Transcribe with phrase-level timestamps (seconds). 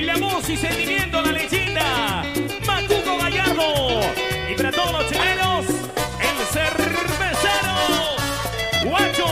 [0.00, 2.24] Y la voz y sentimiento, la leyenda,
[2.66, 4.00] Macuco Gallardo.
[4.50, 7.76] Y para todos los chilenos, el cervecero,
[8.88, 9.26] Guacho.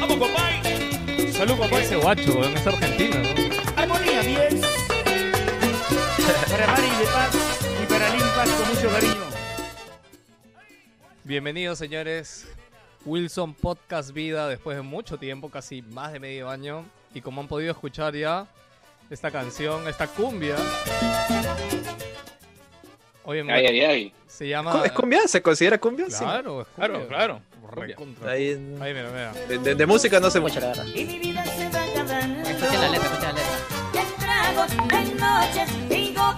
[0.00, 1.32] Vamos, compay.
[1.32, 1.80] Salud, papá.
[1.80, 3.80] Ese guacho, weón, es argentino, ¿no?
[3.80, 4.60] Armonía 10.
[6.50, 7.36] Para Mari de Paz
[7.80, 9.24] y para Lin Paz con mucho cariño.
[11.22, 12.48] Bienvenidos, señores.
[13.04, 16.84] Wilson Podcast Vida después de mucho tiempo, casi más de medio año.
[17.14, 18.48] Y como han podido escuchar ya,
[19.12, 20.56] esta canción, esta cumbia.
[23.24, 24.12] Oye, Ay, ay, ay.
[24.26, 24.82] se llama.
[24.84, 25.20] ¿Es cumbia?
[25.28, 26.06] ¿Se considera cumbia?
[26.10, 26.18] Sí.
[26.24, 27.08] Claro, es Claro, cumbia.
[27.16, 27.42] claro.
[27.74, 28.32] Recontra.
[28.32, 28.48] Ahí,
[28.80, 29.32] Ahí, mira, mira.
[29.48, 30.84] de, de- de música no sé mucho, la verdad.
[30.86, 32.40] Y mi vida se va acabando.
[32.48, 33.58] Escucha la letra, escucha la letra.
[34.18, 34.76] Tragos,
[35.18, 36.32] noches licor.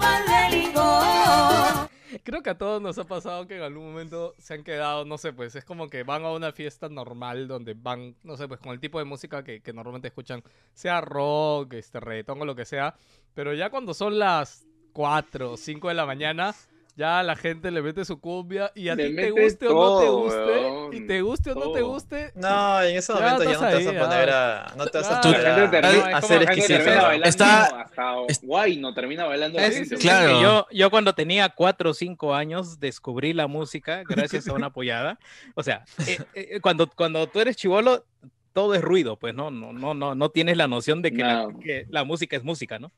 [2.22, 5.18] Creo que a todos nos ha pasado que en algún momento se han quedado, no
[5.18, 8.60] sé, pues es como que van a una fiesta normal donde van, no sé, pues
[8.60, 10.42] con el tipo de música que, que normalmente escuchan,
[10.72, 12.94] sea rock, este, reggaetón o lo que sea,
[13.34, 16.54] pero ya cuando son las 4 o 5 de la mañana,
[16.96, 20.06] ya la gente le mete su cumbia y a ti te guste o no te
[20.06, 21.88] todo, guste, weón, y te guste o no te todo.
[21.88, 24.72] guste, No, en ese Ya momento ya, estás no te ahí, vas a poner a.
[24.76, 27.10] No te vas a poner La a, termina- a es hacer la exquisito.
[27.24, 27.86] Está-
[28.42, 29.96] guay, no termina bailando la Es- gente.
[29.96, 30.40] claro.
[30.40, 35.18] Yo, yo cuando tenía 4 o 5 años descubrí la música gracias a una apoyada.
[35.54, 38.04] O sea, eh, eh, cuando, cuando tú eres chivolo,
[38.52, 41.42] todo es ruido, pues no, no, no, no, no tienes la noción de que, la,
[41.48, 41.58] No.
[41.58, 42.92] que la música es música, ¿no?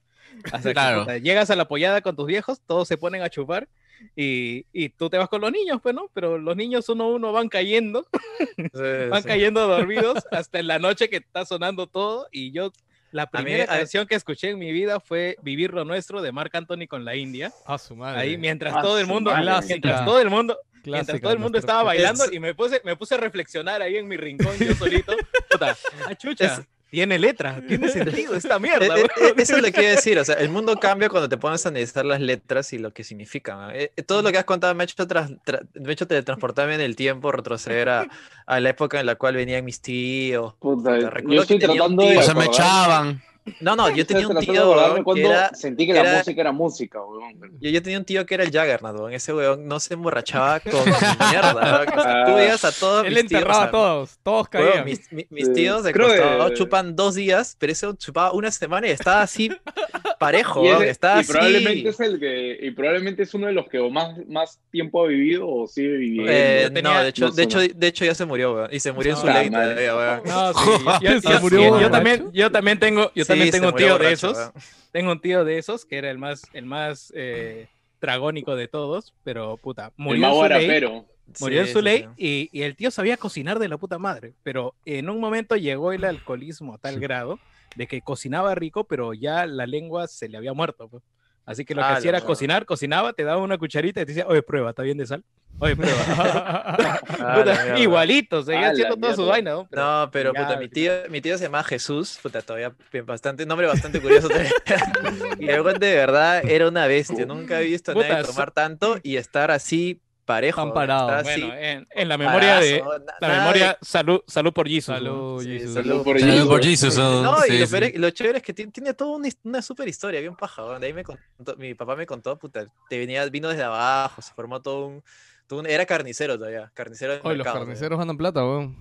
[0.52, 1.16] Hasta que, Claro.
[1.16, 3.66] llegas a la apoyada con tus viejos, todos se ponen a chupar
[4.14, 7.08] y, y tú te vas con los niños, pues no, pero los niños uno a
[7.08, 8.06] uno van cayendo,
[8.56, 9.28] Sí, van sí.
[9.28, 12.72] cayendo dormidos hasta en la noche que está sonando todo y yo...
[13.12, 16.32] La mí- primera a- canción que escuché en mi vida fue Vivir lo Nuestro de
[16.32, 17.52] Marc Anthony con la India.
[17.64, 18.20] a su madre.
[18.20, 19.66] Ahí mientras Ah, todo el mundo, madre.
[19.68, 22.54] mientras todo el mundo, mientras Clásica, todo el mundo nuestro- estaba bailando Es- y me
[22.54, 25.14] puse, me puse a reflexionar ahí en mi rincón yo solito.
[25.50, 25.76] Puta,
[26.08, 28.96] ah, chucha, Es- tiene letra, tiene sentido esta Eh, mierda.
[28.98, 31.36] eh, eh, Eso es lo que quiero decir, o sea, el mundo cambia cuando te
[31.36, 33.72] pones a analizar las letras y lo que significan.
[34.06, 36.80] Todo lo que has contado me ha hecho, tras- tra- me ha hecho teletransportarme en
[36.80, 38.06] el tiempo, retroceder a,
[38.46, 40.54] a la época en la cual venían mis tíos.
[40.60, 43.22] Puta, yo estoy tratando de O sea, me echaban.
[43.60, 46.52] No, no, yo tenía un tío weón, que era, sentí que era- la música era
[46.52, 47.40] música, weón.
[47.60, 49.12] yo, yo tenía un tío que era el Jaggernaut, weón.
[49.12, 51.54] ese weón no se emborrachaba con mierda.
[51.54, 51.98] weón.
[51.98, 52.34] O sea, tú Ah.
[52.34, 54.84] veías a todos Él mis tíos, enterraba a todos, todos Weón, caían.
[54.84, 55.52] mis, mi- mis Sí.
[55.54, 59.50] tíos de que- costado chupan dos días, pero ese chupaba una semana y estaba así
[60.18, 61.32] parejo, Y, weón, ese- estaba y así.
[61.32, 65.08] probablemente es el que y probablemente es uno de los que más, más tiempo ha
[65.08, 66.32] vivido o sigue viviendo.
[66.32, 68.68] Eh, tenía- no, de hecho, no de hecho, de hecho ya se murió, weón.
[68.72, 70.20] Y se murió en No, su la ley weón.
[70.24, 74.50] No, sí, yo, también, yo también tengo, yo Sí, también tengo un tío de esos,
[74.92, 77.68] tengo un tío de esos que era el más, el más eh,
[78.00, 81.04] dragónico de todos, pero puta, el murió en mago su ley.
[81.40, 82.50] Murió en su sí, ley sí.
[82.52, 85.92] y, y el tío sabía cocinar de la puta madre, pero en un momento llegó
[85.92, 87.40] el alcoholismo a tal grado
[87.76, 90.88] de que cocinaba rico, pero ya la lengua se le había muerto.
[90.88, 91.02] pues.
[91.46, 94.12] Así que lo que Ah, hacía era cocinar, cocinaba, te daba una cucharita y te
[94.12, 95.22] decía, oye, prueba, ¿está bien de sal?
[95.60, 95.96] Oye, prueba.
[97.18, 99.66] Ah, igualito, seguía Ah, haciendo la toda su vaina, ¿no?
[99.70, 102.72] Pero- No, pero ya, puta, mi tío, mi tío se llama Jesús, puta, todavía
[103.04, 104.28] bastante, nombre bastante curioso.
[105.38, 108.98] y el weón de verdad era una bestia, nunca he visto a nadie tomar tanto
[109.02, 110.60] y estar así parejo.
[110.62, 111.08] Weón, parado.
[111.10, 112.80] así, Bueno, en, en la memoria de...
[112.80, 114.94] parazo, La de- memoria, salud, salud por Jesus.
[114.94, 114.96] ¿no?
[114.98, 115.74] Salud, Sí, Jesus.
[115.74, 116.02] salud.
[116.04, 116.48] por Salud Jesus.
[116.48, 117.70] por Jesus, No, y lo, sí.
[117.72, 120.78] peor es- lo chévere es que tiene, tiene toda una, una super historia, bien paja.
[120.78, 124.34] De ahí me contó, mi papá me contó, puta, te venía, vino desde abajo, se
[124.34, 125.02] formó todo un,
[125.46, 128.76] todo un- era carnicero todavía, carnicero de Oye, los mercado, carniceros ganan plata, weón.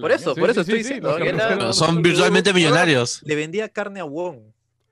[0.00, 1.18] Por eso, Sí, por eso sí, estoy diciendo.
[1.18, 3.20] era- Son virtualmente millonarios.
[3.24, 4.38] le vendía carne a Wong.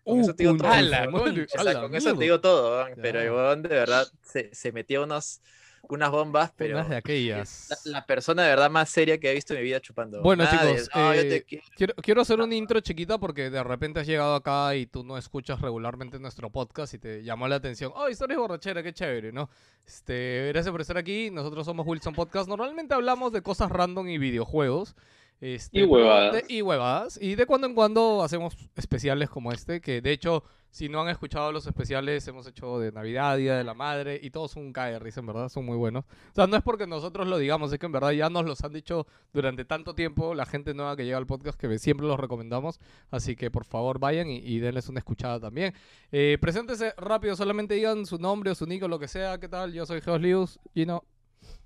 [0.04, 0.68] Con Uh, eso te digo todo.
[0.68, 2.18] ala, con eso te mierda.
[2.18, 2.98] digo todo, weón.
[3.00, 5.40] pero el de verdad se, se metió unos,
[5.88, 7.68] unas bombas, pero Unas de aquellas.
[7.84, 10.22] la, la persona de verdad más seria que he visto en mi vida chupando.
[10.22, 11.62] Bueno, Nada chicos, "No, yo eh, te qui-".
[11.76, 15.18] Quiero, quiero hacer un intro chiquita porque de repente has llegado acá y tú no
[15.18, 17.92] escuchas regularmente nuestro podcast y te llamó la atención.
[17.94, 19.50] Oh, historias borrachera, qué chévere, ¿no?
[19.86, 21.30] Este, gracias por estar aquí.
[21.30, 22.48] Nosotros somos Wilson Podcast.
[22.48, 24.94] Normalmente hablamos de cosas random y videojuegos.
[25.42, 26.32] Este, Y huevadas.
[26.34, 27.18] de- y huevadas.
[27.20, 31.08] Y de cuando en cuando hacemos especiales como este, que de hecho, si no han
[31.08, 34.72] escuchado los especiales, hemos hecho de Navidad, Día de la Madre, y todos son un
[34.72, 36.04] cae risa, en verdad, son muy buenos.
[36.04, 38.62] O sea, no es porque nosotros lo digamos, es que en verdad ya nos los
[38.62, 42.20] han dicho durante tanto tiempo la gente nueva que llega al podcast que siempre los
[42.20, 42.78] recomendamos.
[43.10, 45.74] Así que por favor vayan y, y denles una escuchada también.
[46.12, 49.38] Eh, preséntese rápido, solamente digan su nombre o su nick o lo que sea.
[49.40, 49.72] ¿Qué tal?
[49.72, 50.60] Yo soy Geos Lius.
[50.72, 51.02] Gino.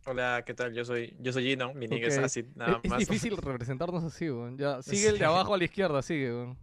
[0.09, 0.73] Hola, ¿qué tal?
[0.73, 2.99] Yo soy, yo soy Gino, mi nick es así, nada es, es más.
[3.01, 4.57] difícil representarnos así, weón.
[4.57, 6.57] Ya, sigue el de abajo a la izquierda, sigue, weón.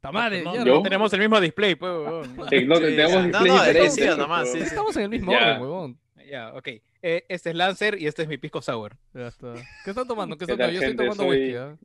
[0.00, 0.74] Tamare, No, ya, ¿Yo?
[0.76, 1.90] no tenemos el mismo display, pues.
[2.50, 4.64] Sí, no, tenemos estamos nomás, sí, sí.
[4.64, 5.38] Estamos en el mismo Ya.
[5.38, 5.98] orden, weón.
[6.30, 6.68] Ya, ok.
[7.02, 8.96] Eh, este es Lancer y este es mi pisco sour.
[9.14, 9.54] Ya está.
[9.84, 10.36] ¿Qué están tomando?
[10.36, 10.80] ¿Qué ¿Qué están tomando?
[10.80, 11.76] Yo estoy tomando Soy- whisky, ¿ah?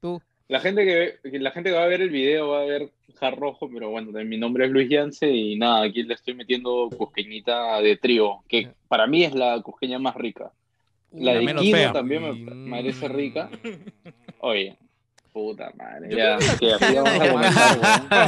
[0.00, 0.22] Tú.
[0.48, 2.64] La gente que, ve- que la gente que va a ver el video va a
[2.66, 2.90] ver
[3.30, 7.80] Rojo, pero bueno, mi nombre es Luis Yance y nada, aquí le estoy metiendo cusqueñita
[7.80, 10.50] de trigo, que para mí es la cusqueña más rica.
[11.12, 11.92] La La de fea.
[11.92, 13.12] también me parece mm.
[13.12, 13.50] rica.
[14.40, 14.76] Oye,
[15.30, 18.22] puta madre, ya, que la vamos a.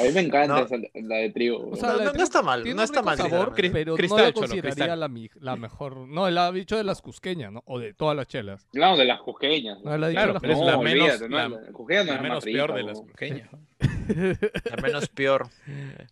[0.00, 0.66] A mí me encanta No.
[0.66, 1.58] esa, la de trigo.
[1.58, 1.76] O weón.
[1.76, 4.32] sea, No, la no- no está mal, no está mal, sabor, pero no Cristal, la
[4.32, 5.08] cholo, consideraría la,
[5.40, 5.96] la mejor.
[6.08, 7.62] No, la dicho de las cusqueñas, ¿no?
[7.66, 8.66] O de todas las chelas.
[8.72, 9.80] No, de las cusqueñas.
[9.84, 10.94] No, la Claro, de las pero es no, la cusqueñas.
[10.94, 12.98] menos- olvídate, no, la- la cusqueña no La es menos más peor rica, de las
[12.98, 13.10] weón.
[14.72, 15.48] Al menos peor.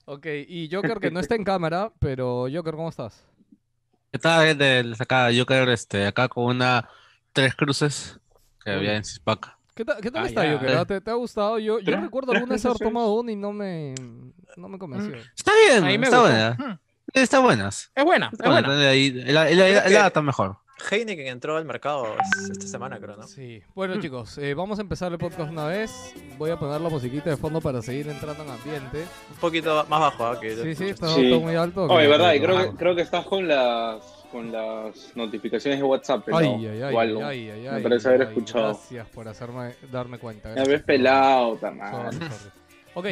[0.04, 3.24] Ok, y Joker, que no está en cámara, pero Joker, ¿cómo estás?
[4.10, 6.88] ¿Qué tal, del acá, Joker, este, acá con una
[7.32, 8.18] tres cruces
[8.64, 8.76] que Uy.
[8.76, 9.58] había en Cispaca?
[9.74, 10.52] ¿Qué tal, qué tal Ah, está, ya.
[10.58, 10.84] Joker?
[10.84, 11.58] ¿Te, te ha gustado?
[11.58, 13.94] Yo, yo ¿Tres- recuerdo alguna vez haber tomado una y no me,
[14.56, 15.16] no me convenció.
[15.34, 16.56] Está bien, está buena.
[16.58, 16.78] Hmm.
[17.14, 17.90] Está buenas.
[17.94, 18.68] Es buena, es Está buena.
[18.68, 18.88] buena.
[18.90, 20.58] Ahí, el, el- el- el- el- está mejor.
[20.90, 22.06] Heineken entró al mercado
[22.50, 23.22] esta semana, creo, ¿no?
[23.24, 23.62] Sí.
[23.74, 26.14] Bueno, chicos, eh, vamos a empezar el podcast una vez.
[26.38, 29.04] Voy a poner la musiquita de fondo para seguir entrando en ambiente.
[29.30, 30.40] Un poquito más bajo, ¿ah?
[30.40, 31.30] que Sí, sí, está Sí.
[31.30, 31.84] todo muy alto.
[31.84, 34.02] Oye, verdad, y creo que, creo que estás con las
[34.32, 37.22] con las notificaciones de WhatsApp, pelado, Ay, ay, ay, o algo.
[37.22, 38.64] ay, ay, Me parece haber ay, escuchado.
[38.68, 40.48] Gracias por hacerme darme cuenta.
[40.48, 40.82] Me perdón.
[40.86, 42.18] pelado, ta Sorry, madre.
[42.18, 42.50] sorry.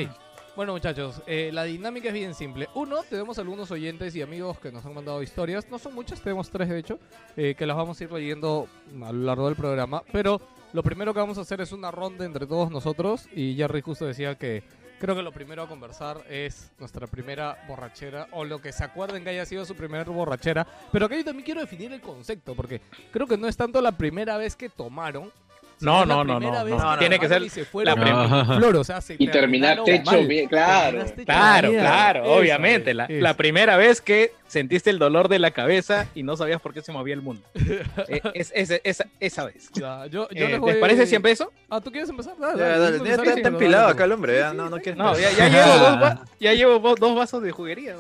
[0.06, 0.10] Ok,
[0.56, 2.68] bueno muchachos, eh, la dinámica es bien simple.
[2.74, 5.68] Uno, tenemos algunos oyentes y amigos que nos han mandado historias.
[5.70, 6.98] No son muchas, tenemos tres de hecho,
[7.36, 8.68] eh, que las vamos a ir leyendo
[9.02, 10.02] a lo largo del programa.
[10.12, 10.40] Pero
[10.72, 13.28] lo primero que vamos a hacer es una ronda entre todos nosotros.
[13.34, 14.62] Y Jerry justo decía que
[15.00, 19.24] creo que lo primero a conversar es nuestra primera borrachera o lo que se acuerden
[19.24, 20.66] que haya sido su primera borrachera.
[20.92, 22.80] Pero que yo también quiero definir el concepto porque
[23.10, 25.32] creo que no es tanto la primera vez que tomaron.
[25.80, 26.98] No, no, no, primera no, no.
[26.98, 30.26] Tiene que ser la en prim- flor, o sea, se Y terminaste hecho mal.
[30.26, 31.04] bien, claro.
[31.24, 31.86] Claro, mierda.
[31.88, 32.90] claro, obviamente.
[32.90, 36.74] es, La, primera vez que sentiste el dolor de la cabeza y no sabías por
[36.74, 37.42] qué se movía el mundo.
[38.08, 39.70] Eh, es, es- esa, esa vez.
[39.72, 41.48] Ya, yo, yo Eh, les voy- ¿Les parece 100 pesos?
[41.68, 42.34] Ah, ¿tú quieres empezar?
[42.34, 46.52] Está, empilado acá el hombre, ya, no, no quiere No, ya, llevo, dos, va- ya
[46.54, 47.94] llevo vo- dos vasos de juguería.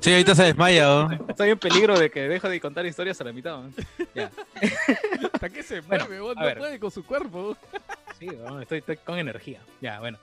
[0.00, 1.08] Sí, ahorita se desmaya.
[1.28, 3.58] Estoy en peligro de que deje de contar historias a la mitad.
[4.14, 4.30] Ya.
[5.32, 7.17] Hasta que se mueve, no puede con su cuerpo.
[8.18, 8.60] Sí, ¿no?
[8.60, 9.60] estoy, estoy con energía.
[9.80, 10.18] Ya, bueno.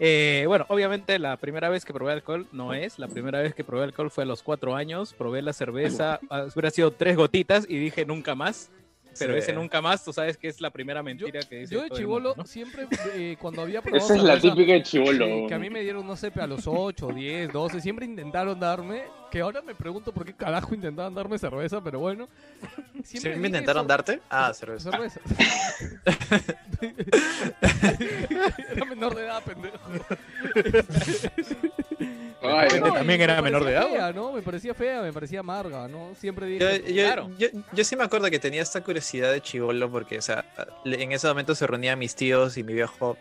[0.00, 2.98] Eh, bueno, obviamente la primera vez que probé alcohol no es.
[2.98, 5.12] La primera vez que probé alcohol fue a los cuatro años.
[5.14, 8.70] Probé la cerveza, ah, hubiera sido tres gotitas y dije nunca más.
[9.18, 9.38] Pero Sí.
[9.40, 12.34] ese nunca más, tú sabes que es la primera mentira que dice Yo de chivolo
[12.36, 12.44] ¿no?
[12.46, 15.48] siempre, eh, cuando había probado Esa es la típica de chivolo.
[15.48, 19.04] que a mí me dieron, no sé, a los 8, 10, 12, siempre intentaron darme,
[19.30, 22.28] que ahora me pregunto por qué carajo intentaban darme cerveza, pero bueno.
[23.04, 24.20] ¿Sí Siempre me intentaron eso- darte?
[24.30, 24.90] Ah, cerveza.
[24.90, 25.20] Cerveza.
[28.70, 29.78] Era menor de edad, pendejo.
[32.40, 32.92] Ay, no.
[32.92, 34.32] también me era menor de parecía edad, fea, ¿no?
[34.32, 36.14] Me parecía fea, me parecía amarga, ¿no?
[36.14, 36.94] Siempre Yo, dije.
[36.94, 37.30] yo, Claro.
[37.36, 40.44] yo, yo sí me acuerdo que tenía esta curiosidad de chivolo porque, o sea,
[40.84, 43.16] en ese momento se reunían mis tíos y mi viejo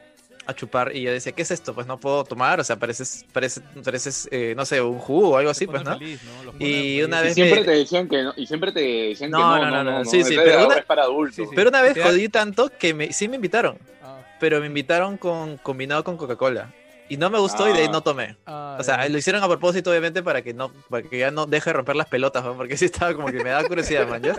[0.48, 1.74] a chupar y yo decía, ¿qué es esto?
[1.76, 5.38] Pues no puedo tomar, o sea, pareces, pareces, pareces eh, no sé, un jugo o
[5.38, 5.98] algo así, pues, ¿no?
[5.98, 6.54] feliz, ¿no?
[6.66, 9.38] Y una Y vez siempre me- te decían que no, y siempre te decían No,
[9.38, 11.36] que no, no, no, no, no, no, no, sí, sí, pero una- es para adultos.
[11.36, 11.52] Sí, sí.
[11.56, 15.58] Pero una vez jodí tanto que me, sí me invitaron, Ah, pero me invitaron con
[15.58, 16.74] combinado con Coca-Cola.
[17.10, 17.92] Y no me gustó y de ahí Ah.
[17.94, 18.36] no tomé.
[18.46, 19.10] ah, O sea, ya.
[19.10, 21.96] lo hicieron a propósito, obviamente, para que no, para que ya no deje de romper
[21.96, 22.56] las pelotas, ¿no?
[22.58, 24.22] porque sí estaba como que me da curiosidad, man.
[24.22, 24.36] ¿ya?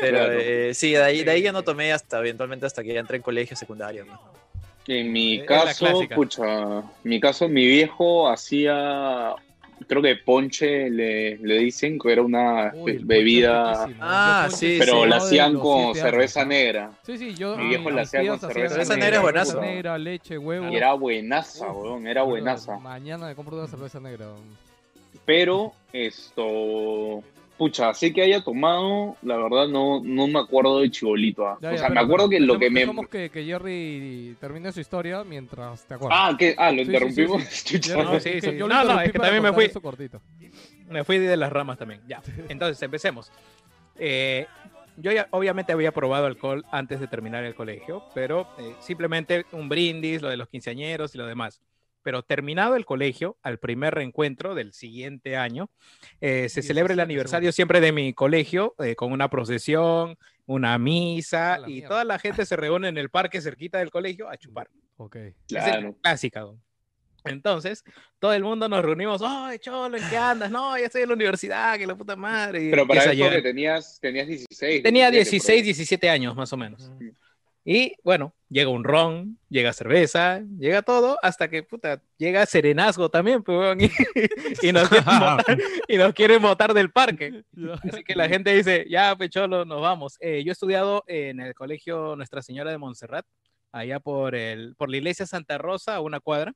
[0.00, 0.32] Pero Claro.
[0.32, 3.18] eh, sí, de ahí, de ahí ya no tomé hasta eventualmente hasta que ya entré
[3.18, 4.04] en colegio secundario.
[4.04, 4.20] ¿no?
[4.88, 9.34] En mi Es caso, pucha, en mi caso, mi viejo hacía,
[9.88, 13.88] creo que ponche le, le dicen que era una Uy, bebida.
[14.00, 16.92] Ah, sí, pero la hacían con cerveza negra.
[17.02, 17.56] Sí, sí, yo.
[17.56, 19.50] Mi viejo la hacía con tías hacían cerveza Cerveza negra es buenazo.
[19.52, 20.68] cerveza negra, leche, huevo.
[20.70, 22.78] Y era buenaza, Uf, weón, era buenaza.
[22.78, 24.26] Mañana me compro una cerveza negra.
[25.24, 27.24] Pero esto,
[27.56, 31.46] pucha, así que haya tomado, la verdad no, no me acuerdo de chibolito.
[31.46, 31.58] ah.
[31.60, 32.86] Ya, o sea, me acuerdo que lo que me...
[33.10, 36.18] que, que Jerry termine su historia mientras te acuerdas.
[36.20, 37.42] Ah, que, ah, lo Sí, interrumpimos.
[37.44, 38.56] sí, No, sí, que sí.
[38.56, 39.70] yo lo No, es que también me fui.
[40.88, 42.00] Me fui de las ramas también.
[42.06, 42.22] Ya.
[42.48, 43.30] Entonces, empecemos.
[43.98, 44.46] Eh,
[44.96, 49.68] yo ya obviamente había probado alcohol antes de terminar el colegio, pero eh, simplemente un
[49.68, 51.60] brindis, lo de los quinceañeros y lo demás.
[52.06, 55.70] Pero terminado el colegio, al primer reencuentro del siguiente año,
[56.20, 60.78] eh, se celebra el 17 aniversario siempre de mi colegio eh, con una procesión, una
[60.78, 61.88] misa y mierda.
[61.88, 64.70] toda la gente se reúne en el parque cerquita del colegio a chupar.
[64.98, 65.16] Ok.
[65.16, 65.96] Esa es Claro.
[66.00, 66.40] clásica.
[66.42, 66.60] ¿no?
[67.24, 67.82] Entonces,
[68.20, 70.48] todo el mundo nos reunimos, ¡ay, cholo, ¿en qué andas?
[70.48, 72.68] No, ya estoy en la universidad, que la puta madre.
[72.70, 74.84] Pero para eso que tenías, tenías 16.
[74.84, 75.62] Tenía 17 por 16, ahí.
[75.64, 76.82] 17 años más o menos.
[76.82, 77.12] Ujú.
[77.68, 83.42] Y bueno, llega un ron, llega cerveza, llega todo, hasta que puta, llega serenazgo también,
[83.42, 83.90] pues, weón, y,
[84.62, 85.04] y nos quieren
[85.36, 85.58] botar,
[85.88, 87.42] y nos quieren botar del parque.
[87.82, 90.16] Así que la gente dice, ya, pecholo, nos vamos.
[90.20, 93.26] Eh, yo he estudiado en el colegio Nuestra Señora de Montserrat,
[93.72, 96.54] allá por, el, por la iglesia Santa Rosa, a una cuadra.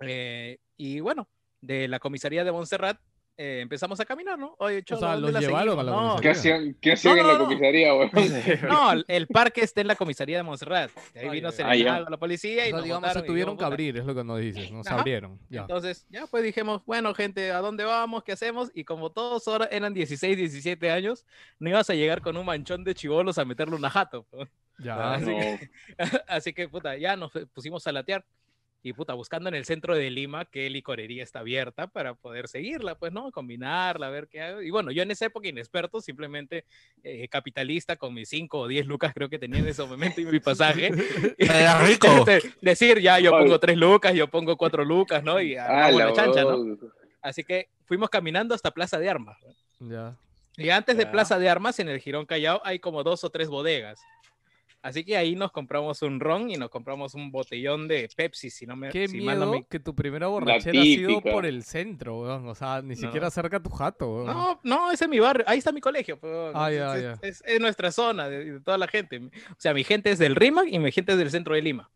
[0.00, 1.28] Eh, y bueno,
[1.60, 2.98] de la comisaría de Montserrat
[3.40, 4.56] eh, empezamos a caminar, ¿no?
[4.58, 5.80] Oye, Cholo, sea, ¿dónde los llevaron seguimos?
[5.80, 7.44] a la No, ¿Qué hacían, qué hacían No, en la no.
[7.44, 8.10] comisaría, weón?
[8.68, 10.90] No, el- parque está en la comisaría de Montserrat.
[11.14, 11.94] De ahí Ah, vino ya.
[11.94, 14.24] Ah, la policía y O sea, nos digamos, se tuvieron que abrir, es lo que
[14.24, 14.98] nos dices, nos Ajá.
[14.98, 15.38] abrieron.
[15.48, 15.60] Ya.
[15.60, 18.24] Entonces, ya pues dijimos, bueno, gente, ¿a dónde vamos?
[18.24, 18.70] ¿Qué hacemos?
[18.74, 21.24] Y como todos ahora eran 16, 17 años,
[21.60, 24.26] no ibas a llegar con un manchón de chivolos a meterle una jato.
[24.80, 25.14] Ya.
[25.14, 25.38] Así No.
[26.26, 28.24] Así que, puta, ya nos pusimos a latear.
[28.82, 32.94] Y, puta, buscando en el centro de Lima qué licorería está abierta para poder seguirla,
[32.94, 33.32] pues, ¿no?
[33.32, 34.62] Combinarla, ver qué hago.
[34.62, 36.64] Y bueno, yo en esa época inexperto, simplemente
[37.02, 40.26] eh, capitalista con mis 5 o 10 lucas creo que tenía en ese momento y
[40.26, 40.90] mi pasaje.
[41.38, 42.24] Era rico.
[42.24, 45.40] De- decir, ya, yo pongo 3 lucas, yo pongo 4 lucas, ¿no?
[45.40, 46.78] Y Ah, la chancha, ¿no?
[47.20, 49.36] Así que fuimos caminando hasta Plaza de Armas.
[49.80, 49.90] ¿no?
[49.90, 50.16] Ya.
[50.56, 51.10] Y antes de Ya.
[51.10, 54.00] Plaza de Armas, en el Girón Callao, hay como dos o tres bodegas.
[54.80, 58.64] Así que ahí nos compramos un ron y nos compramos un botellón de Pepsi, si
[58.64, 61.44] no me Qué si mal miedo no me- que tu primera borrachera ha sido por
[61.46, 62.48] el centro, weón.
[62.48, 63.00] O sea, ni No.
[63.00, 64.26] siquiera cerca a tu jato, weón.
[64.26, 65.44] No, no, ese es mi barrio.
[65.48, 66.18] Ahí está mi colegio.
[66.18, 67.18] pues, Ah, es, ya, es- ya.
[67.28, 69.18] es- es nuestra zona, de, de toda la gente.
[69.18, 71.90] O sea, mi gente es del RIMAC y mi gente es del centro de Lima.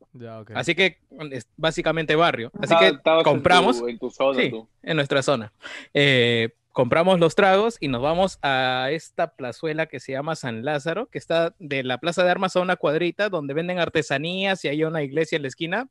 [0.54, 0.98] Así que
[1.30, 2.50] es básicamente barrio.
[2.60, 3.82] Así que estabas en tu- compramos.
[3.88, 4.50] En tu, zona, Sí.
[4.50, 4.68] tú.
[4.82, 5.52] en nuestra zona.
[5.94, 11.07] Eh, compramos los tragos y nos vamos a esta plazuela que se llama San Lázaro,
[11.07, 14.85] que está de la Plaza de Armas a una cuadrita donde venden artesanías y hay
[14.85, 15.88] una iglesia en la esquina,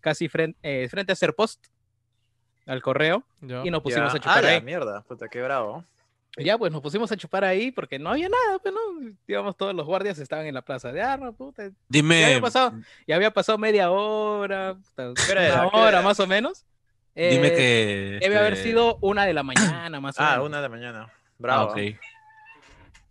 [0.00, 1.66] casi frente, frente a Serpost,
[2.66, 3.62] al correo, Ya.
[3.64, 4.18] y nos pusimos Ya.
[4.18, 4.62] a chupar Ah, la ahí.
[4.62, 5.84] mierda, puta, qué bravo.
[6.36, 8.80] Ya, pues nos pusimos a chupar ahí porque no había nada, pues no,
[9.26, 12.74] digamos, todos los guardias estaban en la Plaza de Armas, puta, ya Dime, había pasado,
[13.08, 15.14] ya había pasado media hora, puta, una
[15.70, 16.64] ¿Qué hora más o menos.
[17.30, 18.18] Dime Eh, que.
[18.20, 20.46] Debe haber este, sido una de la mañana, más o Ah, menos.
[20.46, 21.06] una de la mañana.
[21.08, 21.74] Ah, Bravo.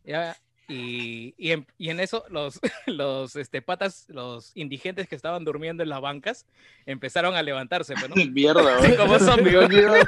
[0.03, 0.37] Ya,
[0.69, 5.81] y, y, en, y en eso los, los este, patas, los indigentes que estaban durmiendo
[5.83, 6.45] en las bancas,
[6.85, 8.15] empezaron a levantarse, pues, ¿no?
[8.31, 9.71] Mierda, Sí, como zombies, Yo weón.
[9.73, 10.03] iba,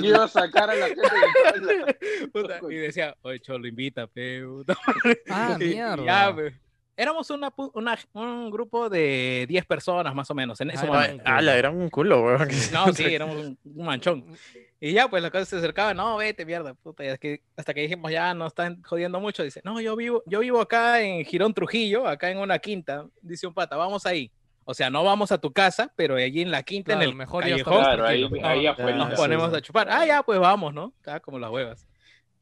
[0.00, 4.42] yo iba a sacar a la gente de Puta, y decía, oye, Cholo, invita, pe,
[4.44, 4.76] puta".
[5.30, 6.04] Ah, y mierda.
[6.04, 6.54] ya, pe.
[6.96, 11.22] Éramos una, una- un grupo de 10 personas más o menos en ese Ah, momento.
[11.24, 12.48] era- Ah, la era un culo, weón.
[12.72, 14.24] No, sí, éramos un, un manchón.
[14.80, 17.04] Y ya, pues la cosa se acercaba, no, vete, mierda, puta.
[17.04, 20.22] y es que hasta que dijimos, ya no están jodiendo mucho, dice, no, yo vivo,
[20.26, 24.30] yo vivo acá en Girón Trujillo, acá en una quinta, dice un pata, vamos ahí.
[24.66, 27.14] O sea, no vamos a tu casa, pero allí en la quinta, Claro, en el
[27.16, 28.64] mejor callejón, Claro, ahí, ahí
[28.96, 29.56] nos sí, ponemos sí.
[29.56, 29.88] a chupar.
[29.90, 30.92] Ah, ya, pues vamos, ¿no?
[31.00, 31.86] Acá como las huevas.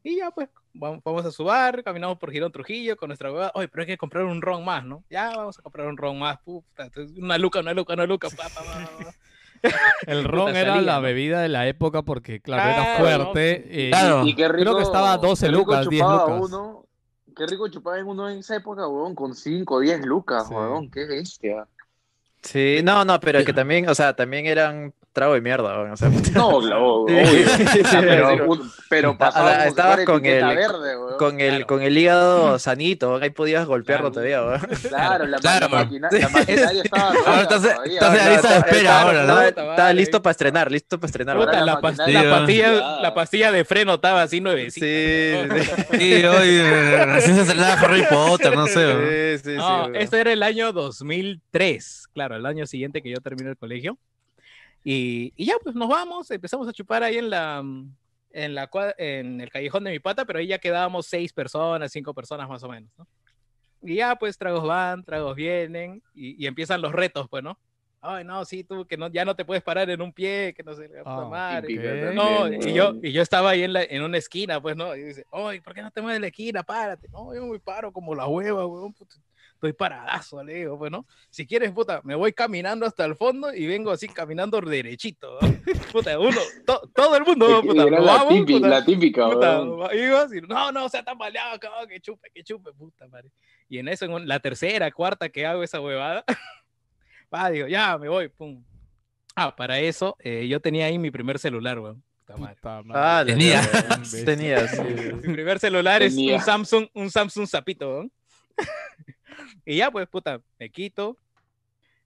[0.04, 3.52] Y ya, pues, vamos, vamos a su bar, caminamos por Girón Trujillo con nuestra hueva.
[3.54, 5.04] Oye, pero hay que comprar un ron más, ¿no?
[5.10, 6.38] Ya, vamos a comprar un ron más.
[6.40, 8.28] Puta, una luca, una luca, una luca.
[8.30, 9.14] pa, pa, pa, pa.
[10.08, 11.02] El Puta, ron era salía, la ¿no?
[11.02, 13.86] bebida de la época porque, claro, era Claro, fuerte.
[13.86, 14.26] eh, Claro.
[14.26, 16.50] Y qué rico, Creo que estaba a 12 qué rico lucas, 10 chupaba lucas.
[16.50, 16.86] Uno,
[17.36, 20.54] qué rico chupaba en uno en esa época, weón, con 5 o 10 lucas, Sí.
[20.54, 21.68] weón, qué bestia.
[22.42, 25.96] Sí, no, no, pero que también, o sea, también eran trago de mierda, weón, o
[25.96, 27.14] sea, No, claro, Sí.
[27.14, 27.26] obvio.
[27.72, 28.60] Sí, pero, sí.
[28.88, 29.16] pero
[29.66, 31.66] estabas con el- verde, con el, Claro.
[31.66, 34.30] con el hígado sanito, ahí podías golpearlo Claro.
[34.38, 34.78] todavía, weón.
[34.88, 35.68] Claro, la, Claro.
[35.68, 36.18] la maquinaria
[36.84, 39.42] estaba Ahora, la estaba- espera ahora, ¿no?
[39.42, 41.36] estaba- listo para estrenar, listo para estrenar.
[41.36, 42.22] Puta, la, pastilla,
[43.00, 44.86] la pastilla de freno estaba así nuevecita.
[44.86, 45.34] Sí,
[45.92, 48.84] sí, Sí, hoy eh, recién se estrenaba Harry Potter, no sé.
[48.94, 49.00] ¿no?
[49.00, 49.96] sí, sí, sí, No, weón.
[49.96, 53.98] esto era el año 2003, claro, el año siguiente que yo terminé el colegio.
[54.84, 57.62] Y, y ya, pues nos vamos, empezamos a chupar ahí en la
[58.34, 61.92] en la cua- en el callejón de mi pata, pero ahí ya quedábamos seis personas,
[61.92, 63.06] cinco personas más o menos, ¿no?
[63.82, 67.58] Y ya, pues tragos van, tragos vienen, y, y empiezan los retos, pues, ¿no?
[68.00, 70.62] Ay, no, sí, tú, que no, ya no te puedes parar en un pie, que
[70.64, 71.66] no puta Ah, madre.
[71.68, 72.00] típica ¿qué?
[72.00, 74.96] también, No, y yo, y yo estaba ahí en, la, en una esquina, pues, ¿no?
[74.96, 76.62] Y dice, oye, ¿por qué no te mueves de la esquina?
[76.62, 77.08] Párate.
[77.12, 78.94] No, yo me paro como la hueva, weón.
[79.62, 81.06] Estoy paradazo, le digo, pues, ¿no?
[81.30, 85.48] Si quieres, puta, me voy caminando hasta el fondo y vengo así caminando derechito, ¿no?
[85.92, 89.62] Puta, uno, to- todo el mundo, Es puta, la, vamos, típica, puta, la típica, puta,
[89.94, 93.30] y, no, no, o sea, tan maleado, cabrón, que chupe, que chupe, puta madre.
[93.68, 96.24] Y en eso, en la tercera, cuarta que hago esa huevada,
[97.32, 98.64] va, digo, ya, me voy, pum.
[99.36, 102.02] Ah, para eso, eh, yo tenía ahí mi primer celular, weón.
[102.92, 103.60] Ah, la Tenía.
[104.24, 104.80] Tenía, sí.
[105.22, 106.34] Mi primer celular es Tenía.
[106.34, 108.10] un Samsung, un Samsung Zapito, ¿no?
[109.64, 111.16] Y ya, pues, puta, me quito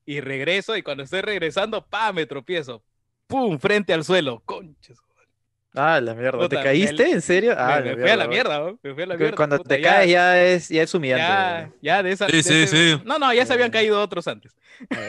[0.05, 0.77] y regreso.
[0.77, 2.83] Y cuando estoy regresando, pa, me tropiezo.
[3.27, 3.59] ¡Pum!
[3.59, 4.43] Frente al suelo.
[4.45, 4.99] Conchas.
[5.79, 6.39] Ah, la mierda.
[6.39, 7.05] Puta, ¿Te caíste?
[7.05, 7.55] me- ¿En serio?
[7.59, 8.31] Ah, me, me fui a la weón.
[8.31, 8.79] mierda, ¿no?
[8.83, 9.37] Me fui a la mierda.
[9.37, 11.23] Cuando puta, te ya- caes ya es, ya es humillante.
[11.23, 12.27] Ya, ya de esa.
[12.29, 13.03] Sí, de sí, ese- sí.
[13.05, 14.57] No, no, ya se habían caído otros antes.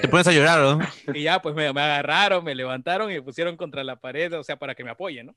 [0.02, 0.80] Te pones a llorar, ¿no?
[1.18, 4.44] Y ya, pues me, me agarraron, me levantaron y me pusieron contra la pared, o
[4.44, 5.36] sea, para que me apoyen, ¿no?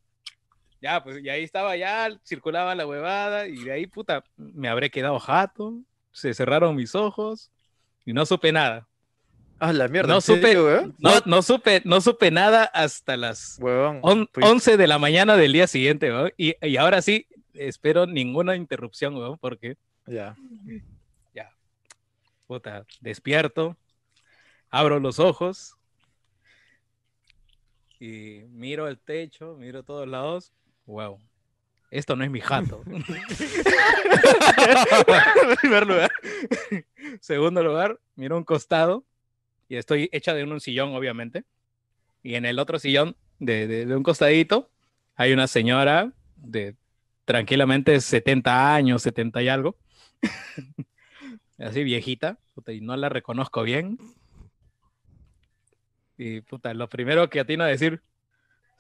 [0.83, 4.91] Ya, pues, y ahí estaba, ya circulaba la huevada, y de ahí, puta, me habré
[4.91, 5.75] quedado jato,
[6.13, 7.51] se cerraron mis ojos,
[8.07, 8.89] Y no supe nada.
[9.59, 10.09] Ah, la mierda.
[10.09, 10.97] No ¿en serio, supe- weón?
[10.99, 14.01] No, no supe, no supe nada hasta las Huevón.
[14.03, 16.33] on- pues, 11 de la mañana del día siguiente, weón.
[16.39, 19.77] Y, y ahora sí, espero ninguna interrupción, weón, porque,
[20.07, 20.35] Ya.
[22.47, 23.77] puta, despierto,
[24.71, 25.77] abro los ojos
[28.01, 30.53] y miro el techo, miro todos lados.
[30.87, 31.21] Wow,
[31.91, 32.83] esto no es mi jato.
[32.87, 33.03] en
[35.61, 36.11] primer lugar.
[37.21, 39.05] Segundo lugar, miro un costado
[39.69, 41.45] y estoy hecha de un sillón, obviamente.
[42.23, 44.71] Y en el otro sillón, de, de- de un costadito,
[45.17, 46.77] hay una señora de
[47.25, 49.77] tranquilamente 70 años, 70 y algo.
[51.59, 53.99] Así viejita, puta, y no la reconozco bien.
[56.17, 58.03] Y puta, lo primero que atino a decir,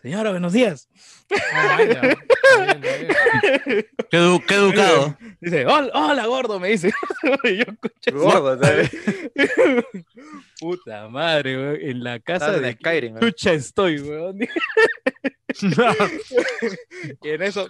[0.02, 0.88] señora, buenos días.
[1.28, 2.14] Está
[2.56, 3.86] bien, está bien.
[4.10, 5.16] Qué, edu- qué educado.
[5.40, 6.92] Dice, hola, hola, gordo, me dice.
[7.44, 8.90] Y yo, "Concha su Gordo, madre".
[10.60, 14.38] Puta madre, weón, en la casa de Skyrim, chucha estoy, weón.
[17.22, 17.68] y en eso,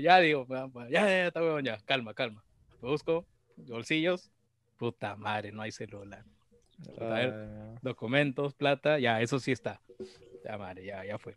[0.00, 2.42] ya digo, ya, ya, ya, está weón, ya, calma, calma.
[2.80, 4.30] Busco bolsillos,
[4.76, 6.24] puta madre, no hay celular.
[7.00, 9.80] A ver, Ah, documentos, plata, ya, eso sí está.
[10.44, 11.34] Ya, madre, ya, ya fue.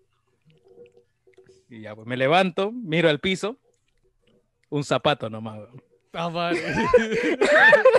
[1.69, 3.57] Y ya, pues me levanto, miro al piso,
[4.69, 5.59] un zapato nomás.
[6.13, 6.61] Ah, vale.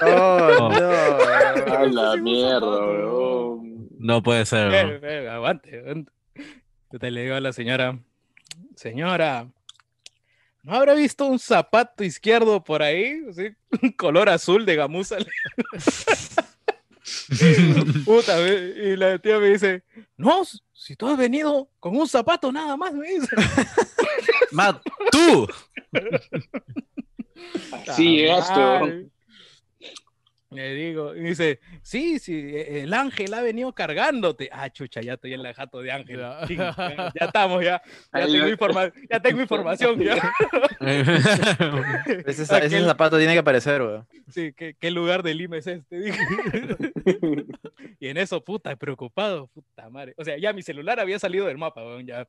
[0.02, 0.90] Oh, no.
[1.74, 3.88] A la Sí, un mierda, zapato, weón.
[3.98, 4.72] No puede ser.
[4.74, 5.06] Eh, ¿no?
[5.08, 6.12] eh, aguante, aguante.
[6.90, 7.98] Yo te le digo a la señora,
[8.74, 9.46] señora,
[10.62, 13.20] ¿no habrá visto un zapato izquierdo por ahí?
[13.82, 15.16] Un color azul de gamuza.
[18.04, 19.82] Puta, y la tía me dice,
[20.16, 20.42] no,
[20.72, 23.28] si tú has venido con un zapato nada más, me dice.
[24.52, 25.48] Matt, tú.
[27.94, 29.10] Sí, llegaste.
[30.52, 34.48] Le digo, y dice, sí, sí, e- el ángel ha venido cargándote.
[34.52, 36.18] Ah, chucha, ya estoy en la jato de ángel.
[36.18, 36.40] Ya.
[36.46, 37.80] Ching, ya, ya estamos, ya.
[38.12, 38.50] Ya tengo, va.
[38.50, 40.16] informa- ya tengo información, ya.
[42.26, 44.06] Ese, zapato tiene que aparecer, weón.
[44.28, 45.98] Sí, ¿qué, qué lugar de Lima es este?
[46.00, 46.18] Dije.
[48.00, 50.14] y en eso, puta, preocupado, puta madre.
[50.16, 52.26] O sea, ya mi celular había salido del mapa, weón, ya.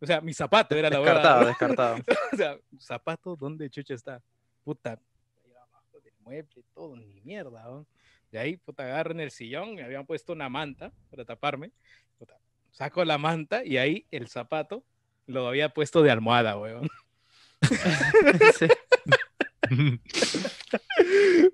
[0.00, 1.46] O sea, mi zapato era la Descartado, huevada.
[1.48, 1.96] descartado.
[2.32, 4.20] O sea, zapato, ¿dónde chucha está?
[4.64, 4.98] Puta,
[6.24, 7.86] mueble, todo, ni mierda, ¿no?
[8.30, 11.70] De ahí, puta, agarro en el sillón, me habían puesto una manta para taparme.
[12.70, 14.82] Saco la manta y ahí el zapato
[15.26, 16.88] lo había puesto de almohada, weón.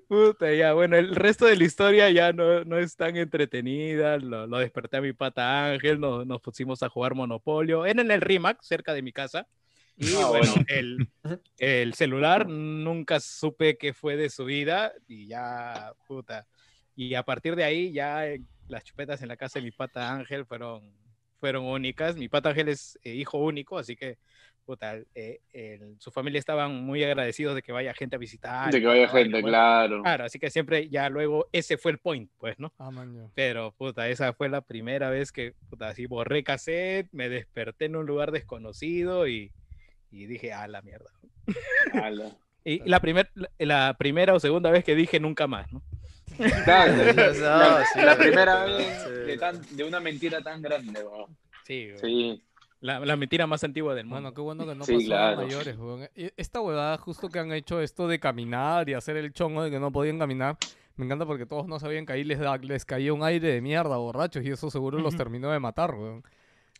[0.07, 4.17] Puta, ya, bueno, el resto de la historia ya no, no es tan entretenida.
[4.17, 7.85] Lo, lo desperté a mi pata Ángel, nos, nos pusimos a jugar Monopolio.
[7.85, 9.47] Era en el RIMAC, cerca de mi casa.
[10.01, 10.65] Y Ah, bueno, bueno.
[10.69, 10.97] el,
[11.57, 16.47] el celular nunca supe qué fue de su vida y ya, puta.
[16.95, 20.09] Y a partir de ahí, ya eh, las chupetas en la casa de mi pata
[20.11, 20.93] Ángel fueron,
[21.39, 22.15] fueron únicas.
[22.15, 24.17] Mi pata Ángel es eh, hijo único, así que,
[24.65, 28.71] puta, eh, el- su familia estaban muy agradecidos de que vaya gente a visitar.
[28.71, 30.01] De que vaya gente, vaina, claro.
[30.03, 32.73] Claro, así que siempre ya luego ese fue el point, pues, ¿no?
[32.77, 33.31] Ah, man.
[33.35, 37.95] Pero, puta, esa fue la primera vez que, puta, así borré cassette, me desperté en
[37.97, 39.51] un lugar desconocido y,
[40.11, 41.09] y dije, a la mierda.
[41.93, 42.31] Ala.
[42.65, 45.81] Y la, primer, la, primera o segunda vez que dije nunca más, ¿no?
[46.37, 48.71] No, la, sí, la sí, primera sí.
[48.73, 51.35] vez de, tan- de una mentira tan grande, weón.
[51.65, 51.99] Sí, güey.
[51.99, 52.43] Sí.
[52.81, 54.35] La, la mentira más antigua del Bueno, mundo.
[54.35, 55.37] qué bueno que no Sí, pasó a claro.
[55.43, 56.09] mayores, weón.
[56.15, 59.79] Esta huevada justo que han hecho esto de caminar y hacer el chongo de que
[59.79, 60.57] no podían caminar,
[60.97, 63.61] me encanta porque todos no sabían que ahí les, da- les caía un aire de
[63.61, 66.23] mierda, borrachos, y eso seguro los terminó de matar, weón.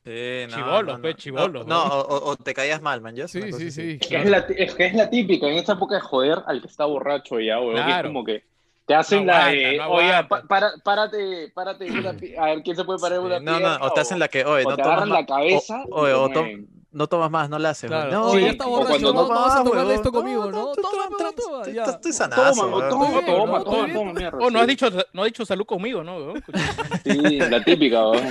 [0.04, 1.94] Sí, no, Chibolos, no, pues, chibolos, No, ¿no?
[2.00, 3.16] o, o- te caías mal, man.
[3.16, 3.28] ¿ya?
[3.28, 3.72] Sí, sí, así.
[3.72, 3.98] sí.
[4.00, 6.62] Es que es, la, es que es la típica, en esta época de joder al
[6.62, 7.92] que está borracho ya, que Claro.
[8.08, 8.44] es como que
[8.86, 10.28] te hacen No la aguanta, de, no oye, aguanta".
[10.30, 13.86] pa- para, párate, párate a ver quién se puede parar en una Sí, No, no,
[13.86, 15.84] o te hacen la que, oye, o no te tomas la cabeza.
[15.90, 16.66] o- oye, o tom-.
[16.92, 17.90] No tomas más, no la haces.
[17.90, 18.12] Claro.
[18.12, 20.52] No, sí, ya está borracho, cuando no, no no vas a tomar esto conmigo, ¿no?
[20.52, 23.64] No, Toma, no, toma, no, toma, estoy- sanazo, toma, toma, toma, ¿no?
[23.64, 24.38] toma, toma, mierda.
[24.42, 26.34] Oh, no has dicho, no has dicho salud conmigo, ¿no?
[27.04, 28.26] Sí, la típica, weón.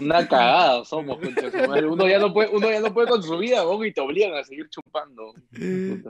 [0.00, 1.18] Una cagada somos.
[1.88, 4.44] Uno ya no puede, uno ya no puede con su vida, y te obligan a
[4.44, 5.32] seguir chupando.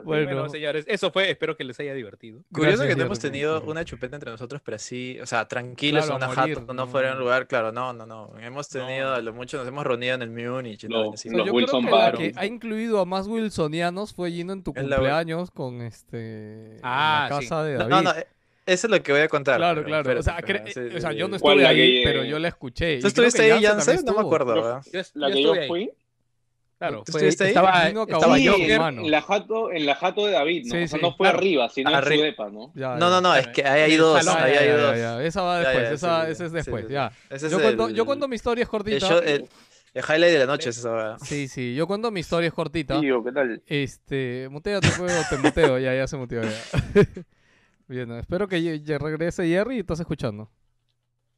[0.03, 1.29] Bueno, señores, eso fue.
[1.29, 2.41] Espero que les haya divertido.
[2.53, 6.29] Curioso que no hemos tenido una chupeta entre nosotros, pero sí, o sea, tranquilos una
[6.29, 6.87] jato, no no.
[6.87, 8.31] fuera un lugar, claro, no, no, no.
[8.41, 8.85] Hemos No.
[8.85, 11.29] tenido, a lo mucho nos hemos reunido en el Múnich todo así.
[11.29, 14.63] Los yo Wilson creo que la que ha incluido a más wilsonianos fue Gino en
[14.63, 17.45] tu Es la- cumpleaños con este Ah, en la sí.
[17.47, 17.91] casa de No, David.
[17.91, 18.27] no, no, eh,
[18.65, 19.57] eso es lo que voy a contar.
[19.57, 20.19] Claro, pero claro.
[20.19, 21.41] O sea, espérate, cre- espérate, o sea, sí, yo no sí.
[21.41, 22.99] ¿Cuál, estuve ahí, que- pero yo la escuché.
[22.99, 24.81] ¿Tú estuviste ahí, también No me acuerdo, Yo-.
[24.93, 25.91] Yo, La que yo fui,
[26.79, 27.49] Claro, ¿Tú fue- estuviste ahí?
[27.49, 28.51] estaba, Vino estaba Sí, yo.
[28.51, 29.01] Jokic, en, mano.
[29.01, 30.75] en la jato, en la jato de David, ¿no?
[30.75, 31.01] Sí, O sea, sí.
[31.05, 31.37] no fue Claro.
[31.39, 32.71] arriba, sino en Arri- su depa, ¿no?
[32.75, 34.43] Ya, No, no, no, es que ahí hay dos, salón.
[34.43, 34.95] ahí ya, hay ya, dos.
[34.97, 37.11] ya, Esa va Ya, después, ya, esa, sí, esa es sí, después, sí, ya.
[37.31, 39.07] Ese es Yo cuento, el- yo cuento mi historia es el, cortita.
[39.07, 39.45] show- el-
[39.97, 41.19] el highlight de la noche es esa hora.
[41.19, 42.99] Sí, sí, yo cuento mi historia es cortita.
[43.01, 43.63] Tío, ¿qué tal?
[43.65, 44.87] Este, muteate
[45.29, 46.51] te muteo, ya, ya se muteó ya.
[47.87, 48.61] Bien, espero que
[48.97, 50.51] regrese Jerry y estás escuchando.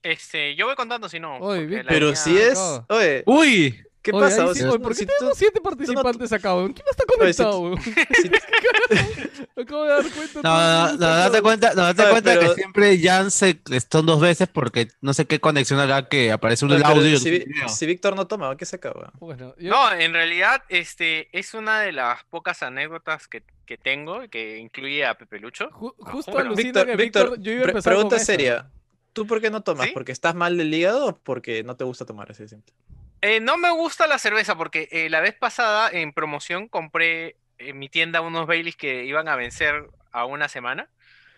[0.02, 1.38] Este, yo voy contando si no.
[1.38, 2.60] Oye, Pero mía- si es.
[2.90, 4.44] Oye, Uy, ¿qué Oye, pasa?
[4.44, 6.74] ahí O sea, ¿por qué si tenemos tú- siete participantes acá, weón?
[6.74, 7.82] ¿Quién está conectado, weón?
[7.82, 10.42] si- acabo de dar cuenta.
[10.44, 13.60] no, no, no, date cuenta, no, date cuenta pero- que siempre Jan se
[13.92, 17.86] son dos veces porque no sé qué conexión hará que aparece un audio si, si
[17.86, 19.12] Víctor no toma, ¿qué se acaba?
[19.20, 24.28] Bueno, yo- No, en realidad, este, es una de las pocas anécdotas que, que tengo
[24.30, 25.70] que incluye a Pepe Lucho.
[25.72, 28.26] ju- justo Bueno, alucina Víctor, que Víctor, Víctor, yo iba a pre- empezar pregunta con
[28.26, 28.70] seria.
[29.14, 29.88] ¿Tú por qué no tomas?
[29.88, 29.92] ¿Sí?
[29.94, 32.74] ¿Porque estás mal del hígado o porque no te gusta tomar así de simple?
[33.22, 37.78] Eh, no me gusta la cerveza porque eh, la vez pasada en promoción compré en
[37.78, 40.90] mi tienda unos Baileys que iban a vencer a una semana,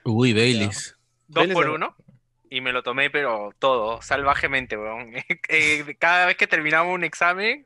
[0.03, 0.95] Uy, Baileys.
[1.27, 1.95] dos Baileys por uno,
[2.49, 5.13] y me lo tomé, pero todo, salvajemente, weón.
[5.49, 7.65] Eh, cada vez que terminaba un examen,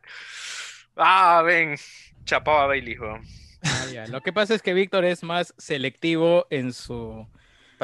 [0.96, 1.76] ah, ven,
[2.24, 3.22] chapaba Baileys, weón.
[3.64, 4.08] Ah, ya.
[4.08, 7.28] Lo que pasa es que Víctor es más selectivo en su,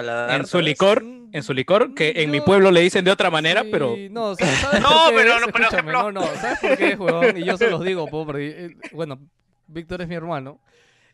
[0.02, 3.30] Paladar, en su licor, en su licor, que en mi pueblo le dicen de otra
[3.32, 5.42] manera, Sí, pero No, ¿sabes, sabes No, por qué pero es?
[5.42, 7.38] no, pero Escúchame, ejemplo- no, no, ¿sabes por qué, huevón?
[7.38, 9.20] Y yo se los digo, po, porque, eh, bueno,
[9.68, 10.60] Víctor es mi hermano.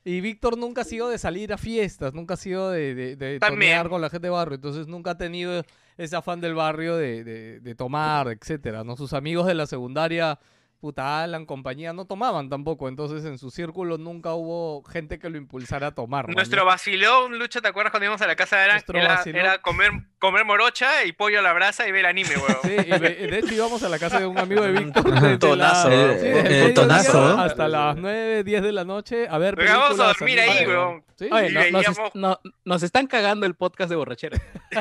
[0.04, 3.40] Y Víctor nunca ha sido de salir a fiestas, nunca ha sido de, de, de
[3.40, 4.56] tonear con la gente de barrio.
[4.56, 5.64] Entonces nunca ha tenido
[5.98, 8.96] ese afán del barrio de, de, de tomar, etcétera, ¿no?
[8.96, 10.40] Sus amigos de la secundaria,
[10.80, 12.88] puta Alan, compañía, no tomaban tampoco.
[12.88, 16.28] Entonces en su círculo nunca hubo gente que lo impulsara a tomar.
[16.30, 16.36] ¿no?
[16.36, 18.76] Nuestro vacilón, Lucho, ¿te acuerdas cuando íbamos a la casa de Alan?
[18.76, 19.40] Nuestro Era, vacilón.
[19.42, 22.58] era comer, comer morocha y pollo a la brasa y ver anime, weón.
[22.64, 25.40] Sí, y de hecho íbamos a la casa de un amigo de Víctor.
[25.40, 26.14] tonazo, la- ¿no?
[26.14, 27.38] sí, Eh, eh, tonazo.
[27.40, 31.04] Hasta las 9, 10 de la noche a ver Pero vamos a dormir ahí, weón.
[31.18, 34.38] Sí, Oye, Y no- nos, est- no- nos están cagando el podcast de borrachera.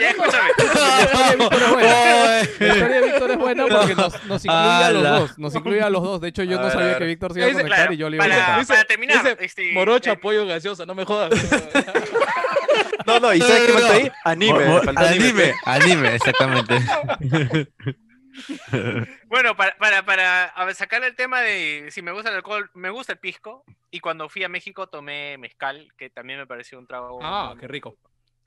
[0.00, 0.48] ya escúchame.
[0.56, 1.90] La historia de Víctor es buena.
[1.92, 5.38] La historia de Víctor es buena porque nos, nos incluye a los dos.
[5.42, 6.20] Nos incluye a los dos.
[6.20, 7.96] De hecho, yo A no ver, sabía que Víctor se iba a conectar Claro, y
[7.98, 8.58] yo le iba a para, contar.
[8.60, 11.30] Dice- para terminar, dice, este, Morocha, eh, pollo gaseosa, no me jodas.
[13.04, 13.94] No, no, ¿y sabes qué falta no.
[13.94, 14.12] ahí?
[14.24, 14.64] Anime.
[14.96, 16.78] Anime, anime, exactamente.
[19.26, 23.12] Bueno, para, para, para sacar el tema de si me gusta el alcohol, me gusta
[23.12, 23.64] el pisco.
[23.90, 27.18] Y cuando fui a México tomé mezcal, que también me pareció un trago.
[27.22, 27.98] Ah, qué rico.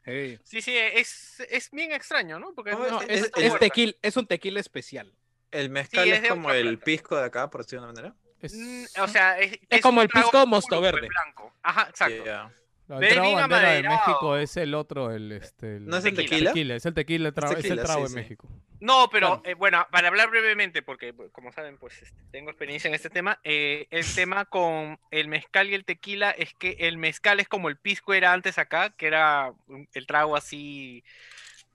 [0.03, 0.39] Hey.
[0.43, 2.53] Sí, sí, es, es bien extraño, ¿no?
[2.55, 5.13] Porque No, no- es, es tequila, es un tequila especial.
[5.55, 6.85] El mezcal Sí, es como el planta.
[6.85, 8.15] pisco de acá, por decirlo de una manera.
[8.41, 11.07] Es- Mm, O sea, es, Es como el pisco mosto verde.
[11.07, 11.53] blanco.
[11.63, 12.23] Ajá, exacto.
[12.23, 12.51] Yeah.
[12.87, 13.81] el trago de.
[13.83, 15.77] México es el otro, el este.
[15.77, 16.51] el- ¿No es el Tequila.
[16.51, 16.75] tequila?
[16.75, 18.15] Es el tequila, el trago- es el trago sí, de sí.
[18.15, 18.47] México.
[18.79, 22.87] No, pero eh, bueno, para hablar brevemente, porque pues, como saben, pues este, tengo experiencia
[22.89, 26.97] en este tema, eh, el tema con el mezcal y el tequila es que el
[26.99, 29.51] mezcal es como el pisco era antes acá, que era
[29.93, 31.03] el trago así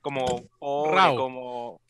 [0.01, 1.81] como pobre, como...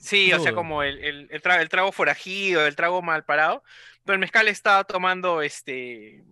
[0.00, 3.62] Sí, o sea, como el, el, el trago, el trago forajido, el trago mal parado,
[4.04, 6.24] pero el mezcal está tomando este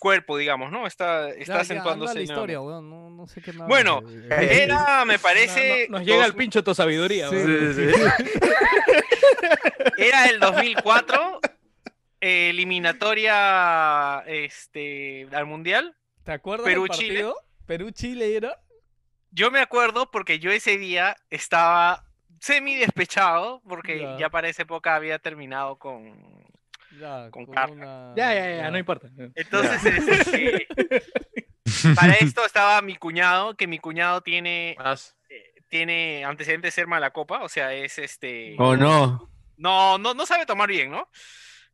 [0.00, 0.86] cuerpo, digamos, ¿no?
[0.86, 2.10] Está, está Ya, ya, acentuándose.
[2.10, 2.90] anda la historia, weón.
[2.90, 3.66] No, no sé qué nada.
[3.68, 5.86] Bueno, Era, me parece...
[5.88, 7.28] No- nos llega el pincho tu sabiduría.
[7.30, 7.74] Sí, weón.
[7.74, 8.30] Sí, sí, sí.
[9.96, 11.40] Era el 2004,
[12.20, 15.96] eh, eliminatoria este, al Mundial.
[16.24, 17.08] ¿Te acuerdas Perú, del Chile.
[17.22, 17.36] partido?
[17.66, 18.60] Perú-Chile era.
[19.30, 22.03] Yo me acuerdo porque yo ese día estaba
[22.44, 24.18] semi despechado porque Ya.
[24.18, 26.14] ya, para esa época había terminado con...
[27.00, 29.08] Ya, Con con una- Ya, ya, ya, no importa.
[29.34, 30.68] Entonces, este,
[31.96, 35.16] para esto estaba mi cuñado, que mi cuñado tiene, Más.
[35.68, 38.54] tiene antecedentes de ser mala copa, o sea, es este...
[38.58, 39.28] ¿O no?
[39.56, 41.08] No, no, no sabe tomar bien, ¿no?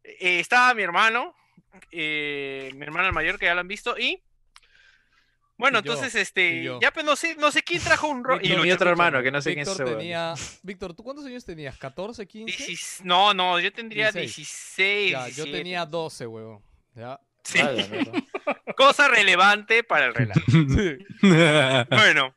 [0.05, 1.35] Eh, estaba mi hermano,
[1.91, 4.23] eh, mi hermano el mayor, que ya lo han visto, y
[5.61, 6.81] bueno, Y entonces, este, yo.
[6.81, 8.23] ya pues no sé, no sé quién trajo un.
[8.23, 9.99] Víctor, Y mi otro hermano, que no sé quién es Víctor ese weón.
[9.99, 10.35] tenía...
[10.63, 11.79] Víctor, ¿tú cuántos años tenías?
[11.79, 12.57] ¿14, 15?
[12.65, 14.37] Diecis- No, no, yo tendría 16.
[14.37, 15.13] 16.
[15.13, 15.53] Ya, yo 17.
[15.59, 16.63] tenía 12, huevón.
[16.95, 17.21] Ya.
[17.45, 18.13] Sí, mierda.
[18.77, 20.41] cosa relevante para el relato.
[20.49, 20.99] Sí.
[21.89, 22.35] Bueno,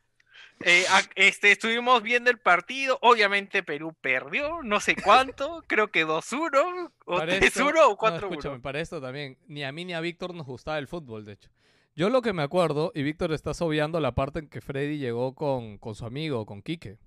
[0.60, 0.84] eh,
[1.16, 2.98] este, estuvimos viendo el partido.
[3.02, 8.16] Obviamente Perú perdió, no sé cuánto, creo que 2-1, o Para 3-1 esto- o no,
[8.16, 8.60] escúchame, 4-1.
[8.62, 11.50] para esto también, ni a mí ni a Víctor nos gustaba el fútbol, de hecho.
[11.96, 15.34] Yo lo que me acuerdo, y Víctor está obviando la parte en que Freddy llegó
[15.34, 16.98] con, con su amigo, con Quique.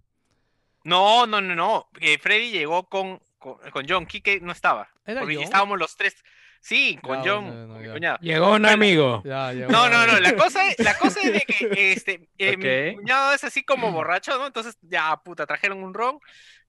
[0.83, 1.89] No, no, no, no.
[1.99, 4.05] eh, Freddy llegó con, con, con John.
[4.05, 4.87] Quique no estaba.
[5.05, 5.43] ¿Era porque John?
[5.43, 6.15] estábamos los tres.
[6.61, 7.45] Sí, con Ya, John.
[7.45, 7.93] bueno, con mi ya.
[7.93, 8.17] cuñado.
[8.21, 9.21] Llegó un amigo.
[9.25, 10.19] Ya, ya, No, no, no.
[10.19, 13.91] La cosa, es- la cosa es de que este, eh, mi cuñado es así como
[13.91, 14.47] borracho, ¿no?
[14.47, 16.19] Entonces, ya, puta, trajeron un ron.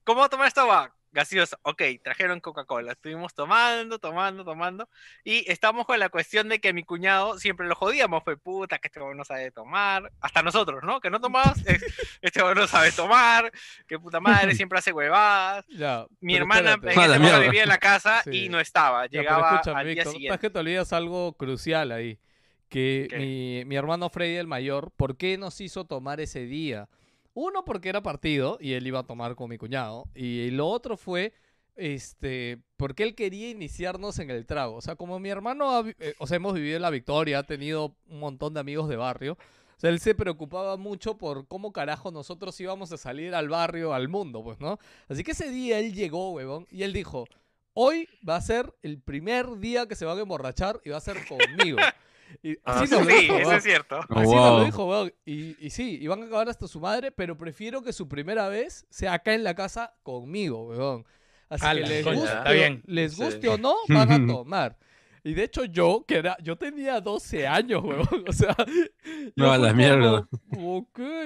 [0.03, 0.93] ¿Cómo tomar esta agua?
[1.11, 1.57] Gaseosa.
[1.63, 2.91] Ok, trajeron Coca-Cola.
[2.93, 4.89] Estuvimos tomando, tomando, tomando.
[5.23, 8.23] Y estamos con la cuestión de que mi cuñado siempre lo jodíamos.
[8.23, 10.11] Fue puta, que este no sabe tomar.
[10.21, 10.99] Hasta nosotros, ¿no?
[10.99, 11.57] Que no tomamos.
[11.65, 11.83] es-
[12.21, 13.51] este no sabe tomar.
[13.87, 15.65] Que puta madre, siempre hace huevadas.
[15.79, 17.15] Ya, Mi hermana espérate.
[17.15, 18.45] en vivía en la casa Sí.
[18.45, 19.05] y no estaba.
[19.07, 20.39] Ya, Llegaba escúchame, al día Víctor, ¿sabes siguiente.
[20.39, 22.19] que te olvidas algo crucial ahí?
[22.67, 26.87] Que mi, mi hermano Freddy el mayor, ¿por qué nos hizo tomar ese día?
[27.33, 30.07] Uno, porque era partido y él iba a tomar con mi cuñado.
[30.15, 31.33] Y lo otro fue,
[31.75, 34.75] este, porque él quería iniciarnos en el trago.
[34.75, 37.43] O sea, como mi hermano, ha eh, o sea, hemos vivido en la Victoria, ha
[37.43, 39.33] tenido un montón de amigos de barrio.
[39.33, 43.93] O sea, él se preocupaba mucho por cómo carajo nosotros íbamos a salir al barrio,
[43.93, 44.77] al mundo, pues, ¿no?
[45.07, 47.27] Así que ese día él llegó, huevón, y él dijo,
[47.73, 51.01] hoy va a ser el primer día que se van a emborrachar y va a
[51.01, 51.77] ser conmigo.
[52.43, 53.99] Y Ah, así nos lo Sí, dijo, eso es cierto.
[54.09, 54.65] Oh, Así lo wow.
[54.65, 55.13] dijo, weón.
[55.25, 58.47] Y, y sí, y van a acabar hasta su madre, pero prefiero que su primera
[58.49, 61.05] vez sea acá en la casa conmigo, weón.
[61.49, 62.83] Así Ala, que les guste, está bien.
[62.85, 63.23] les Sí.
[63.23, 64.77] guste o no, van a tomar.
[65.23, 68.07] Y de hecho yo, que era, yo tenía 12 años, weón.
[68.27, 68.55] O sea,
[69.35, 70.27] No, a la como, mierda.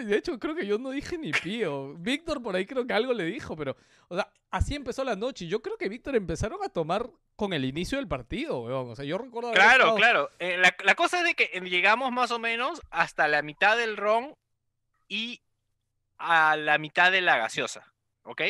[0.05, 1.93] De hecho, creo que yo no dije ni pío.
[1.95, 3.75] Víctor por ahí creo que algo le dijo, pero,
[4.07, 5.45] o sea, así empezó la noche.
[5.45, 8.89] Y yo creo que Víctor empezaron a tomar con el inicio del partido, weón.
[8.91, 10.29] O sea, yo recuerdo Claro, estado- claro.
[10.39, 13.77] Eh, la, la cosa es de que eh, llegamos más o menos hasta la mitad
[13.77, 14.35] del ron
[15.07, 15.41] y
[16.17, 17.91] a la mitad de la gaseosa,
[18.23, 18.41] ¿ok?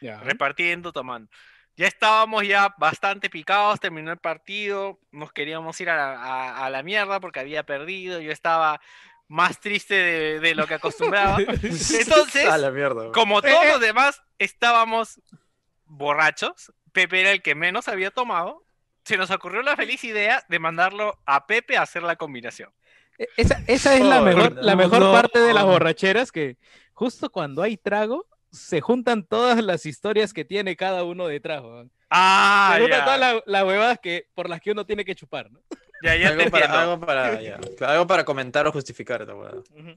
[0.00, 0.20] Ya.
[0.20, 1.28] Repartiendo, tomando.
[1.78, 6.70] Ya estábamos ya bastante picados, terminó el partido, nos queríamos ir a la, a- a
[6.70, 8.80] la mierda porque había perdido, yo estaba
[9.28, 11.38] más triste de, de lo que acostumbraba.
[11.62, 13.02] Entonces, A la mierda.
[13.02, 13.12] weón.
[13.12, 15.20] como todos los demás estábamos
[15.84, 18.64] borrachos, Pepe era el que menos había tomado,
[19.04, 22.72] se nos ocurrió la feliz idea de mandarlo a Pepe a hacer la combinación.
[23.18, 24.62] E- Esa, esa es la mejor, no.
[24.62, 25.12] la mejor No.
[25.12, 26.56] parte de las borracheras que
[26.92, 31.62] justo cuando hay trago se juntan todas las historias que tiene cada uno detrás.
[31.62, 31.90] weón.
[32.10, 35.14] Ah, se juntan ya, todas las las huevadas que, por las que uno tiene que
[35.14, 35.50] chupar.
[35.50, 35.60] ¿no?
[36.02, 39.34] ya, ya te algo, para, algo, para, ya, claro, algo para comentar o justificar esta.
[39.34, 39.96] Ujú.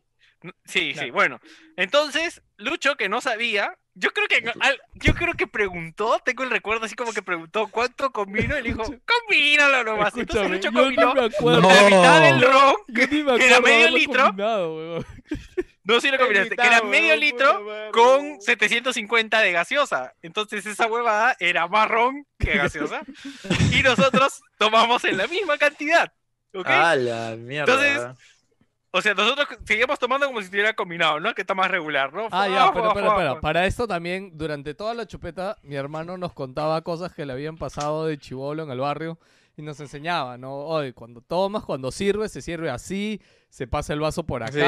[0.66, 1.14] Sí, sí, Claro.
[1.14, 1.40] bueno.
[1.78, 6.50] Entonces, Lucho, que no sabía, yo creo que al- yo creo que preguntó, tengo el
[6.50, 10.18] recuerdo así como que preguntó cuánto combino y le dijo, combínalo nomás.
[10.18, 11.62] Entonces Lucho combinó me acuerdo.
[11.62, 11.70] No.
[11.70, 14.34] la mitad del ron, que era medio litro.
[15.84, 20.14] No sí lo combinaste, que era medio litro con 750 de gaseosa.
[20.22, 23.02] Entonces esa huevada era más ron que gaseosa.
[23.72, 26.12] y nosotros tomamos en la misma cantidad.
[26.54, 27.74] la mierda.
[27.74, 28.28] Entonces,
[28.94, 31.34] O sea, nosotros seguíamos tomando como si estuviera combinado, ¿no?
[31.34, 32.28] Que está más regular, ¿no?
[32.30, 33.40] Ah, ya, pero fua.
[33.40, 37.58] Para esto también, durante toda la chupeta, mi hermano nos contaba cosas que le habían
[37.58, 39.18] pasado de chivolo en el barrio
[39.56, 40.54] y nos enseñaba, ¿no?
[40.54, 44.60] Oye, cuando tomas, cuando sirves, se sirve así, se pasa el vaso por Sí.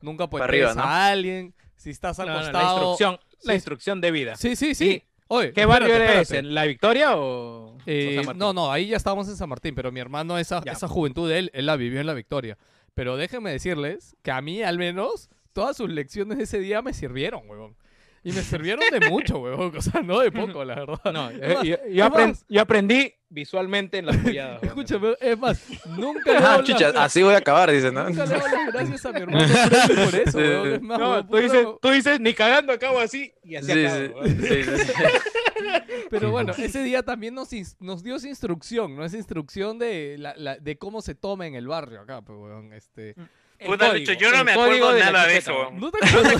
[0.00, 0.82] Nunca puedes arriba, a ¿no?
[0.84, 2.76] alguien, si estás No, al no, la costado...
[2.92, 3.56] instrucción, la Sí.
[3.56, 4.36] instrucción de vida.
[4.36, 4.90] Sí, sí, sí.
[4.90, 6.30] Y- Oye, ¿Qué barrio eres?
[6.30, 8.38] ¿En La Victoria o, o Eh, San Martín?
[8.38, 10.72] no, no, ahí ya estábamos en San Martín, pero mi hermano, esa, Ya.
[10.72, 12.56] esa juventud de él, él la vivió en la Victoria.
[12.94, 16.94] Pero déjenme decirles que a mí, al menos, todas sus lecciones de ese día me
[16.94, 17.76] sirvieron, huevón.
[18.24, 19.72] Y me sirvieron de mucho, huevón.
[19.76, 21.00] O sea, no de poco, la verdad.
[21.12, 24.60] No, Es eh, más, yo, es yo apren- más, yo aprendí visualmente en las polladas.
[24.62, 24.68] weón.
[24.78, 25.62] Escúchame, es más,
[25.96, 28.08] nunca le Ah, doy chucha, las- así voy a acabar, dice, ¿no?
[28.08, 30.70] Nunca le doy las gracias a mi hermano Freddy por eso, sí.
[30.74, 33.72] Es más, No, huevón, tú dices, puta, tú dices, ni cagando acabo así, y así
[33.72, 34.04] Sí, acabo.
[34.06, 34.40] sí, weón.
[34.42, 34.92] sí, sí, sí.
[36.10, 37.50] Pero bueno, ese día también nos,
[37.80, 39.04] nos dio esa instrucción, ¿no?
[39.04, 42.72] Esa instrucción de, la, la- de cómo se toma en el barrio acá, pues, weón.
[42.72, 43.10] Este...
[43.10, 43.28] El
[43.64, 45.80] Puta, código, Lucho, yo no me acuerdo de nada de eso, weón.
[45.80, 46.34] ¿No te acuerdas?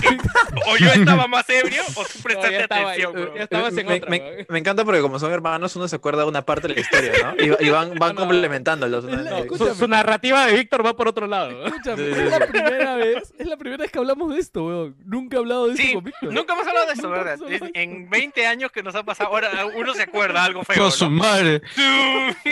[0.67, 3.43] O yo estaba más ebrio o tú No, prestaste ya estaba, atención, en me,
[3.95, 4.45] otra, me- weón.
[4.49, 7.11] me encanta porque como son hermanos, uno se acuerda de una parte de la historia,
[7.23, 7.43] ¿no?
[7.43, 8.21] Y, y van, van No.
[8.21, 9.05] complementándolos.
[9.57, 11.65] Su, su narrativa de Víctor va por otro lado.
[11.65, 14.65] Escúchame, Sí, sí, es la primera vez, es la primera vez que hablamos de esto,
[14.65, 14.95] weón.
[15.05, 16.33] Nunca he hablado de esto Sí, con Víctor.
[16.33, 20.03] nunca hemos hablado de esto, En 20 años que nos ha pasado, ahora uno se
[20.03, 21.11] acuerda algo feo, Con su ¿no?
[21.17, 21.61] madre.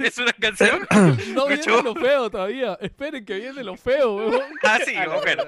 [0.00, 0.86] es una canción.
[1.34, 2.78] No viene lo feo todavía.
[2.80, 4.42] Esperen que viene lo feo, weón.
[4.62, 5.44] Ah, sí, la bueno.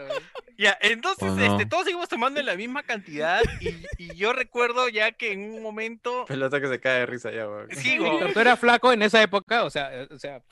[0.59, 1.45] Ya, entonces, Oh, no.
[1.45, 5.53] este, todos seguimos tomando en la misma cantidad y, y yo recuerdo ya que en
[5.55, 7.69] un momento, Pelota que se cae de risa ya, weón.
[7.73, 10.43] sí, weón, tú eras flaco en esa época, o sea, o sea,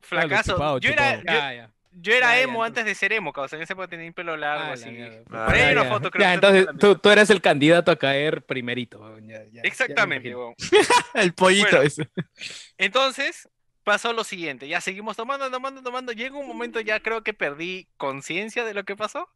[0.00, 0.52] fracaso.
[0.54, 1.70] chupado, yo era, yo, ya, ya.
[1.92, 2.68] yo era Ya, ya, emo entonces.
[2.68, 3.56] antes de ser emo, causa.
[3.56, 4.90] En esa época tenía pelo largo, Ah, la así.
[4.90, 5.18] mierda.
[5.30, 5.88] Ah, Por ahí Ya, una ya.
[5.90, 9.18] foto, creo Ya, que entonces tú, tú eres el candidato a caer primerito.
[9.20, 10.34] ya- ya- ya Exactamente.
[11.14, 11.82] El pollito Bueno.
[11.82, 12.08] ese.
[12.78, 13.48] Entonces,
[13.90, 16.12] pasó lo siguiente, ya seguimos tomando, tomando, tomando.
[16.12, 19.28] Llega un momento, ya creo que perdí conciencia de lo que pasó.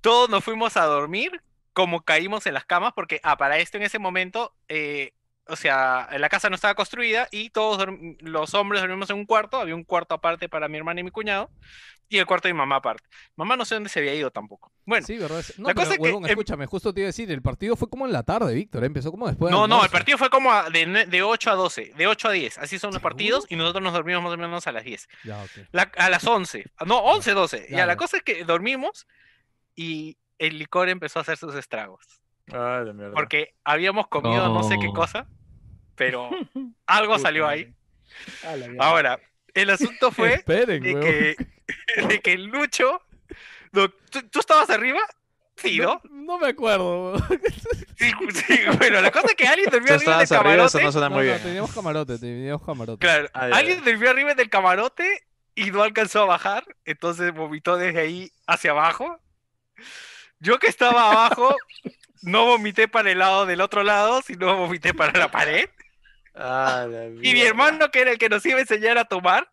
[0.00, 3.82] Todos nos fuimos a dormir, como caímos en las camas, porque, ah, para esto en
[3.82, 5.14] ese momento, eh,
[5.50, 7.86] o sea, la casa no estaba construida y todos
[8.20, 11.10] los hombres dormimos en un cuarto, había un cuarto aparte para mi hermana y mi
[11.10, 11.50] cuñado,
[12.08, 13.08] y el cuarto de mi mamá aparte.
[13.36, 14.72] Mamá no sé dónde se había ido tampoco.
[14.84, 15.44] Bueno, Sí, ¿verdad?
[15.58, 17.42] No, la pero, cosa es que, huevón, em- escúchame, justo te iba a decir, el
[17.42, 20.28] partido fue como en la tarde, Víctor, empezó como después no, no, el partido fue
[20.30, 23.46] como a- de, de 8 a 12, de 8 a 10, así son los partidos,
[23.48, 25.08] y nosotros nos dormimos más o menos a las 10.
[25.24, 25.50] Ya, ok.
[25.70, 27.66] La- a las 11, no, 11, 12.
[27.70, 29.06] Ya, Ya, la cosa es que dormimos
[29.76, 32.04] y el licor empezó a hacer sus estragos.
[32.52, 32.82] Ah.
[33.14, 35.28] Porque habíamos comido no sé qué cosa,
[36.00, 36.30] pero
[36.86, 37.70] algo salió ahí.
[38.78, 39.20] Ahora,
[39.52, 43.02] el asunto fue Esperen, de que, de que Lucho.
[43.72, 45.00] no, ¿tú, tú estabas arriba?
[45.56, 46.00] Sí, ¿no?
[46.10, 47.18] No me acuerdo.
[47.98, 50.64] Sí, sí, bueno, la cosa es que alguien ¿Tú durmió arriba del estabas arriba?
[50.64, 50.84] Eso camarote.
[50.84, 51.42] no suena No, muy no, bien.
[51.42, 52.98] teníamos camarote, teníamos camarote.
[53.06, 57.76] Claro, Ah, ya, alguien durmió arriba del camarote y no alcanzó a bajar, entonces vomitó
[57.76, 59.20] desde ahí hacia abajo.
[60.38, 61.54] Yo que estaba abajo,
[62.22, 65.68] no vomité para el lado del otro lado, sino vomité para la pared.
[66.34, 69.50] Ah, la Y mi hermano, que era el que nos iba a enseñar a tomar,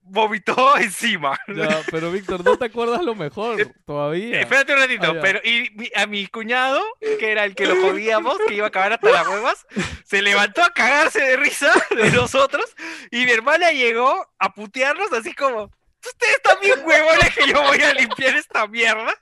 [0.00, 1.38] vomitó encima.
[1.54, 4.40] Ya, pero Víctor, ¿no te acuerdas lo mejor todavía?
[4.40, 7.76] Espérate un ratito, Ah, pero y mi- a mi cuñado, que era el que lo
[7.80, 9.66] jodíamos, que iba a acabar hasta las huevas,
[10.04, 12.64] se levantó a cagarse de risa de nosotros
[13.10, 15.70] y mi hermana llegó a putearnos así como,
[16.04, 19.14] ustedes también huevones que yo voy a limpiar esta mierda,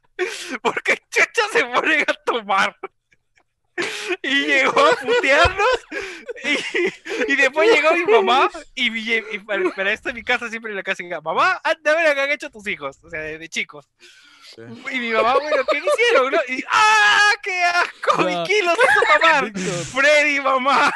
[0.62, 2.76] porque chucha se ponen a tomar.
[4.22, 5.66] Y llegó a putearnos
[6.44, 10.48] y, y después llegó mi mamá y, mi- y para, para esto en mi casa
[10.48, 12.98] siempre en la casa diga, mamá, anda a ver lo que han hecho tus hijos,
[13.02, 13.86] o sea, de, de chicos.
[14.90, 16.32] Y mi mamá, bueno, ¿qué hicieron?
[16.32, 16.38] no?
[16.48, 18.28] Y, ¡ah, qué asco!
[18.28, 18.42] Ya.
[18.42, 19.44] ¿Y quién los hizo?
[19.44, 20.92] Víctor, Freddy, mamá.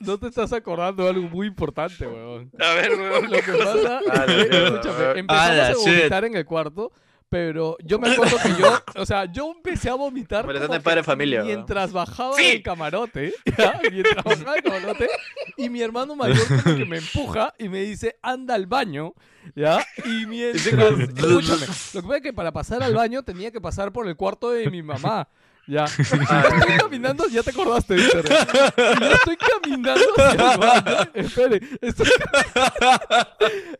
[0.00, 2.50] no te estás acordando de algo muy importante, weón.
[2.58, 3.30] A ver, weón.
[3.30, 5.76] Lo que pasa Ah, es que, la mierda, escúchame, empezamos Ah, a shit.
[5.98, 6.92] vomitar en el cuarto,
[7.34, 11.42] pero yo me acuerdo que yo, o sea, yo empecé a vomitar como padre familia,
[11.42, 12.46] mientras bajaba Sí.
[12.46, 13.80] del camarote, ¿ya?
[13.90, 15.08] mientras bajaba del camarote,
[15.56, 19.14] y mi hermano mayor como que me empuja y me dice, anda al baño,
[19.56, 19.84] ¿ya?
[20.04, 23.90] Y mientras, escúchame, lo que pasa es que para pasar al baño tenía que pasar
[23.90, 25.26] por el cuarto de mi mamá.
[25.66, 25.86] Ya.
[25.98, 28.24] Y yo estoy caminando, ya te acordaste, Víctor.
[28.26, 31.10] Y yo estoy caminando hacia el baño.
[31.14, 32.06] Espere, estoy,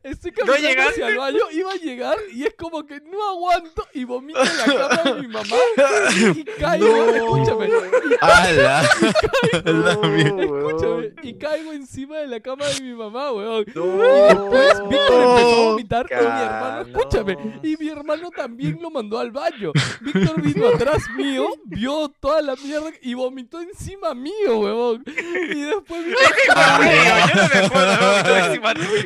[0.02, 4.04] estoy caminando hacia el baño, iba a llegar y es como que no aguanto y
[4.04, 5.56] vomito en la cama de mi mamá
[6.34, 8.14] y caigo, escúchame, y
[10.44, 13.64] Escúchame, y caigo encima de la cama de mi mamá, weón.
[13.74, 13.84] No.
[13.84, 18.90] Y después Víctor empezó a vomitar y mi hermano, escúchame, y mi hermano también lo
[18.90, 19.72] mandó al baño.
[20.00, 25.04] Víctor vino atrás mío, vio toda la mierda y vomitó encima mío, weón.
[25.06, 29.04] Y después mi Freddy, yo no me acuerdo encima tuyo.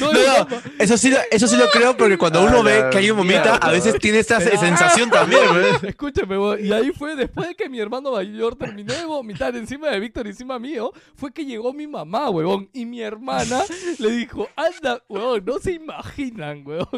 [0.00, 0.12] no,
[0.48, 3.56] No, eso sí, lo- eso sí lo creo porque cuando uno ve que alguien vomita,
[3.56, 5.64] a veces tiene esta sensación también, güey.
[5.90, 9.88] Escúchame, weón, y ahí fue después de que mi hermano mayor terminó de vomitar encima
[9.88, 13.62] de Víctor y encima mío, fue que llegó mi mamá, weón, y mi hermana
[13.98, 16.88] le dijo, anda, weón, no se imaginan, weón,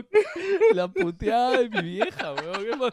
[0.72, 2.92] la puteada de mi vieja, weón.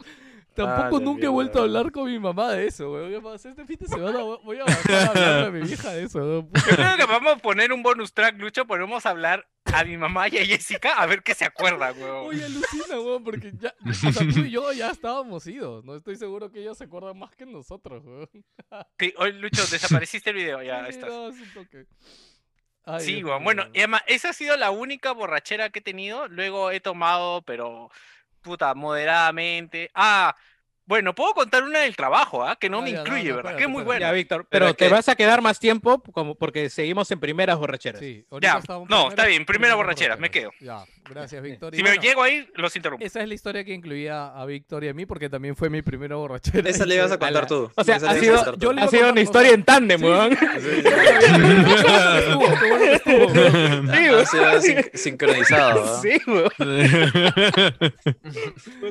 [0.54, 3.12] Tampoco nunca he vuelto a hablar con mi mamá de eso, weón.
[3.12, 6.04] Es más, este fin de semana voy a bajar a hablar a mi vieja de
[6.04, 6.50] eso, weón.
[6.52, 9.96] Yo creo que vamos a poner un bonus track, Lucho, ponemos a hablar a mi
[9.96, 12.26] mamá y a Jessica a ver qué se acuerdan, weón.
[12.28, 16.16] Oye, alucina, weón, porque ya, o sea, tú y yo ya estábamos idos, no estoy
[16.16, 18.28] seguro que ellos se acuerdan más que nosotros, weón.
[18.98, 21.10] Sí, oye, Lucho, desapareciste el video, ya Sí, estás.
[21.10, 21.86] no, es un toque.
[22.86, 23.74] Ay, Sí, Dios Bueno, weón.
[23.74, 26.28] y además, esa ha sido la única borrachera que he tenido.
[26.28, 27.90] Luego he tomado, pero
[28.44, 29.90] puta, moderadamente.
[29.94, 30.34] Ah,
[30.86, 32.56] bueno, puedo contar una del trabajo, ¿ah?
[32.56, 33.52] Que no me ya, incluye, no, ¿verdad?
[33.52, 34.00] espérate, que es muy buena.
[34.06, 37.56] Ya, Víctor, Pero te que- vas a quedar más tiempo como porque seguimos en primeras
[37.58, 38.00] borracheras.
[38.00, 40.50] Sí, Ya, no, está bien, primera borrachera, me quedo.
[40.60, 41.74] Ya, gracias, Víctor.
[41.74, 43.04] Si bueno, me llego ahí, los interrumpo.
[43.04, 45.82] Esa es la historia que incluía a Víctor y a mí, porque también fue mi
[45.82, 46.68] primera borrachera.
[46.68, 47.70] Esa le ibas a contar tú.
[47.74, 50.36] O sea, Esa ha sido- yo le- Ha sido una historia en tándem, Sí, weón.
[53.04, 53.04] Sí,
[54.14, 56.00] Ha sido sin- sincronizado.
[56.02, 56.50] Sí, weón.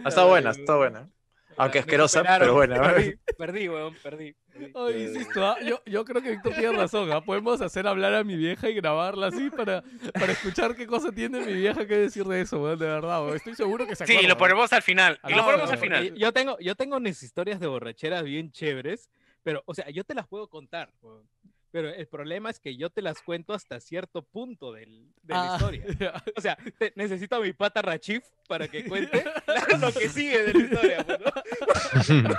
[0.05, 1.07] Ha estado buena, ha estado buena.
[1.57, 2.81] Aunque asquerosa, pero buena.
[2.81, 4.33] Perdí, perdí, weón, perdí.
[4.51, 4.71] perdí.
[4.75, 7.11] Ay, insisto, ah, yo, yo creo que Víctor tiene razón.
[7.11, 7.21] ¿ah?
[7.21, 11.39] Podemos hacer hablar a mi vieja y grabarla así para, para escuchar qué cosa tiene
[11.41, 13.23] mi vieja que decir de eso, weón, de verdad.
[13.23, 13.35] weón.
[13.35, 14.29] Estoy seguro que se Sí, acuerda.
[14.29, 15.19] lo ponemos al final.
[15.27, 16.13] Y Ah, lo ponemos no, al final.
[16.15, 19.09] Yo tengo, yo tengo unas historias de borracheras bien chéveres,
[19.43, 21.27] pero, o sea, yo te las puedo contar, weón.
[21.73, 25.53] Pero el problema es que yo te las cuento hasta cierto punto del- de la
[25.53, 25.83] Ah, historia.
[25.99, 26.23] ya.
[26.37, 29.23] O sea, te- necesito a mi pata Rachif para que cuente
[29.81, 31.03] lo que sigue de la historia.
[31.03, 32.29] pues, ¿no?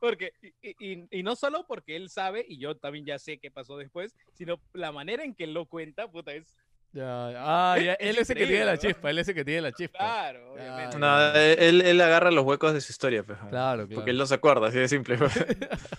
[0.00, 3.50] porque, y, y- y no solo porque él sabe, y yo también ya sé qué
[3.50, 6.56] pasó después, sino la manera en que él lo cuenta, puta, es
[6.92, 9.60] Ya, ah, ya, él es el que tiene la chispa, él es el que tiene
[9.60, 9.98] la chispa.
[9.98, 10.98] Claro, obviamente.
[10.98, 13.38] No, él, él agarra los huecos de su historia, pues.
[13.50, 14.10] Claro, Porque claro.
[14.10, 15.18] él no se acuerda, así de simple.
[15.18, 15.32] pues.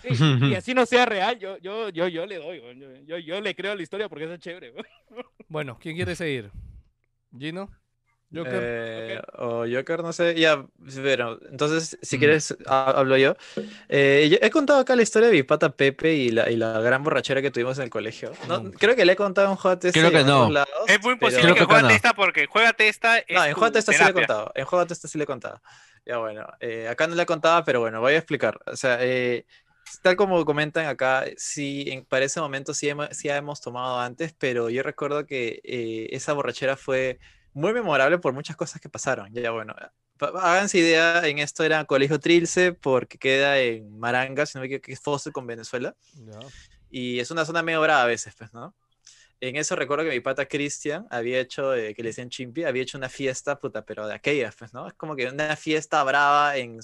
[0.02, 3.40] Sí, y así no sea real, yo, yo, yo, yo le doy, yo, yo, yo
[3.40, 4.72] le creo a la historia porque es chévere.
[5.48, 6.50] Bueno, ¿quién quiere seguir?
[7.36, 7.70] ¿Gino?
[8.34, 8.60] ¿Joker?
[8.62, 10.34] Eh, o Joker, no sé.
[10.34, 10.64] Ya,
[11.02, 12.18] pero entonces, si Mm.
[12.18, 13.36] quieres, ha- hablo yo.
[13.88, 16.78] Eh, yo he contado acá la historia de mi pata Pepe y la, y la
[16.80, 18.32] gran borrachera que tuvimos en el colegio.
[18.46, 18.78] No, Nunca.
[18.78, 19.92] creo que le he contado en JTC.
[19.92, 20.50] Creo que no.
[20.50, 21.88] lados, Es muy pero- posible que que juegue no.
[21.88, 23.22] testa porque juega testa.
[23.30, 24.52] No, en tu JTC sí le he contado.
[24.54, 25.62] En JTC sí le he contado.
[26.04, 28.58] Ya bueno, eh, acá no le he contado, pero bueno, voy a explicar.
[28.66, 29.46] O sea, eh,
[30.02, 34.34] tal como comentan acá, sí, en- para ese momento sí, hemos, sí hemos tomado antes,
[34.38, 37.18] pero yo recuerdo que eh, esa borrachera fue
[37.52, 39.32] muy memorable por muchas cosas que pasaron.
[39.32, 39.74] Ya bueno,
[40.20, 44.86] háganse idea, en esto era Colegio Trilce, porque queda en Maranga, si no me equivoco,
[44.86, 46.38] que es Fosse con Venezuela Ya.
[46.90, 48.74] y es una zona medio brava a veces, pues, ¿no?
[49.40, 52.82] En eso recuerdo que mi pata Cristian había hecho, eh, que le decían Chimpi, había
[52.82, 54.88] hecho una fiesta, puta, pero de aquellas, pues, ¿no?
[54.88, 56.80] Es como que una fiesta brava en,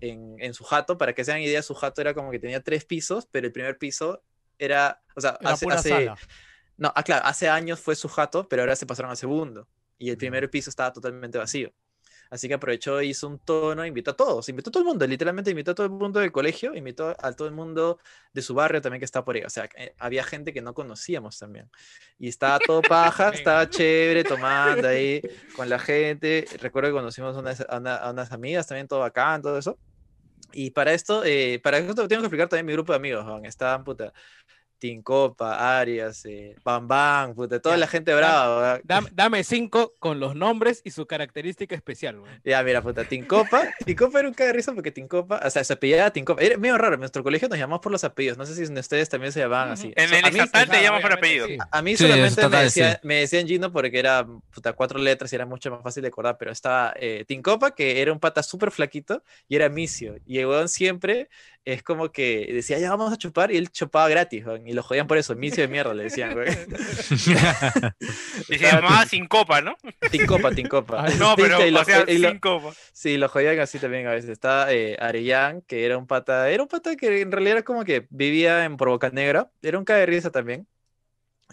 [0.00, 2.60] en, en su jato, para que se hagan idea, su jato era como que tenía
[2.60, 4.22] tres pisos, pero el primer piso
[4.58, 6.16] era, o sea, Era hace, pura hace- sala.
[6.76, 9.68] no, ah, claro, hace años fue su jato, pero ahora se pasaron al segundo,
[10.06, 11.72] y el primer piso estaba totalmente vacío.
[12.30, 15.50] Así que aprovechó, hizo un tono, invitó a todos, invitó a todo el mundo, literalmente
[15.50, 17.98] invitó a todo el mundo del colegio, invitó a todo el mundo
[18.32, 19.42] de su barrio también que está por ahí.
[19.44, 21.70] O sea, eh, había gente que no conocíamos también.
[22.18, 25.20] Y estaba todo paja, estaba chévere, tomando ahí
[25.56, 26.46] con la gente.
[26.60, 29.78] Recuerdo que conocimos unas, a, una- a unas amigas también, todo bacán, todo eso.
[30.52, 33.44] Y para esto, eh, para esto tengo que explicar también mi grupo de amigos, weón.
[33.44, 34.12] Estaban, puta,
[34.88, 38.80] Tincopa, Arias, eh, Bam Bam, puta, toda Ya, la gente brava.
[38.84, 42.20] Dame, dame cinco con los nombres y su característica especial.
[42.20, 42.40] weón.
[42.44, 43.62] Ya, mira, puta, Tincopa.
[43.86, 46.42] Tincopa era un caga de risa porque Tincopa, o sea, se apellidaba Tincopa.
[46.42, 48.36] Era medio raro, en nuestro colegio nos llamamos por los apellidos.
[48.36, 49.92] No sé si ustedes también se llamaban así.
[49.96, 51.46] En So- el estatal te llaman por apellido.
[51.46, 51.56] sí.
[51.70, 52.98] A mí Sí, solamente me, total, decía- sí.
[53.08, 56.36] me decían Gino porque era puta, cuatro letras y era mucho más fácil de acordar,
[56.38, 60.16] pero estaba eh, Tincopa, que era un pata súper flaquito, y era Micio.
[60.26, 61.30] Y el weón siempre
[61.64, 65.06] es como que decía, ya vamos a chupar, y él chupaba gratis, y lo jodían
[65.06, 66.48] por eso, Micio de mierda, le decían, weón.
[68.48, 69.76] Y se llamaba sin copa, ¿no?
[70.10, 71.04] Tincopa, Tincopa.
[71.04, 72.74] Ay, No, pero, lo- o sea, sin copa.
[72.92, 74.30] Sí, lo jodían así también a veces.
[74.30, 77.84] Estaba eh, Arellán, que era un pata, era un pata que en realidad era como
[77.84, 80.66] que vivía en Provoca Negra, era un caga de risa también.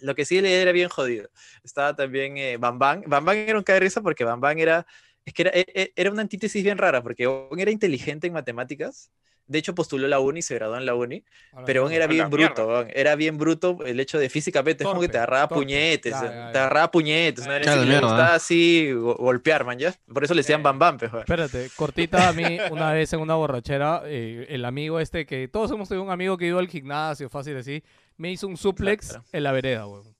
[0.01, 1.29] Lo que sí le era bien jodido.
[1.63, 3.03] Estaba también eh, Bambán.
[3.07, 4.85] Bambán era un caga de risa porque Bambán era,
[5.25, 9.11] es que era, e- e- era una antítesis bien rara, porque era inteligente en matemáticas.
[9.51, 11.23] De hecho, postuló la uni, se graduó en la uni,
[11.53, 11.95] la pero mierda.
[11.95, 12.65] era bien bruto.
[12.67, 15.63] Bon, era bien bruto el hecho de físicamente, es como que te Torpe, agarraba torpe.
[15.63, 16.61] puñetes, Ya, eh, ya, te ya.
[16.61, 17.53] agarraba puñetes, ¿no?
[17.53, 19.93] Era Claro, así, le gustaba así go- golpear, man, ¿ya?
[20.13, 21.11] Por eso le decían Bam Bam, pues.
[21.13, 25.69] Espérate, cortita a mí una vez en una borrachera, eh, el amigo este que todos
[25.71, 27.83] hemos tenido un amigo que iba al gimnasio, fácil decir,
[28.17, 29.23] me hizo un suplex Claro.
[29.33, 30.15] en la vereda, weón.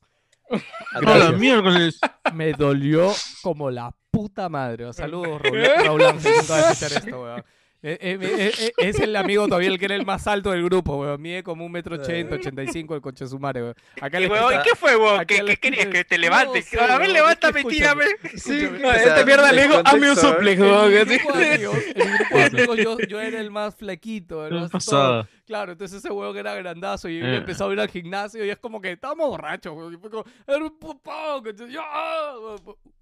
[1.06, 2.00] Hola, miércoles.
[2.34, 3.12] Me dolió
[3.42, 4.92] como la puta madre.
[4.94, 7.44] Saludos, Raúl, Raúl Ángel, nunca vas a escuchar esto, weón.
[7.84, 10.98] Eh, eh, eh, es el amigo todavía el que era el más alto del grupo,
[10.98, 11.20] weón.
[11.20, 13.76] Mide como un metro ochenta, ochenta y cinco el coche sumare, weón.
[14.00, 14.92] Acá Y, huevón, quita- ¿Qué fue?
[15.20, 15.88] Aquí ¿Qué, querías?
[15.88, 16.66] Que te No levantes.
[16.66, 18.06] sé, a ver, levántame, tírame.
[18.24, 21.18] Escúchame, No, O sea, esta mierda le el dijo, hazme un suplex, weón, así.
[21.18, 24.86] grupo de amigos, grupo de amigos, yo, yo era el más flequito, el ¿Qué más
[24.86, 25.28] todo.
[25.48, 27.38] Claro, entonces ese huevo que era grandazo y Eh.
[27.38, 30.24] empezó a ir al gimnasio y es como que estábamos borrachos, weón, y fue como,
[30.48, 31.44] "Era un pupón",
[31.80, 32.56] "Ah",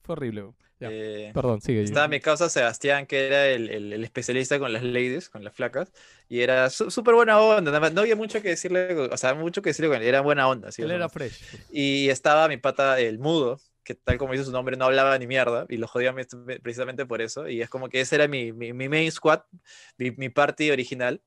[0.03, 0.55] Fue horrible, weón.
[0.79, 1.83] Ya, Eh, Perdón, sigue.
[1.83, 5.55] Estaba mi causa Sebastián, que era el, el- el especialista con las ladies, con las
[5.55, 5.91] flacas,
[6.27, 9.33] y era su- súper buena onda, nada más, no había mucho que decirle, o sea,
[9.33, 10.69] mucho que decirle con él, era buena onda.
[10.69, 11.39] así, Él era fresh.
[11.69, 15.25] Y estaba mi pata, el mudo, que tal como dice su nombre, no hablaba ni
[15.27, 16.25] mierda, y lo jodía me-
[16.61, 19.41] precisamente por eso, y es como que ese era mi, mi, mi main squad,
[19.97, 21.21] mi, mi party original.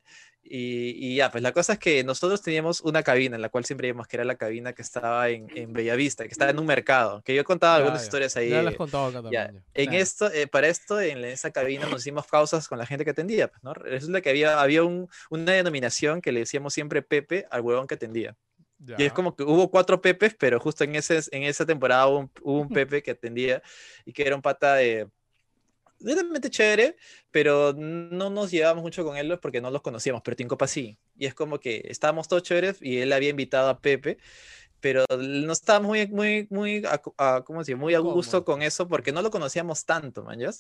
[0.45, 3.65] Y, y ya, pues la cosa es que nosotros teníamos una cabina en la cual
[3.65, 6.67] siempre íbamos, que era la cabina que estaba en, en Bellavista, que estaba en un
[6.67, 8.05] mercado, que yo contaba Ya, algunas ya.
[8.05, 8.51] historias ahí.
[8.51, 9.55] Ya las contado acá ya, también.
[9.55, 9.65] ya.
[9.75, 10.03] en Claro.
[10.03, 13.49] esto, eh, para esto, en esa cabina nos hicimos causas con la gente que atendía,
[13.49, 13.73] pues, ¿no?
[13.75, 17.95] Resulta que había, había un- una denominación que le decíamos siempre Pepe al huevón que
[17.95, 18.37] atendía.
[18.99, 22.19] Y es como que hubo cuatro Pepes, pero justo en, ese, en esa temporada hubo
[22.19, 23.63] un, hubo un Pepe que atendía
[24.05, 25.09] y que era un pata de...
[26.05, 26.97] Realmente chévere,
[27.31, 30.99] pero no nos llevábamos mucho con él porque no los conocíamos, pero Tincopa sí.
[31.17, 34.19] Y es como que estábamos todos chéveres y él había invitado a Pepe,
[34.81, 37.75] pero no estábamos muy, muy, muy, a, a- ¿cómo se?
[37.77, 40.51] Muy a gusto con eso porque no lo conocíamos tanto, man, ¿ya?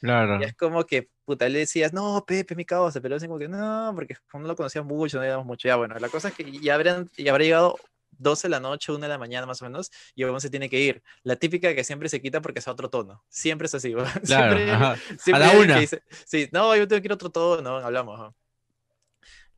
[0.00, 0.40] Claro.
[0.40, 3.48] Y es como que, puta, le decías, no, Pepe, mi causa, pero es como que,
[3.48, 5.68] no, porque no lo conocíamos mucho, no íbamos mucho.
[5.68, 7.76] Ya, bueno, la cosa es que ya, habrían, ya habrá llegado
[8.18, 10.68] 12 de la noche, 1 de la mañana más o menos, y uno se tiene
[10.68, 11.02] que ir.
[11.22, 13.24] La típica que siempre se quita porque es a otro tono.
[13.28, 13.94] Siempre es así.
[14.24, 14.56] Claro.
[14.56, 15.80] Siempre, siempre la hay alguien una.
[15.80, 18.20] dice, sí, no, yo tengo que ir a otro tono, hablamos.
[18.20, 18.34] ajá.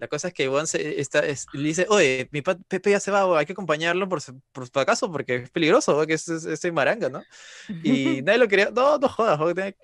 [0.00, 3.38] La cosa es que se, está, es- le dice, oye, mi Pepe ya se va,
[3.38, 4.20] hay que acompañarlo por,
[4.50, 7.22] por, si acaso, porque es peligroso, que es, es, es maranga, ¿no?
[7.84, 9.38] Y nadie lo quería, no, no jodas,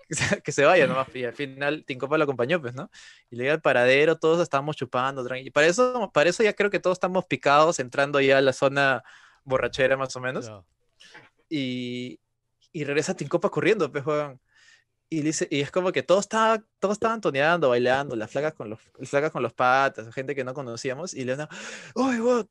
[0.43, 1.15] que, se vaya nomás.
[1.15, 2.91] Y al final Tincopa lo acompañó, pues, ¿no?
[3.31, 5.51] Y le llega al paradero, todos estábamos chupando, tranqui.
[5.51, 9.05] Para eso, para eso ya creo que todos estamos picados, entrando ya a la zona
[9.45, 10.47] borrachera más o menos.
[10.47, 10.65] Ya.
[11.51, 12.21] Y,
[12.73, 14.41] y regresa Tincopa corriendo, pues, weón.
[15.09, 18.71] Y, dice, y es como que todos, estaba, todos estaban toneando, bailando, las flacas con
[18.71, 21.49] los, las flacas con los patas, gente que no conocíamos, y le dan,
[21.95, 22.49] ¡Uy, weón!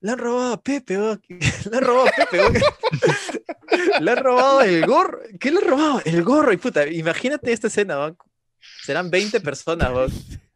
[0.00, 1.22] Le han robado a Pepe, weón.
[1.70, 2.54] Le han robado a Pepe, weón.
[4.04, 5.20] Le han robado el gorro.
[5.40, 6.02] ¿Qué le han robado?
[6.04, 6.52] El gorro.
[6.52, 8.18] Y puta, imagínate esta escena, weón.
[8.82, 9.90] Serán 20 personas.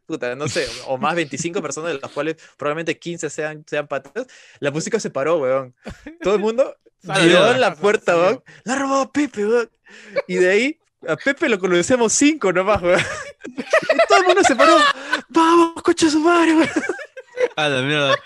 [0.05, 4.27] Puta, no sé, o más 25 personas, de las cuales probablemente 15 sean, sean patas.
[4.61, 5.75] La música se paró, weón.
[6.23, 8.43] Todo el mundo Salió en la la puerta, weón.
[8.65, 9.71] Le han robado a Pepe, weón.
[10.27, 13.01] Y de ahí, a Pepe lo conocemos cinco nomás, weón.
[13.47, 14.77] Y todo el mundo se paró.
[15.29, 16.69] Vamos, coche su madre, weón.
[17.57, 18.17] A la mierda.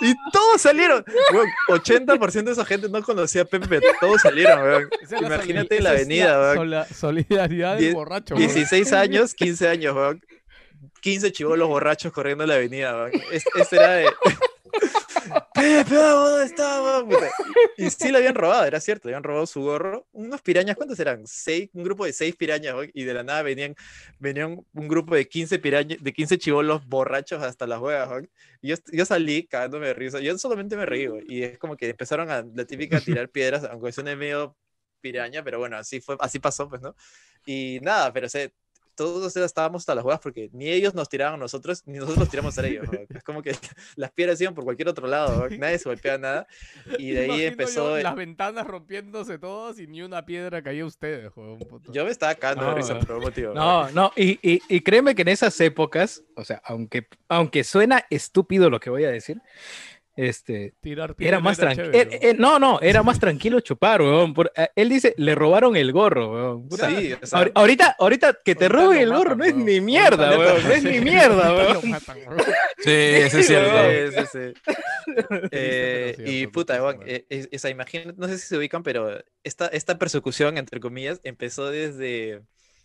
[0.00, 1.02] Y todos salieron.
[1.32, 4.88] Weón, 80% de esa gente no conocía a Pepe, todos salieron, weón.
[5.02, 6.56] Esa es la Imagínate la avenida, weón.
[6.56, 8.34] sola- solidaridad del borracho.
[8.34, 8.46] weón.
[8.46, 10.22] 16 años, 15 años, weón.
[11.00, 13.12] 15 chivolos borrachos corriendo en la avenida, weón.
[13.32, 14.10] Es- Este era de.
[15.54, 17.30] Pepe, ¿dónde.
[17.76, 20.06] Y sí lo habían robado, era cierto, habían robado su gorro.
[20.12, 21.26] Unos pirañas, ¿cuántos eran?
[21.26, 23.74] Seis, un grupo de seis pirañas, y de la nada venían,
[24.18, 28.24] venían un grupo de 15 pirañas, de 15 chivolos borrachos hasta las huevas,
[28.62, 30.20] yo, yo salí cagándome de risa.
[30.20, 33.64] Yo solamente me reí, Y es como que empezaron a la típica a tirar piedras,
[33.64, 34.56] aunque suene medio
[35.00, 36.94] piraña, pero bueno, así fue, así pasó, pues, ¿no?
[37.46, 38.52] Y nada, pero se,
[38.98, 42.28] todos estábamos hasta las huevas porque ni ellos nos tiraban a nosotros, ni nosotros los
[42.28, 42.88] tiramos a ellos.
[42.88, 43.06] weón.
[43.14, 43.52] Es como que
[43.96, 45.58] las piedras iban por cualquier otro lado, weón.
[45.60, 46.46] nadie se golpeaba nada.
[46.98, 47.96] Y de ahí empezó.
[47.96, 51.92] yo las ventanas rompiéndose todas y ni una piedra caía a ustedes, puto.
[51.92, 53.54] Yo me estaba cagando de No, risa por algún motivo.
[53.54, 58.04] No, no, y, y, y créeme que en esas épocas, o sea, aunque, aunque suena
[58.10, 59.40] estúpido lo que voy a decir,
[60.20, 61.92] este, Tirar era más tranquilo.
[61.92, 64.34] chévere, no, no, era más tranquilo chupar, weón.
[64.34, 66.68] Por- eh, él dice, le robaron el gorro, weón.
[66.68, 69.44] Puta, Sí, o sea, ahor- ahorita, ahorita que te Ahorita roben el gorro matan, no
[69.44, 69.64] es weón.
[69.66, 70.64] ni mierda, Ahorita weón.
[70.68, 71.90] No es ni mierda, weón.
[71.90, 72.36] matan, weón.
[72.78, 73.76] Sí, eso es cierto.
[74.10, 74.72] Sí, sí, sí.
[75.52, 79.98] Eh, y puta, weón, eh, esa imagen, no sé si se ubican, pero esta, esta
[79.98, 82.42] persecución, entre comillas, empezó desde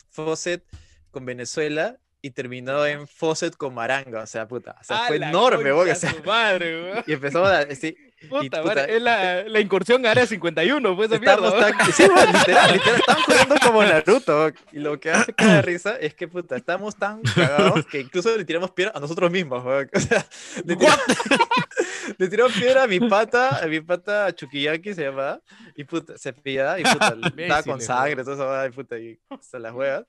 [0.09, 0.63] Fawcett
[1.11, 5.73] con Venezuela y terminó en Fawcett con Maranga, o sea, puta, o sea, fue enorme,
[5.73, 7.03] o sea, madre, weón.
[7.07, 7.97] y empezamos a, sí,
[8.29, 11.47] Puta, puta, madre, es la, la incursión a Área 51, pues esa mierda.
[11.47, 11.77] Estamos weón.
[11.77, 14.51] tan, sí, weón, literal, literal, estamos corriendo como Naruto.
[14.71, 18.45] Y lo que hace cada risa es que, puta, estamos tan cagados que incluso le
[18.45, 19.63] tiramos piedra a nosotros mismos.
[19.93, 20.25] O sea,
[20.65, 20.99] le tiramos,
[22.17, 25.41] le tiramos piedra a mi pata, a mi pata Chukiyaki se llamaba,
[25.75, 29.19] y puta, se pillaba, y puta, estaba con sangre, toda esa weá, y puta, y
[29.29, 30.05] hasta las huevas.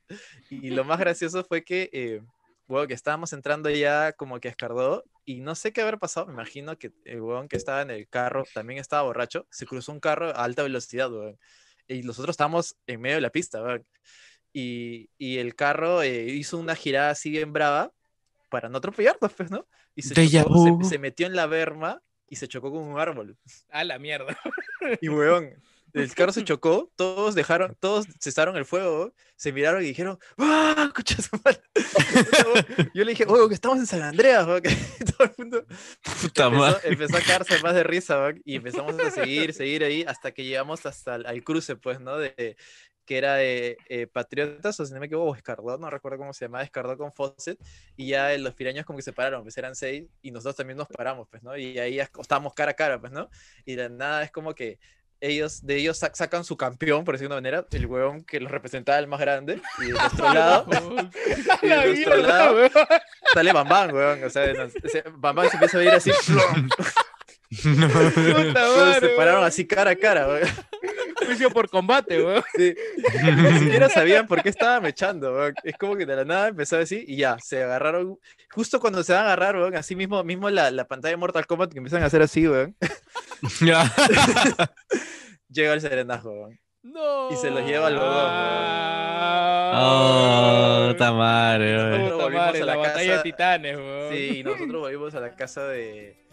[0.51, 2.23] Y lo más gracioso fue que, eh,
[2.69, 6.27] weón, que estábamos entrando ya como que a Escardó, y no sé qué habrá pasado,
[6.27, 9.93] me imagino que el weón que estaba en el carro también estaba borracho, se cruzó
[9.93, 11.39] un carro a alta velocidad, weón.
[11.89, 13.87] Y nosotros estábamos en medio de la pista, weón.
[14.53, 17.93] Y, y el carro eh, hizo una girada así bien brava
[18.51, 19.67] para no atropellarnos, pues, ¿no?
[19.97, 23.37] Y se, chocó, se- se metió en la berma y se chocó con un árbol.
[23.71, 24.39] A la mierda.
[25.01, 25.51] Y weón,
[25.95, 30.93] el carro se chocó, todos dejaron, todos cesaron el fuego, se miraron y dijeron, ¡ah,
[30.95, 31.63] coche su madre!".
[32.95, 34.71] Yo le dije, oye, que estamos en San Andreas, weón", que
[35.17, 35.65] todo el mundo
[36.21, 36.81] Puta empezó, madre.
[36.83, 40.45] empezó a caerse más de risa, weón, y empezamos a seguir, seguir ahí, hasta que
[40.45, 42.19] llegamos hasta el al cruce, pues, ¿no?
[42.19, 42.57] De,
[43.05, 46.47] que era de eh, Patriotas, o si no me equivoco, Escardó, no recuerdo cómo se
[46.47, 47.59] llamaba, Escardó con Fawcett,
[47.97, 50.79] y ya eh, los piraños como que se pararon, pues eran seis, y nosotros también
[50.79, 51.57] nos paramos, pues, ¿no?
[51.57, 53.29] Y ahí estábamos cara a cara, pues, ¿no?
[53.65, 54.79] Y de nada es como que
[55.29, 58.41] ellos, de ellos sac- sacan su campeón, por decirlo de una manera, el huevón que
[58.41, 60.67] los representaba el más grande, y de nuestro lado,
[61.63, 62.57] y de nuestro lado
[63.33, 64.53] sale Bambán, weón, o sea,
[65.17, 66.11] Bambán se empieza a ir así,
[67.65, 70.49] madre, se pararon así cara a cara, weón.
[71.27, 72.43] Juicio por combate, weón.
[72.57, 72.75] Sí.
[73.23, 75.55] Ni siquiera sabían por qué estaban echando, weón.
[75.63, 78.19] Es como que de la nada empezó así y ya, se agarraron.
[78.51, 81.47] Justo cuando se van a agarrar, weón, así mismo, mismo la, la pantalla de Mortal
[81.47, 82.77] Kombat que empiezan a hacer así, weón.
[85.49, 86.59] Llega el serenazo, weón.
[86.83, 87.31] No.
[87.31, 88.15] Y se los lleva al huevón,
[89.77, 94.13] Oh, madre, Nosotros volvimos a la la batalla de casa- titanes, weón.
[94.13, 96.24] Sí, y nosotros volvimos a la casa de.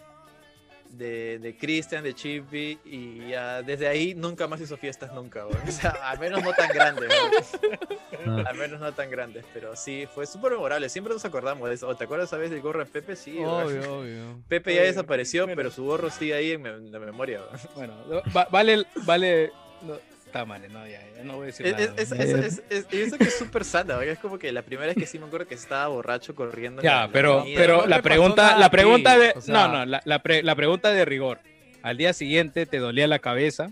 [0.91, 5.61] De, de Christian, de Chippy, y ya desde ahí nunca más hizo fiestas, nunca, weón.
[5.67, 8.39] O sea, al menos no tan grandes, weón.
[8.39, 8.49] Ah.
[8.49, 10.89] Al menos no tan grandes, pero sí, fue súper memorable.
[10.89, 11.87] Siempre nos acordamos de eso.
[11.87, 13.15] ¿O ¿Te acuerdas, sabes, del gorro de Pepe?
[13.15, 13.37] Sí.
[13.39, 14.39] Obvio, obvio.
[14.47, 14.89] Pepe ya Obvio.
[14.91, 17.41] desapareció, pero su gorro sigue ahí en, me- en la memoria.
[17.75, 17.95] Bueno,
[18.35, 19.51] va- vale, vale,
[19.83, 19.93] no,
[20.31, 21.93] Está mal, no, ya, ya no voy a decir Es, nada.
[21.97, 24.13] es, es, es- es- y eso que es súper sana, ¿verdad?
[24.13, 26.81] es como que la primera vez que sí me acuerdo que estaba borracho corriendo.
[26.81, 27.59] en la- Ya, la pero, avenida.
[27.59, 30.55] pero No la pregunta, la pregunta de, o sea- no, no, la, la pre- la
[30.55, 31.39] pregunta de rigor.
[31.83, 33.71] Al día siguiente te dolía la cabeza.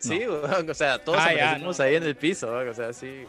[0.00, 1.70] Sí, weón, o sea, todos Ah, ya, no.
[1.78, 3.24] ahí en el piso, o sea, sí.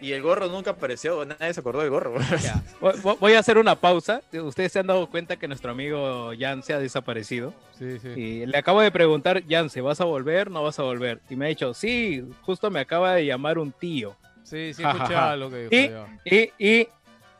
[0.00, 2.14] Y el gorro nunca apareció, nadie se acordó del gorro.
[2.42, 2.62] Ya.
[3.20, 4.22] Voy- a hacer una pausa.
[4.32, 7.52] Ustedes se han dado cuenta que nuestro amigo Jan se ha desaparecido.
[7.78, 8.08] Sí, sí.
[8.08, 10.50] Y le acabo de preguntar, Jan, ¿se vas a volver?
[10.50, 11.20] ¿No vas a volver?
[11.28, 14.16] Y me ha dicho, sí, justo me acaba de llamar un tío.
[14.44, 15.36] Sí, sí, ja.
[15.36, 15.74] lo que dijo.
[15.74, 16.50] Y, ya.
[16.58, 16.88] y, y,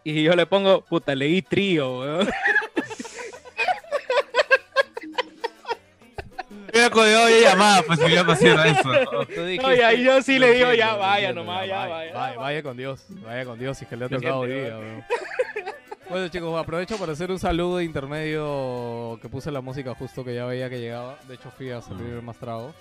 [0.04, 2.28] y yo le pongo, puta, leí trío, weón.
[6.92, 8.88] Cuando yo había llamado, pues si ya me hacía eso.
[9.62, 12.12] No, y ahí yo sí le digo, ya vaya nomás, ya vaya.
[12.14, 15.04] Vaya, vaya con Dios, vaya con Dios, y que le ha tocado hoy día, weón.
[16.08, 20.34] Bueno chicos, aprovecho para hacer un saludo de intermedio que puse la música justo que
[20.34, 21.18] ya veía que llegaba.
[21.28, 22.72] De hecho fui a servir más trago.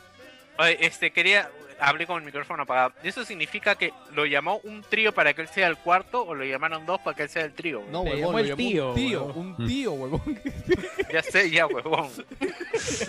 [0.60, 1.49] Oye, este, quería,
[1.80, 2.93] hablé con el micrófono apagado.
[3.03, 6.43] ¿Eso significa que lo llamó un trío para que él sea el cuarto o lo
[6.43, 7.84] llamaron dos para que él sea el trío?
[7.91, 9.55] No, Le huevón, llamó lo el llamó tío, un tío, huevón.
[9.60, 10.39] un tío, huevón.
[11.14, 12.10] Ya sé, ya, huevón.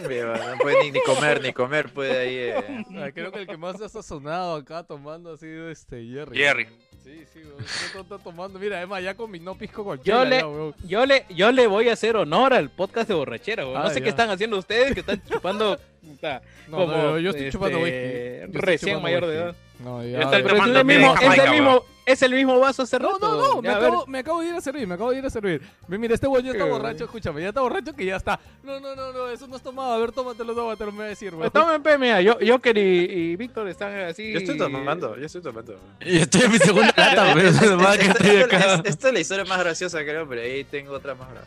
[0.03, 2.37] No puede ni, ni comer, ni comer puede ahí.
[2.37, 2.85] eh.
[2.97, 6.37] Ah, Creo que el que más se ha sazonado acá tomando ha sido este Jerry.
[6.37, 6.69] Jerry.
[7.09, 7.65] Sí, sí, weón.
[7.95, 8.59] No está tomando.
[8.59, 10.75] Mira, Emma ya combinó pisco con Yo le- ya, weón.
[10.85, 13.79] Yo le, yo le voy a hacer honor al podcast de borrachera, weón.
[13.81, 14.05] No Ah, sé ya.
[14.05, 17.87] qué están haciendo ustedes, que están chupando puta, No, como no, yo estoy chupando este,
[17.89, 18.39] whisky.
[18.41, 19.43] Yo estoy recién chupando mayor de whisky.
[19.45, 19.55] edad.
[19.79, 20.19] No, Yo ya.
[20.19, 23.29] es el mismo, de es el mismo, es el mismo vaso hace No, rato.
[23.37, 25.19] no, no, me Ya, a acabo, me acabo de ir a servir, me acabo de
[25.19, 25.63] ir a servir.
[25.89, 28.39] Mira, este güey ya está borracho, escúchame, ya está borracho que ya está.
[28.63, 29.93] No, no, no, no, eso no es tomado.
[29.93, 31.51] A ver, tómatelo, tómatelo, me va a decir, güey.
[31.51, 34.33] Tomen, mira, yo, Joker y, y Víctor están así.
[34.33, 35.79] Yo estoy tomando, yo estoy tomando.
[36.01, 39.59] Yo estoy en mi segunda lata, pero es Esta- es- Esta es la historia más
[39.61, 41.47] graciosa, creo, pero ahí tengo otra más grave.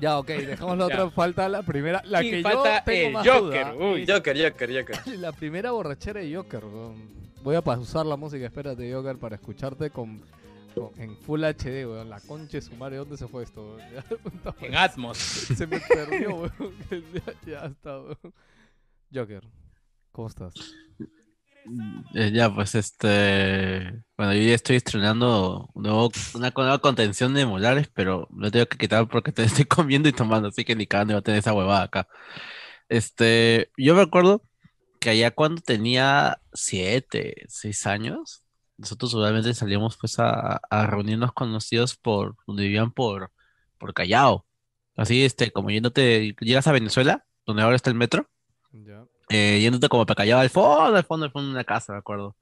[0.00, 1.10] Ya, ok, dejamos la otra.
[1.10, 3.86] Falta la primera, la Y que falta yo tengo el más Joker, duda.
[3.86, 4.06] uy.
[4.06, 5.18] Joker, Joker, Joker.
[5.18, 7.14] La primera borrachera de Joker, weón.
[7.44, 10.18] Voy a pausar la música, espérate, Joker, para escucharte con,
[10.74, 12.08] con- en Full HD, weón.
[12.08, 14.54] La concha de su madre, ¿dónde se fue esto, weón?
[14.62, 15.18] En Atmos.
[15.18, 16.52] Se me perdió, weón.
[17.14, 18.18] Ya, ya está, weón.
[19.12, 19.44] Joker,
[20.10, 20.54] ¿cómo estás?
[22.14, 24.02] Eh, ya, pues este.
[24.16, 28.66] Bueno, yo ya estoy estrenando un nuevo- una nueva contención de molares, pero lo tengo
[28.66, 31.40] que quitar porque te estoy comiendo y tomando, así que ni cagando iba a tener
[31.40, 32.08] esa huevada acá.
[32.88, 34.42] Este, yo me acuerdo
[35.04, 38.42] que allá cuando tenía siete, seis años,
[38.78, 43.30] nosotros usualmente salíamos pues a, a reunirnos con los tíos por donde vivían por,
[43.78, 44.46] por Callao.
[44.96, 48.28] Así, este, como yéndote, llegas a Venezuela, donde ahora está el metro
[48.72, 49.04] Ya.
[49.28, 51.98] eh, yéndote como para callado al fondo, al fondo, al fondo de una casa, me
[51.98, 52.34] acuerdo.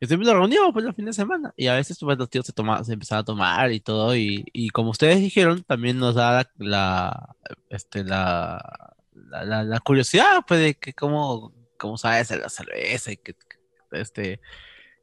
[0.00, 1.54] Y siempre nos reuníamos pues los fines de semana.
[1.56, 4.14] Y a veces pues, los tíos se, toma, se empezaban a tomar y todo.
[4.14, 7.36] Y, y como ustedes dijeron, también nos da la, la,
[7.70, 11.52] este, la, la, la- la curiosidad pues, de que cómo,
[11.84, 14.40] cómo sabe la cerveza y que, que, este,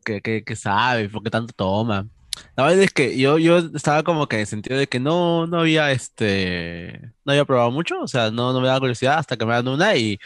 [0.04, 2.08] que, que, que sabe, por qué tanto toma.
[2.56, 5.46] La verdad es que yo, yo estaba como que en el sentido de que no,
[5.48, 9.38] no había este, no había probado mucho, o sea, no, no me daba curiosidad hasta
[9.38, 10.18] que me dan una y,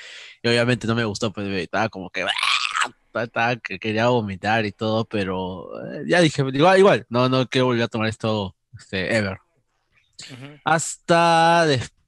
[0.41, 4.71] y obviamente no me gustó, pues estaba como que, estaba- estaba que quería vomitar y
[4.71, 9.13] todo, pero eh, ya dije, igual, igual, no, no quiero volver a tomar esto, este,
[9.17, 9.39] ever.
[10.63, 11.65] Hasta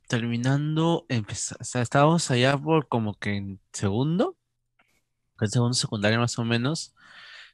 [0.07, 4.36] terminando, empezar, o sea, estábamos allá por como que en segundo,
[5.45, 6.95] en segundo secundaria más o menos,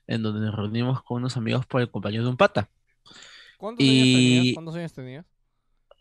[0.08, 2.70] en donde nos reunimos con unos amigos por el cumpleaños de un pata.
[3.58, 4.48] ¿Cuántos años tenías?
[4.54, 5.26] ¿Cuántos años tenías?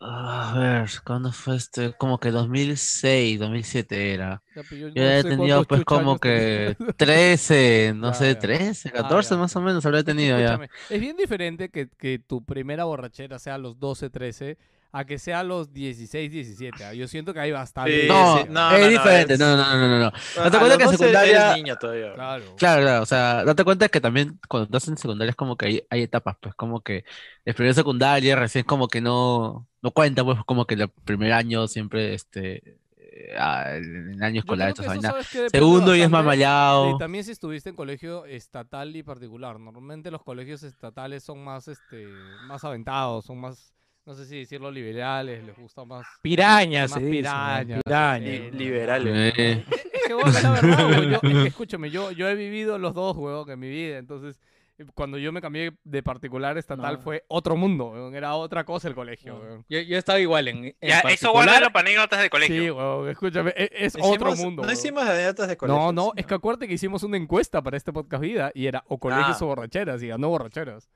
[0.05, 1.93] A ver, ¿cuándo fue este?
[1.93, 4.43] Como que 2006, 2007 era.
[4.53, 6.77] Ya, pues, yo no tenía cuántos pues como que tenías.
[6.97, 8.39] 13, no sé, ya.
[8.39, 10.59] 13, Ah, 14 ya, más o menos que tenido ya.
[10.89, 14.57] Es bien diferente que, que tu primera borrachera sea a los 12, 13,
[14.95, 16.85] a que sea los 16, 17.
[16.85, 16.93] ¿ah?
[16.93, 18.03] Yo siento que hay bastante.
[18.03, 20.05] Sí, No, sí, no, es no, no, diferente, es- no, no, no, no, no.
[20.05, 22.13] A Date cuenta que en 12 secundaria- eres niño todavía.
[22.13, 22.55] Claro.
[22.57, 25.65] Claro, claro, o sea, date cuenta que también cuando estás en secundaria es como que
[25.65, 27.05] hay, hay etapas, pues como que
[27.43, 31.67] el primer secundaria recién como que no, no cuenta, pues como que el primer año
[31.67, 35.09] siempre, este, eh, ah, en el año escolar, creo esa que eso, vaina.
[35.09, 35.37] ¿sabes qué?
[35.39, 36.91] Depende Segundo y es más maleado.
[36.91, 39.59] Y también si estuviste en colegio estatal y particular.
[39.59, 42.07] Normalmente los colegios estatales son más, este,
[42.47, 43.73] más aventados, son más,
[44.05, 46.05] no sé si decirlo, liberales, les gusta más.
[46.21, 48.29] Pirañas, Más pirañas, pirañas.
[48.29, 49.33] eh, Li- liberales.
[49.37, 52.77] Eh, Es que, es la verdad, weón, yo- es que escúchame, yo, yo he vivido
[52.77, 54.37] los dos, weón, en mi vida, entonces
[54.77, 56.99] eh, cuando yo me cambié de particular estatal No.
[57.01, 59.65] fue otro mundo, weón, era otra cosa el colegio, weón.
[59.69, 61.33] Yo, yo estaba igual en, en Ya, eso particular.
[61.45, 62.61] guárdalo para anécdotas de colegio.
[62.63, 64.61] Sí, weón, escúchame, e- es, Hicimos- otro mundo.
[64.63, 64.73] No weón.
[64.77, 65.81] hicimos anécdotas de colegio.
[65.81, 68.83] No, no, es que acuérdate que hicimos una encuesta para este podcast vida y era
[68.89, 69.45] o colegios Ah.
[69.45, 70.89] o borracheras y ganó borracheras.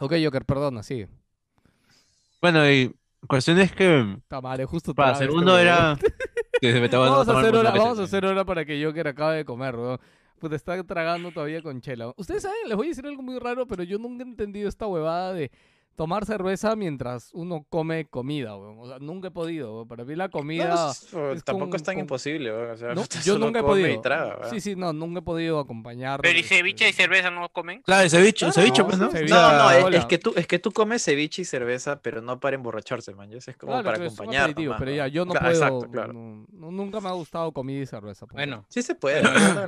[0.00, 1.08] Ok, Joker, perdona, sigue.
[2.40, 2.94] Bueno, y
[3.26, 5.98] cuestión es que Puta madre, justo para traba este segundo huevón.
[6.62, 9.76] era, Vamos a hacer hora, vamos a hacer hora para que Joker acabe de comer,
[9.76, 9.98] weón.
[10.38, 12.12] Pues está tragando todavía con chela.
[12.16, 14.86] Ustedes saben, les voy a decir algo muy raro, pero yo nunca he entendido esta
[14.86, 15.50] huevada de
[15.98, 18.76] tomar cerveza mientras uno come comida, weón.
[18.78, 19.74] O sea, nunca he podido.
[19.74, 19.88] weón.
[19.88, 20.68] Para mí la comida...
[20.68, 23.36] No, es- es tampoco con- es tan con- imposible, weón, o sea, No, puta, yo
[23.36, 24.00] nunca he podido.
[24.00, 26.20] traga, sí, sí, no, nunca he podido acompañar.
[26.22, 27.82] Pero y este, ceviche y cerveza no comen.
[27.82, 29.10] Claro, el ceviche, el Claro, ceviche, no, pues, ¿no?
[29.10, 29.34] ceviche.
[29.34, 32.54] No, no, es, que tú, es que tú comes ceviche y cerveza, pero no para
[32.54, 33.32] emborracharse, man.
[33.32, 34.54] Es como Claro, para acompañar.
[34.78, 35.56] pero ya, yo no Claro, puedo.
[35.64, 36.12] Exacto, claro.
[36.12, 38.20] nunca me ha gustado comida y cerveza.
[38.26, 38.34] punto.
[38.36, 39.22] Bueno, Sí se puede.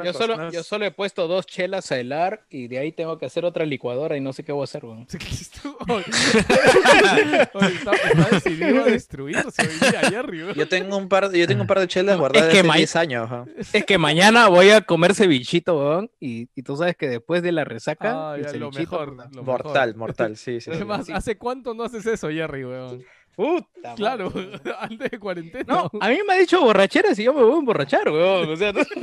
[0.04, 3.26] Yo solo, yo solo he puesto dos chelas a helar y de ahí tengo que
[3.26, 5.06] hacer otra licuadora y no sé qué voy a hacer, weón.
[6.20, 10.42] Sí, que estuvo- Oye, está, está decidido a destruirse hoy día, Jerry.
[10.44, 10.54] weón.
[10.54, 12.96] Yo tengo un par, yo tengo un par de chelas guardadas que hace ma- 10
[12.96, 13.24] años.
[13.24, 13.44] ajá.
[13.72, 17.52] Es que mañana voy a comer cevichito, weón, y, y tú sabes que después de
[17.52, 19.10] la resaca, Ah, el ya, lo cevichito, mejor.
[19.16, 19.96] puta, lo Mortal, mejor.
[19.98, 20.70] mortal, sí, sí.
[20.70, 20.70] sí.
[20.72, 23.04] Además, ¿hace cuánto no haces eso, Jerry, weón?
[23.36, 24.60] puta Claro, madre.
[24.80, 25.64] antes de cuarentena.
[25.66, 28.50] No, a mí me ha dicho borracheras y yo me voy a emborrachar, weón.
[28.50, 29.00] O sea, no, tanto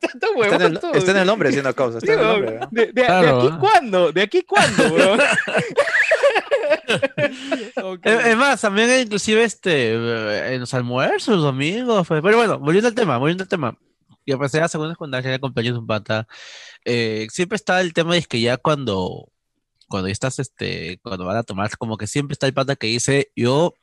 [0.00, 0.92] Está en, el, huevón todo.
[0.94, 1.98] está en el nombre haciendo causa.
[1.98, 2.40] Está Sí, en el weón.
[2.40, 2.56] nombre.
[2.56, 2.68] ¿eh?
[2.70, 3.58] de, de- de Claro, aquí ¿eh?
[3.60, 4.12] cuándo?
[4.12, 5.20] ¿De aquí cuándo, weón?
[7.82, 8.06] Ok.
[8.06, 12.22] Es más, también inclusive este, en los almuerzos, los domingos, pues.
[12.22, 13.78] Pero bueno, volviendo al tema, volviendo al tema.
[14.24, 16.26] Y a pesar de segunda secundaria, el cumpleaños de un pata,
[16.84, 19.32] eh, siempre está el tema de que ya cuando,
[19.88, 23.30] cuando estás, este, cuando van a tomar, como que siempre está el pata que dice,
[23.36, 23.74] yo,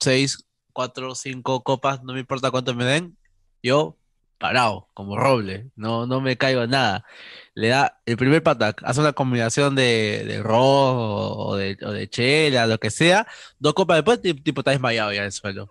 [0.00, 3.18] seis, cuatro, cinco copas, no me importa cuánto me den,
[3.62, 3.98] yo,
[4.44, 7.06] parado, como roble, no, no me caigo en nada.
[7.54, 12.10] Le da el primer pata, hace una combinación de, de ron o de, o de
[12.10, 13.26] chela, lo que sea,
[13.58, 15.70] dos copas después, ti- tipo, está desmayado ya en el suelo.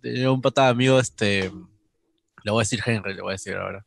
[0.00, 1.50] Tenía un pata amigo, este,
[2.44, 3.84] le voy a decir Henry, le voy a decir ahora.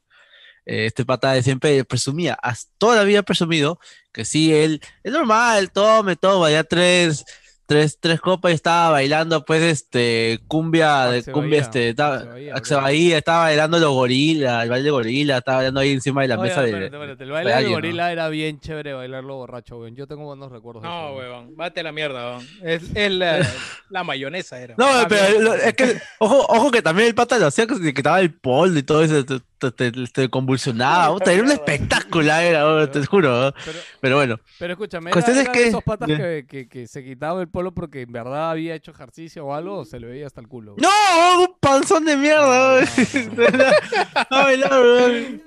[0.66, 3.80] Eh, Este pata de siempre presumía, hasta presumido
[4.12, 7.24] que sí, él, es normal, tome, toma, ya tres,
[7.72, 12.16] tres, tres copas y estaba bailando, pues, este, cumbia, de Axel cumbia, Bahía, este, estaba,
[12.16, 12.84] Axel Bahía, Axel bro.
[12.84, 16.38] Bahía, estaba bailando los gorilas, el baile de gorila, estaba bailando ahí encima de la
[16.38, 17.88] Oye, mesa de, espérate, espérate, El de baile del alguien, ¿no?
[17.88, 19.96] gorila era bien chévere bailarlo borracho, weón.
[19.96, 20.98] Yo tengo buenos recuerdos de eso.
[20.98, 21.56] No, weón.
[21.56, 22.48] bate la mierda, weón.
[22.62, 23.48] Es, es la,
[23.90, 24.76] la mayonesa era.
[24.78, 27.82] No, Ah, pero es que, ojo, ojo que también el pata lo hacía que se
[27.84, 29.24] le quitaba el polvo y todo eso,
[29.70, 33.54] te, convulsionaba, puta, era un espectáculo, era, oh, te juro, ¿no?
[33.64, 37.40] Pero, pero bueno, pero escúchame, ¿era, es que- esos patas que, que, que se quitaba
[37.42, 40.42] el polo porque en verdad había hecho ejercicio o algo o se le veía hasta
[40.42, 40.76] el culo?
[40.80, 44.22] no, un panzón de mierda, weón.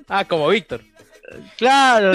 [0.08, 0.82] Ah, como Víctor.
[1.56, 2.12] claro,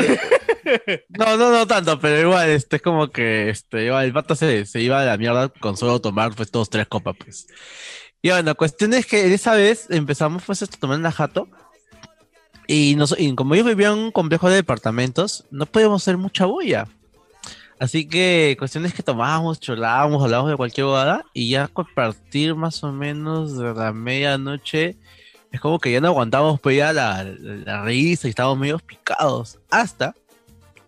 [1.09, 4.65] no, no, no tanto, pero igual, este, es como que, este, igual, el pata se,
[4.65, 7.47] se iba a la mierda con solo tomar, pues, todos tres copas, pues,
[8.21, 11.47] y bueno, cuestión es que esa vez empezamos, pues, a tomar en la jato,
[12.71, 16.45] Y, nos- y como yo vivía en un complejo de departamentos, no podíamos hacer mucha
[16.45, 16.87] bulla.
[17.79, 22.83] Así que cuestiones que tomábamos, cholábamos, hablábamos de cualquier bobada y ya a partir más
[22.83, 24.97] o menos de la medianoche
[25.51, 29.57] es como que ya no aguantábamos pues ya la, la risa y estábamos medio picados.
[29.71, 30.13] Hasta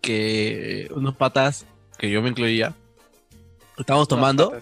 [0.00, 1.66] que unos patas,
[1.98, 2.74] que yo me incluía,
[3.76, 4.52] estábamos tomando,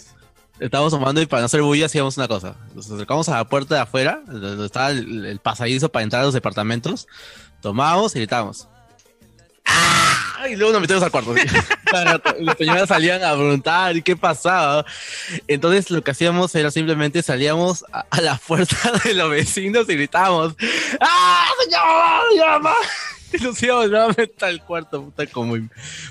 [0.61, 2.55] estábamos tomando y para no hacer bulla hacíamos una cosa.
[2.75, 6.27] Nos acercamos a la puerta de afuera, donde estaba el, el pasadizo para entrar a
[6.27, 7.09] los departamentos,
[7.61, 8.69] tomábamos y gritábamos.
[9.65, 10.47] ¡Ah!
[10.49, 11.35] Y luego nos metimos al cuarto.
[11.35, 11.43] ¿sí?
[12.41, 14.85] y los señoras salían a preguntar y qué pasaba.
[15.47, 19.95] Entonces lo que hacíamos era simplemente salíamos a, a la puerta de los vecinos y
[19.95, 20.55] gritábamos
[21.01, 22.37] ¡Ah, señor!
[22.37, 22.75] ¡Ya, mamá!
[23.33, 25.55] Y nos íbamos nuevamente al cuarto, puta, como,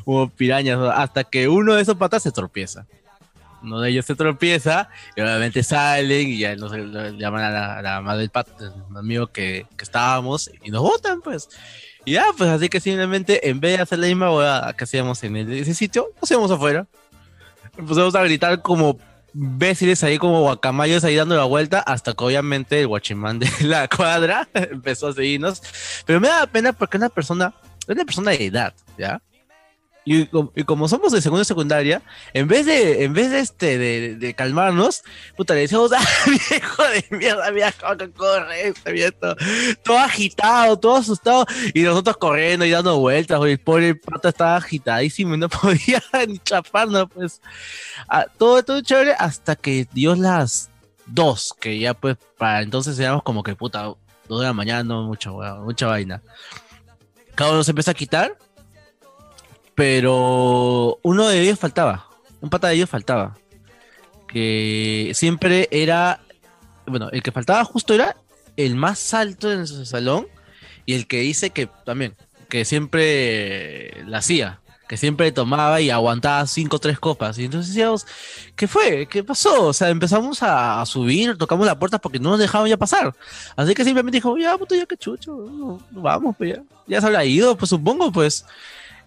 [0.05, 2.85] como pirañas, hasta que uno de esos patas se tropieza.
[3.61, 8.15] Uno de ellos se tropieza y obviamente salen y ya nos llaman a la, mamá
[8.15, 11.49] del pata, del amigo que, que estábamos y nos votan, pues.
[12.05, 15.21] Y ya, pues así que simplemente en vez de hacer la misma boda que hacíamos
[15.23, 16.87] en el- ese sitio, nos íbamos afuera.
[17.77, 18.97] Empezamos a gritar como
[19.33, 23.87] imbéciles ahí, como guacamayos ahí dando la vuelta, hasta que obviamente el guachimán de la
[23.87, 25.61] cuadra empezó a seguirnos.
[26.05, 29.21] Pero me da pena porque una persona, es una persona de edad, ¿ya?
[30.11, 32.01] Y, y como somos de segunda y secundaria,
[32.33, 35.03] en vez de, en vez de este, de, calmarnos,
[35.37, 39.35] puta, le decíamos, ¡ah, viejo de mierda, que corre este viejo!
[39.83, 41.45] Todo agitado, todo asustado,
[41.75, 46.01] y nosotros corriendo y dando vueltas, güey, el pobre pata estaba agitadísimo y no podía
[46.27, 47.39] ni chaparnos, pues.
[48.07, 50.71] Ah, todo, todo chévere hasta que dio las
[51.05, 53.93] dos, que ya pues, para entonces éramos como que, puta,
[54.27, 56.23] dos de la mañana, no, mucha, mucha vaina.
[57.35, 58.35] Cada uno se empieza a quitar,
[59.79, 62.05] pero uno de ellos faltaba,
[62.41, 63.37] un pata de ellos faltaba,
[64.27, 66.19] que siempre era,
[66.85, 68.17] bueno, el que faltaba justo era
[68.57, 70.27] el más alto en su salón
[70.85, 72.13] y el que dice que también,
[72.49, 74.59] que siempre la hacía,
[74.89, 77.39] que siempre tomaba y aguantaba cinco o tres copas.
[77.39, 78.05] Y entonces decíamos,
[78.57, 79.07] ¿qué fue?
[79.09, 79.67] ¿Qué pasó?
[79.67, 83.15] O sea, empezamos a, subir, tocamos la puerta porque no nos dejaban ya pasar.
[83.55, 86.63] Así que simplemente dijo, ya, puto, ya que chucho, vamos, pues ya.
[86.85, 88.43] Ya se habrá ido, pues supongo, pues.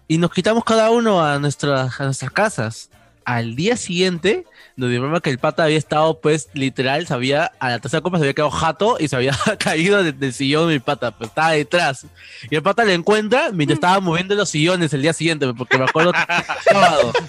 [0.07, 2.89] Y nos quitamos cada uno a, nuestras a nuestras casas.
[3.25, 4.45] Al día siguiente,
[4.75, 8.17] nos dimos que el pata había estado, pues, literal, se había, a la tercera copa
[8.17, 11.29] se había quedado jato y se había caído de- del sillón de mi pata, pues
[11.29, 12.05] estaba detrás.
[12.51, 15.85] Y el pata le encuentra mientras estaba moviendo los sillones el día siguiente, porque me
[15.85, 16.11] acuerdo
[16.69, 17.13] sábado.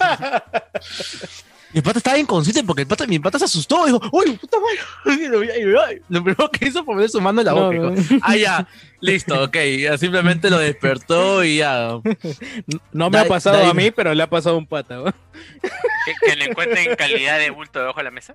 [1.74, 3.84] Y el pata estaba inconsciente porque el pata, mi pata se asustó.
[3.84, 5.22] Dijo, ¡Uy, puta madre!
[5.24, 7.76] Y lo, y primero que hizo fue poner su mano en la boca.
[7.76, 7.90] no.
[7.90, 8.68] Dijo, ah, ya,
[9.00, 9.56] listo, ok.
[9.80, 11.98] Ya simplemente lo despertó y ya.
[12.92, 14.96] No me Da- ha pasado da- a mí, pero le ha pasado a un pata.
[14.96, 15.04] ¿no?
[15.04, 18.34] Que, que le encuentren calidad de bulto debajo de la mesa.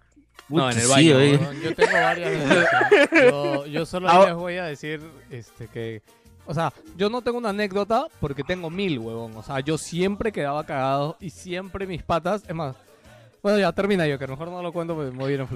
[0.50, 1.54] No, en el Sí, baño.
[1.64, 2.30] Yo tengo varias.
[2.34, 2.92] anécdotas.
[3.32, 6.02] Yo, yo solo Ah, les voy a decir este, que.
[6.46, 9.36] O sea, yo no tengo una anécdota porque tengo mil, huevón.
[9.38, 12.44] O sea, yo siempre quedaba cagado y siempre mis patas.
[12.48, 12.76] Es más.
[13.42, 15.48] Bueno, ya termina yo, que a lo mejor no lo cuento porque me voy a.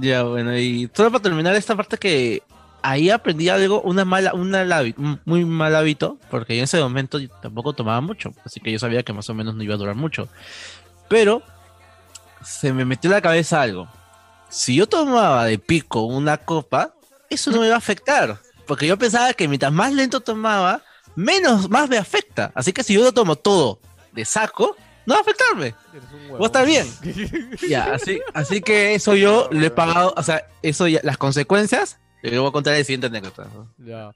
[0.00, 2.42] Ya, bueno, y solo para terminar esta parte que
[2.82, 6.80] ahí aprendí algo, una mala, un mal hábito, un muy mal hábito, porque en ese
[6.80, 9.74] momento yo tampoco tomaba mucho, así que yo sabía que más o menos no iba
[9.74, 10.28] a durar mucho.
[11.08, 11.42] Pero
[12.42, 13.88] se me metió en la cabeza algo.
[14.48, 16.94] Si yo tomaba de pico una copa,
[17.30, 20.82] eso no me va a afectar, porque yo pensaba que mientras más lento tomaba,
[21.14, 22.50] menos, más me afecta.
[22.54, 23.78] Así que si yo lo tomo todo
[24.12, 25.74] de saco, no va a afectarme.
[26.32, 26.86] Un Vos estás bien.
[27.68, 31.98] Ya, así, así que eso yo le he pagado, o sea, eso ya, las consecuencias,
[32.22, 33.48] le voy a contar en la siguiente anécdota.
[33.54, 33.72] ¿no?
[33.78, 34.12] Ya.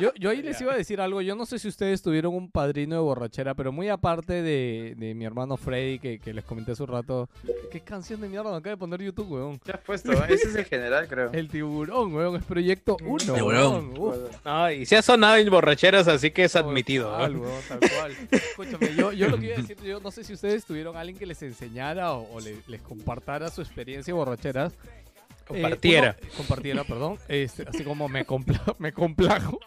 [0.00, 1.20] Yo, yo ahí les iba a decir algo.
[1.22, 5.14] Yo no sé si ustedes tuvieron un padrino de borrachera, pero muy aparte de, de
[5.14, 7.28] mi hermano Freddy, que, que les comenté hace un rato.
[7.70, 9.60] ¿Qué canción de mierda me acaba de poner YouTube, weón?
[9.64, 10.26] Ya has puesto, ¿eh?
[10.28, 11.30] ese es el general, creo.
[11.32, 12.36] El tiburón, weón.
[12.36, 13.34] Es proyecto 1.
[13.34, 13.94] Tiburón.
[14.44, 17.10] No, y se ha sonado en borracheras, así que es admitido.
[17.16, 18.12] Tal weón, tal cual.
[18.30, 21.00] Escúchame, yo, yo lo que iba a decir, yo no sé si ustedes tuvieron a
[21.00, 24.74] alguien que les enseñara o, o le- les compartara su experiencia de borracheras.
[25.50, 26.16] Eh, Compartiera.
[26.20, 27.18] uno- compartiera, perdón.
[27.28, 29.58] Este, así como me, compla- me complajo.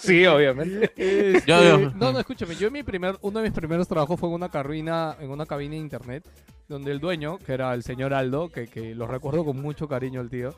[0.00, 0.92] Sí, obviamente.
[0.96, 2.56] Este, Yo- yo- No, no, escúchame.
[2.56, 5.46] Yo en mi primer, uno de mis primeros trabajos fue en una cabina, en una
[5.46, 6.28] cabina de internet,
[6.68, 10.20] donde el dueño, que era el señor Aldo, que, que lo recuerdo con mucho cariño
[10.20, 10.54] el tío,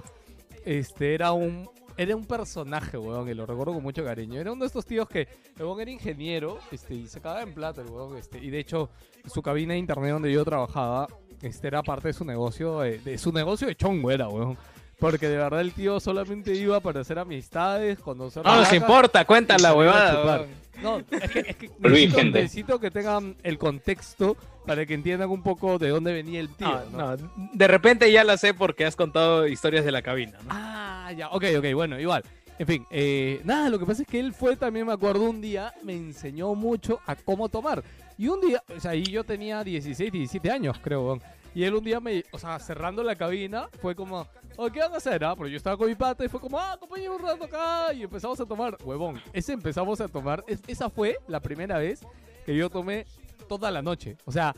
[0.64, 4.38] este era un era un personaje, weón, y lo recuerdo con mucho cariño.
[4.38, 5.20] Era uno de estos tíos que,
[5.58, 8.58] el weón era ingeniero, este, y se cagaba en plata el weón, este, y de
[8.58, 8.90] hecho,
[9.24, 11.08] su cabina de internet donde yo trabajaba,
[11.42, 14.56] este era parte de su negocio, de, de su negocio de chongo era, weón.
[14.98, 19.56] Porque de verdad el tío solamente iba para hacer amistades, conocer No nos importa, cuenta
[19.58, 20.46] y la salir a huevada.
[20.82, 22.42] No, es que, es que Luis, necesito, gente.
[22.42, 26.68] necesito que tengan el contexto para que entiendan un poco de dónde venía el tío.
[26.92, 27.16] No, ¿no?
[27.16, 30.38] no, de repente ya la sé porque has contado historias de la cabina.
[30.42, 30.48] ¿no?
[30.50, 32.22] Ah, ya, ok, ok, bueno, igual.
[32.58, 35.42] En fin, eh, nada, lo que pasa es que él fue también, me acuerdo, un
[35.42, 37.82] día me enseñó mucho a cómo tomar.
[38.18, 41.22] Y un día, o sea, ahí yo tenía 16, 17 años, creo, weón.
[41.54, 44.92] Y él un día me, o sea, cerrando la cabina, fue como, oh, ¿qué van
[44.92, 45.24] a hacer?
[45.24, 47.92] Ah, pero yo estaba con mi pata y fue como, ah, acompáñame un rato acá.
[47.94, 49.20] Y empezamos a tomar, huevón.
[49.32, 52.00] Ese empezamos a tomar, es- esa fue la primera vez
[52.44, 53.06] que yo tomé
[53.48, 54.16] toda la noche.
[54.26, 54.54] O sea,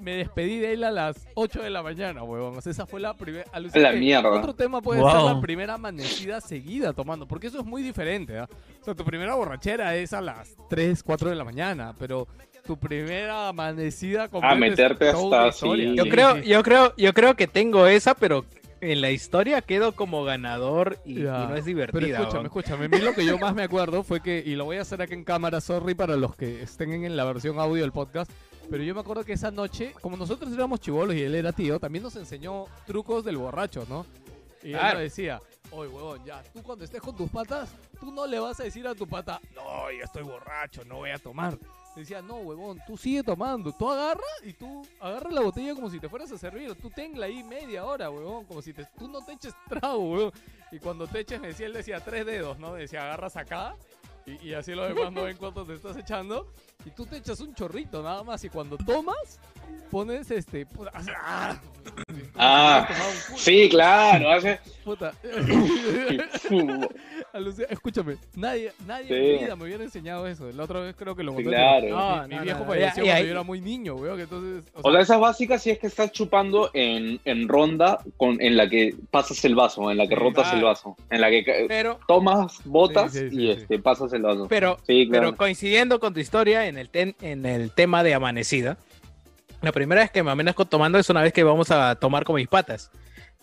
[0.00, 2.56] me despedí de él a las 8 de la mañana, huevón.
[2.56, 3.44] O sea, esa fue la primera.
[3.74, 4.30] La mierda.
[4.30, 5.34] Otro tema puede ser Wow.
[5.34, 8.38] la primera amanecida seguida tomando, porque eso es muy diferente.
[8.38, 8.48] ¿ah?
[8.80, 12.26] O sea, tu primera borrachera es a las 3, 4 de la mañana, pero
[12.70, 15.96] tu primera amanecida completa es meterte hasta así.
[15.96, 18.44] Yo creo, yo creo, yo creo que tengo esa, pero
[18.80, 22.18] en la historia quedo como ganador y, no es Pero divertida.
[22.20, 22.46] escúchame, weón.
[22.46, 22.84] escúchame.
[22.84, 25.02] A mí lo que yo más me acuerdo fue que, y lo voy a hacer
[25.02, 28.30] aquí en cámara, sorry para los que estén en la versión audio del podcast,
[28.70, 31.80] pero yo me acuerdo que esa noche, como nosotros éramos chivolos y él era tío,
[31.80, 34.06] también nos enseñó trucos del borracho, ¿no?
[34.62, 34.94] Y él Claro.
[34.94, 35.40] nos decía,
[35.72, 38.86] oye, huevón, ya, tú cuando estés con tus patas, tú no le vas a decir
[38.86, 41.58] a tu pata, no, ya estoy borracho, no voy a tomar.
[41.96, 45.98] Decía, no, huevón, tú sigue tomando, tú agarra y tú agarra la botella como si
[45.98, 49.24] te fueras a servir, tú tenla ahí media hora, huevón, como si te, tú no
[49.24, 50.32] te eches trago, huevón.
[50.70, 52.74] Y cuando te eches, me decía, él decía tres dedos, ¿no?
[52.74, 53.74] Decía, agarras acá
[54.24, 56.46] y, y así los demás no ven cuánto te estás echando.
[56.84, 59.38] Y tú te echas un chorrito nada más y cuando tomas,
[59.90, 60.64] pones este...
[60.66, 61.60] puta, hace- ¡ah!
[62.36, 62.88] Ah,
[63.36, 64.58] Sí, claro, hace.
[64.84, 65.12] puta.
[66.48, 66.58] Sí,
[67.32, 69.14] Alucina- Escúchame, nadie, nadie Sí.
[69.14, 70.50] en mi vida me hubiera enseñado eso.
[70.52, 71.50] La otra vez creo que lo conté.
[71.50, 71.88] claro.
[71.88, 74.16] No, mi, no, viejo no, falleció cuando yo era muy niño, weón.
[74.16, 77.20] que Entonces, o O sea, sea, esa es básica si es que estás chupando en,
[77.24, 80.62] en ronda con, en la que pasas el vaso, en la que Sí, rotas el
[80.62, 83.60] vaso, en la que Pero, tomas, botas Sí, sí, sí, y sí.
[83.60, 84.46] este, pasas el vaso.
[84.48, 85.26] pero, Sí, claro.
[85.28, 88.78] pero coincidiendo con tu historia en el, ten- en el tema de amanecida,
[89.60, 92.36] la primera vez que me amanezco tomando es una vez que vamos a tomar con
[92.36, 92.90] mis patas.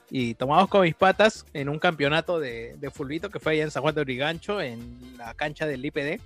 [0.09, 3.71] Y tomamos con mis patas en un campeonato de, de fulbito que fue allá en
[3.71, 6.19] San Juan de Origancho, en la cancha del IPD.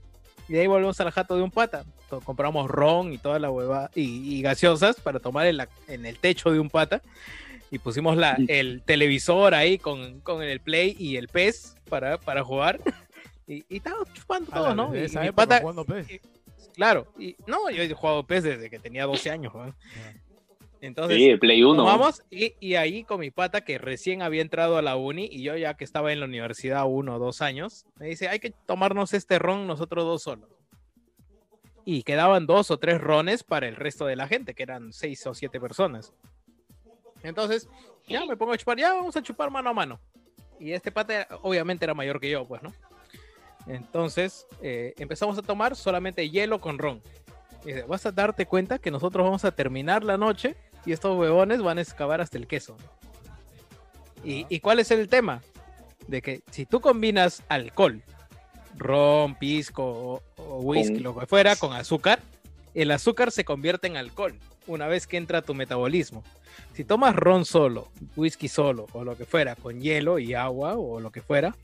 [0.47, 1.83] Y de ahí volvemos al jato de un pata.
[2.09, 6.05] To- Compramos ron y toda la hueva y, y gaseosas para tomar en, la- en
[6.05, 7.01] el techo de un pata.
[7.71, 12.43] Y pusimos la, el televisor ahí con, con el play y el pez para, para
[12.43, 12.79] jugar.
[13.47, 14.91] Y, y estábamos chupando todos, ¿no?
[14.95, 15.59] Y, y mi pata,
[16.73, 17.07] claro.
[17.17, 19.53] Y, no, yo he jugado pez desde que tenía 12 años.
[19.53, 19.73] ¿no?
[20.81, 21.75] Entonces, Sí, el Play 1.
[21.75, 25.43] Tomamos y, y ahí con mi pata que recién había entrado a la uni y
[25.43, 28.51] yo ya que estaba en la universidad uno o dos años, me dice, hay que
[28.65, 30.49] tomarnos este ron nosotros dos solos.
[31.85, 35.25] Y quedaban dos o tres rones para el resto de la gente, que eran seis
[35.27, 36.13] o siete personas.
[37.23, 37.69] Entonces,
[38.07, 39.99] ya me pongo a chupar, ya vamos a chupar mano a mano.
[40.59, 42.71] Y este pata obviamente era mayor que yo, pues, ¿no?
[43.71, 47.01] Entonces, eh, empezamos a tomar solamente hielo con ron.
[47.63, 51.17] Y dice, vas a darte cuenta que nosotros vamos a terminar la noche y estos
[51.17, 52.75] huevones van a excavar hasta el queso.
[54.25, 55.41] ¿Y, ¿y cuál es el tema?
[56.07, 58.01] De que si tú combinas alcohol,
[58.77, 62.19] ron, pisco o, o whisky, Con- lo que fuera, con azúcar,
[62.73, 66.23] el azúcar se convierte en alcohol una vez que entra a tu metabolismo.
[66.73, 70.99] Si tomas ron solo, whisky solo o lo que fuera, con hielo y agua o
[70.99, 71.55] lo que fuera,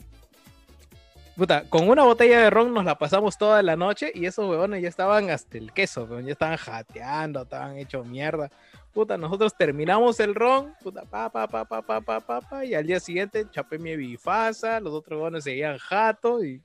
[1.38, 4.82] puta, con una botella de ron nos la pasamos toda la noche y esos huevones
[4.82, 8.50] ya estaban hasta el queso, ya estaban jateando, estaban hechos mierda.
[8.92, 12.74] Puta, nosotros terminamos el ron, puta, pa, pa, pa, pa, pa, pa, pa, pa, y
[12.74, 16.60] al día siguiente chapé mi bifasa, los otros huevones seguían jato y,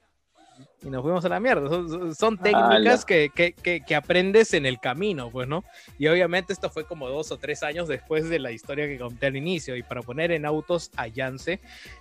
[0.82, 1.68] y nos fuimos a la mierda.
[1.68, 5.64] Son, son- técnicas que, que, que, que aprendes en el camino, pues, ¿no?
[5.98, 9.26] Y obviamente esto fue como dos o tres años después de la historia que conté
[9.26, 9.76] al inicio.
[9.76, 11.60] Y para poner en autos a Yance,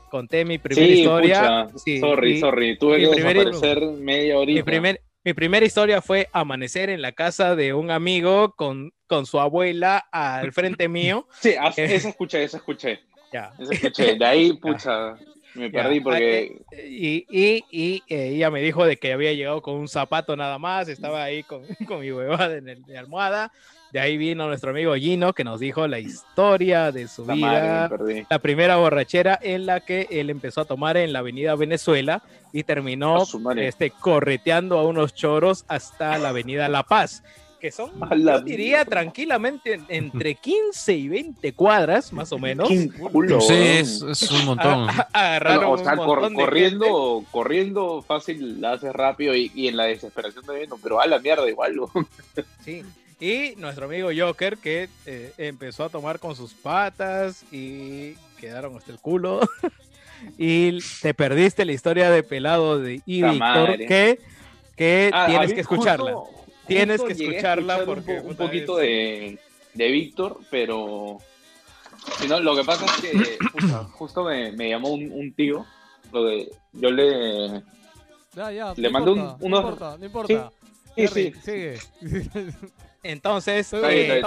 [0.09, 1.67] conté mi primera Sí, historia.
[1.71, 1.77] pucha.
[1.83, 2.77] sí, sorry, y- sorry.
[2.77, 4.59] Tuve que primer- desaparecer media horita.
[4.59, 9.25] mi, primer, mi primera historia fue amanecer en la casa de un amigo con, con
[9.27, 11.27] su abuela al frente mío.
[11.39, 12.99] Sí, as- esa escuché, esa escuché.
[13.31, 13.53] Ya.
[13.59, 14.15] Esa escuché.
[14.15, 15.15] De ahí, pucha,
[15.55, 16.57] me Ya, perdí porque...
[16.87, 20.87] Y, y, y ella me dijo de que había llegado con un zapato nada más,
[20.87, 23.51] estaba ahí con, con mi huevada en el- de almohada.
[23.91, 27.89] De ahí vino nuestro amigo Gino que nos dijo la historia de su La vida,
[28.29, 32.23] la primera borrachera en la que él empezó a tomar en la avenida Venezuela
[32.53, 33.25] y terminó
[33.67, 37.21] este, correteando a unos choros hasta la avenida La Paz,
[37.61, 42.67] que son, yo diría tranquilamente, entre 15 y 20 cuadras, más o menos.
[43.11, 44.89] Culo, Sí, es, es un montón.
[44.89, 46.43] A- a- agarraron Bueno, o sea, un cor- montón de gente.
[46.49, 51.05] corriendo, corriendo fácil la haces rápido y, y en la desesperación de no, pero a
[51.07, 51.79] la mierda igual.
[51.79, 52.07] weón.
[52.65, 52.83] Sí.
[53.19, 58.91] Y nuestro amigo Joker que eh, empezó a tomar con sus patas y quedaron hasta
[58.91, 59.39] el culo.
[60.39, 64.19] y te perdiste la historia de pelado de y Víctor que,
[64.75, 66.13] que Ah, tienes que escucharla.
[66.13, 69.39] justo- Tienes justo que escucharla escuchar porque, un, po- un puta, poquito de,
[69.73, 71.17] de Víctor, pero
[72.19, 73.37] si no, lo que pasa es que
[73.93, 75.65] justo me, me llamó un, un tío,
[76.11, 77.63] lo de, yo le
[78.35, 78.73] Ya, ya.
[78.75, 80.51] Le no mandé un- unos- No importa, no importa.
[80.95, 81.41] sí, Harry, sí.
[81.43, 81.79] Sigue.
[83.03, 84.21] Entonces, eh,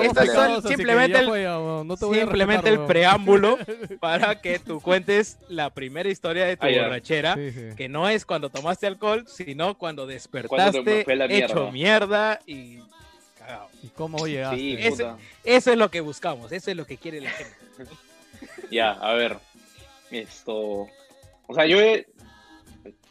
[0.66, 3.56] simplemente el, no simplemente el preámbulo
[4.00, 7.34] para que tú cuentes la primera historia de tu Ah, borrachera.
[7.36, 7.60] Sí, sí.
[7.76, 11.70] Que no es cuando tomaste alcohol, sino cuando Cuando despertaste me fue a la hecho
[11.70, 12.80] mierda y
[13.38, 13.68] cagado.
[13.82, 14.56] ¿Y cómo llegaste?
[14.56, 15.18] Sí, puta.
[15.44, 17.54] Eso es lo que buscamos, eso es lo que quiere la gente.
[18.70, 19.36] Ya, a ver.
[20.10, 20.88] Esto.
[21.46, 22.06] O sea, yo he-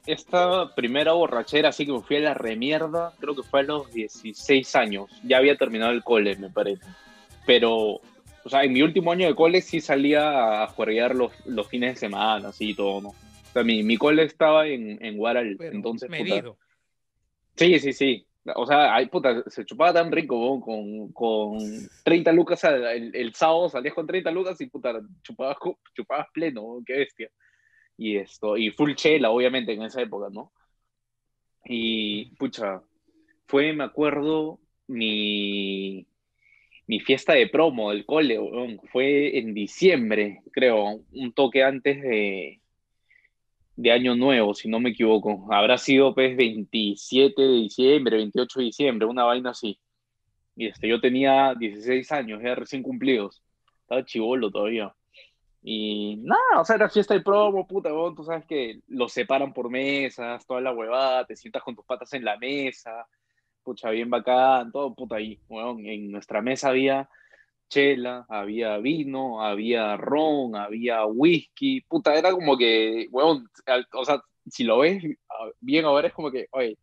[0.05, 3.91] esta primera borrachera, así que me fui a la remierda, creo que fue a los
[3.91, 5.09] 16 años.
[5.23, 6.85] Ya había terminado el cole, me parece.
[7.45, 7.75] Pero,
[8.43, 11.93] o sea, en mi último año de cole sí salía a jugar los, los fines
[11.93, 13.09] de semana, así y todo, ¿no?
[13.09, 16.09] O sea, mi, mi cole estaba en, en Guaral, Pero entonces.
[16.09, 16.55] puta.
[17.55, 18.25] Sí, sí, sí.
[18.55, 21.59] O sea, ay, puta, se chupaba tan rico, weón, con, con
[22.03, 25.55] 30 lucas el, el sábado salías con 30 lucas y puta, chupabas,
[25.95, 27.29] chupabas pleno, qué bestia.
[28.03, 30.51] Y esto, y full chela, obviamente, en esa época, ¿no?
[31.63, 32.81] Y, pucha,
[33.47, 36.05] fue, me acuerdo, mi,
[36.85, 38.37] mi fiesta de promo del cole,
[38.91, 42.59] fue en diciembre, creo, un toque antes de,
[43.77, 45.47] de Año Nuevo, si no me equivoco.
[45.49, 49.79] Habrá sido pues 27 de diciembre, 28 de diciembre, una vaina así.
[50.57, 53.41] Y este, yo tenía 16 años, ya recién cumplidos.
[53.83, 54.93] Estaba chivolo todavía.
[55.65, 59.53] Y nada, o sea, era fiesta de promo, puta, weón, tú sabes que los separan
[59.53, 63.07] por mesas, toda la huevada, te sientas con tus patas en la mesa,
[63.63, 67.09] pucha, bien bacán, todo, puta, ahí, weón, en nuestra mesa había
[67.69, 73.49] chela, había vino, había ron, había whisky, puta, era como que, weón,
[73.93, 75.03] o sea, si lo ves
[75.61, 76.77] bien ahora es como que, oye,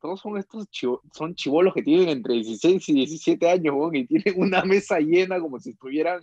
[0.00, 4.06] todos son estos chivo- son chivolos que tienen entre 16 y 17 años, weón, y
[4.06, 6.20] tienen una mesa llena como si estuvieran,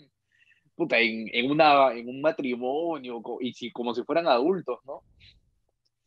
[0.76, 5.02] puta, en, en, un matrimonio, y si, como si fueran adultos, ¿no?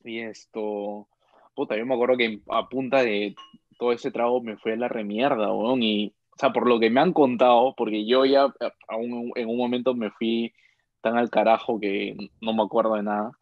[0.05, 1.09] Y esto,
[1.55, 3.35] puta, yo me acuerdo que a punta de
[3.79, 5.83] todo ese trago me fue a la remierda, weón.
[5.83, 9.33] Y, o sea, por lo que me han contado, porque yo ya a- a un-
[9.35, 10.53] en un momento me fui
[11.01, 13.33] tan al carajo que no me acuerdo de nada,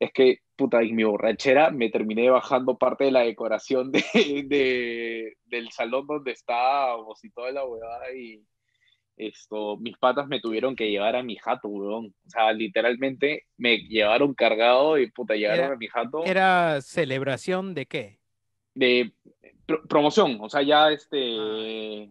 [0.00, 4.02] es que, puta, en mi borrachera me terminé bajando parte de la decoración de,
[4.46, 8.42] de- del salón donde estábamos y toda la huevada y
[9.16, 12.14] esto, mis patas me tuvieron que llevar a mi jato, weón.
[12.26, 17.74] O sea, literalmente me llevaron cargado y puta, llegaron Era- a mi jato ¿Era celebración
[17.74, 18.18] de qué?
[18.74, 19.12] de
[19.66, 22.06] pro- promoción, o sea, ya este,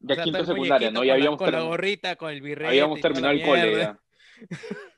[0.00, 1.02] ya O sea, quinto secundaria, ¿no?
[1.04, 2.68] Ya habíamos, con la gorrita, con el birrete.
[2.68, 3.98] habíamos terminado el cole ya.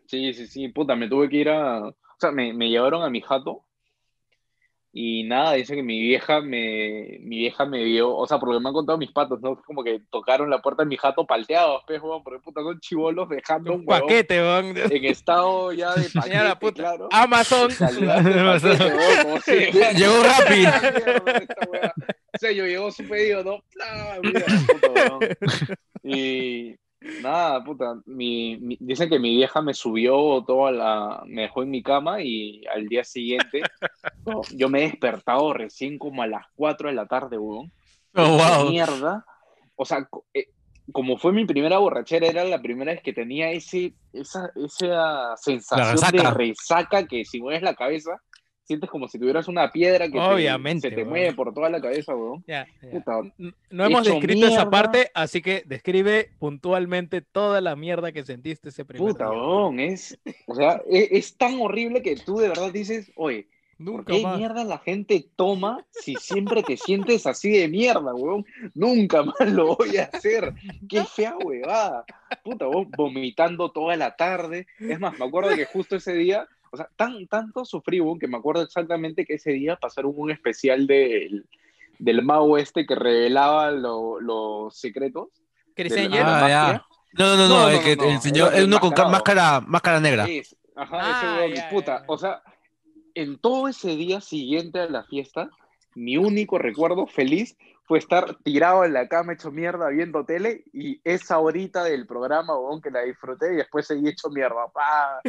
[0.07, 3.11] Sí, sí, sí, puta, me tuve que ir a, o sea, me, me llevaron a
[3.11, 3.65] mi jato
[4.97, 8.55] y nada, dice que mi vieja me, mi vieja me vio, o sea, por lo
[8.55, 9.61] que me han contado mis patos, ¿no?
[9.67, 13.29] Como que tocaron la puerta de mi jato palteados, pues, weón, porque puta, son chivolos
[13.29, 14.77] dejando un Un huevón paquete, weón.
[14.77, 16.83] en estado ya de paquete, Señora puta.
[16.83, 17.09] claro.
[17.11, 17.71] Amazon.
[17.79, 19.53] Paquete, si-
[19.99, 20.15] Llegó
[21.73, 21.93] wea.
[22.33, 23.65] O sea, yo llegó su pedido, ¿no?
[24.23, 25.21] Mira, puta, weón.
[26.05, 26.77] Y
[27.23, 31.71] nada, puta, mi, mi- dicen que mi vieja me subió toda la, me dejó en
[31.71, 33.63] mi cama y al día siguiente
[34.27, 37.71] no, yo me he despertado recién como a las 4 de la tarde, weón.
[38.15, 38.71] Oh, wow.
[38.71, 39.25] Mierda.
[39.77, 40.47] O sea, eh,
[40.93, 46.13] como fue mi primera borrachera, era la primera vez que tenía ese, esa, esa sensación
[46.13, 48.21] de resaca que si mueves la cabeza,
[48.65, 52.15] sientes como si tuvieras una piedra que te- se te mueve por toda la cabeza,
[52.15, 52.43] weón.
[52.47, 52.67] Ya,
[53.71, 58.71] No hemos hecho descrito esa parte, así que describe puntualmente toda la mierda que sentiste
[58.71, 59.39] ese primer Puta, día.
[59.39, 63.47] weón, es, o sea, es, es tan horrible que tú de verdad dices, oye,
[63.77, 64.39] ¿por Nunca qué más.
[64.39, 68.47] mierda la gente toma si siempre te sientes así de mierda, weón?
[68.75, 70.55] Nunca más lo voy a hacer.
[70.89, 72.05] Qué fea huevada.
[72.45, 74.67] Puta, weón, vomitando toda la tarde.
[74.79, 78.37] Es más, me acuerdo que justo ese día, o sea, tan, tanto sufrí, que me
[78.37, 81.47] acuerdo exactamente que ese día pasaron un especial del,
[81.99, 85.29] del mago este que revelaba lo- los secretos.
[86.11, 86.87] La Ah.
[87.17, 90.01] No, no, no, No, el, que, no, no, el señor, el uno con máscara, máscara
[90.01, 90.27] negra.
[90.29, 92.05] Es, ajá, Ah, ese ya, puta, ya.
[92.09, 92.43] o sea,
[93.15, 95.49] en todo ese día siguiente a la fiesta,
[95.95, 97.57] mi único recuerdo feliz
[97.87, 102.59] fue estar tirado en la cama hecho mierda viendo tele y esa horita del programa,
[102.59, 104.69] weón, que la disfruté y después seguí hecho mierda.
[104.73, 105.21] ¡Pah!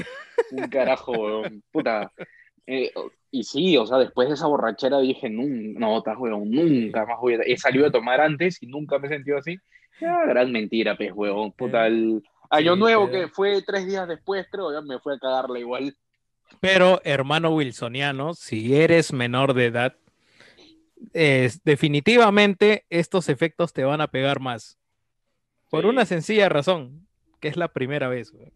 [0.51, 1.63] Un carajo, weón.
[1.71, 2.11] Puta.
[2.67, 2.91] Eh,
[3.29, 7.19] y sí, o sea, después de esa borrachera dije, "Nun- no, estás, weón, nunca más
[7.19, 7.39] voy a...
[7.45, 9.57] He salido a tomar antes y nunca me he sentido así.
[10.01, 11.51] Ah, gran mentira, pues, weón.
[11.51, 15.15] Puta, el año Sí, nuevo pero- que fue tres días después, creo, ya me fue
[15.15, 15.93] a cagarla igual.
[16.61, 19.95] Pero, hermano wilsoniano, si eres menor de edad,
[21.13, 24.77] es, definitivamente estos efectos te van a pegar más.
[25.69, 25.87] Por Sí.
[25.89, 27.07] una sencilla razón,
[27.39, 28.31] que es la primera vez.
[28.31, 28.51] güey.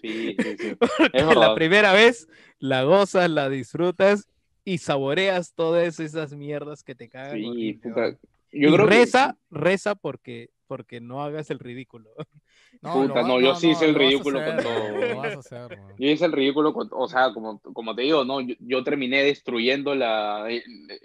[0.00, 0.74] Sí, sí, sí.
[0.80, 2.28] Porque Es la primera vez
[2.58, 4.28] la gozas, la disfrutas
[4.64, 7.36] y saboreas todas esas mierdas que te cagan.
[7.36, 8.10] Sí, puta.
[8.52, 12.10] Yo y creo que- reza, reza porque, porque no hagas el ridículo.
[12.80, 14.88] Puta, lo no, va- yo sí hice el ridículo hacer, con todo.
[15.08, 15.78] Lo vas a hacer.
[15.98, 18.40] Yo hice el ridículo, con- o sea, como, como te digo, ¿no?
[18.40, 20.48] Yo, yo terminé destruyendo la,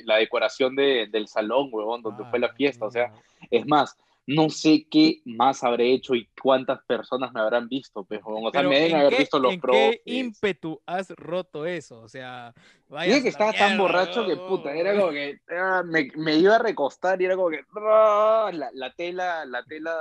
[0.06, 2.86] la decoración de- del salón, huevón, donde fue la Ah, fiesta.
[2.86, 3.12] O sea,
[3.52, 3.98] es más,
[4.28, 8.22] no sé qué más habré hecho y cuántas personas me habrán visto, pues.
[8.26, 10.00] O sea, Pero me deben ¿en haber qué- visto los ¿en profes.
[10.04, 12.02] qué ímpetu has roto eso?
[12.02, 12.54] O sea,
[12.88, 16.56] vayas Dije que estaba tan borracho que puta, era como que ah, me, me iba
[16.56, 19.94] a recostar y era como que ah, la, la tela, la tela.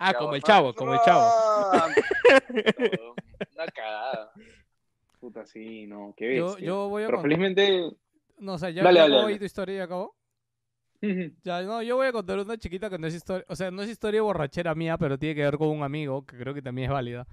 [0.00, 1.20] Ah, como el chavo, como el chavo.
[1.24, 1.88] ah,
[3.54, 4.32] Una cagada.
[5.20, 6.66] Puta, sí, no, qué Yo, bestia.
[6.66, 7.90] yo voy a Pero contar- felizmente.
[8.38, 9.38] No, o sea, ya, Dale, ya dale, dale.
[9.38, 10.14] tu historia, ya acabó.
[11.44, 13.82] Ya, no, yo voy a contar una chiquita que no es historia, o sea, no
[13.82, 16.86] es historia borrachera mía, pero tiene que ver con un amigo, que creo que también
[16.86, 17.26] es válida.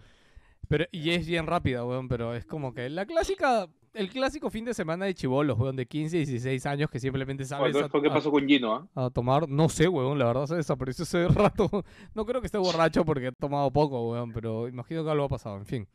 [0.67, 4.65] Pero, y es bien rápida, weón, pero es como que la clásica, el clásico fin
[4.65, 8.09] de semana de chivolos, weón, de 15, 16 años que simplemente sabes a, ¿por ¿Qué
[8.09, 8.89] pasó con Gino?
[8.95, 9.05] ah?
[9.05, 11.69] a tomar, no sé, weón, la verdad se desapareció hace rato.
[12.13, 15.29] No creo que esté borracho porque he tomado poco, weón, pero imagino que algo ha
[15.29, 15.87] pasado, en fin.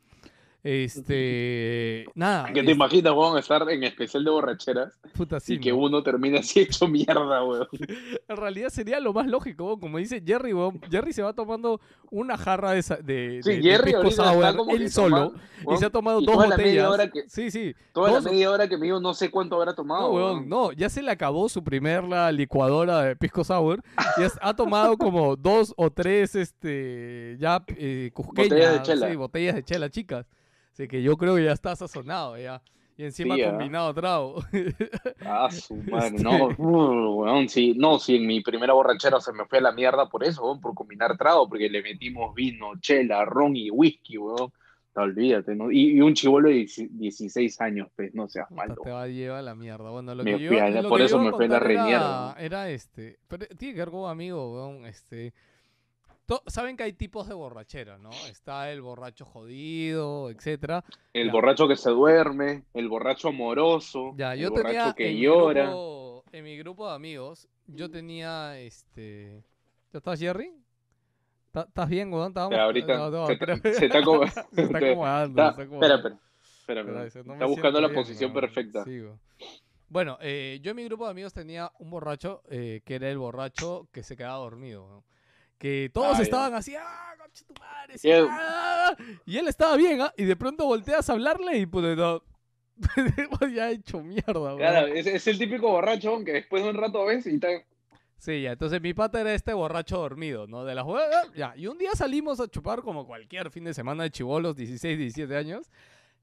[0.63, 2.47] Este, nada.
[2.47, 5.77] ¿Qué te este, imaginas, weón, estar en especial de borracheras puta, sí, y que ¿no?
[5.77, 7.67] uno termine así hecho mierda, weón?
[8.27, 9.79] En realidad sería lo más lógico, weón.
[9.79, 10.79] como dice Jerry, weón.
[10.89, 14.89] Jerry se va tomando una jarra de, de, Sí, de- Jerry sour está como él
[14.91, 16.91] solo toma- y weón, se ha tomado y dos toda la media botellas.
[16.91, 17.75] hora que- Sí, sí.
[17.93, 20.09] Toda dos- la media hora que me dijo, no sé cuánto habrá tomado.
[20.09, 20.49] No, weón, weón.
[20.49, 23.81] no, ya se le acabó su primer la licuadora de pisco sour
[24.17, 29.09] y has- ha tomado como dos o tres, este, ya eh, cusqueñas, Botellas de chela.
[29.09, 30.25] sí, botellas de chela, chicas.
[30.81, 32.59] Así que yo creo que ya está sazonado, ya.
[32.97, 33.49] Y encima Sí, ah.
[33.51, 34.43] combinado trago.
[35.23, 39.45] Ah, su madre, Este- no, weón, sí, no, sí, en mi primera borrachera se me
[39.45, 43.25] fue a la mierda por eso, weón, por combinar trago, porque le metimos vino, chela,
[43.25, 44.51] ron y whisky, weón.
[44.95, 45.71] olvídate, ¿no?
[45.71, 48.75] Y, y un chivolo de 16 años, pues, no seas malo.
[48.83, 49.89] te va a llevar la mierda.
[49.91, 51.81] Bueno, lo que yo, a lo por que eso me a fue la contar era-
[51.83, 52.35] remierda.
[52.39, 53.19] Era este.
[53.27, 54.85] Pero tiene que ver con amigo, weón.
[54.87, 55.33] Este.
[56.47, 58.09] Saben que hay tipos de borrachera, ¿no?
[58.29, 60.83] Está el borracho jodido, etcétera.
[61.13, 61.31] El Ya.
[61.33, 65.21] borracho que se duerme, el borracho amoroso, Ya, el yo borracho tenía que en mi,
[65.21, 65.63] llora.
[65.65, 69.43] grupo, en mi grupo de amigos, yo tenía este.
[69.91, 70.53] ¿Ya estás, Jerry?
[71.51, 72.33] ¿Ta- ¿Estás bien, weón?
[72.37, 73.37] Ahorita no, no, se,
[73.73, 74.25] se está se acomodando.
[74.25, 75.41] está- se está espera, acomodando.
[75.49, 76.19] espera, espera,
[76.61, 77.03] Espera, espera.
[77.03, 78.83] dice, no me Está buscando la bien, posición perfecta.
[78.85, 79.19] sigo.
[79.89, 83.17] Bueno, eh, yo en mi grupo de amigos tenía un borracho eh, que era el
[83.17, 85.03] borracho que se quedaba dormido.
[85.61, 86.23] Que todos Ah, ya.
[86.23, 87.97] estaban así, ¡ah, concha tu madre!
[87.97, 90.11] sí, Y él- ah", y él estaba bien, ¿ah?
[90.17, 92.23] Y de pronto volteas a hablarle y pues no.
[93.53, 94.55] ya hecho mierda.
[94.57, 97.47] Claro, es, es el típico borracho que después de un rato ves y está.
[98.17, 98.53] Sí, ya.
[98.53, 100.65] Entonces mi pata era este borracho dormido, ¿no?
[100.65, 101.23] De la jugada.
[101.35, 101.53] Ya.
[101.55, 105.35] Y un día salimos a chupar como cualquier fin de semana de chivolos, 16, 17
[105.37, 105.69] años.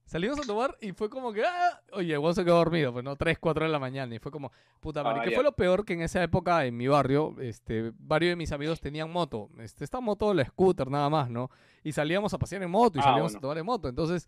[0.08, 3.14] Salimos a tomar y fue como que, ah, oye, vos se quedó dormido, pues no,
[3.14, 4.14] 3, 4 de la mañana.
[4.14, 5.34] Y fue como, puta madre, Ah, ¿qué ya.
[5.36, 8.80] fue lo peor que en esa época en mi barrio, este, varios de mis amigos
[8.80, 9.50] tenían moto.
[9.58, 11.50] Este, esta moto, la scooter, nada más, ¿no?
[11.84, 13.38] Y salíamos a pasear en moto y Ah, salíamos bueno.
[13.38, 13.88] a tomar en moto.
[13.90, 14.26] Entonces,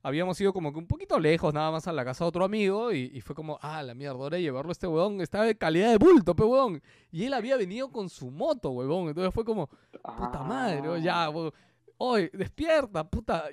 [0.00, 2.92] habíamos ido como que un poquito lejos, nada más a la casa de otro amigo.
[2.92, 5.20] Y, y fue como, ah, la mierda, ahora llevarlo a este huevón.
[5.20, 6.80] Estaba de calidad de bulto, pe huevón.
[7.10, 9.08] Y él había venido con su moto, huevón.
[9.08, 11.52] Entonces fue como, puta madre, oh, ya, huevón.
[11.98, 13.46] Oye, despierta, puta.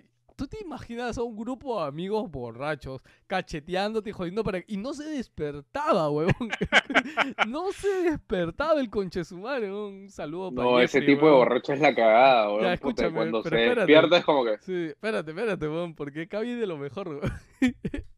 [0.44, 4.94] ¿Tú te imaginas a un grupo de amigos borrachos cacheteándote y jodiendo para y no
[4.94, 6.34] se despertaba, huevón?
[7.48, 9.94] no se despertaba el conche su madre, huevón.
[9.94, 11.38] Un saludo para No, ese tipo de huevón.
[11.48, 12.64] borracho es la cagada, weón.
[12.64, 13.76] Ya, puta, escúchame, cuando se espérate.
[13.80, 14.58] despierta es como que.
[14.60, 17.22] Sí, espérate, espérate, weón, porque acá viene lo mejor, weón.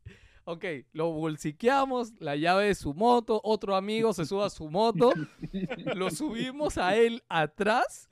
[0.45, 0.63] ok,
[0.93, 5.11] lo bolsiqueamos, la llave de su moto, otro amigo se sube a su moto,
[5.95, 8.07] lo subimos a él atrás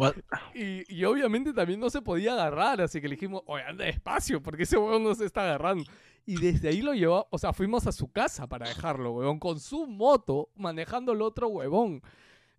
[0.54, 4.42] y, y obviamente también no se podía agarrar, así que le dijimos, oye, anda despacio,
[4.42, 5.86] porque ese weón no se está agarrando.
[6.26, 9.60] Y desde ahí lo llevó, o sea, fuimos a su casa para dejarlo, weón, con
[9.60, 12.02] su moto, manejando el otro huevón,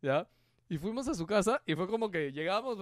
[0.02, 0.28] ¿ya?
[0.68, 2.78] Y fuimos a su casa y fue como que llegamos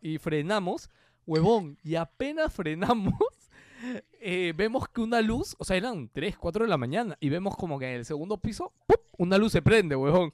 [0.00, 0.90] y frenamos,
[1.26, 3.14] huevón, y apenas frenamos,
[4.20, 7.56] eh, vemos que una luz, o sea, eran 3, 4 de la mañana, y vemos
[7.56, 8.72] como que en el segundo piso,
[9.18, 10.32] una luz se prende, huevón.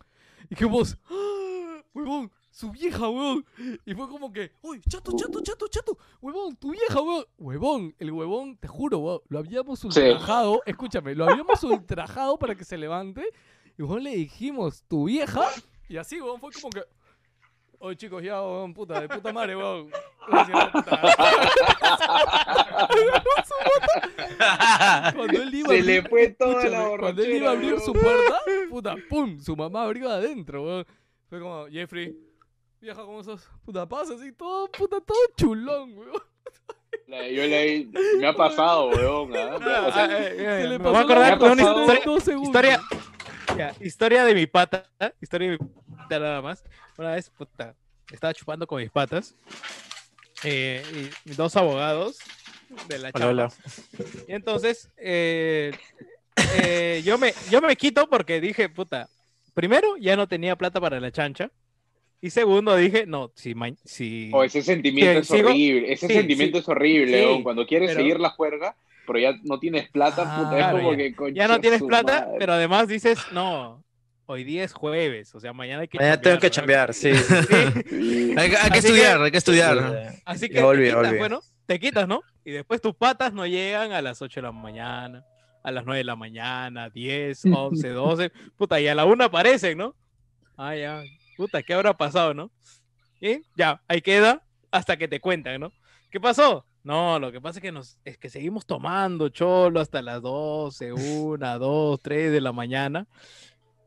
[0.50, 1.82] Y que vos, ¡ah!
[1.94, 3.44] huevón, su vieja, huevón.
[3.84, 7.24] Y fue como que, uy, chato, chato, chato, chato, huevón, tu vieja, huevón.
[7.38, 12.64] Huevón, el huevón, te juro, huevón, lo habíamos ultrajado, escúchame, lo habíamos ultrajado para que
[12.64, 13.24] se levante,
[13.78, 15.46] y huevón le dijimos, tu vieja,
[15.88, 16.82] y así, huevón, fue como que,
[17.78, 19.98] oye, chicos, ya, huevón, puta, de puta madre, puta.
[25.14, 27.80] Cuando él iba a Se le abrir- fue toda la Cuando él iba a abrir
[27.80, 28.04] su weón.
[28.04, 28.38] puerta,
[28.70, 30.86] puta, pum, su mamá abrió adentro, weón.
[31.28, 32.16] Fue como, Jeffrey,
[32.80, 33.48] vieja, ¿cómo sos?
[33.64, 36.22] Puta, pasa así, todo, puta, todo chulón, weón.
[37.06, 37.88] La- yo le,
[38.18, 39.34] me ha pasado, weón.
[39.36, 39.56] ¿ah?
[39.56, 42.80] O sea, Se le me pasó voy a acordar una historia,
[43.56, 44.86] ya, historia de mi pata,
[45.20, 45.66] historia de mi
[45.96, 46.64] pata nada más.
[46.98, 47.74] Una vez, puta,
[48.10, 49.34] estaba chupando con mis patas
[50.44, 50.82] eh,
[51.24, 52.18] y dos abogados
[52.88, 53.28] de la Hola, chamba.
[53.28, 53.52] hola.
[54.28, 55.72] Y entonces, eh,
[56.62, 59.08] eh, yo, me, yo me quito porque dije, puta,
[59.54, 61.50] primero, ya no tenía plata para la chancha.
[62.20, 63.54] Y segundo, dije, no, si,
[63.84, 65.92] si o ese sentimiento es sigo- horrible.
[65.92, 66.62] Ese sí, sentimiento sí.
[66.62, 67.42] es horrible, Sí.
[67.42, 68.74] Cuando quieres pero- seguir la juerga,
[69.06, 70.56] pero ya no tienes plata, Ah, puta.
[70.56, 71.14] claro, es como ya- que.
[71.14, 72.36] concha ya no tienes plata, madre.
[72.38, 73.84] pero además dices, no,
[74.26, 77.10] hoy día es jueves, o sea, mañana hay que Mañana tengo que chambear, sí.
[77.12, 77.18] ¿no?
[77.86, 78.34] Sí, Sí.
[78.38, 80.12] Hay, que- hay que Así que- estudiar, hay que estudiar.
[80.24, 82.20] Así que te quitas, bueno, te quitas, ¿no?
[82.44, 85.24] Y después tus patas no llegan a las 8 de la mañana,
[85.62, 89.78] a las 9 de la mañana, 10, 11, 12, puta, y a la 1 aparecen,
[89.78, 89.94] ¿no?
[90.56, 91.02] Ah, ya,
[91.36, 92.50] puta, ¿qué habrá pasado, no?
[93.20, 95.72] Y ya, ahí queda hasta que te cuentan, ¿no?
[96.10, 96.64] ¿Qué pasó?
[96.86, 100.92] No, lo que pasa es que nos es que seguimos tomando cholo hasta las 12,
[100.92, 103.08] 1, 2, 3 de la mañana.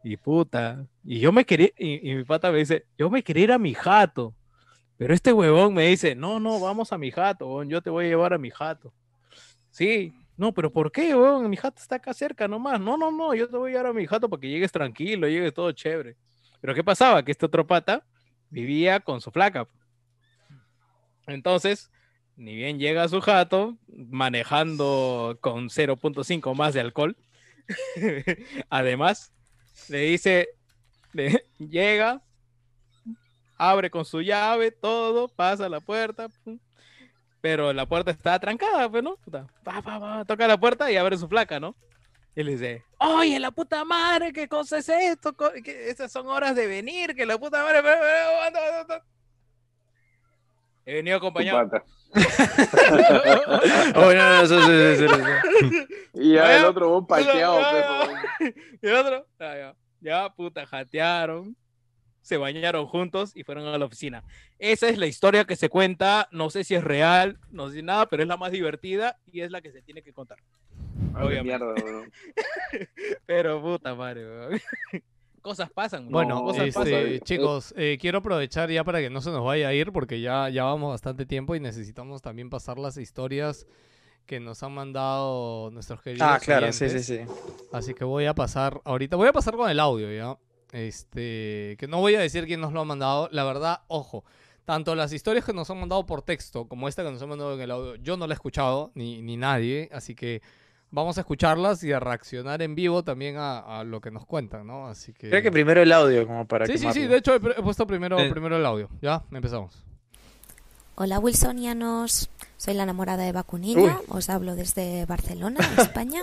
[0.04, 3.44] Y puta, y yo me quería, y, y mi pata me dice, yo me quería
[3.46, 4.36] ir a mi jato.
[4.98, 8.10] Pero este huevón me dice, no, no, vamos a mi jato, yo te voy a
[8.10, 8.94] llevar a mi jato.
[9.72, 11.50] Sí, no, pero ¿por qué, huevón?
[11.50, 12.82] Mi jato está acá cerca nomás.
[12.82, 15.26] No, no, no, yo te voy a llevar a mi jato para que llegues tranquilo,
[15.30, 16.18] llegues todo chévere.
[16.60, 17.24] Pero ¿qué pasaba?
[17.24, 18.06] Que este otro pata
[18.50, 19.70] vivía con su flaca.
[21.28, 21.90] Entonces,
[22.40, 27.18] ni bien llega su jato, manejando con 0.5 más de alcohol.
[28.70, 29.32] Además,
[29.90, 30.49] le dice,
[31.14, 32.22] le- llega,
[33.57, 36.28] abre con su llave, todo, pasa la puerta,
[37.41, 39.18] pero la puerta está trancada, pues, ¿no?
[39.18, 41.76] Puta, pa, pa, pa, toca la puerta y abre su placa, ¿no?
[42.36, 45.36] Y le dice, oye, la puta madre, ¿qué cosa es esto?
[45.36, 47.82] Que Esas son horas de venir, que la puta madre...
[47.84, 49.06] pero- pero- aguanta, aguanta, aguanta".
[50.86, 51.70] He venido acompañado.
[52.10, 53.61] Pata.
[53.95, 55.88] Oh, no, no, eso, eso, eso, eso.
[56.14, 58.56] Y ya el otro un palteado, ya, pues, huevón.
[58.81, 61.56] Y el otro, ya, ya, puta, jatearon,
[62.22, 64.23] se bañaron juntos y fueron a la oficina.
[64.57, 67.81] Esa es la historia que se cuenta, no sé si es real, no sé si
[67.84, 70.38] nada, pero es la más divertida y es la que se tiene que contar.
[71.14, 71.65] Ah, Obviamente.
[71.65, 72.07] mierda.
[73.26, 74.61] Pero puta madre, weón.
[75.41, 77.03] Cosas pasan, Bueno, cosas este, pasan.
[77.03, 77.20] pasan.
[77.22, 80.49] chicos, eh, quiero aprovechar ya para que no se nos vaya a ir porque ya,
[80.49, 83.66] ya vamos bastante tiempo y necesitamos también pasar las historias
[84.26, 87.20] que nos han mandado nuestros queridos Ah, claro, sí, sí, sí.
[87.72, 90.38] Así que voy a pasar ahorita, voy a pasar con el audio ya.
[90.72, 93.28] Este, que no voy a decir quién nos lo ha mandado.
[93.32, 94.24] La verdad, ojo,
[94.66, 97.56] tanto las historias que nos han mandado por texto como esta que nos han mandado
[97.56, 99.90] en el audio, yo no la he escuchado, ni, ni nadie.
[99.91, 100.41] Así que
[100.91, 104.66] vamos a escucharlas y a reaccionar en vivo también a, a lo que nos cuentan,
[104.68, 104.88] ¿no?
[104.88, 105.30] Así que...
[105.30, 107.10] Creo que primero el audio, como para Sí, sí, sí, quemarlo.
[107.11, 108.30] de hecho he, he puesto primero, Sí.
[108.30, 108.90] primero el audio.
[109.02, 109.84] Ya, empezamos.
[110.95, 116.22] Hola Wilsonianos, soy la enamorada de Vacunilla, os hablo desde Barcelona, España,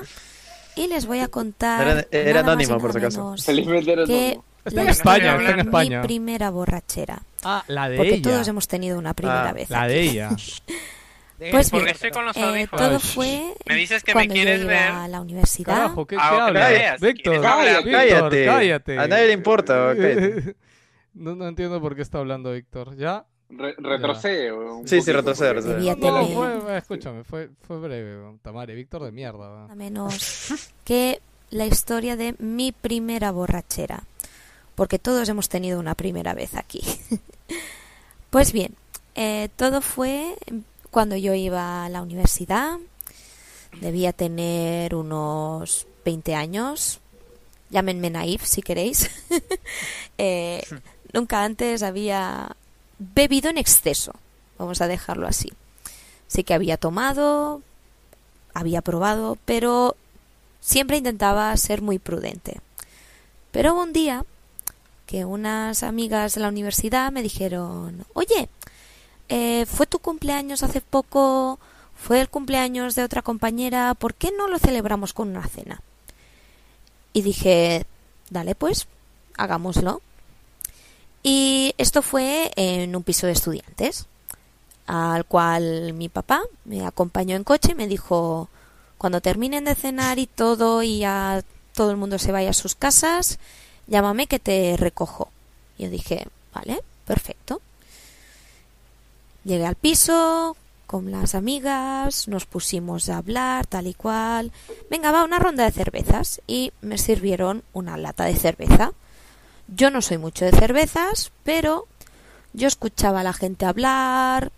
[0.75, 3.35] y les voy a contar Era- era nada más y anónimo, por si acaso.
[3.39, 4.41] Felizmente eres que.
[4.67, 6.01] Está en la España, está en de España.
[6.01, 8.23] Mi primera borrachera, Ah, la de porque ella.
[8.31, 9.71] todos hemos tenido una primera Ah, vez.
[9.71, 9.93] La aquí.
[9.95, 10.31] de ella.
[11.39, 14.43] Pues Porque bien, estoy con los eh, todo fue Me dices que me cuando yo
[14.43, 14.89] quieres iba ver.
[14.91, 15.75] a la universidad.
[15.75, 17.01] Carajo, ¿qué, Ah, qué ok, hablas?
[17.01, 17.33] Víctor.
[17.35, 18.45] Víctor, Cállate.
[18.47, 18.99] cállate.
[18.99, 20.57] A nadie le importa, cállate.
[21.15, 22.97] No, no entiendo por qué está hablando Víctor.
[22.97, 23.27] ¿Ya?
[23.49, 24.51] Re- retrocede,
[24.87, 25.97] Sí, sí, retrocede, porque- retrocede.
[26.01, 26.27] No,
[26.63, 28.39] fue, escúchame, fue, fue breve.
[28.43, 29.49] Tamare, Víctor de mierda.
[29.63, 30.53] nada menos
[30.85, 34.03] que la historia de mi primera borrachera,
[34.75, 36.81] porque todos hemos tenido una primera vez aquí.
[38.31, 38.75] pues bien,
[39.15, 40.35] eh, todo fue
[40.97, 42.79] cuando yo iba a la universidad,
[43.83, 47.01] debía tener unos 20 años,
[47.69, 49.11] llámenme naif si queréis.
[50.17, 50.63] Eh,
[51.13, 52.57] nunca antes había
[52.99, 54.15] bebido en exceso,
[54.57, 55.53] vamos a dejarlo así.
[56.29, 57.61] Sí que había tomado,
[58.55, 59.97] había probado, pero
[60.61, 62.63] siempre intentaba ser muy prudente.
[63.51, 64.25] Pero hubo un día
[65.05, 68.49] que unas amigas de la universidad me dijeron, oye,
[69.29, 71.59] eh, fue tu cumpleaños hace poco,
[71.97, 75.81] fue el cumpleaños de otra compañera, ¿por qué no lo celebramos con una cena?
[77.13, 77.87] Y dije,
[78.31, 78.87] dale pues,
[79.37, 80.03] hagámoslo.
[81.23, 84.07] Y esto fue en un piso de estudiantes,
[84.87, 88.49] al cual mi papá me acompañó en coche y me dijo,
[88.99, 91.43] cuando terminen de cenar y todo y ya
[91.75, 93.39] todo el mundo se vaya a sus casas,
[93.87, 95.31] llámame que te recojo.
[95.79, 97.61] Yo dije, vale, perfecto.
[99.47, 100.57] Llegué al piso
[100.89, 104.51] con las amigas, nos pusimos a hablar, tal y cual.
[104.91, 106.41] Venga, va, una ronda de cervezas.
[106.49, 108.91] Y me sirvieron una lata de cerveza.
[109.69, 111.87] Yo no soy mucho de cervezas, pero
[112.55, 114.51] yo escuchaba a la gente hablar,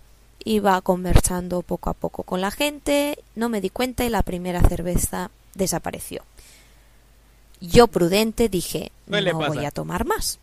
[0.42, 4.62] iba conversando poco a poco con la gente, no me di cuenta y la primera
[4.62, 6.22] cerveza desapareció.
[7.60, 10.38] Yo prudente dije, ¿Qué le no voy a tomar más.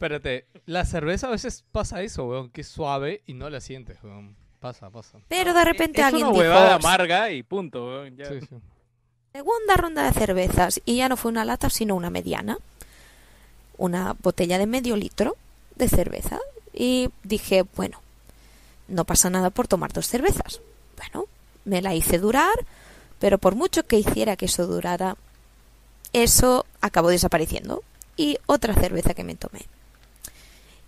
[0.00, 3.98] Espérate, la cerveza a veces pasa eso, weón, que es suave y no la sientes,
[4.02, 4.34] weón.
[4.58, 5.18] Pasa, pasa.
[5.28, 7.84] Pero de repente es alguien una dijo, huevada amarga y punto.
[7.84, 8.24] weón, ya.
[8.24, 8.56] Sí, sí.
[9.34, 12.56] segunda ronda de cervezas y ya no fue una lata sino una mediana
[13.76, 15.36] una botella de medio litro
[15.76, 16.38] de cerveza
[16.72, 18.00] y dije bueno
[18.88, 20.62] no pasa nada por tomar dos cervezas
[20.96, 21.26] bueno
[21.66, 22.54] me la hice durar
[23.18, 25.16] pero por mucho que hiciera que eso durara
[26.14, 27.82] eso acabó desapareciendo
[28.16, 29.66] y otra cerveza que me tomé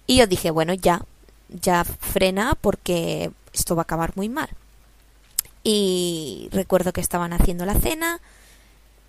[0.06, 1.02] y yo dije bueno ya
[1.48, 4.48] ya frena porque esto va a acabar muy mal
[5.64, 8.20] y recuerdo que estaban haciendo la cena.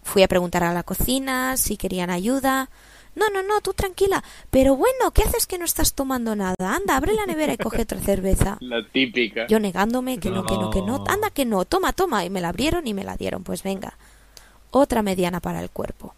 [0.04, 2.70] Fui a preguntar a la cocina si querían ayuda.
[3.16, 4.24] No, no, no, tú tranquila.
[4.50, 6.76] Pero bueno, ¿qué haces que no estás tomando nada?
[6.76, 8.58] Anda, abre la nevera y coge otra cerveza.
[8.62, 9.48] La típica.
[9.48, 11.00] Yo negándome que no, que no, que no.
[11.00, 11.06] No.
[11.08, 11.64] Anda, que no.
[11.66, 12.26] Toma, toma.
[12.26, 13.44] Y me la abrieron y me la dieron.
[13.44, 13.94] Pues venga.
[14.72, 16.14] Otra mediana para el cuerpo.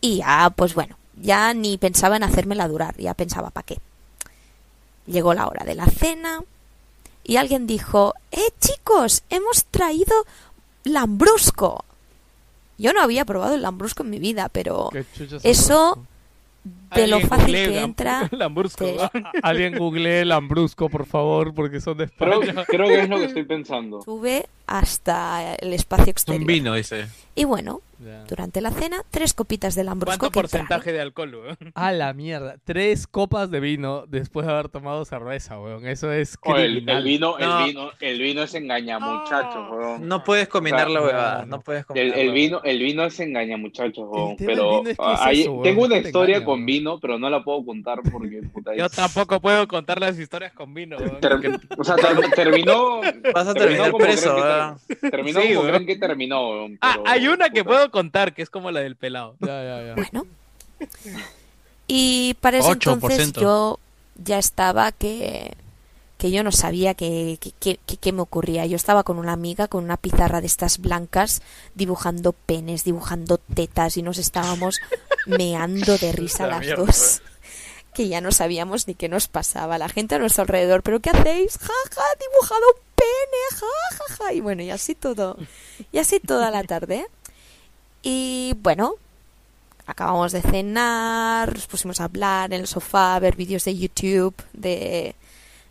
[0.00, 2.96] Y ya, pues bueno, ya ni pensaba en hacérmela durar.
[2.98, 3.78] Ya pensaba, ¿para qué?
[5.06, 6.40] Llegó la hora de la cena
[7.24, 9.22] y alguien dijo, ¡Eh, chicos!
[9.30, 10.14] Hemos traído
[10.84, 11.84] lambrusco.
[12.78, 16.04] Yo no había probado el lambrusco en mi vida, pero ¿Qué chuchas eso
[16.94, 18.28] de lo fácil que entra...
[18.32, 18.98] Lambrusco, te-.
[19.42, 22.64] Alguien googlee el Lambrusco, por favor, porque son de Creo, España.
[22.64, 24.02] creo que es lo que estoy pensando.
[24.02, 26.46] sube hasta el espacio Es un exterior.
[26.46, 27.06] vino, dice.
[27.34, 27.80] Y bueno,
[28.28, 30.66] Durante la cena tres copitas de lambrusco ¿Cuánto que entraron.
[30.68, 31.56] porcentaje de alcohol, weón?
[31.74, 32.56] A la mierda.
[32.64, 35.86] Tres copas de vino después de haber tomado cerveza, weón.
[35.86, 36.96] Eso es O el, criminal.
[36.98, 37.60] el vino, No.
[37.60, 40.06] el vino, el vino es engaña muchachos, weón.
[40.08, 41.56] No puedes combinar la no, huevada, no.
[41.56, 42.18] no puedes El, combinar.
[42.18, 44.36] el la vino, el vino es engaña muchachos, weón.
[44.36, 46.66] del Pero vino es que es hay- eso, weón, tengo una historia engaña, con weón.
[46.66, 50.74] vino, pero no la puedo contar porque puta, Yo tampoco puedo contar las historias con
[50.74, 51.20] vino, weón.
[51.20, 51.34] ter-
[51.78, 53.00] o sea, ter- terminó.
[53.34, 54.34] Vas a terminó terminar preso,
[54.88, 55.66] ter- Terminó como weón.
[55.68, 58.96] creen que terminó, weón, Ah, hay una que puedo contar, que es como la del
[58.96, 59.36] pelado.
[59.40, 59.94] Ya, ya, ya.
[59.94, 60.26] Bueno.
[61.86, 62.92] Y para ese 8%.
[62.92, 63.78] entonces yo
[64.22, 65.54] ya estaba que,
[66.18, 68.66] que yo no sabía qué que, que- me ocurría.
[68.66, 71.42] Yo estaba con una amiga con una pizarra de estas blancas
[71.74, 74.78] dibujando penes, dibujando tetas y nos estábamos
[75.26, 77.22] meando de risa La las mierda, dos.
[77.92, 79.78] Que ya no sabíamos ni qué nos pasaba.
[79.78, 81.58] La gente a nuestro alrededor, ¿pero qué hacéis?
[81.58, 84.32] Ja, ja, dibujado un pene, ja, ja, ja.
[84.32, 85.36] Y bueno, y así todo.
[85.92, 87.06] Y así toda la tarde.
[88.04, 88.96] Y bueno,
[89.86, 94.34] acabamos de cenar, nos pusimos a hablar en el sofá, a ver vídeos de YouTube,
[94.52, 95.14] de,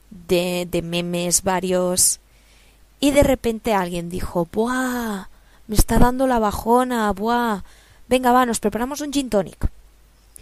[0.09, 2.19] de, de memes varios.
[2.99, 5.27] Y de repente alguien dijo, ¡buah!
[5.67, 7.61] Me está dando la bajona, ¡buah!
[8.07, 9.69] Venga, va, nos preparamos un gin tonic.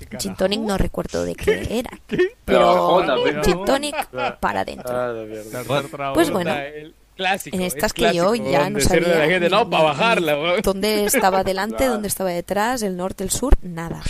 [0.10, 1.92] ¿Qué Gin tonic no recuerdo de qué era.
[2.10, 4.08] La Pero gin tonic
[4.40, 4.92] para adentro.
[4.94, 6.12] Ah.
[6.14, 6.52] Pues bueno.
[6.56, 7.56] El clásico.
[7.56, 11.44] En es estas que yo ya no la sabía gente, no, para bajarla, dónde estaba
[11.44, 11.94] delante, Claro.
[11.94, 14.02] dónde estaba detrás, el norte, el sur, nada.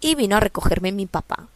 [0.00, 1.48] Y vino a recogerme mi papá.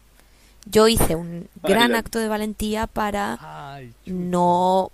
[0.67, 3.39] Yo hice un gran acto de valentía para
[3.77, 4.91] Ay, no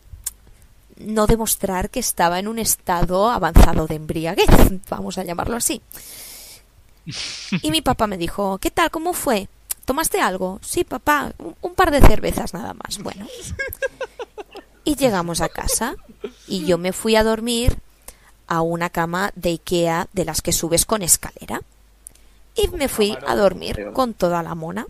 [0.98, 4.46] no demostrar que estaba en un estado avanzado de embriaguez,
[4.88, 5.82] vamos a llamarlo así.
[7.62, 8.90] Y mi papá me dijo, ¿qué tal?
[8.90, 9.48] ¿Cómo fue?
[9.84, 10.58] ¿Tomaste algo?
[10.62, 12.98] Sí, papá, un, un par de cervezas nada más.
[12.98, 13.26] Bueno.
[14.86, 15.96] Y llegamos a casa
[16.46, 17.80] y yo me fui a dormir
[18.46, 21.60] a una cama de Ikea de las que subes con escalera.
[22.54, 24.86] Y me fui a dormir con toda la mona.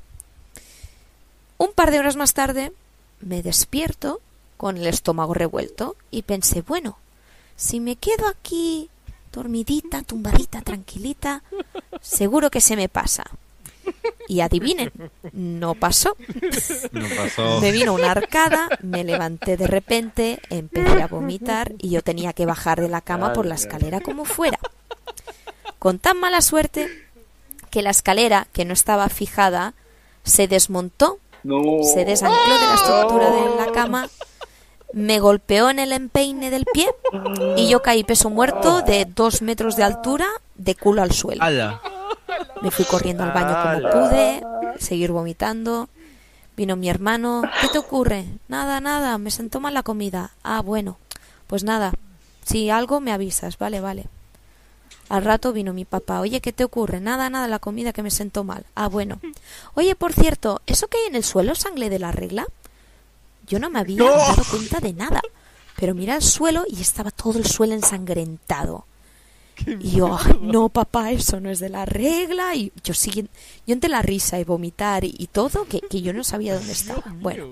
[1.56, 2.74] Un par de horas más tarde
[3.20, 4.20] me despierto
[4.58, 6.98] con el estómago revuelto y pensé, bueno,
[7.56, 8.90] si me quedo aquí
[9.32, 11.42] dormidita, tumbadita, tranquilita,
[12.02, 13.24] seguro que se me pasa.
[14.28, 14.90] Y adivinen,
[15.32, 16.16] no pasó.
[16.92, 17.60] No pasó.
[17.60, 22.46] Me vino una arcada, me levanté de repente, empecé a vomitar y yo tenía que
[22.46, 24.58] bajar de la cama por la escalera como fuera.
[25.78, 26.88] Con tan mala suerte
[27.70, 29.74] que la escalera, que no estaba fijada,
[30.24, 31.60] se desmontó No.
[31.84, 34.08] se desancló de la estructura de la cama,
[34.92, 36.88] me golpeó en el empeine del pie
[37.56, 40.26] y yo caí peso muerto de dos metros de altura
[40.56, 41.42] de culo al suelo.
[41.44, 41.80] ¡Hala!
[42.62, 44.42] Me fui corriendo al baño como pude,
[44.78, 45.88] seguir vomitando.
[46.56, 48.26] Vino mi hermano, ¿qué te ocurre?
[48.48, 50.30] Nada, nada, me sentó mal la comida.
[50.42, 50.96] Ah, bueno,
[51.46, 51.92] pues nada,
[52.44, 54.06] si algo me avisas, vale, vale.
[55.08, 57.00] Al rato vino mi papá, oye, ¿qué te ocurre?
[57.00, 58.64] Nada, nada, la comida que me sentó mal.
[58.74, 59.20] Ah, bueno.
[59.74, 62.46] Oye, por cierto, ¿eso que hay en el suelo sangre de la regla?
[63.46, 65.20] Yo no me había dado cuenta de nada.
[65.76, 68.86] Pero mira el suelo y estaba todo el suelo ensangrentado.
[69.80, 72.54] Y yo, "Ay, no, papá, eso no es de la regla.
[72.54, 73.22] Y yo sigue,
[73.66, 76.72] yo entre la risa y vomitar y, y todo, que, que yo no sabía dónde
[76.72, 77.02] estaba.
[77.20, 77.48] Bueno,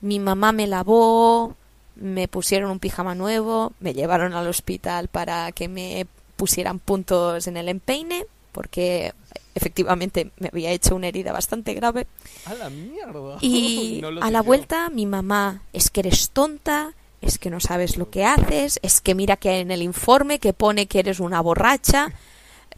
[0.00, 1.56] mi mamá me lavó,
[1.96, 6.06] me pusieron un pijama nuevo, me llevaron al hospital para que me
[6.36, 9.12] pusieran puntos en el empeine, porque
[9.54, 12.06] efectivamente me había hecho una herida bastante grave.
[12.46, 13.36] A la mierda.
[13.42, 17.96] Y No a la vuelta mi mamá, es que eres tonta, es que no sabes
[17.96, 21.40] lo que haces, es que mira que en el informe que pone que eres una
[21.40, 22.12] borracha.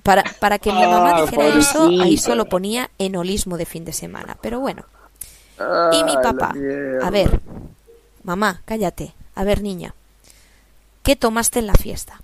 [0.02, 3.92] Para, para que mi mamá Ah, dijera eso, ahí solo ponía enolismo de fin de
[3.92, 4.36] semana.
[4.42, 4.84] Pero bueno,
[5.60, 6.52] Ah, y mi papá,
[7.02, 7.40] a ver,
[8.24, 9.94] mamá, cállate, a ver niña,
[11.04, 12.20] ¿qué tomaste en la fiesta?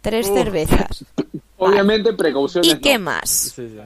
[0.00, 1.04] Tres cervezas.
[1.58, 2.72] Obviamente, precauciones.
[2.72, 3.04] ¿Y qué no.
[3.04, 3.30] más?
[3.30, 3.80] Sí, sí.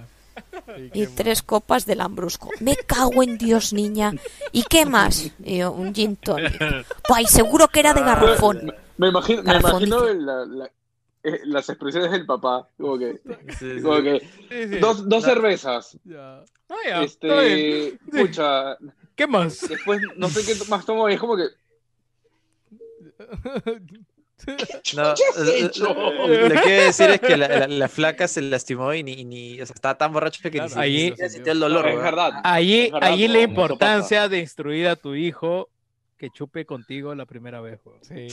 [0.95, 2.51] Y tres copas de lambrusco.
[2.61, 4.13] Me cago en Dios, niña.
[4.53, 5.31] ¿Y qué más?
[5.45, 6.61] Y yo, un gin tonic.
[7.15, 8.73] Ay, seguro que era de garrafón.
[8.97, 10.15] Me imagino, me Garrafón, imagino dice.
[10.21, 10.71] la- la-
[11.23, 12.69] eh, las expresiones del papá.
[12.79, 13.21] Como que,
[13.59, 13.83] Sí, sí.
[13.83, 14.79] como que Sí, sí.
[14.79, 15.99] dos, dos cervezas.
[16.05, 16.41] Ya.
[16.69, 17.03] Ah, ya.
[17.03, 18.77] Este, pucha,
[19.17, 19.69] ¿Qué más?
[19.69, 21.45] después no sé qué más tomo y es como que.
[24.97, 25.15] No,
[25.79, 29.61] lo, que quiero decir es que la, la- la flaca se lastimó y ni, ni
[29.61, 31.89] o sea, estaba tan borracho que Claro, ni, sintió el dolor.
[31.89, 32.33] es verdad.
[32.45, 35.69] Allí, Es verdad, allí la importancia de instruir a tu hijo
[36.17, 38.01] que chupe contigo la primera vez, weón.
[38.03, 38.29] Sí.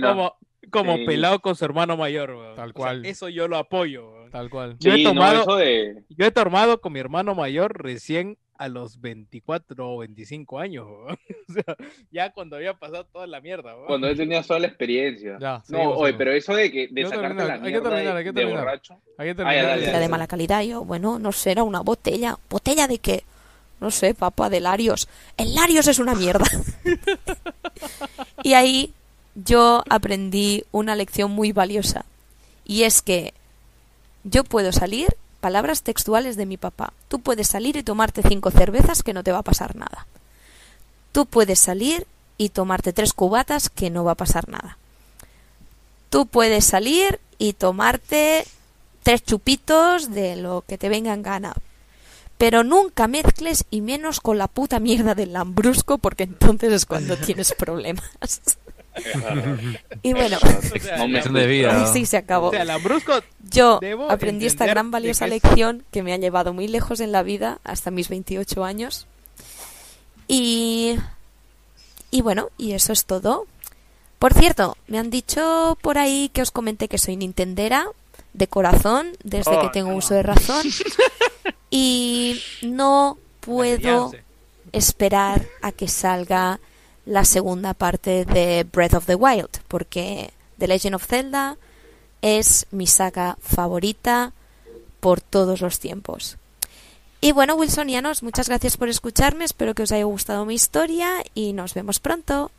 [0.00, 0.36] Como,
[0.70, 1.06] como Sí.
[1.06, 2.28] pelado con su hermano mayor.
[2.56, 3.06] Tal O sea, cual.
[3.06, 4.76] eso yo lo apoyo, tal cual.
[4.80, 6.02] Yo he tomado- de.
[6.10, 10.86] Yo he tomado con mi hermano mayor recién a los 24 o 25 años.
[11.48, 11.76] O sea,
[12.10, 13.74] ya cuando había pasado toda la mierda.
[13.86, 15.36] Cuando él tenía toda la experiencia.
[15.38, 16.18] Ya, no, seguimos, oye, seguimos.
[16.18, 18.24] pero eso de que de Hay que sacarte terminar, la hay que terminar, de- hay
[18.24, 18.64] que de terminar.
[18.64, 18.94] borracho.
[19.18, 19.66] Hay que ya, terminar.
[19.66, 20.62] dale, Era de mala calidad.
[20.62, 22.38] Yo, bueno, no sé, era una botella.
[22.48, 23.24] ¿Botella de qué?
[23.80, 25.08] No sé, papá, de Larios.
[25.36, 26.46] El Larios es una mierda.
[28.42, 28.92] y ahí
[29.34, 32.04] yo aprendí una lección muy valiosa.
[32.64, 33.34] Y es que
[34.24, 35.08] yo puedo salir,
[35.42, 39.32] palabras textuales de mi papá, tú puedes salir y tomarte cinco cervezas que no te
[39.32, 40.06] va a pasar nada.
[41.10, 42.06] Tú puedes salir
[42.38, 44.78] y tomarte tres cubatas que no va a pasar nada.
[46.10, 48.46] Tú puedes salir y tomarte
[49.02, 51.54] tres chupitos de lo que te venga en gana.
[52.38, 57.16] Pero nunca mezcles y menos con la puta mierda del lambrusco porque entonces es cuando
[57.16, 58.08] tienes problemas.
[60.02, 60.38] Y bueno,
[61.32, 61.82] de vida.
[61.82, 62.48] así se acabó.
[62.48, 63.12] O sea, Lambrusco,
[63.50, 67.00] Yo debo aprendí esta gran valiosa que es- lección que me ha llevado muy lejos
[67.00, 69.06] en la vida hasta mis 28 años.
[70.28, 70.96] Y
[72.10, 73.46] y bueno, y eso es todo.
[74.18, 77.86] Por cierto, me han dicho por ahí que os comenté que soy nintendera
[78.34, 80.66] de corazón desde que Oh, tengo uso de razón
[81.70, 84.12] y no puedo
[84.72, 86.60] esperar a que salga
[87.04, 91.56] la segunda parte de Breath of the Wild, porque The Legend of Zelda
[92.20, 94.32] es mi saga favorita
[95.00, 96.38] por todos los tiempos.
[97.20, 101.52] Y bueno, Wilsonianos, muchas gracias por escucharme, espero que os haya gustado mi historia y
[101.52, 102.50] nos vemos pronto.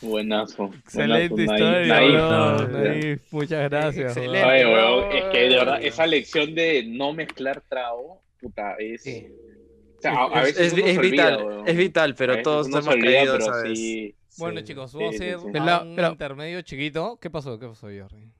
[0.00, 0.70] Buenazo.
[0.84, 3.02] Excelente buenazo, historia, Naif, bro, Naif.
[3.02, 4.14] Naif, Muchas gracias.
[4.14, 5.12] bro.
[5.12, 9.02] Es que de verdad, esa lección de no mezclar trago, puta, es.
[9.02, 9.26] Sí.
[10.04, 11.68] Sea, a, a Es, veces es- es olvida, vital, weón.
[11.68, 13.78] es vital, A pero todos uno hemos olvida, caído, ¿sabes?
[13.78, 15.46] sí- Bueno, sí, chicos, sí, vamos a sí, hacer sí.
[15.46, 15.52] un
[15.96, 17.18] Pero- intermedio chiquito.
[17.20, 17.58] ¿Qué pasó?
[17.58, 18.30] ¿Qué pasó, Jerry?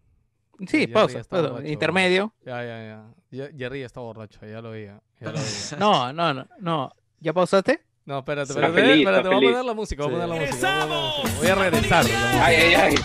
[0.61, 1.21] Sí, Jerry pausa.
[1.21, 1.69] está pausa, borracho.
[1.73, 2.35] Intermedio.
[2.45, 3.49] Ya, ya, ya.
[3.57, 5.01] Jerry ya está borracho, ya lo veía.
[5.21, 5.43] Ya lo veía.
[5.79, 6.93] No, no, no, no.
[7.21, 7.81] ¿Ya pausaste?
[8.05, 10.21] No, espérate, espérate, feliz, espérate, voy a poner la música, voy a Sí.
[10.21, 10.69] poner la música.
[10.69, 11.39] voy a poner la música.
[11.39, 12.05] Voy a regresar.
[12.43, 12.95] Ay, ay, ay.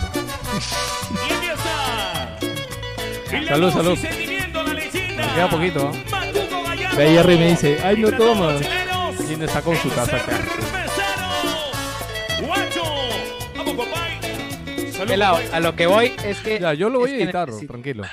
[3.48, 3.98] Salud, salud.
[5.34, 6.19] queda poquito, ¿ah?
[6.96, 8.56] Ve, Jerry me dice, "Ay, no Y toma".
[9.26, 10.38] ¿Quién está con su taza acá?
[15.06, 16.60] Pelado, a lo que voy es que.
[16.60, 18.04] Ya, yo lo voy a editar, tranquilo.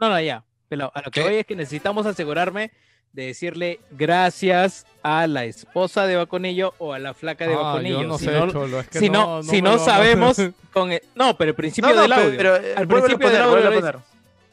[0.00, 0.42] No, no, ya.
[0.68, 1.22] Pelado, a lo que ¿Qué?
[1.28, 2.72] voy es que necesitamos asegurarme
[3.12, 8.00] de decirle gracias a la esposa de Baconillo o a la flaca de Ah, Baconillo.
[8.00, 10.36] yo no si sé, no, Cholo, es que si no, si me no lo- sabemos
[10.72, 12.36] con el- no, pero el principio No, no, del audio.
[12.38, 14.02] pero, eh, Al principio del poner, audio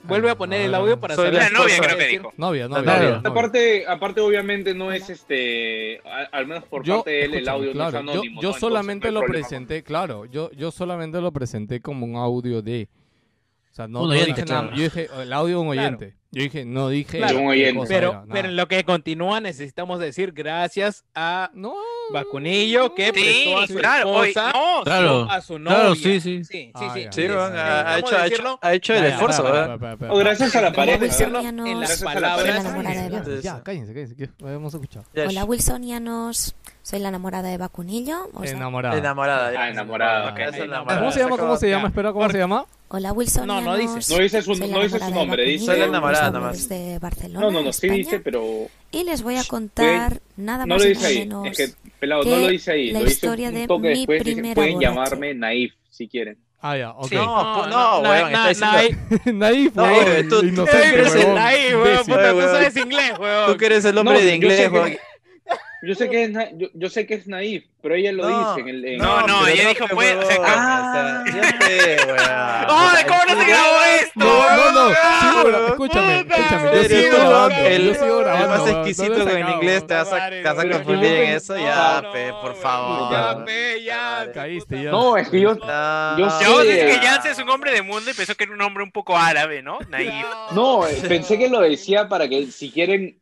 [0.04, 2.34] Vuelve a poner el audio para Soy saber la La novia creo que dijo.
[2.38, 2.82] Novia, novia.
[2.84, 3.22] Novia, novia.
[3.30, 6.02] Aparte, aparte, obviamente, no es este.
[6.32, 8.24] al menos por Yo, parte de él, el audio claro, no es yo- anónimo.
[8.24, 8.40] yo, ¿no?
[8.40, 12.88] Entonces, solamente no lo presenté, claro, yo, yo solamente lo presenté como un audio de...
[13.72, 15.88] O sea, no, Un no oyente, dije nada, yo dije el audio de un Claro.
[15.98, 16.19] oyente.
[16.32, 17.40] Yo dije, no dije Claro,
[17.76, 18.26] cosa Pero, nada.
[18.32, 21.74] pero en lo que continúa necesitamos decir gracias a No,
[22.14, 24.24] Vacunillo que Sí, prestó a su claro.
[24.24, 25.28] esposa, no, Claro.
[25.30, 25.78] a su novia.
[25.78, 26.44] Claro, sí, sí.
[26.44, 27.08] Sí, sí, Ah, sí.
[27.12, 29.98] Sí, ha, hecho, ha, hecho, ha hecho el Ya, ya, esfuerzo, ¿verdad?
[30.12, 30.98] O gracias a la pareja.
[31.00, 32.64] decirlo en las palabras.
[33.42, 35.06] Ya, cállense, cállense, que hemos escuchado.
[35.16, 38.30] Hola Wilsonianos, soy la enamorada de Vacunillo.
[38.34, 38.98] o sea- Enamorada.
[38.98, 39.52] Enamorada.
[39.60, 40.32] Ah, enamorada.
[40.32, 41.00] Ok, esa es la Enamorada.
[41.00, 41.38] ¿Cómo se llama?
[41.38, 41.88] ¿Cómo se llama?
[41.88, 42.66] Espera, ¿cómo se llama?
[42.92, 43.64] Hola Wilsonianos.
[43.64, 44.14] No, no dice.
[44.16, 46.68] No dice su- no nombre, dice- la enamorada nada más.
[46.70, 48.68] desde Barcelona, No, no, no, sí España, dice, pero.
[48.92, 51.20] Y les voy a contar nada No más lo y dice nada ahí.
[51.20, 51.70] menos Es que,
[52.00, 52.92] pelado, que no lo dice ahí.
[52.92, 54.24] la Lo dice historia un de toque mi después.
[54.24, 54.90] Dice, primera pueden borracha.
[54.90, 56.38] llamarme Naif si quieren.
[56.62, 57.08] Ah, ya, ok.
[57.08, 57.16] Sí.
[57.16, 59.34] No, No, no, no, weón, na- está diciendo...
[59.34, 63.52] Naif, No, weón, tú- inocente, Ey, eres el ahí, weón, puta, tú sabes inglés, weón.
[63.52, 64.98] Tú que eres el hombre No, de inglés, weón.
[65.82, 68.62] Yo sé que es, yo, yo sé que es Naif, pero ella lo No, dice
[68.70, 68.86] en el.
[68.86, 71.24] en- No, no, ella dijo, pues, o sea, huevón, Ah.
[71.26, 72.18] o sea, ya sé, weón.
[72.70, 74.20] ¡Ay, cómo no se grabó esto!
[74.20, 78.48] No, no, no, escúchame, escúchame, yo sigo grabando, el- yo sigo el grabando.
[78.50, 81.54] más weón, exquisito el sacado, inglés te vas a, te vas a confundir en eso,
[81.56, 83.12] no, ya, no, pe, por favor.
[83.14, 84.32] Ya, pe, ya.
[84.34, 84.92] Caíste ya.
[84.92, 85.56] No, es que yo.
[85.56, 86.18] No.
[86.18, 87.00] Yo sé- que.
[87.02, 89.62] Yance es un hombre de mundo y pensó que era un hombre un poco árabe,
[89.64, 89.80] ¿no?
[89.88, 90.12] Naif.
[90.52, 93.18] No, eh, pensé que lo decía para que si quieren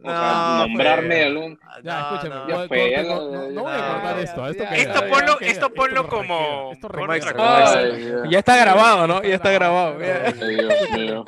[0.00, 1.58] o sea, No, nombrarme algún.
[1.82, 2.40] Ya, No, escúchame, no.
[2.42, 4.62] voy- Ya fue, corte, ya no, no, no ya- voy a cortar ya, esto, esto
[4.62, 7.30] ya, queda, Esto esto ponlo- queda, esto esto ponlo como- esto como requiere.
[7.30, 9.22] extra Ay, Ya está grabado, ¿no?
[9.22, 10.00] Ya está grabado.
[10.00, 10.22] Ya.
[10.26, 11.24] Ay, Dios mío.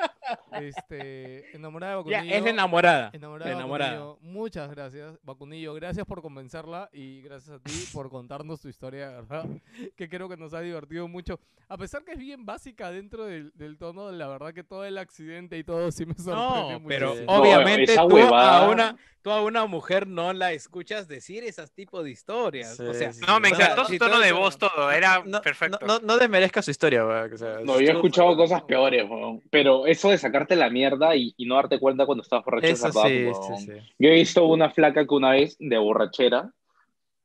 [0.61, 2.37] Este, enamorada de Ya, Bacunillo.
[2.37, 3.11] es enamorada.
[3.13, 3.93] Enamorada, Enamorada.
[3.99, 5.75] Bacunillo, muchas gracias, Bacunillo.
[5.75, 9.45] Gracias por convencerla y gracias a ti por contarnos tu historia, ¿verdad?
[9.97, 11.41] Que creo que nos ha divertido mucho.
[11.69, 14.99] A pesar que es bien básica dentro del, del tono, la verdad que todo el
[14.99, 16.85] accidente y todo sí me sorprendió No, mucho.
[16.89, 17.25] pero Sí.
[17.27, 22.05] obviamente tú huevada a una, tú a una mujer no la escuchas decir esos tipos
[22.05, 22.79] de historias.
[22.81, 24.91] o Sí, sea, sí, No, me o sea, encantó su todo tono de voz, todo.
[24.91, 25.79] Era No, perfecto.
[25.87, 29.05] No, no, no desmerezca su historia, weón, o sea, No, yo he escuchado cosas peores,
[29.09, 29.43] weón.
[29.51, 32.83] Pero eso de sacarte la mierda y, y no darte cuenta cuando estás borracho es
[32.85, 33.73] Eso sí, sí, sí.
[33.99, 36.53] Yo he visto una flaca que una vez, de borrachera,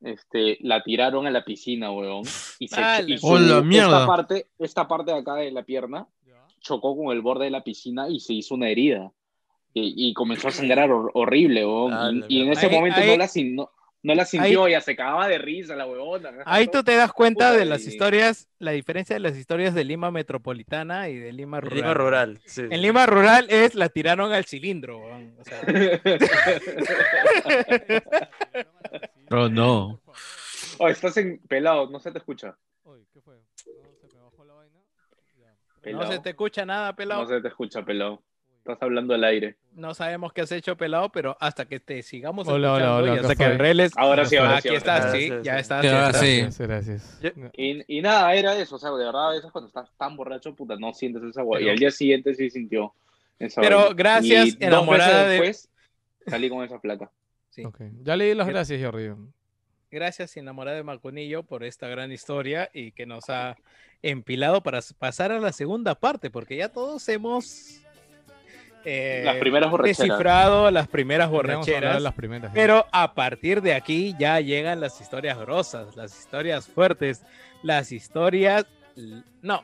[0.02, 2.24] este, la tiraron a la piscina, weón.
[2.60, 3.86] Y se Ah, y la- su- ¡Oh, la mierda!
[3.88, 6.08] Esta parte, esta parte de acá de la pierna
[6.60, 9.12] chocó con el borde de la piscina y se hizo una herida.
[9.78, 11.94] Y, y comenzó a sangrar hor- horrible, weón.
[11.94, 13.70] Ah, y, en ese Ahí- momento ahí- no, la, sin- no,
[14.04, 16.32] no la sintió, ya se cagaba de risa la huevona.
[16.46, 19.84] Ahí tú te das cuenta Puta, de las historias, la diferencia de las historias de
[19.84, 21.76] Lima metropolitana y de Lima rural.
[21.78, 22.62] Lima rural, sí.
[22.70, 25.00] En Lima rural es la tiraron al cilindro.
[25.00, 25.36] weón.
[25.40, 25.60] O sea,
[29.30, 30.00] Pero no.
[30.78, 32.58] Oh, estás en pelado, no se te escucha.
[32.84, 33.36] Oye, ¿qué fue?
[33.66, 34.80] ¿No se me bajó la vaina?
[35.38, 35.92] Ya.
[35.94, 37.22] no se te escucha nada, pelado.
[37.24, 38.22] No se te escucha, pelado.
[38.66, 39.58] Estás hablando al aire.
[39.76, 43.16] No sabemos qué has hecho, pelado, pero hasta que te sigamos Hola, hola, escuchando hola,
[43.16, 43.92] y hasta que arregles.
[43.96, 44.68] Ahora sí, ahora aquí sí.
[44.70, 45.30] ahora estás, sí.
[45.44, 45.82] ya estás.
[45.82, 46.22] Sí, ya ahora estás.
[46.22, 46.40] sí.
[46.42, 47.52] Gracias, gracias.
[47.56, 50.56] Y, y nada, era eso, o sea, de verdad, a veces cuando estás tan borracho,
[50.56, 51.62] puta, no sientes esa hueá.
[51.62, 52.92] Y al día siguiente sí sintió
[53.38, 53.94] esa Pero vaina.
[53.96, 55.70] gracias, Y dos enamorada meses de- después,
[56.26, 57.12] salí con esa placa.
[57.52, 57.64] Sí.
[57.66, 57.82] Ok.
[58.02, 59.12] Ya le di las Gra- gracias, Jordi.
[59.92, 63.56] Gracias, enamorada de Macunillo, por esta gran historia y que nos ha
[64.02, 67.82] empilado para pasar a la segunda parte, porque ya todos hemos
[68.86, 69.98] eh, Las primeras borracheras.
[69.98, 72.02] descifrado las primeras borracheras.
[72.02, 72.52] las primeras.
[72.54, 77.24] Pero a partir de aquí ya llegan las historias grosas, las historias fuertes,
[77.64, 78.66] las historias...
[79.42, 79.64] No,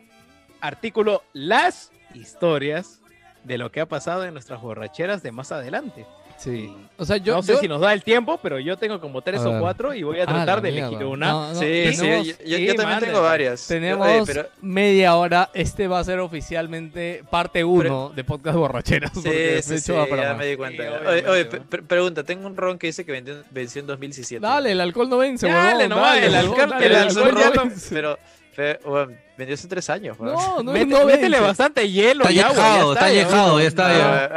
[0.60, 3.02] artículo, las historias
[3.44, 6.06] de lo que ha pasado en nuestras borracheras de más adelante.
[6.44, 6.76] Sí.
[6.98, 7.36] O sea, yo.
[7.36, 9.94] no sé yo- si nos da el tiempo, pero yo tengo como tres o cuatro
[9.94, 10.88] y voy a Ah, tratar la de mierda.
[10.90, 11.28] elegir una.
[11.32, 13.68] No, no, Sí, sí, tenemos- yo, yo- yo sí, también tengo varias.
[13.68, 15.50] Tenemos Oye, pero- media hora.
[15.54, 19.12] Este va a ser oficialmente parte 1 de podcast borracheras.
[19.14, 20.38] Sí, de sí, hecho sí, va para ya más.
[20.40, 20.84] me di cuenta.
[20.84, 21.50] Sí, oye, oye, ¿no?
[21.50, 23.12] pre- pre- pregunta, tengo un ron que dice que
[23.52, 24.46] venció en 2017.
[24.46, 27.24] Dale, el alcohol no vence, Dale, huevón, nomás, dale, el alcohol- dale, el el alcohol
[27.28, 27.72] alcohol ya no.
[27.90, 28.20] Pero,
[28.62, 30.20] pero weón, vendió hace tres años.
[30.20, 33.60] No, no, Mete- no métele bastante hielo Está ya añejado, está ya, añejado, ¿no?
[33.62, 34.08] ya está No, bien.
[34.08, 34.30] Ah,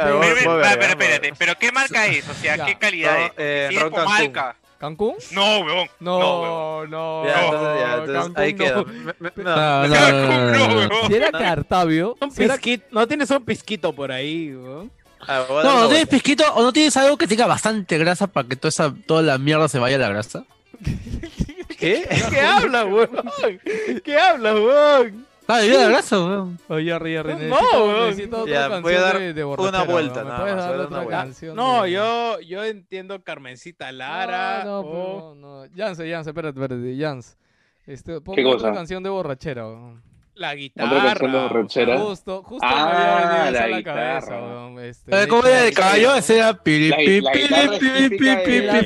[0.77, 2.27] pero- espérate, pero ¿qué marca es?
[2.29, 2.65] O sea, Ya.
[2.65, 3.31] ¿qué calidad No, es?
[3.37, 4.03] eh, Si es Cancún.
[4.03, 4.55] Comalca.
[4.77, 5.15] ¿Cancún?
[5.31, 5.89] No, weón.
[5.99, 6.91] No, weón.
[6.91, 7.25] No, no.
[7.25, 8.85] Ya, no, entonces, ya, entonces Cancún ahí no.
[8.85, 11.07] me- no, No, no, no, no, no, no.
[11.07, 12.57] Si era Cartavio, si era-
[12.91, 14.91] no tienes un pisquito por ahí, weón?
[15.27, 18.55] Ah, No, ¿no tienes pisquito o no tienes algo que tenga bastante grasa para que
[18.55, 20.43] toda, esa, toda la mierda se vaya a la grasa?
[21.79, 22.07] ¿Qué?
[22.29, 23.09] ¿Qué hablas, weón?
[24.03, 25.25] ¿Qué hablas, weón?
[25.47, 26.59] Ah, debió la grasa, weón.
[26.69, 28.09] Oye, Jerry, No, necesito, weón.
[28.09, 30.27] necesito otra Ya, canción voy a dar de, de una vuelta, weón.
[30.27, 31.55] ¿Me nada más, dar voy a dar otra una canción?
[31.55, 34.63] No, de- yo, yo entiendo Carmencita Lara.
[34.65, 35.71] No, no, o- pero no, no.
[35.75, 37.37] Jans, Jans, espérate, espérate, Jans.
[37.85, 38.73] Este, ¿Qué otra cosa?
[38.73, 40.01] canción de borrachera, weón.
[40.35, 41.97] La canción de guitarra.
[41.99, 44.19] Justo, justo Ah, me había venido eso la a la guitarra.
[44.21, 44.35] cabeza.
[44.85, 46.15] Este, Eh, de ¿Cómo era el caballo?
[46.15, 47.03] Ese era piri, La- la
[47.33, 48.61] guitarra es típica pi, de-.
[48.65, 48.81] La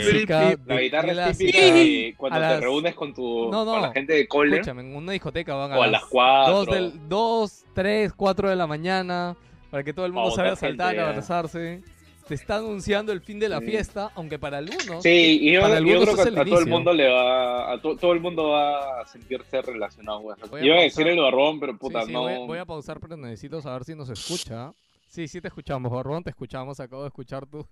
[2.18, 3.72] cuando te reúnes con tu No, no.
[3.74, 6.54] con la gente de cole Escúchame, en una discoteca van a, o a las 4.
[6.54, 9.36] dos, del, dos, tres, cuatro de la mañana
[9.72, 11.10] para que todo el mundo salga a saltar, a ya.
[11.10, 11.82] abrazarse.
[12.30, 13.66] Te está anunciando el fin de la Sí.
[13.66, 16.38] fiesta, aunque para algunos Sí, y yo, Para yo algunos creo que es a, el
[16.40, 20.22] a todo el mundo le va a to- todo el mundo va a sentirse relacionado.
[20.22, 22.22] Voy a Iba a decir el barbón, pero puta, sí, no.
[22.22, 24.72] voy, voy a pausar, pero necesito saber si nos escucha.
[25.08, 27.68] Sí, sí te escuchamos, Barbón, te escuchamos, acabo de escuchar tú.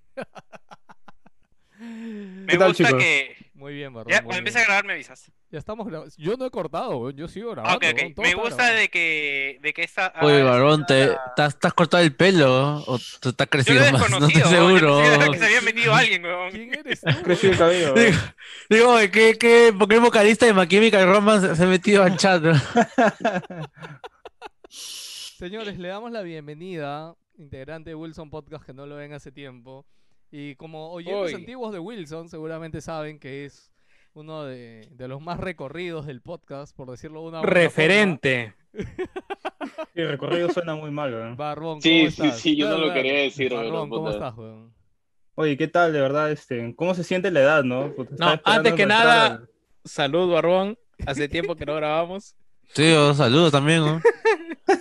[1.80, 3.04] Me ¿Qué tal, gusta chicos?
[3.04, 3.36] que.
[3.58, 4.14] Muy bien, Barbón.
[4.14, 5.32] Ya, cuando empiece a grabar me avisas.
[5.50, 6.14] Ya estamos grabando.
[6.16, 7.80] Yo no he cortado, weón, yo sigo grabando.
[8.18, 10.14] Me gusta de que, de que esta.
[10.22, 13.46] Oye, ah, te, esta- te has, te has cortado el pelo o te está Yo
[13.46, 14.42] lo creciendo he más, no estoy.
[14.44, 14.98] Yo seguro.
[15.00, 16.52] pensé que se había metido alguien, weón.
[16.52, 17.24] ¿Quién eres tú?
[17.24, 17.94] Creció el cabello.
[17.96, 18.18] Digo,
[18.70, 22.04] digo, oye, ¿qué, qué, ¿por qué el vocalista de My Chemical Romance se ha metido
[22.04, 22.44] al chat?
[24.70, 29.84] Señores, le damos la bienvenida, integrante de Wilson Podcast que no lo ven hace tiempo.
[30.32, 31.40] Y como oyentes Uy.
[31.40, 33.72] antiguos de Wilson, seguramente saben que es
[34.14, 38.56] uno de, de los más recorridos del podcast, por decirlo de una Referente.
[38.74, 38.84] Sí,
[40.02, 41.38] el recorrido suena muy mal, weón.
[41.38, 42.40] Barbón, Sí, ¿cómo sí, estás?
[42.40, 44.14] sí, yo no lo quería decir, weón, Barbón, ¿cómo puta.
[44.16, 44.74] estás, weón?
[45.36, 46.32] Oye, ¿qué tal, de verdad?
[46.32, 47.94] Este, ¿Cómo se siente la edad, no?
[47.94, 49.50] Puta, estaba No, esperando antes que nada- al-
[49.86, 50.78] Salud, Barbón.
[51.06, 52.36] Hace tiempo que no grabamos.
[52.74, 53.80] Sí, oh, saludos también.
[53.86, 54.02] ¿no?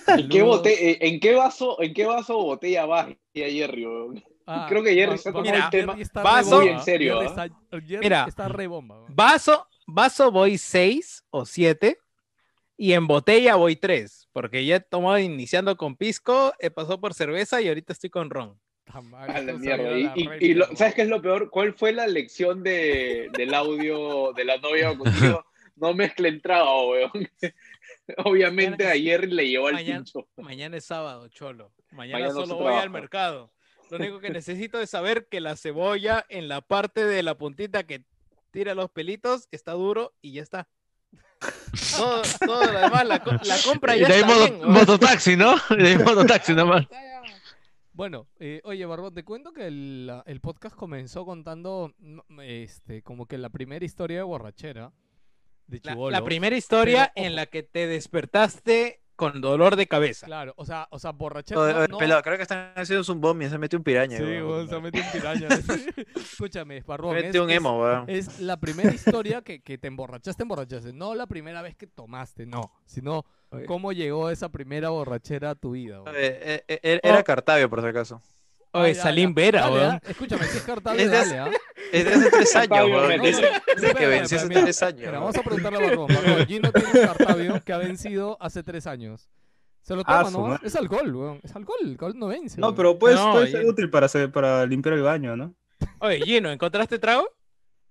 [0.09, 3.87] ¿En qué, bote, eh, ¿En qué vaso, en qué vaso o botella vas, Jerry?
[3.87, 4.25] weón?
[4.47, 7.15] Ah, Creo que Jerry Barbón, tomado el tema está vaso- re muy bomba, en serio,
[7.21, 7.45] Jerry ¿ah?
[7.45, 8.25] está, Jerry Mira.
[8.29, 9.05] está re bomba.
[9.09, 11.99] Vaso, vaso voy 6 o 7
[12.77, 17.15] y en botella voy 3, porque ya he tomado iniciando con pisco, he pasado por
[17.15, 18.61] cerveza y ahorita estoy con ron.
[18.93, 20.15] A la mierda.
[20.41, 20.67] Y, lo-.
[20.77, 21.51] ¿Sabes qué es lo peor?
[21.51, 25.45] ¿Cuál fue la lección de, del audio de la novia contigo?
[25.75, 27.11] No mezclen trago, weón.
[28.19, 30.29] Obviamente ayer le llevó al mañana- pincho.
[30.37, 31.73] Mañana es sábado, cholo.
[31.91, 33.51] Mañana, Mañana no solo voy al mercado.
[33.91, 37.85] Lo único que necesito es saber que la cebolla en la parte de la puntita
[37.85, 38.05] que
[38.51, 40.69] tira los pelitos está duro y ya está.
[41.97, 45.37] Todo, todo lo demás, la, la compra Y ya de ahí está moto- bien, mototaxi,
[45.37, 45.55] ¿no?
[45.71, 46.87] Y de ahí mototaxi nomás.
[47.93, 53.27] Bueno, eh, oye, Barbón, te cuento que el, el podcast comenzó contando mm, este, como
[53.27, 54.93] que la primera historia de borrachera
[55.67, 60.27] de La, la primera historia Pero, en la que te despertaste con dolor de cabeza.
[60.27, 61.73] Claro, o sea, o sea, borrachera.
[61.73, 64.19] No- no- pelado, creo que están haciendo un bombi, se metió un piraña.
[64.19, 64.69] Sí, weón.
[64.69, 65.49] se ha metido un piraña.
[66.15, 67.15] Escúchame, Barbón.
[67.17, 68.05] Mete es- un emo, weón.
[68.09, 70.93] Es la primera historia que, que te emborrachaste, emborrachaste.
[70.93, 72.73] No la primera vez que tomaste, no.
[72.85, 73.65] Sino Oye.
[73.67, 76.01] cómo llegó esa primera borrachera a tu vida.
[76.03, 78.21] Oye, eh, eh, eh, Era Cartavio, por si acaso.
[78.81, 79.35] Oye, Ah, Salim.
[79.35, 79.91] Vera, Dale, weón.
[79.93, 81.51] ah, Escúchame, si es Cartavio, Es de dale, ¿ah?
[81.93, 83.23] Es de hace tres años, weón.
[83.23, 85.13] Dice, que venció hace tres años.
[85.13, 86.07] Vamos a preguntarle a Barbón.
[86.15, 89.29] Barbón, Gino tiene un Cartavio que ha vencido hace tres años.
[89.83, 90.47] Se lo Ah, toma, su ¿no?
[90.49, 90.67] madre.
[90.67, 91.41] Es alcohol, weón.
[91.45, 91.79] Es alcohol.
[91.83, 92.61] El alcohol no vence.
[92.61, 92.77] No, weón.
[92.77, 95.55] pero puede, No, ser útil para, hacer- para limpiar el baño, ¿no?
[96.01, 97.29] Oye, Gino, ¿encontraste trago?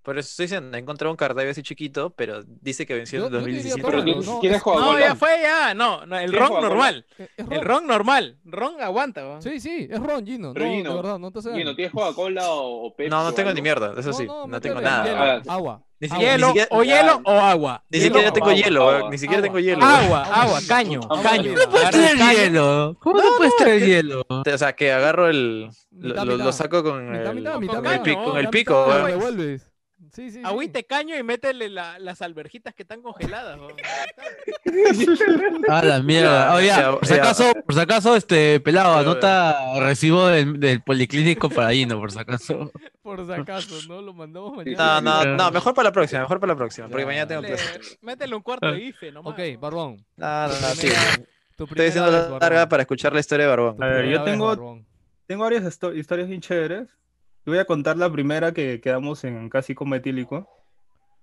[0.06, 3.32] Por eso estoy diciendo, he encontrado un Cartavio así chiquito, pero dice que venció en
[3.32, 3.82] yo te diría 2017.
[3.82, 4.92] Pero Claro, ¿quién, no, quién es es- Coca-Cola?
[4.94, 5.74] No, ya fue, ya.
[5.74, 7.06] No, no el ¿Qué ron normal.
[7.18, 7.88] Es- es El ron.
[7.88, 8.38] normal.
[8.46, 9.42] Ron aguanta, weón.
[9.42, 10.54] Sí, sí, es ron, Gino.
[10.54, 11.42] Pero no, Gino, de verdad, no te.
[11.42, 13.10] Gino, ¿tienes Coca-Cola o, o Pepsi?
[13.10, 15.04] No, no tengo ni mierda, eso sí, no, tengo nada.
[15.06, 15.82] hielo, Ah, agua.
[15.98, 16.18] Ni agua.
[16.18, 17.84] siquiera- Hielo, siquiera- o hielo o agua.
[17.90, 19.48] Ni Hielo siquiera tengo agua, hielo, ni siquiera Agua.
[19.48, 19.86] tengo hielo.
[19.86, 21.54] Agua, Agua, caño, caño.
[21.56, 22.98] ¿Cómo puedes traer hielo?
[23.02, 24.26] ¿Cómo no puedes traer hielo?
[24.30, 25.70] O sea, que agarro el.
[25.92, 27.24] Lo, saco con el,
[27.64, 28.24] pico, ¿no?
[28.26, 28.86] con el pico,
[30.16, 30.42] Sí, sí, sí.
[30.46, 33.60] Agüita, caño y métele la- las alberjitas que están congeladas.
[35.70, 36.62] Ah, la mierda.
[36.62, 41.72] Ya, por si acaso, por si acaso, este pelado, anota recibo del, del policlínico para
[41.72, 42.72] Gino, por si acaso.
[43.02, 44.02] Por si acaso, ¿no?
[44.02, 45.02] Lo mandamos mañana.
[45.02, 47.08] No, no, no, mejor para la próxima, mejor para la próxima, porque Ya.
[47.08, 47.98] mañana tengo clase.
[48.02, 49.34] métele un cuarto de bife nomás.
[49.34, 49.98] Ok, Barbón.
[50.16, 50.88] No, no, no, sí.
[51.52, 53.82] Estoy vez, la larga para escuchar la historia de Barbón.
[53.84, 54.82] A ver, yo tengo-.
[55.28, 56.88] Tengo varias histo- historias bien chéveres.
[57.46, 60.50] Y voy a contar la primera que quedamos en casi como etílico.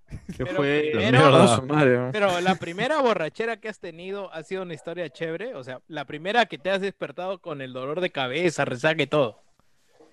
[0.37, 0.91] Que Pero fue.
[0.93, 2.11] primero- weón.
[2.11, 5.55] Pero la primera borrachera que has tenido ha sido una historia chévere.
[5.55, 9.07] O sea, la primera que te has despertado con el dolor de cabeza, resaca y
[9.07, 9.39] todo.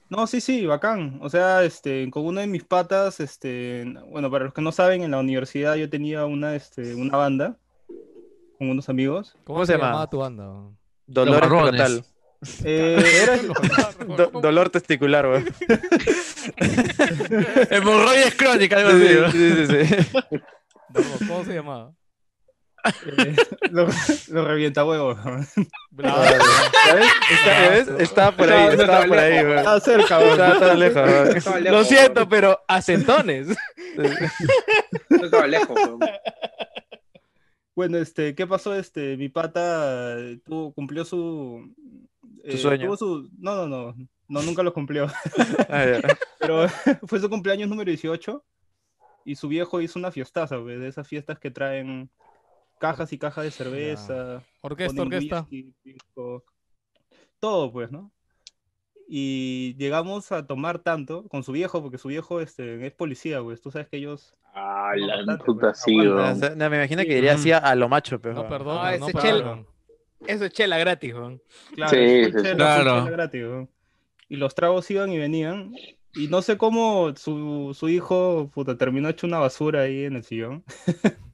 [0.09, 1.19] No, sí, sí, bacán.
[1.23, 5.03] O sea, este, con uno de mis patas, este, bueno, para los que no saben,
[5.03, 7.57] en la universidad yo tenía una, este, una banda
[8.59, 9.37] con unos amigos.
[9.45, 9.89] ¿Cómo, se se llama?
[9.91, 10.45] llamaba tu banda?
[10.49, 10.79] weón?
[11.07, 11.81] Dolor Los marrones.
[11.81, 12.05] escrotal.
[12.65, 13.37] Eh, era,
[14.17, 15.45] Do- dolor testicular, weón.
[17.71, 19.15] Hemorroides crónicas, algo así.
[19.15, 19.31] ¿no?
[19.33, 20.09] Sí, sí, sí.
[21.29, 21.93] ¿Cómo se llamaba?
[23.19, 23.37] eh,
[23.71, 23.87] lo,
[24.29, 25.19] lo revienta huevos.
[25.91, 26.25] Bravo.
[26.25, 27.01] Está-
[27.45, 27.89] ¿ya ves?
[27.99, 29.59] Estaba por ahí, Estaba- por ahí, weón.
[29.59, 30.31] Estaba cerca, weón.
[30.33, 31.37] Estaba estaba lejos, weón.
[31.37, 33.49] Estaba Lo siento, pero acentones.
[35.11, 35.79] No estaba lejos.
[37.77, 38.75] Bueno, este, ¿qué pasó?
[38.75, 41.73] Este, mi pata eh, tuvo, cumplió su.
[42.45, 42.87] Eh, sueño.
[42.87, 43.95] tuvo su- no, no, no,
[44.29, 45.07] no, nunca lo cumplió.
[45.69, 45.85] Ah.
[46.41, 46.67] Pero
[47.07, 48.45] fue su cumpleaños número 18
[49.25, 52.11] y su viejo hizo una fiestaza, güey, de esas fiestas que traen
[52.79, 55.47] cajas y cajas de cerveza, Orquesta, orquesta.
[55.51, 55.75] whisky,
[57.39, 58.11] todo, pues, ¿no?
[59.09, 63.57] Y llegamos a tomar tanto con su viejo, porque su viejo este, es policía, güey.
[63.57, 64.35] Tú sabes que ellos.
[64.55, 65.83] Ah, No, la puta, pues.
[65.83, 68.35] sí, no, me imagino que diría así a, lo macho, pero.
[68.35, 68.79] No, perdón.
[68.81, 69.65] Ah, no, ese perdón.
[69.65, 69.67] chel-
[70.27, 71.13] Eso es chela gratis.
[71.75, 72.99] Claro, Sí, chela, Claro.
[73.05, 73.43] chela gratis.
[74.29, 75.75] Y los tragos iban y venían.
[76.15, 80.25] Y no sé cómo su, su hijo puta, terminó hecho una basura ahí en el
[80.25, 80.65] sillón.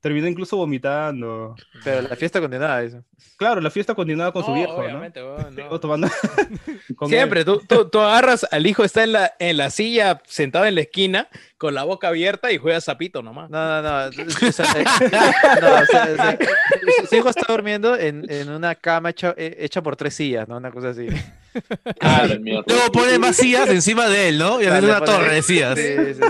[0.00, 1.56] terminó incluso vomitando.
[1.84, 3.04] Pero la fiesta continuaba, eso.
[3.36, 5.50] Claro, la fiesta continuaba con su No, viejo, obviamente, ¿no?
[5.50, 5.80] no.
[5.80, 6.08] Tomando
[6.96, 10.66] con Siempre, tú, tú, tú agarras al hijo, está en la, en la silla, sentado
[10.66, 11.28] en la esquina,
[11.58, 13.50] con la boca abierta y juega zapito nomás.
[13.50, 14.08] No, no, no.
[14.08, 14.84] o sea, eh,
[15.60, 16.38] no, o sea, o sea,
[17.08, 20.56] su- hijo está durmiendo en, en una cama hecha, eh, hecha por tres sillas, ¿no?
[20.56, 21.08] Una cosa así.
[22.00, 22.62] Ah, la mierda.
[22.68, 24.60] Luego pone más sillas encima de él, ¿no?
[24.62, 25.76] Y hace Dale, una torre de sillas.
[25.76, 26.20] Sí, sí,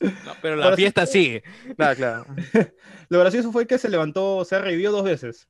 [0.00, 0.06] sí.
[0.24, 1.44] No, pero la Ahora fiesta sigue.
[1.76, 2.26] Claro, claro.
[3.08, 5.46] Lo gracioso fue que se levantó, o sea, revivió dos veces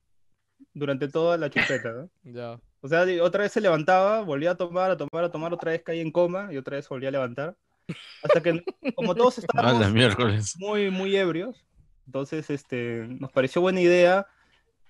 [0.75, 2.11] durante toda la chupeta, ¿no?
[2.25, 2.61] Ya.
[2.83, 5.83] O sea, otra vez se levantaba, volvía a tomar, a tomar, a tomar, otra vez
[5.83, 7.57] caía en coma y otra vez volvía a levantar.
[8.23, 8.63] Hasta que,
[8.95, 9.93] como todos estábamos
[10.59, 11.65] muy, muy ebrios,
[12.07, 14.27] entonces este, nos pareció buena idea.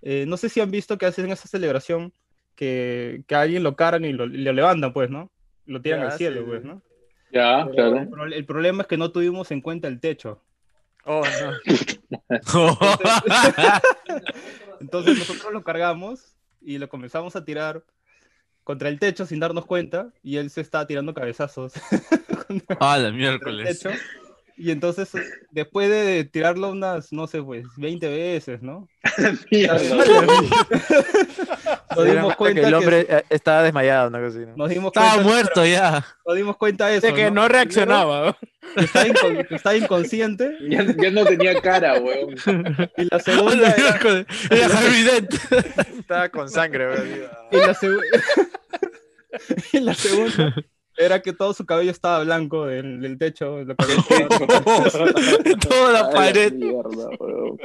[0.02, 2.12] Eh, no sé si han visto que hacen esa celebración,
[2.55, 5.31] que, que a alguien lo cargan y lo, y lo levantan, pues, ¿no?
[5.66, 6.64] Lo tiran Ya, al cielo, sí, pues.
[6.64, 6.82] ¿no?
[7.32, 7.97] Ya, Pero claro.
[7.98, 10.40] el, pro- el problema es que no tuvimos en cuenta el techo.
[11.05, 11.52] Oh, no.
[14.81, 17.82] Entonces nosotros lo cargamos y lo comenzamos a tirar
[18.66, 21.72] contra el techo sin darnos cuenta y él se estaba tirando cabezazos
[22.80, 23.78] A la contra el miércoles.
[23.78, 23.90] techo.
[24.59, 25.11] Y entonces,
[25.51, 28.89] después de tirarlo unas, no sé, pues, 20 veces, ¿no?
[31.97, 34.57] Nos dimos cuenta que el hombre eh, estaba desmayado, cosa así, ¿no?
[34.57, 36.05] Nos dimos Estaba cuenta, muerto ya.
[36.27, 37.07] nos dimos cuenta de eso.
[37.07, 38.37] De que no reaccionaba.
[38.74, 40.57] Que estaba, inconsciente.
[40.69, 42.35] Ya, ya no tenía cara, weón.
[42.97, 43.99] Y la segunda era,
[44.51, 45.35] Era Harvey Dent.
[45.99, 47.09] Estaba con sangre, weón.
[47.53, 48.03] y la, segu-
[49.73, 50.55] y la segunda
[50.98, 53.59] era que todo su cabello estaba blanco del, del techo.
[53.60, 53.74] lo que.
[55.68, 56.52] Toda la Ay, pared.
[56.52, 57.09] mierda.
[57.14, 57.59] Y luego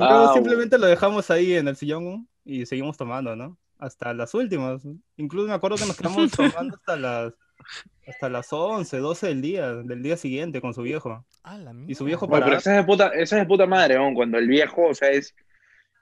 [0.00, 3.56] Ah, simplemente lo dejamos ahí en el sillón y seguimos tomando, ¿no?
[3.78, 4.82] Hasta las últimas.
[5.16, 7.32] Incluso me acuerdo que nos quedamos tomando hasta las
[8.06, 11.24] hasta las 11, 12 del día, del día siguiente con su viejo.
[11.44, 12.04] Ah, la Y su mierda.
[12.04, 14.14] viejo Bueno, para pero esa es de puta, esa es de puta madre, weón.
[14.14, 15.34] Cuando el viejo, o sea, es,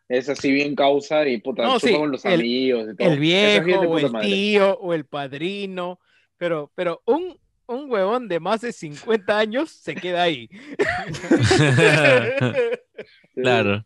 [0.09, 3.09] es así bien causa y puta, No, sí, con los el- amigos y todo.
[3.09, 4.27] El es viejo o el madre.
[4.29, 6.01] tío o el padrino.
[6.37, 10.49] Pero, pero un, un huevón de más de 50 años se queda ahí.
[13.35, 13.85] Claro.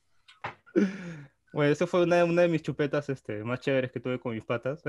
[1.52, 4.42] Bueno, esa fue una, una de mis chupetas este, más chéveres que tuve con mis
[4.44, 4.82] patas.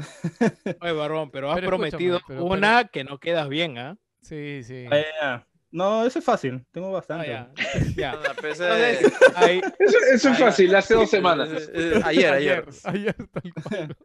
[0.80, 3.98] Oye, Barbón, pero has Pero prometido pero- una que no quedas bien, ¿ah?
[4.22, 4.86] Sí, sí.
[4.90, 5.48] Ah, ya, ya.
[5.74, 7.28] No, eso es fácil, tengo Ah, bastante.
[7.28, 7.52] ya.
[7.98, 8.14] ya.
[8.44, 11.50] Ese- Entonces, ahí- Eso, eso es Ah, fácil, hace dos semanas.
[11.52, 12.66] eh, eh, Ayer, ayer.
[12.84, 13.98] Ayer, tal cual.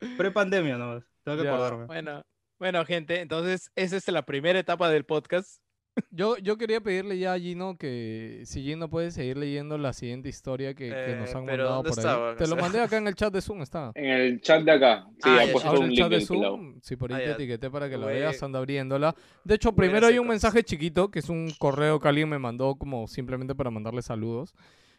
[0.18, 1.86] Pre-pandemia nomás, tengo que Ya, acordarme.
[1.86, 2.24] bueno,
[2.58, 5.62] bueno, gente, entonces esa es la primera etapa del podcast.
[6.10, 10.28] Yo, yo quería pedirle ya a Gino que si Gino puede seguir leyendo la siguiente
[10.28, 12.36] historia que, que nos Eh, han pero mandado ¿dónde por ahí.
[12.36, 13.92] Te O lo mandé acá en el chat de Zoom, está.
[13.94, 15.06] En el chat de acá.
[15.14, 16.56] Sí, Ah, ha puesto un el link chat de del pelado.
[16.56, 17.34] Zoom, sí, por ahí Ah, te ya.
[17.34, 19.14] etiqueté para que lo Voy- veas, anda abriéndola.
[19.44, 22.74] De hecho, primero hay un mensaje chiquito, que es un correo que alguien me mandó
[22.76, 24.54] como simplemente para mandarle saludos.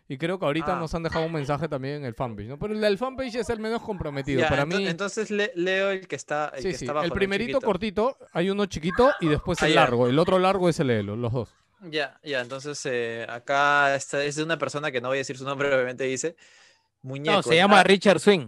[0.08, 0.80] Y creo que ahorita Ah.
[0.80, 2.60] nos han dejado un mensaje también en el fanpage, ¿no?
[2.60, 4.42] Pero el del fanpage es el menos comprometido.
[4.42, 6.86] Ya, para ento- mí, Entonces le- leo el que está, el sí, que sí.
[6.86, 9.82] está abajo, El primerito cortito, hay uno chiquito y después Ah, el ya.
[9.82, 10.08] largo.
[10.08, 11.50] El otro largo es el Elo, los dos.
[11.90, 15.38] Ya, ya, entonces eh, acá está, es de una persona que no voy a decir
[15.38, 16.36] su nombre, obviamente dice
[17.02, 17.38] muñeco.
[17.38, 18.48] No, se llama ah, Richard Swing.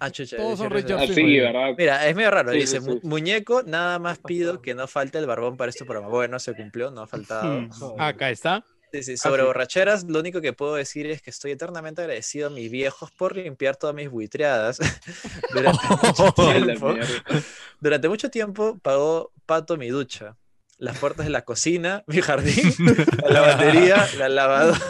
[0.00, 1.74] ah, chucha, Todos son Richard- Sí, ¿verdad?
[1.76, 3.06] Mira, es medio raro, Sí, dice sí, "Mu- sí.
[3.06, 6.08] muñeco, nada más pido que no falte el barbón para este programa.
[6.08, 7.68] Bueno, se cumplió, no ha faltado.
[7.98, 8.64] Acá está.
[8.94, 9.46] Sí, sí, sobre sí.
[9.46, 13.34] borracheras, lo único que puedo decir es que estoy eternamente agradecido a mis viejos por
[13.34, 14.78] limpiar todas mis buitreadas
[15.52, 16.94] durante mucho la tiempo.
[17.80, 20.36] Durante mucho tiempo pagó Pato mi ducha,
[20.78, 22.72] las puertas de la cocina, mi jardín,
[23.24, 24.80] la lavandería, la lavadora.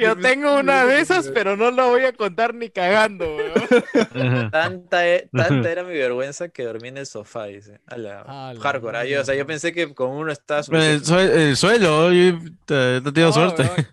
[0.00, 4.50] Yo tengo una de esas, pero no la voy a contar ni cagando, weón.
[4.50, 7.80] Tanta, e- tanta era mi vergüenza que dormí en el sofá, dice.
[7.86, 8.98] A la A la hardcore.
[8.98, 11.32] ahí, o sea, yo pensé que con uno estaba Pero el, suficiente.
[11.32, 13.62] sue- el suelo, yo, eh, no tengo No, suerte.
[13.62, 13.86] weón.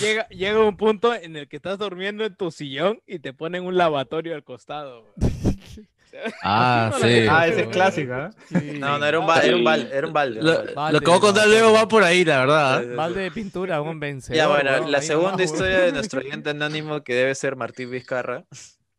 [0.00, 3.64] Llega, llega un punto en el que estás durmiendo en tu sillón y te ponen
[3.64, 5.04] un lavatorio al costado.
[5.16, 5.30] weón.
[6.42, 7.26] Ah, No la sí.
[7.30, 8.30] Ah, ese es clásica.
[8.48, 8.78] Sí.
[8.78, 9.96] No, no, era un, ba- era un balde.
[9.96, 10.40] Era un balde.
[10.40, 10.74] era un Lo, balde.
[10.74, 12.82] Balde, lo que voy a contar no, luego va por ahí, la verdad.
[12.82, 12.88] Sí.
[12.94, 14.36] Balde de pintura, un vencedor.
[14.36, 18.44] Ya, bueno, la segunda historia de nuestro oyente anónimo, que debe ser Martín Vizcarra.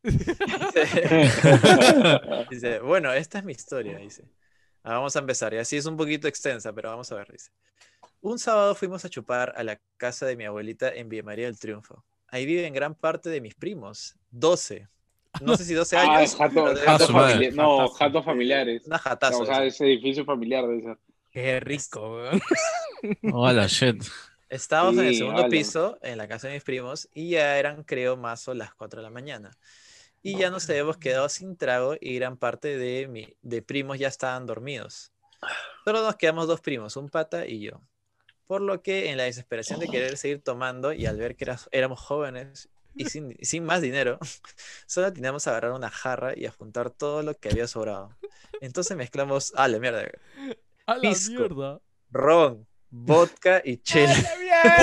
[2.50, 4.24] Dice, bueno, esta es mi historia, dice.
[4.84, 7.50] Ah, vamos a empezar, y así es un poquito extensa, pero vamos a ver, dice.
[8.22, 11.60] Un sábado fuimos a chupar a la casa de mi abuelita en Villa María del
[11.60, 12.04] Triunfo.
[12.28, 14.88] Ahí viven gran parte de mis primos, 12.
[15.42, 16.32] No sé si 12 Ah, años.
[16.32, 17.54] es jato, jato familiar.
[17.54, 18.84] No, jatos familiares.
[18.86, 19.40] Una jatazo.
[19.40, 20.98] O sea, ese edificio familiar de esa.
[21.32, 22.42] Qué rico, weón.
[23.34, 24.04] Hola, shit.
[24.50, 25.50] Estábamos en el Sí, segundo ala.
[25.50, 29.00] piso, en la casa de mis primos, y ya eran, creo, más o las 4
[29.02, 29.52] de la mañana.
[30.24, 34.08] Y ya nos habíamos quedado sin trago y gran parte de, mi, de primos ya
[34.08, 35.12] estaban dormidos.
[35.84, 37.82] Solo nos quedamos dos primos, un pata y yo.
[38.48, 41.68] Por lo que en la desesperación de querer seguir tomando y al ver que eras-
[41.72, 44.18] éramos jóvenes y sin, sin más dinero,
[44.88, 48.10] solo teníamos a agarrar una jarra y a juntar todo lo que había sobrado.
[48.62, 50.04] Entonces mezclamos, ah, la mierda,
[50.88, 51.34] A la pisco.
[51.34, 51.80] mierda.
[52.12, 54.14] ron, vodka y chela.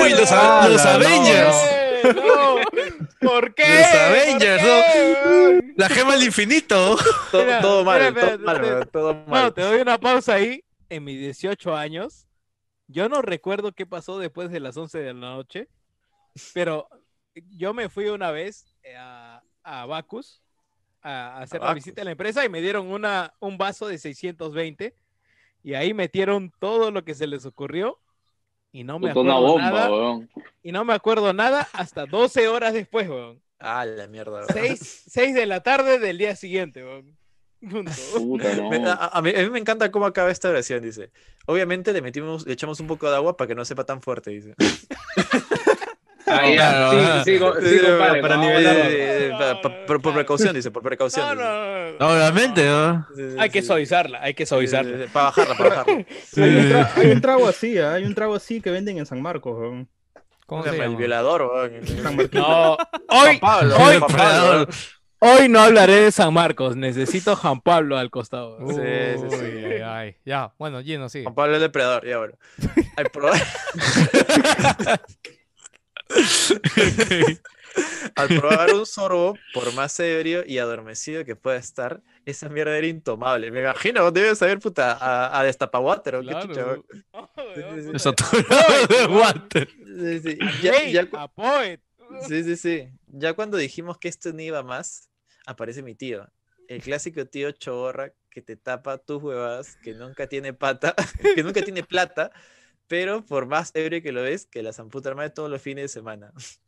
[0.03, 1.57] Uy, los, Ah, los no, Avengers.
[2.17, 2.57] No,
[3.21, 3.63] ¿Por qué?
[3.79, 5.73] Los ¿Por Avengers, qué?
[5.77, 6.97] La gema del infinito.
[7.31, 9.55] Todo, Mira, todo mal, espera, todo mal, todo Bueno, mal.
[9.55, 10.65] te doy una pausa ahí.
[10.91, 12.27] En mis 18 años,
[12.89, 15.69] yo no recuerdo qué pasó después de las 11 de la noche,
[16.53, 16.89] pero
[17.51, 20.43] yo me fui una vez eh, a, a Bacus
[21.03, 21.85] a, a hacer la Bacus.
[21.85, 24.95] visita a la empresa y me dieron una, un vaso de 620
[25.63, 27.99] y ahí metieron todo lo que se les ocurrió
[28.73, 30.31] y no me una acuerdo bomba, nada weón.
[30.63, 33.43] y no me acuerdo nada hasta 12 horas después, weón.
[33.59, 34.33] Ah, la mierda.
[34.41, 34.49] weón.
[34.53, 37.17] 6, 6 de la tarde del día siguiente, weón.
[38.17, 38.91] Puta, no.
[38.91, 41.11] A, a mí, a mí me encanta cómo acaba esta oración, dice.
[41.47, 44.31] Obviamente le metimos, le echamos un poco de agua para que no sepa tan fuerte,
[44.31, 44.55] dice.
[46.41, 47.25] Ah, ya, Claro, sí, ajá.
[47.25, 51.37] sí, co- sí, Sí, compadre, para nivel pa- pa- por, precaución, dice, por precaución.
[51.39, 52.09] No, no, no.
[52.15, 53.07] Obviamente, ¿no?
[53.15, 55.07] Sí, sí, Hay que suavizarla, hay que suavizarla.
[55.13, 55.95] Para bajarla, para bajarla.
[56.37, 57.93] Hay, un tra- hay un trago así, ¿ah?
[57.95, 59.87] hay un trago así que venden en San Marcos.
[60.47, 60.97] ¿Cómo se El llama?
[60.97, 61.73] violador.
[62.03, 62.41] San Martín.
[62.41, 62.73] No,
[63.09, 64.67] hoy, Pablo, hoy- Pablo.
[65.21, 68.59] hoy no hablaré de San Marcos, necesito Juan Pablo al costado.
[68.59, 68.81] Uy, Sí,
[69.31, 69.47] sí, sí.
[69.67, 70.17] ay, ay.
[70.27, 71.23] Ya, bueno, Gino, sí.
[71.23, 72.35] Juan Pablo el depredador, ya bueno.
[72.97, 73.07] Al
[78.17, 82.87] Al probar un sorbo, por más ebrio y adormecido que pueda estar, esa mierda era
[82.87, 83.51] intomable.
[83.51, 86.47] Me imagino, debes saber, puta, a, a destapawater o qué Claro.
[86.49, 86.85] chucha, weón.
[87.13, 89.69] Oh, Saturado de water.
[89.85, 90.39] Sí, sí.
[90.63, 91.81] Ya, Hey, ya cu- a poet.
[92.29, 92.89] sí, sí, sí.
[93.07, 95.09] Ya cuando dijimos que esto no iba más,
[95.47, 96.27] aparece mi tío.
[96.69, 100.95] El clásico tío choborra que te tapa tus huevadas, que nunca tiene pata,
[101.37, 102.31] que nunca tiene plata,
[102.87, 105.89] pero por más ebrio que lo ves, que la zamputa madre todos los fines de
[105.89, 106.33] semana.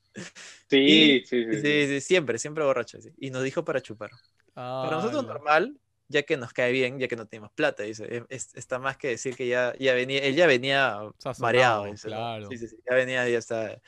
[0.71, 1.61] Sí, Y- sí, sí.
[1.61, 3.01] Sí, sí, siempre, siempre borracho.
[3.01, 3.11] sí.
[3.19, 4.11] Y nos dijo para chupar.
[4.55, 5.79] Para nosotros normal,
[6.09, 8.07] ya que nos cae bien, ya que no tenemos plata, dice.
[8.09, 11.85] Es- es- está más que decir que ya, ya venía, él ya venía Sazonado, mareado,
[11.87, 12.15] dice, ¿no?
[12.17, 12.49] claro.
[12.49, 13.81] Sí, sí, sí, ya venía, ya está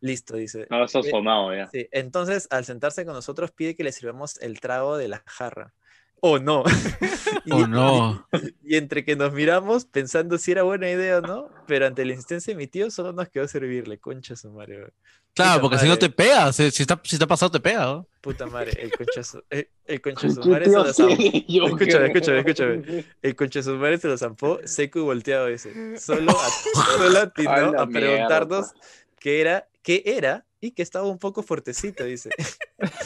[0.00, 0.66] listo, dice.
[0.70, 1.66] No, eso sonado ya.
[1.70, 5.72] Sí, entonces al sentarse con nosotros pide que le sirvamos el trago de la jarra.
[6.24, 6.62] O no.
[7.50, 8.28] Oh, no.
[8.62, 12.12] y entre que nos miramos pensando si era buena idea o no, pero ante la
[12.12, 14.92] insistencia de mi tío solo nos quedó servirle, concha su madre.
[15.34, 17.84] Claro, Puta porque si no te pega, si, si está, si está pasado te pega,
[17.84, 18.08] ¿no?
[18.20, 21.12] Puta madre, el concha su, el, el concha su ¿Qué madre se lo zampó.
[21.66, 23.04] Escúchame, escúchame, escúchame.
[23.22, 25.98] El concha su madre se lo zampó seco y volteado ese.
[25.98, 26.48] Solo, a,
[26.96, 28.72] solo atinó a preguntarnos
[29.18, 32.30] qué era, qué era y que estaba un poco fuertecito, dice.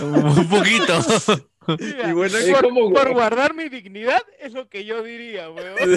[0.01, 1.01] Un poquito.
[1.69, 5.77] Y bueno, por, como- por guardar mi dignidad es lo que yo diría, weón.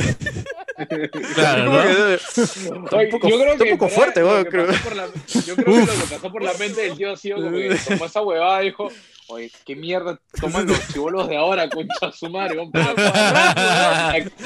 [1.36, 1.82] Claro, ¿no?
[1.82, 4.68] que, está un Oye, poco, yo creo que un poco fuerte, Lo weón, que creo.
[4.68, 5.08] pasó por la-
[5.46, 7.78] yo creo que lo que pasó por la mente del tío ha sido como que
[7.88, 8.88] tomó esa huevada y dijo,
[9.28, 12.72] oye, qué mierda toman los chivolos de ahora, concha su madre, weón,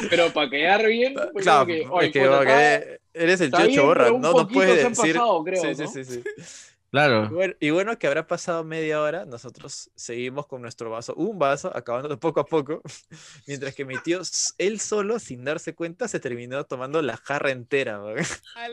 [0.09, 4.33] pero, para quedar bien, como Claro, que, oye, es que, eres el tío un no,
[4.33, 5.13] no puedes decir.
[5.15, 5.87] pasado, creo, sí, sí, ¿no?
[5.87, 6.23] sí, sí.
[6.23, 7.27] Y Claro.
[7.31, 11.75] bueno, y bueno que habrá pasado media hora, nosotros seguimos con nuestro vaso, un vaso,
[11.75, 12.83] acabando poco a poco,
[13.47, 14.21] mientras que mi tío,
[14.59, 17.99] él solo, sin darse cuenta, se terminó tomando la jarra entera.
[17.99, 18.19] weón.
[18.55, 18.69] A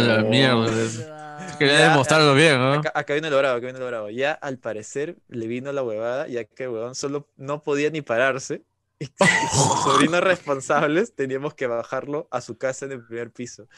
[0.00, 1.56] la mierda.
[1.58, 2.72] Quería demostrarlo bien, ¿no?
[2.72, 4.08] Acá, acá viene lo bravo, acá viene lo bravo.
[4.08, 8.00] Ya al parecer le vino la huevada, ya que el huevón solo no podía ni
[8.00, 8.64] pararse.
[8.98, 9.28] Y como
[9.84, 13.68] sobrinos responsables teníamos que bajarlo a su casa en el primer piso.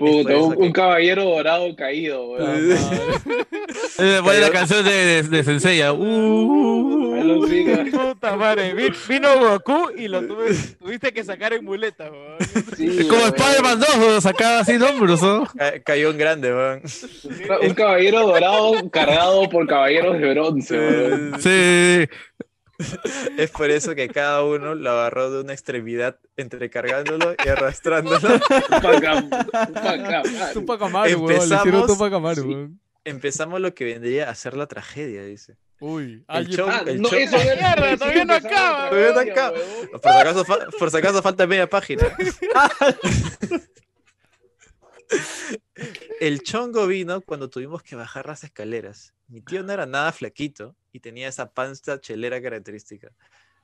[0.00, 2.72] Puta, un, que- un caballero dorado caído, weón.
[3.98, 5.92] Eh, Pone la canción de, de, de Senseiya.
[5.92, 7.10] Uh.
[7.90, 12.36] Puta madre, vi- vino Goku y lo tuve- tuviste que sacar en muleta, weón.
[12.76, 13.26] Sí, como.
[13.26, 14.20] Spider-Man 2, ¿no?
[14.20, 15.46] sacaba así hombros, ¿no?
[15.56, 16.82] Ca- cayó en grande, weón.
[17.62, 21.32] Un caballero dorado cargado por caballeros de bronce, weón.
[21.40, 22.06] Sí.
[23.38, 28.18] Es por eso que cada uno lo agarró de una extremidad entre cargándolo y arrastrándolo.
[30.54, 32.48] Tupac Amaru, Empezamos- Tupac Amaru, sí.
[32.48, 32.80] weón.
[33.04, 35.56] Empezamos lo que vendría a ser la tragedia, dice.
[35.80, 36.24] Uy.
[36.28, 39.56] El show- Ah, el no, show- eso Mierda, todavía no acaba, todavía no acaba.
[39.92, 42.02] Por si acaso, fa- por si acaso falta media página.
[46.20, 49.14] El chongo vino cuando tuvimos que bajar las escaleras.
[49.28, 53.12] Mi tío no era nada flaquito y tenía esa panza chelera característica.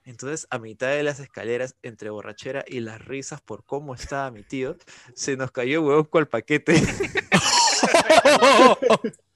[0.05, 4.45] Entonces, a mitad de las escaleras, entre borrachera y las risas por cómo estaba mi
[4.45, 4.77] tío,
[5.15, 6.75] se nos cayó huevón cual paquete.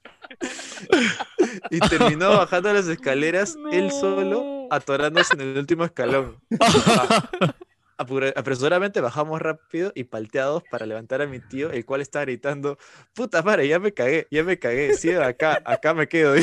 [1.70, 6.40] y terminó bajando las escaleras él solo, atorándose en el último escalón.
[7.98, 12.78] Apresuradamente bajamos rápido y palteados para levantar a mi tío, el cual estaba gritando,
[13.12, 16.34] puta madre, ya me cagué, ya me cagué, sí, acá, acá me quedo.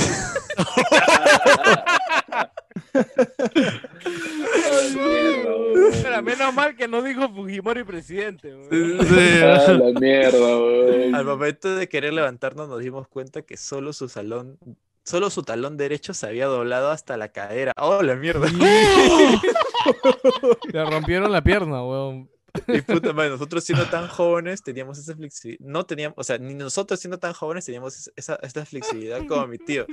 [5.91, 8.55] Espera, menos mal que no dijo Fujimori presidente.
[8.69, 8.97] Sí.
[9.43, 11.15] Ah, la mierda, weón.
[11.15, 14.57] Al momento de querer levantarnos nos dimos cuenta que solo su salón,
[15.03, 17.73] solo su talón derecho se había doblado hasta la cadera.
[17.77, 18.47] ¡Oh, la mierda!
[20.73, 22.29] Le rompieron la pierna, weón.
[22.67, 26.53] Y puta madre, nosotros siendo tan jóvenes teníamos esa flexibilidad, no teníamos, o sea, ni
[26.53, 29.85] nosotros siendo tan jóvenes teníamos esa, esa flexibilidad como mi tío.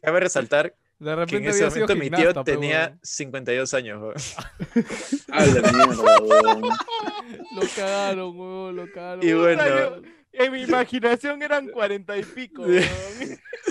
[0.00, 3.00] Cabe resaltar De que en repente ese había sido momento mi tío pe, tenía weón.
[3.02, 4.00] 52 años.
[4.02, 4.14] weón.
[5.32, 6.62] A la mierda, weón.
[6.62, 9.26] Lo cagaron, weón, lo cagaron.
[9.26, 10.02] Y bueno, yo-
[10.34, 12.84] En mi imaginación eran cuarenta y pico, weón.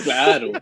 [0.04, 0.52] Claro.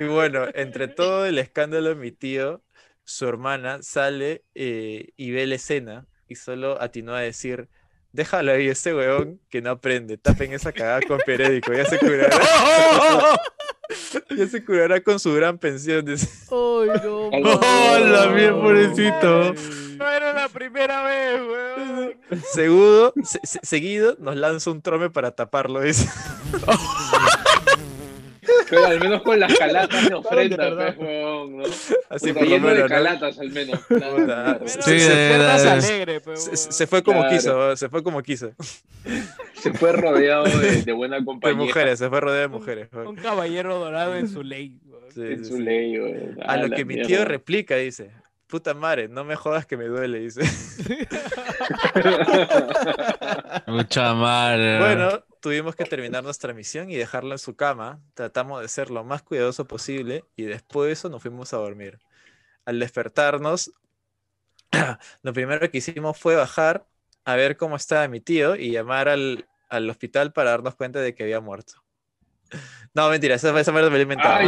[0.00, 2.62] y bueno, entre todo el escándalo de mi tío,
[3.04, 7.68] su hermana sale eh, y ve la escena y solo atinó a decir,
[8.14, 10.18] Déjalo ahí, ese weón que no aprende.
[10.18, 11.72] Tapen esa cagada con periódico.
[11.72, 12.36] Ya se curará.
[14.36, 16.04] ya se curará con su gran pensión.
[16.04, 16.28] dice.
[16.50, 17.28] Ay, no.
[17.28, 19.54] ¡Hola, bien pobrecito!
[19.98, 22.14] No era la primera vez, weón.
[22.52, 25.80] Seguido, se- se- seguido nos lanza un trome para taparlo.
[25.80, 26.08] Dice.
[28.70, 30.94] Pero al menos con las calatas de ofrenda, verdad.
[30.96, 31.64] pues, weón, ¿no?
[32.10, 32.78] Así Puta, por lo de menos.
[32.82, 32.88] ¿no?
[32.88, 33.80] calatas al menos.
[33.88, 37.36] Pero se- Sí, se- de despiertas verdad, es- alegre, pe, se, fue como Claro.
[37.36, 38.52] quiso, se fue como quiso.
[39.54, 41.56] Se fue rodeado de, de buena De compañía.
[41.64, 42.88] mujeres, se fue rodeado de mujeres.
[42.92, 43.08] weón.
[43.08, 44.78] Un caballero dorado en su ley.
[45.14, 45.62] Sí, En sí, su sí.
[45.62, 46.38] ley, weón.
[46.46, 48.10] A lo que mi tío replica, dice.
[48.46, 50.42] Puta madre, no me jodas que me duele, dice.
[53.66, 54.78] Mucha madre.
[54.78, 58.00] Bueno, tuvimos que terminar nuestra misión y dejarla en su cama.
[58.14, 61.98] Tratamos de ser lo más cuidadoso posible y después de eso nos fuimos a dormir.
[62.64, 63.72] Al despertarnos,
[65.22, 66.86] lo primero que hicimos fue bajar
[67.24, 71.14] a ver cómo estaba mi tío y llamar al, al hospital para darnos cuenta de
[71.14, 71.74] que había muerto.
[72.94, 74.34] No, mentira, esa, esa me la he inventado.
[74.38, 74.42] Ah,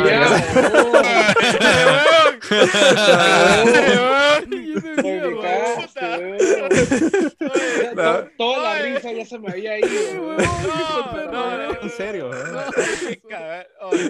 [7.95, 8.29] No.
[8.37, 10.37] Toda la risa ya se me había ido.
[10.37, 11.83] No, no, no.
[11.83, 12.31] En serio,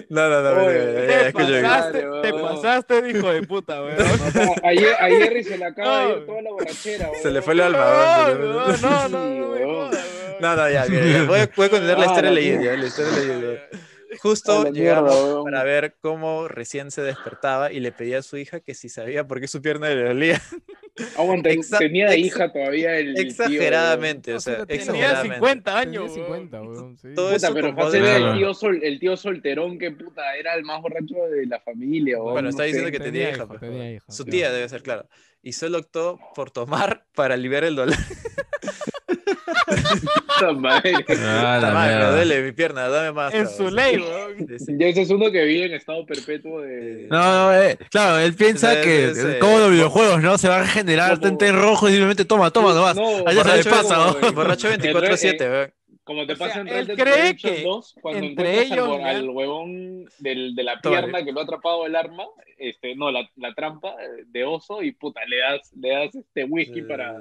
[0.09, 3.97] No, no, no, Te pasaste, te pasaste, hijo de puta, weón.
[4.63, 7.21] Ayer, a Jerry se le acaba de ir toda la borrachera, weón.
[7.21, 7.85] Se le fue el alma.
[8.29, 9.91] No, no, no, no, no.
[10.39, 10.85] No, no, ya,
[11.25, 13.61] Voy, a, contar la Ah, historia ya, la historia leyenda.
[14.21, 18.59] Justo llegamos mierda, para ver cómo recién se despertaba y le pedía a su hija
[18.59, 20.41] que si sabía por qué su pierna le dolía.
[21.17, 23.15] Aguanta, Exa- tenía de hija todavía el.
[23.15, 23.23] tío.
[23.23, 24.65] Exageradamente, o No, sí sea, tenía.
[24.67, 25.35] Tenía exageradamente.
[25.35, 26.41] 50 años, Tenía weón.
[26.49, 26.97] 50, weón.
[26.97, 27.07] sí.
[27.15, 30.53] Todo Puta, eso pero fácil de- el tío, sol, el tío solterón que puta era
[30.55, 32.17] el más borracho de la familia.
[32.17, 32.67] weón, Bueno, no está sé.
[32.67, 33.47] diciendo que tenía, Tenía hija.
[33.47, 34.31] pues, tenía hija, Su claro.
[34.37, 35.09] tía debe ser, claro.
[35.41, 37.95] Y solo optó por tomar para aliviar el dolor.
[40.57, 40.93] Madre.
[41.09, 42.15] Ah, la Puta madre, me mierda.
[42.15, 43.33] duele mi pierna, dame más.
[43.33, 44.03] En su ley.
[44.67, 47.07] Ya ese es uno que vive en estado perpetuo de.
[47.09, 47.17] No,
[47.47, 50.37] no, eh, claro, él piensa que ese- como los videojuegos, ¿no?
[50.37, 52.95] Se va a regenerar, Como- tente en rojo y simplemente toma, toma nomás.
[52.95, 54.33] No, Allá se le pasa, como, ¿no?
[54.33, 55.73] Borracho en Red- 24-7, weón.
[56.03, 58.59] Como te O sea, pasa en él Red Dead cree Redemption que 2, cuando entre
[58.59, 62.25] al, ellos, al huevón del, de la pierna que lo ha atrapado el arma,
[62.59, 63.95] este, no, la, la trampa
[64.27, 67.15] de oso y puta, le das, le das este whisky para,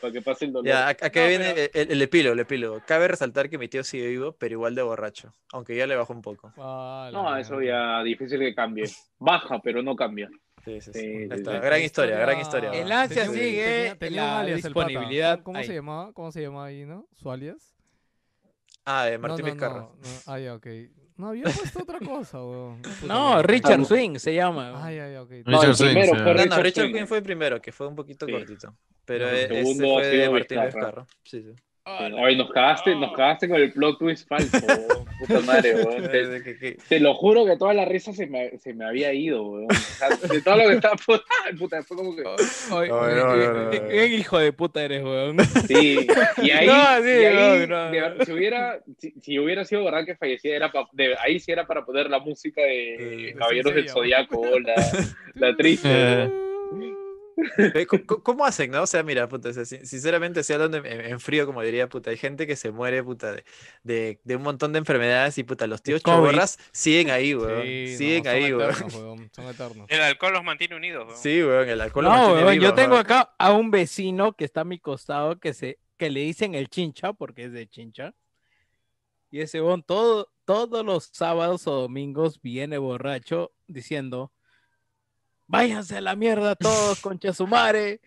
[0.00, 0.66] para que pase el dolor.
[0.66, 2.80] Ya, ac- acá No, viene pero- el, el epílogo, el epílogo.
[2.86, 6.12] Cabe resaltar que mi tío sigue vivo, pero igual de borracho, aunque ya le bajó
[6.12, 6.52] un poco.
[6.58, 8.84] Ah, No, eso ya difícil que cambie.
[9.18, 10.28] Baja, pero no cambia.
[10.64, 11.00] Sí, sí, sí.
[11.00, 11.52] Sí, Ahí sí, está.
[11.52, 11.58] sí.
[11.66, 12.70] Gran historia, gran historia.
[12.72, 14.86] El ansia sigue tenía- tenía la alias el pata.
[14.88, 15.42] disponibilidad.
[15.42, 15.64] ¿Cómo ahí.
[15.66, 16.12] se llamaba?
[16.12, 17.06] ¿Cómo se llamaba ahí, no?
[17.14, 17.74] ¿Su alias?
[18.84, 19.80] Ah, de No, Martín no, Vizcarra.
[19.80, 20.08] no, no.
[20.26, 20.66] Ah, ya, ok.
[21.20, 22.80] No, había puesto otra cosa, weón.
[23.06, 23.42] No.
[23.42, 24.72] Richard Ah, Swing se llama.
[24.84, 25.30] Ah, ya, ya, ok.
[25.30, 27.06] No, el Richard Swing, primero fue No, no, Richard Richard Swing.
[27.06, 28.32] Fue el primero, que fue un poquito Sí.
[28.32, 28.74] cortito.
[29.04, 30.60] Pero El e- este segundo ha fue de Martín.
[30.64, 31.06] Vizcarra.
[31.24, 31.54] Sí, sí.
[32.22, 35.04] Oye, nos cagaste, nos cagaste con el plot twist falso, weón.
[35.20, 36.10] Puta madre, weón.
[36.88, 39.66] Te, lo juro que toda la risa se me, se me había ido, weón.
[39.70, 41.24] O sea, de todo lo que estaba puta,
[41.58, 42.22] puta, fue como que.
[42.22, 43.88] Oye, No, eh, no, eh, no, no, eh, no.
[43.88, 45.36] qué hijo de puta eres, weón.
[45.66, 46.06] Sí,
[46.42, 47.90] y ahí, No, sí, y ahí, no, no.
[47.90, 51.38] de verdad, si hubiera, si, si hubiera sido verdad que fallecía, era pa- de, ahí
[51.40, 53.88] sí era para poner la música de Eh, Caballeros del.
[53.88, 54.74] Zodiaco, la,
[55.34, 56.30] la triste.
[57.58, 57.86] Eh.
[58.22, 58.82] ¿Cómo, hacen, no?
[58.82, 62.10] O sea, mira, puta, o sea, sin- sinceramente, si hablando en, frío, como diría, puta,
[62.10, 63.44] hay gente que se muere, puta, de,
[63.82, 66.14] de, de un montón de enfermedades y, puta, los tíos COVID.
[66.16, 67.62] choborras siguen ahí, weón.
[67.62, 69.30] Sí, no, siguen son ahí, eternos, weón.
[69.34, 69.86] Son eternos.
[69.88, 71.04] El alcohol los mantiene unidos.
[71.06, 71.18] weón.
[71.18, 73.04] Sí, weón, el alcohol No, mantiene weón, yo tengo weón.
[73.06, 76.68] acá a un vecino que está a mi costado que se que le dicen el
[76.70, 78.14] chincha porque es de chincha.
[79.30, 84.32] Y ese weón todo, todos los sábados o domingos viene borracho diciendo
[85.50, 88.00] váyanse a la mierda todos, concha su madre.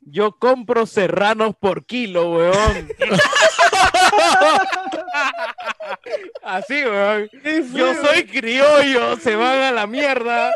[0.00, 2.88] Yo compro serranos por kilo, weón.
[6.42, 7.28] Así, weón.
[7.74, 10.52] Yo soy criollo, se van a la mierda.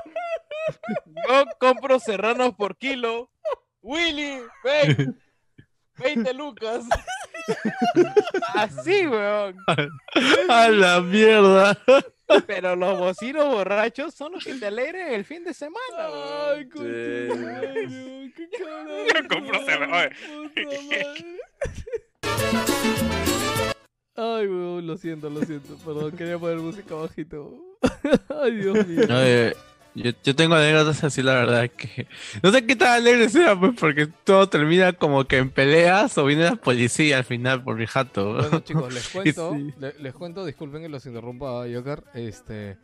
[1.07, 3.31] Yo compro serranos por kilo.
[3.83, 5.21] Willy, ven.
[5.99, 6.85] 20 lucas.
[8.55, 9.57] Así, weón.
[10.49, 11.77] A la mierda.
[12.47, 16.71] Pero los bocinos borrachos son los que te alegran el fin de semana, weón.
[16.73, 18.35] Sí.
[19.15, 20.11] Yo compro cerveza.
[20.57, 21.37] Oye,
[24.15, 25.77] Ay, weón, lo siento, lo siento.
[25.77, 27.55] Perdón, quería poner música bajito.
[28.43, 29.05] Ay, Dios mío.
[29.05, 29.55] Oye,
[29.95, 32.07] yo, yo tengo anécdotas así, la verdad, que...
[32.43, 36.25] No sé qué tan alegre sea, pues, porque todo termina como que en peleas o
[36.25, 38.35] viene la policía al final por mi jato.
[38.35, 39.75] Bueno, chicos, les cuento, Sí.
[40.01, 42.03] les cuento, disculpen que los interrumpa, Joker.
[42.15, 42.77] Este,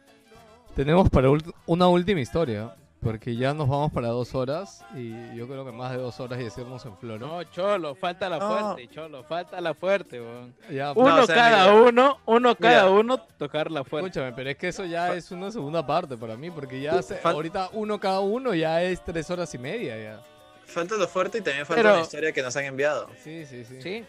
[0.77, 1.29] tenemos para
[1.67, 2.75] una última historia.
[3.01, 6.41] Porque ya nos vamos para dos horas y yo creo que más de dos horas
[6.41, 7.21] y decirnos en flor.
[7.21, 8.49] No, Cholo, falta la No.
[8.49, 10.53] fuerte, Cholo, falta la fuerte, weón.
[10.97, 11.83] Uno No, o sea, cada mira.
[11.89, 12.99] uno, uno cada Mira.
[12.99, 14.09] uno tocar la fuerte.
[14.09, 17.21] Escúchame, pero es que eso ya es una segunda parte para mí, porque ya se-
[17.23, 20.21] ahorita uno cada uno ya es tres horas y media ya.
[20.67, 23.09] Falta lo fuerte y también falta Pero- la historia que nos han enviado.
[23.23, 23.81] Sí, sí, sí.
[23.81, 24.05] Sí.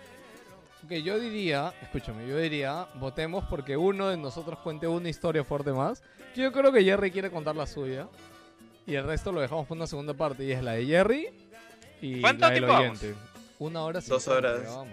[0.84, 5.72] Ok, yo diría, escúchame, yo diría, votemos porque uno de nosotros cuente una historia fuerte
[5.74, 6.02] más.
[6.34, 8.08] Que yo creo que Jerry quiere contar la suya.
[8.90, 10.44] Y el resto lo dejamos para una segunda parte.
[10.44, 11.28] Y es la de Jerry
[12.02, 13.16] y ¿Cuánto la del tiempo oyente.
[13.60, 14.64] Una hora Dos horas.
[14.66, 14.88] vamos.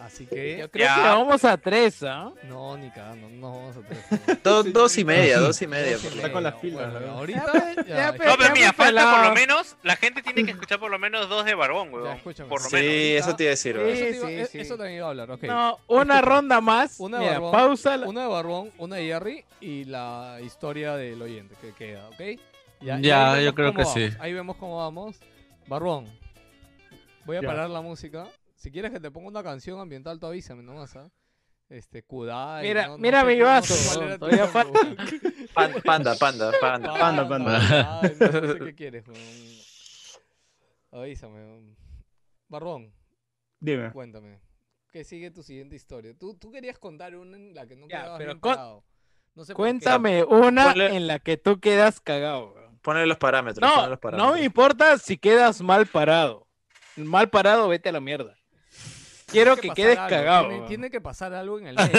[0.00, 0.58] Así que.
[0.58, 0.94] Yo creo Ya.
[0.96, 2.30] que vamos a tres, ¿ah?
[2.42, 4.42] No, ni cagando, no vamos a tres.
[4.42, 5.92] Do- dos y media, dos y media.
[5.92, 7.12] Dos y por Está con las pilas, Bueno, ¿no?
[7.18, 9.96] ahorita Ya, ya, ya, ya, pe- No, pero ya mira, falta por lo menos, la
[9.96, 12.18] gente tiene que escuchar por lo menos dos de Barbón, ya, weón.
[12.20, 13.26] Por lo Sí, menos.
[13.26, 13.80] eso te iba a decir.
[13.94, 14.60] Sí, sí, sí.
[14.60, 15.42] eso también iba a hablar, ok.
[15.44, 16.98] No, una ronda más.
[16.98, 17.96] Una de Barbón, pausa.
[17.96, 22.40] la- Una de Barbón, una de Jerry y la historia del oyente que queda, ¿ok?
[22.80, 24.08] Ya, ahí yo creo que vamos, sí.
[24.18, 25.16] Ahí vemos cómo vamos.
[25.66, 26.06] Barbón,
[27.24, 27.46] voy a Ya.
[27.48, 28.26] parar la música.
[28.64, 31.10] Si quieres que te ponga una canción ambiental, tú avísame nomás, ¿ah?
[31.68, 32.66] Este, Kudai.
[32.66, 34.46] Mira, no- no mira sé mi no vaso, todavía.
[34.50, 34.72] Pan-
[35.84, 36.94] Panda, panda, panda.
[36.98, 38.00] Panda, panda.
[38.00, 39.20] Ay, no, no sé qué quieres, weón.
[40.92, 41.34] Avísame.
[41.44, 41.76] weón.
[42.48, 42.94] Barbón,
[43.60, 43.90] Dime.
[43.92, 44.40] cuéntame.
[44.90, 46.14] ¿Qué sigue tu siguiente historia?
[46.18, 48.84] Tú, tú querías contar una en la que no Ya, quedabas pero bien parado.
[49.34, 49.62] No sé por qué.
[49.62, 52.54] Cuéntame una Ponle- en la que tú quedas cagado.
[52.54, 52.78] weón.
[52.80, 53.60] Ponle los parámetros.
[53.68, 54.34] No, los no parámetros.
[54.38, 56.46] me importa si quedas mal parado.
[56.96, 58.38] Mal parado, vete a la mierda.
[59.34, 60.64] Quiero que quedes algo, cagado.
[60.66, 61.90] Tiene, que pasar algo en el medio.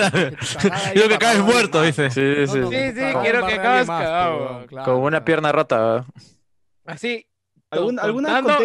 [0.71, 2.09] haya que caes embarrado a muerto, dice.
[2.09, 2.59] Sí, No, sí.
[2.59, 5.25] no, Sí, sí, quiero que a acabes más, cagado, claro, Con una claro.
[5.25, 6.05] pierna rota.
[6.85, 7.27] Así.
[7.69, 8.57] ¿Algún- ¿Alguna vez contando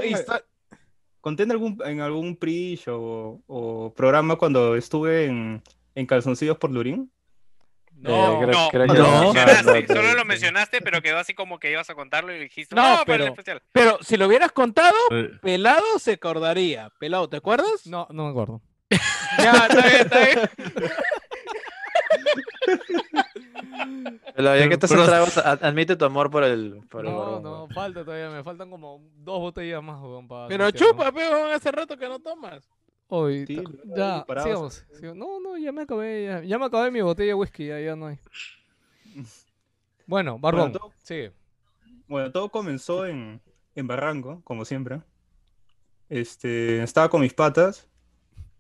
[1.21, 5.63] conté, en algún, en algún pre-show o, o programa cuando estuve en,
[5.95, 7.11] en Calzoncillos por Lurín?
[8.01, 8.95] No, Eh, creo- No, creo no
[9.95, 12.95] solo lo mencionaste, pero quedó así como que ibas a contarlo y dijiste, No, no,
[13.05, 13.63] pero pero- el especial.
[13.73, 14.97] Pero si lo hubieras contado,
[15.43, 16.91] pelado se acordaría.
[16.99, 17.87] Pelado, ¿te acuerdas?
[17.87, 18.63] No, no me acuerdo.
[19.39, 20.51] Ya, está bien, está bien.
[24.35, 26.81] Pero ya que estás Pero- tragos, admite tu amor por el.
[26.91, 28.31] Por el No, no, falta todavía.
[28.31, 32.19] Me faltan como dos botellas más, weón, para Pero chupa, pero hace rato que no
[32.21, 32.69] tomas.
[33.13, 33.57] Hoy, Sí,
[33.97, 34.87] ya, sigamos.
[34.93, 35.17] sigamos.
[35.19, 36.25] No, no, ya me acabé.
[36.25, 38.19] Ya, ya me acabé mi botella de whisky, ya, ya no hay.
[40.07, 41.33] Bueno, Barbón, todo- sigue.
[42.07, 43.41] Bueno, todo comenzó en,
[43.75, 45.03] en Barranco, como siempre.
[46.09, 47.89] Este, estaba con mis patas,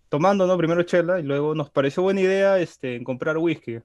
[0.09, 0.57] tomando, ¿no?
[0.57, 3.81] Primero chela y luego nos pareció buena idea este, en comprar whisky.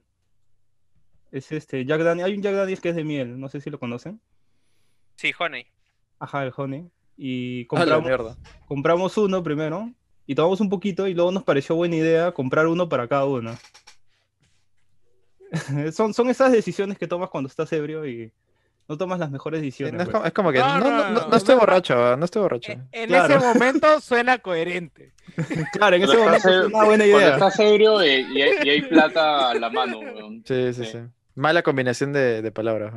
[1.32, 3.70] Es este, Jack Daniels, hay un Jack Daniels que es de miel, no sé si
[3.70, 4.20] lo conocen.
[5.16, 5.66] Sí, Honey.
[6.20, 6.88] Ajá, el Honey.
[7.16, 8.36] Y compramos,
[8.66, 9.90] compramos uno primero
[10.26, 13.56] y tomamos un poquito y luego nos pareció buena idea comprar uno para cada uno.
[15.92, 18.32] son, son esas decisiones que tomas cuando estás ebrio y
[18.88, 19.94] no tomas las mejores decisiones.
[19.94, 20.14] no es, pues.
[20.14, 20.58] como, es como que.
[20.58, 21.60] No, No, no, no, no, no, no estoy no.
[21.60, 22.72] borracho, no estoy borracho.
[22.72, 23.34] En, en Claro.
[23.36, 25.12] ese momento suena coherente.
[25.72, 27.32] Claro, en ese Cuando momento es una buena cuando idea.
[27.34, 30.42] estás ebrio eh, y, hay, y hay plata a la mano, weón.
[30.46, 30.90] Sí, sí, Sí.
[30.92, 30.98] sí.
[31.36, 32.94] Mala combinación de, de palabras.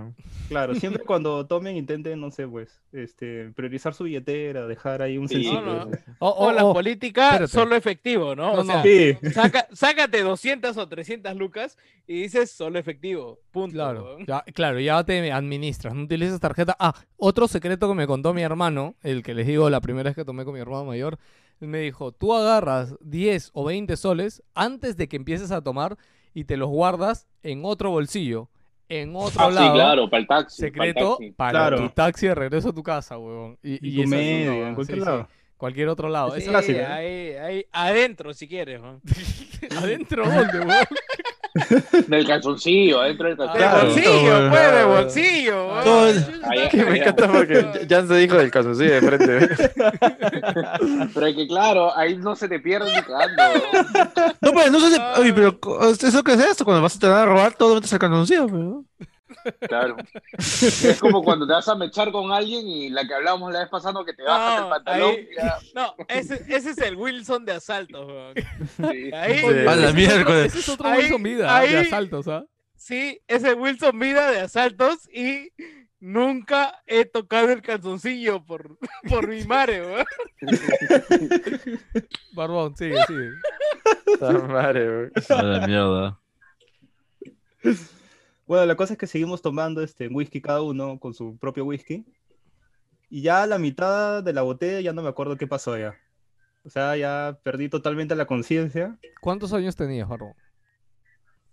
[0.48, 5.28] Claro, siempre cuando tomen intenten, no sé, pues, este, priorizar su billetera, dejar ahí un
[5.28, 5.62] Sí, sencillo.
[5.62, 5.92] no, no.
[6.20, 7.52] Oh, O oh, la oh, política, espérate.
[7.52, 8.56] solo efectivo, ¿no?
[8.56, 8.82] No, o sea.
[8.82, 13.40] Sí, saca- sácate 200 o 300 lucas y dices solo efectivo.
[13.52, 13.74] Punto.
[13.74, 16.76] Claro, ya, claro, ya te administras, no utilizas tarjeta.
[16.80, 20.16] Ah, otro secreto que me contó mi hermano, el que les digo la primera vez
[20.16, 21.20] que tomé con mi hermano mayor,
[21.60, 25.98] me dijo, tú agarras 10 o 20 soles antes de que empieces a tomar
[26.34, 28.50] y te los guardas en otro bolsillo,
[28.90, 29.74] en otro Ah, sí, lado.
[29.74, 30.62] claro, para el taxi.
[30.62, 31.32] Secreto para el taxi.
[31.32, 31.78] para Claro.
[31.78, 33.58] tu taxi de regreso a tu casa, huevón.
[33.64, 35.28] Y, y y tu es medio, una- en cualquier sí, sí, lado.
[35.58, 36.28] cualquier otro lado.
[36.36, 38.82] Es Sí, Esa- clásico, ahí, ahí, adentro si quieres.
[38.82, 39.02] weón.
[39.78, 40.76] ¿Adentro dónde, huevón?
[42.08, 43.60] Del calzoncillo, adentro del De calzoncillo.
[43.60, 43.86] Claro.
[43.88, 45.68] bolsillo, pues, de bolsillo.
[45.84, 46.08] Todo-
[46.50, 49.50] Ahí- Que me ahí- encanta porque Jan se dijo del calzoncillo de frente.
[51.14, 53.44] Pero es que claro, ahí no se te pierde ni cagando.
[53.44, 54.34] weón.
[54.42, 55.60] No, pero no sé si- Oye, pero
[55.92, 56.66] ¿eso qué es esto?
[56.66, 58.84] Cuando vas a tener a robar, todo metes al calzoncillo, pero...
[59.68, 59.96] Claro.
[60.38, 63.70] Es como cuando te vas a mechar con alguien y la que hablábamos la vez
[63.70, 65.10] pasada que te bajas No, el pantalón.
[65.12, 68.08] ahí- ya, No, ese, ese es el Wilson de asaltos.
[68.08, 68.34] weón.
[68.36, 69.12] sí.
[69.14, 69.46] Ahí, Sí.
[69.46, 70.46] La ese es otro- miércoles.
[70.48, 72.46] Ese es otro Ahí- Wilson Vida ahí- de asaltos, ¿ah?
[72.76, 75.52] sí, ese Wilson Mida de asaltos y
[76.00, 78.78] nunca he tocado el calzoncillo por,
[79.10, 79.82] por mi madre.
[79.86, 80.06] weón.
[82.34, 83.30] Barbón, sigue, sigue.
[84.06, 85.12] Puta madre, weón.
[85.30, 86.20] A la mierda.
[88.50, 92.04] Bueno, la cosa es que seguimos tomando este whisky cada uno con su propio whisky.
[93.08, 95.94] Y ya a la mitad de la botella ya no me acuerdo qué pasó ya.
[96.64, 98.98] O sea, ya perdí totalmente la conciencia.
[99.22, 100.34] ¿Cuántos años tenías, Barbón?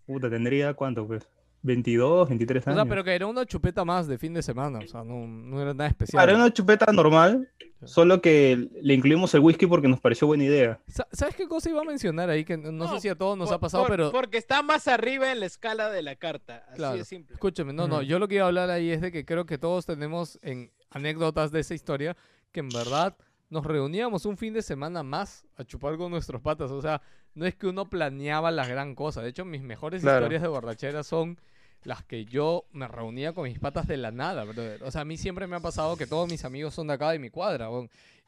[0.06, 1.28] Puta, tendría cuánto, pues.
[1.62, 2.82] 22, 23 O años.
[2.82, 4.78] sea, pero que era una chupeta más de fin de semana.
[4.80, 6.28] O sea, no, no era nada especial.
[6.28, 7.48] Era una chupeta normal,
[7.84, 10.80] solo que le incluimos el whisky porque nos pareció buena idea.
[10.86, 12.44] Sa- ¿Sabes qué cosa iba a mencionar ahí?
[12.44, 14.12] Que no, no sé si a todos nos Por- ha pasado, por- pero...
[14.12, 16.64] Porque está más arriba en la escala de la carta.
[16.68, 16.96] Así Claro.
[16.98, 17.34] de simple.
[17.34, 19.58] Escúchame, no, no, yo lo que iba a hablar ahí es de que creo que
[19.58, 22.16] todos tenemos en anécdotas de esa historia
[22.52, 23.16] que en verdad
[23.50, 26.70] nos reuníamos un fin de semana más a chupar con nuestros patas.
[26.70, 27.00] O sea,
[27.36, 29.22] no es que uno planeaba la gran cosa.
[29.22, 30.18] De hecho, mis mejores Claro.
[30.24, 31.38] historias de borrachera son
[31.84, 34.82] las que yo me reunía con mis patas de la nada, brother.
[34.82, 37.10] O sea, a mí siempre me ha pasado que todos mis amigos son de acá
[37.12, 37.68] de mi cuadra.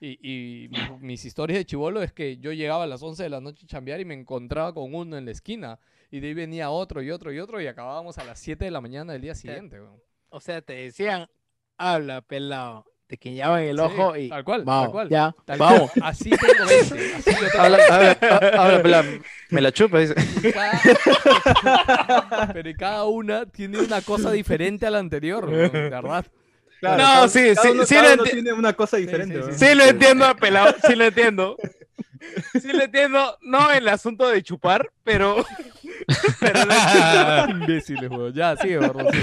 [0.01, 3.29] Y, y mis, mis historias de chivolo es que yo llegaba a las 11 de
[3.31, 5.81] la noche a chambear y me encontraba con uno en la esquina.
[6.11, 8.71] Y de ahí venía otro y otro y otro y acabábamos a las 7 de
[8.71, 9.81] la mañana del día siguiente.
[10.31, 11.27] O sea, te decían,
[11.79, 12.85] habla, pelado.
[13.09, 14.29] Te quiñaban el Sí, ojo y.
[14.29, 15.09] tal cual, tal vamos, cual.
[15.09, 15.91] Ya, Tal vamos.
[15.91, 16.05] cual.
[16.11, 17.15] Así tengo 20.
[17.15, 18.27] Así yo tengo Habla, 20.
[18.29, 19.05] habla, habla,
[19.51, 20.15] me la chupa, dice.
[20.53, 26.27] Cada- Pero cada una tiene una cosa diferente a la anterior, de verdad.
[26.81, 29.35] Claro, No, cada- sí, cada sí, uno- sí cada lo enti- tiene una cosa diferente.
[29.37, 29.53] sí, ¿no?
[29.59, 29.67] sí.
[29.67, 31.57] Sí lo entiendo, pelado, sí lo entiendo.
[32.61, 35.45] Sí lo entiendo, no el asunto de chupar, pero...
[36.41, 36.75] pero lo-
[37.51, 38.35] Imbéciles, weón.
[38.35, 39.07] Ya, sigue, Barros.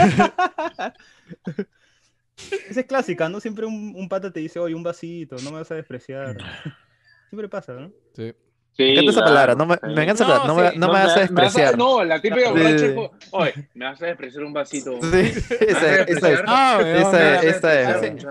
[2.69, 3.39] Esa es clásica, ¿no?
[3.39, 6.37] Siempre un, un pata te dice, oye, un vasito, no me vas a despreciar.
[7.29, 7.91] Siempre pasa, ¿no?
[8.15, 8.33] Sí.
[8.77, 10.77] Sí, Me encanta esa palabra, no me, me encanta esa No, palabra, no me, sí,
[10.79, 11.77] no me vas a despreciar.
[11.77, 12.85] no, la típica borracha sí.
[12.87, 14.99] es como, oye, me vas a despreciar un vasito.
[15.01, 15.17] Sí,
[15.61, 16.41] esa, esa es.
[16.45, 18.25] Ah, Esa es, esta es.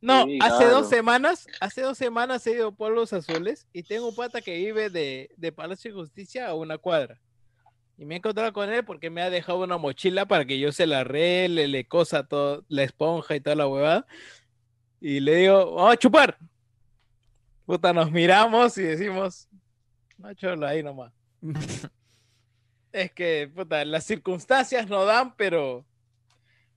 [0.00, 0.70] No, Sí, hace claro.
[0.74, 4.56] dos semanas, hace dos semanas he ido a Pueblos Azules y tengo un pata que
[4.56, 7.20] vive de, de Palacio de Justicia a una cuadra.
[7.98, 10.70] Y me he encontrado con él porque me ha dejado una mochila para que yo
[10.70, 14.06] se la arregle, le cosa todo, la esponja y toda la huevada.
[15.00, 16.36] Y le digo, vamos a chupar.
[17.64, 19.48] Puta, nos miramos y decimos,
[20.18, 21.12] no, cholo, ahí nomás.
[22.92, 25.84] es que, puta, las circunstancias no dan, pero...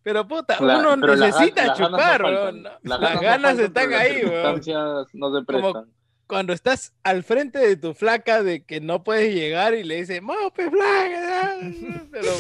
[0.01, 2.43] Pero puta, La- uno pero las gan- necesita las ganas no chupar, faltan.
[2.43, 2.63] weón.
[2.63, 4.23] Las Las ganas no faltan, están ahí, weón.
[4.61, 5.93] circunstancias no se Como- prestan.
[6.29, 10.21] Cuando estás al frente de tu flaca de que no puedes llegar y le dices,
[10.21, 11.57] ¡Mope, flaca!
[12.11, 12.31] Pero,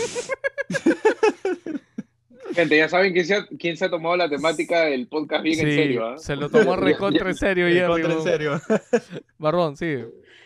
[2.53, 5.59] Gente, ya saben quién se, ha, quién se ha tomado la temática del podcast bien
[5.59, 6.17] en serio, ¿ah?
[6.17, 8.61] se lo tomó recontra en serio, Jerry, Contra, en serio.
[9.39, 9.97] Barbón, sí.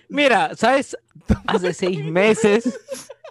[0.10, 0.98] mira, ¿sabes?
[1.48, 2.80] Hace seis meses,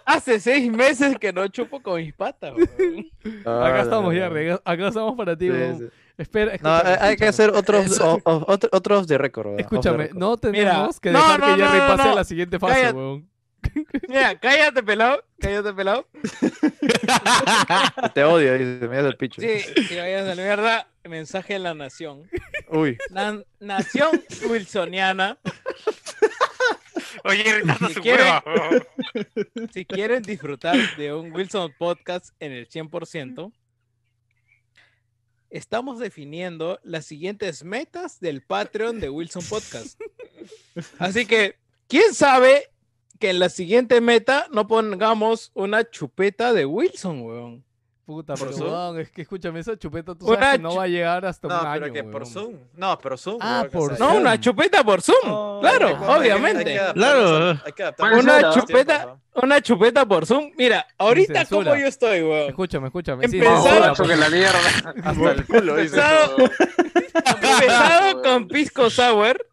[0.05, 3.07] hace seis meses que no chupo con mis patas, weón.
[3.41, 4.49] Acá Ah, estamos, Jerry.
[4.63, 5.85] acá- estamos para ti, sí.
[6.17, 9.59] Espera, No, escúchame, hay, que hacer otros, o- o- otro- otros de récord.
[9.59, 10.17] Escúchame, record.
[10.19, 12.11] no tenemos que no, dejar no, que Jerry no, pase no.
[12.11, 12.93] a la siguiente fase, Cállate.
[12.97, 13.29] weón.
[14.09, 16.07] Mira, cállate, pelado, cállate, pelado.
[18.13, 19.41] Te odio, dice, me das el picho.
[19.41, 19.47] Sí,
[19.95, 20.87] vayas a la mierda.
[21.05, 22.29] Mensaje en la nación.
[22.69, 22.97] Uy.
[23.09, 25.37] Na- nación wilsoniana.
[27.25, 28.41] Oye, Ricardo, Si su quieren-.
[29.73, 33.51] Si quieren disfrutar de un Wilson Podcast en el 100%,
[35.53, 40.01] estamos definiendo las siguientes metas del Patreon de Wilson Podcast.
[40.97, 41.57] Así que,
[41.87, 42.71] ¿quién sabe
[43.19, 47.63] que en la siguiente meta no pongamos una chupeta de Wilson, weón?
[48.05, 48.99] Puta, ¿Por pero Zoom?
[48.99, 51.53] es que escúchame, esa chupeta tú Una sabes que no va a llegar hasta un
[51.53, 52.33] No, año, pero que por weón.
[52.33, 52.53] Zoom.
[52.75, 53.37] No, pero Zoom.
[53.39, 56.79] Ah, por No, una chupeta por Zoom, No, claro, hay que- obviamente.
[56.79, 57.37] Hay que Claro.
[57.51, 57.83] a- hay que
[58.19, 59.41] Una chupeta- tiempos, ¿no?
[59.41, 60.51] Una chupeta por Zoom.
[60.57, 62.49] Mira, ahorita como yo estoy, weón.
[62.49, 63.27] Escúchame, escúchame.
[63.29, 64.93] Sí, censura, Borracho que la mierda.
[65.03, 65.95] Hasta el culo, dice.
[65.95, 66.35] Empezado-
[67.41, 68.47] Empezado con.
[68.49, 69.47] Pisco Sour,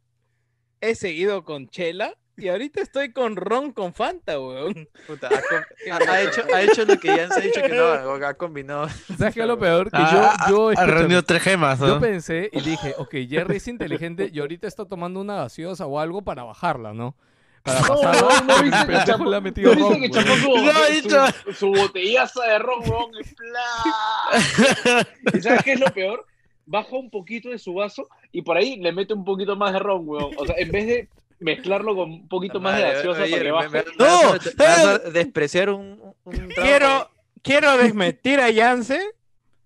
[0.80, 4.88] he seguido con Chela y ahorita estoy con Ron con Fanta, weón.
[5.06, 5.28] Puta,
[6.08, 7.84] ha, hecho, ha hecho lo que ya se ha dicho que no,
[8.26, 8.88] ha combinado.
[9.18, 9.90] ¿Sabes qué es lo peor?
[9.90, 12.00] Que Ah, yo, yo, ha reunido tres gemas, yo ¿no?
[12.00, 16.22] pensé y dije, ok, Jerry es inteligente y ahorita está tomando una gaseosa o algo
[16.22, 17.14] para bajarla, ¿no?
[17.62, 18.20] Para No, pasarla.
[18.46, 21.26] no, no que le ha metido no ron, que chapó su, No, he dicho.
[21.44, 25.06] su, su botellaza de ron, weón, plan.
[25.34, 26.26] ¿Y sabes qué es lo peor?
[26.66, 29.78] Baja un poquito de su vaso y por ahí le mete un poquito más de
[29.80, 30.30] ron, weón.
[30.38, 31.08] O sea, en vez de
[31.40, 33.68] mezclarlo con un poquito más de gaseosa oye, para que baje.
[33.70, 36.48] me- me No, vas a- me vas a pero- despreciar un, un.
[36.54, 37.10] Quiero,
[37.42, 39.00] quiero desmentir a Yance,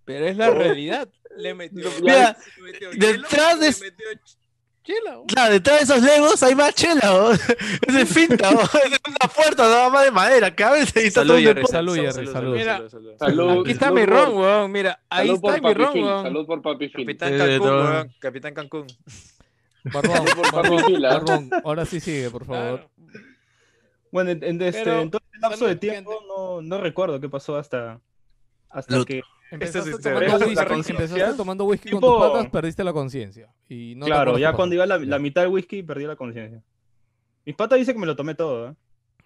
[0.04, 0.54] pero es la No.
[0.54, 1.08] realidad.
[1.36, 4.36] Le metió, Mira, le metió detrás de- le metió ch-
[4.84, 5.26] chela, weón.
[5.26, 7.30] Claro, detrás de esos legos hay más chela, ¿no?
[7.88, 8.60] Es de finta, ¿no?
[8.60, 11.66] Es una puerta nada más de madera, cabeza y está todo Salud, Jerry.
[11.66, 12.54] Salud, Jerry, salud.
[12.56, 12.82] Mira,
[13.18, 14.70] Salud, Aquí está salud mi por- ron, weón.
[14.72, 16.22] Mira, ahí Salud está mi ron, weón.
[16.22, 17.04] salud por Papi Phil.
[17.06, 18.14] Capitán Eh, Cancún, weón.
[18.20, 18.86] Capitán Cancún.
[19.84, 20.24] Barbón,
[21.02, 21.60] barbón, ¿ah?
[21.64, 22.80] ahora sí sigue, por favor.
[22.80, 22.90] Claro.
[24.10, 27.28] Bueno, en, en este, Pero, en todo este lapso de tiempo no, no recuerdo qué
[27.28, 28.00] pasó hasta,
[28.70, 29.22] hasta Lo- que...
[29.50, 31.04] Empezaste, Esta es tomando whisky, La conciencia.
[31.04, 33.52] empezaste tomando whisky con tus patas, perdiste la conciencia.
[33.68, 36.62] Y no te claro, ya cuando iba la, la mitad del whisky perdí la conciencia.
[37.44, 38.74] Mis patas dice que me lo tomé todo, ¿eh?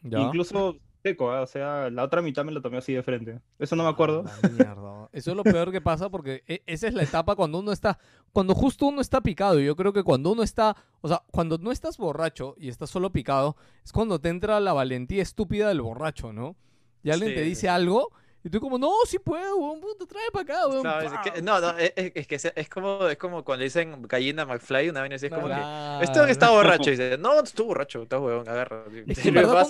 [0.02, 3.40] Incluso seco, ah, o sea, la otra mitad me lo tomé así de frente.
[3.58, 4.24] Eso no me acuerdo.
[4.52, 5.08] Mierda.
[5.12, 7.98] Eso es lo peor que pasa porque e- esa es la etapa cuando uno está,
[8.32, 9.58] cuando justo uno está picado.
[9.60, 13.10] Yo creo que cuando uno está, o sea, cuando no estás borracho y estás solo
[13.10, 16.56] picado, es cuando te entra la valentía estúpida del borracho, ¿no?
[17.02, 18.10] Y alguien te dice algo
[18.44, 20.82] y tú como, no, sí puedo, weón, puta, trae para acá, weón.
[20.84, 24.88] No, es que, no, no, es, que es como, es como cuando dicen gallina McFly,
[24.90, 26.24] una vez así, es como que, Claro.
[26.26, 28.84] está borracho, y dice, no, estoy borracho, estás huevón, agarra.
[29.06, 29.66] Es que como-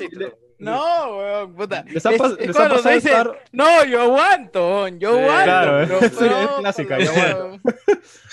[0.59, 1.85] No, weón, puta.
[1.89, 5.45] Les ha pas- les ha pasado dicen, estar- No, yo aguanto, yo Sí, aguanto.
[5.45, 7.63] claro, pero- es- pero- es clásica, yo weón.
[7.63, 7.73] Me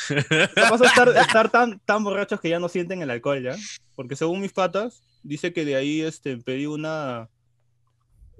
[0.70, 3.56] pasa estar, estar tan, tan borrachos que ya no sienten el alcohol, ¿ya?
[3.96, 7.30] Porque según mis patas, dice que de ahí este, pedí una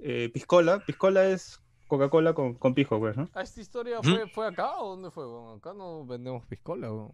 [0.00, 0.80] eh, piscola.
[0.84, 3.28] Piscola es Coca-Cola con, con pisco, pues, ¿no?
[3.34, 5.24] Ah, ¿Esta historia fue, fue acá o dónde fue?
[5.56, 7.12] Acá no vendemos piscola, weón.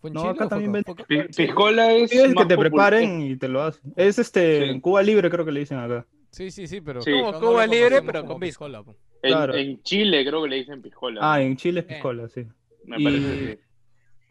[0.00, 2.10] ¿Fue en No, Chile acá también venden- Piscola es.
[2.10, 3.92] Sí, es que te popular- preparen y te lo hacen.
[3.96, 4.70] Es este, Sí.
[4.70, 6.06] en Cuba Libre creo que le dicen acá.
[6.30, 7.00] Sí, sí, sí, pero...
[7.02, 7.10] Sí.
[7.12, 8.64] Como Cuba Libre, pero con pisco.
[8.66, 8.96] piscola, po.
[9.22, 9.54] En, Claro.
[9.54, 11.20] en Chile creo que le dicen piscola.
[11.22, 11.88] Ah, en Chile es Eh.
[11.88, 12.46] piscola, sí.
[12.84, 13.60] me y- parece que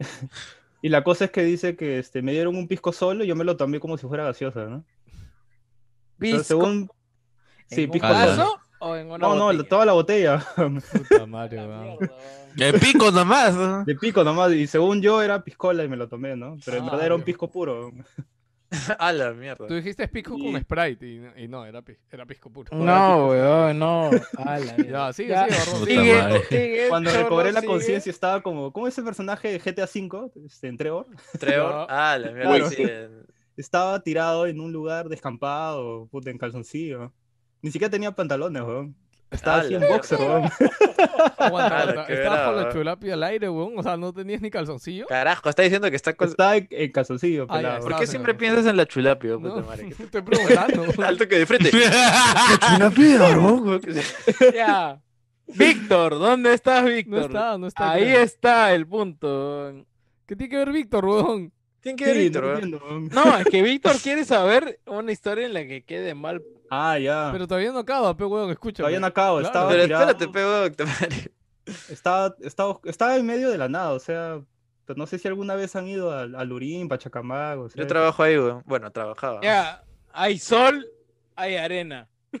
[0.82, 3.36] Y la cosa es que dice que este, me dieron un pisco solo y yo
[3.36, 4.84] me lo tomé como si fuera gaseosa, ¿no?
[6.18, 6.90] Pisco, según...
[7.68, 8.18] Sí, ¿En un pisco solo.
[8.18, 10.44] vaso o en una No, no, toda la botella.
[10.56, 11.98] Puta madre, weón.
[12.58, 13.54] El pico nomás.
[13.54, 13.84] ¿no?
[13.84, 14.52] De pico nomás.
[14.52, 16.56] Y según yo era piscola y me lo tomé, ¿no?
[16.64, 17.90] Pero en Ah, verdad era un pisco puro.
[18.98, 19.66] A la mierda.
[19.66, 22.74] Tú dijiste pisco Y- con Sprite y, y no, era, era pisco puro.
[22.74, 24.10] No, weón, no.
[24.38, 25.08] A la mierda.
[25.08, 25.36] Ya, sigue,
[25.86, 28.72] sigue, Cuando recobré la conciencia estaba como...
[28.72, 30.30] ¿Cómo es ese personaje de GTA V?
[30.46, 31.06] Este, en Trevor.
[31.38, 32.70] Trevor, a la mierda, Claro.
[32.70, 32.84] sí.
[33.58, 37.12] Estaba tirado en un lugar descampado, puta, en calzoncillo.
[37.62, 38.94] Ni siquiera tenía pantalones, weón.
[39.30, 40.50] Estaba así en boxer, weón.
[41.38, 43.78] Aguanta, Estabas con la chulapi al aire, weón.
[43.78, 45.06] O sea, no tenías ni calzoncillo.
[45.06, 46.28] Carajo, está diciendo que está con...
[46.28, 47.88] Estaba en, en calzoncillo, Ah, ya, pelado.
[47.88, 49.88] ¿Por qué siempre piensas en la chulapio, puta No, madre?
[49.96, 50.82] te estoy preguntando.
[50.82, 51.04] weón.
[51.04, 51.70] Alto que de frente.
[54.54, 55.00] Ya.
[55.46, 57.22] Víctor, ¿dónde estás, No Víctor?
[57.22, 57.90] está, no está.
[57.92, 58.20] Ahí creo.
[58.22, 59.84] está el punto.
[60.26, 61.52] ¿Qué tiene que ver Víctor, weón?
[61.80, 62.54] Tiene que Sí, ver, no Víctor, weón.
[62.54, 63.08] entiendo, weón.
[63.08, 66.42] No, es que Víctor quiere saber una historia en la que quede mal.
[66.74, 67.28] Ah, ya.
[67.32, 68.78] Pero todavía no acaba, pe, weón, escúchame.
[68.84, 69.36] Todavía no acabo.
[69.40, 69.46] Claro.
[69.48, 71.32] Estaba, Pero tirado, espérate, pego, puta madre.
[71.90, 74.40] estaba, estaba, estaba en medio de la nada, o sea...
[74.86, 77.86] pues No sé si alguna vez han ido al, al Urín, Pachacamac, o sea, Yo
[77.86, 78.62] trabajo ahí, weón.
[78.64, 79.40] Bueno, trabajaba.
[79.42, 79.84] Ya,
[80.14, 80.86] hay sol,
[81.36, 82.08] hay arena.
[82.32, 82.40] Oye,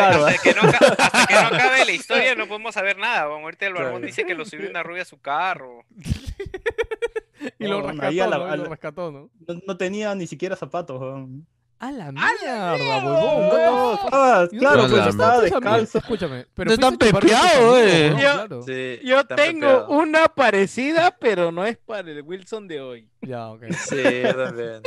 [0.00, 0.26] Claro.
[0.26, 3.28] hasta, que no, hasta que no acabe la historia no podemos saber nada.
[3.28, 3.42] weón.
[3.42, 4.06] Ahorita el barbón Claro.
[4.06, 5.84] dice que lo subió una rubia a su carro.
[7.58, 8.12] Y lo rescató, la- ¿no?
[8.12, 8.26] Y a
[8.56, 9.76] lo la- rescató, ¿no?
[9.76, 11.46] tenía ni siquiera zapatos, weón.
[11.82, 13.98] ¡A la mierda, huevón!
[14.12, 15.98] No, claro, no pues estaba descalzo.
[15.98, 18.10] Escúchame, pero están a tus pepeado, eh.
[18.10, 18.62] Yo- Claro.
[18.62, 19.88] Sí, Yo tengo pepeado.
[19.88, 23.08] una parecida, pero no es para el Wilson de hoy.
[23.20, 23.64] Ya, ok.
[23.72, 24.82] Sí, yo también.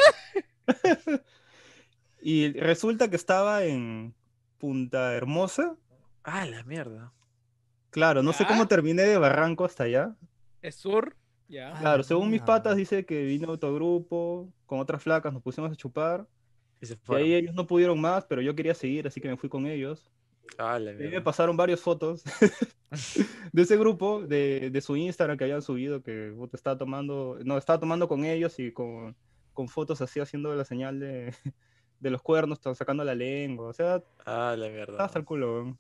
[2.22, 4.16] Y resulta que estaba en
[4.58, 5.76] Punta Hermosa.
[6.24, 7.12] Ah, la mierda.
[7.92, 10.16] Claro, no sé cómo terminé de Barranco hasta allá.
[10.62, 11.16] Es sur,
[11.48, 11.74] ya.
[11.80, 16.26] Claro, según mis patas dice que vino autogrupo con otras flacas, nos pusimos a chupar.
[16.82, 17.16] Y se Y fueron.
[17.16, 20.12] ahí ellos no pudieron más, pero yo quería seguir, así que me fui con ellos.
[20.58, 22.24] Ah, Y me pasaron varias fotos
[23.52, 27.80] de ese grupo, de, de su Instagram que habían subido, que estaba tomando, no, estaba
[27.80, 29.18] tomando con ellos y con,
[29.54, 31.34] con fotos así haciendo la señal de,
[32.00, 35.06] de los cuernos, sacando la lengua, o sea, Ah, la mierda.
[35.06, 35.78] hasta el culo.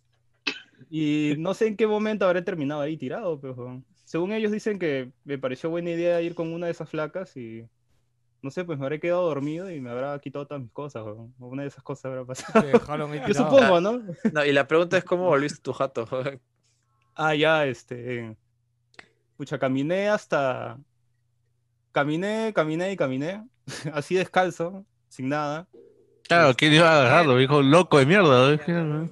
[0.89, 5.13] Y no sé en qué momento habré terminado ahí tirado, pero según ellos dicen que
[5.23, 7.67] me pareció buena idea ir con una de esas flacas y
[8.45, 11.33] no sé, pues me habré quedado dormido y me habrá quitado todas mis cosas, weón.
[11.39, 12.61] o una de esas cosas habrá pasado.
[12.61, 13.49] Te dejaron ahí Yo tirado.
[13.49, 14.03] supongo, ¿no?
[14.31, 16.07] No, y la pregunta es cómo volviste tu jato.
[17.17, 18.35] Ah, ya, este.
[19.37, 20.77] Pucha, caminé hasta.
[21.93, 23.41] Caminé, caminé y caminé.
[23.93, 25.65] Así descalzo, sin nada.
[26.27, 27.39] Claro, ¿quién iba a agarrarlo?
[27.39, 28.57] Hijo loco de mierda.
[28.67, 29.09] ¿no?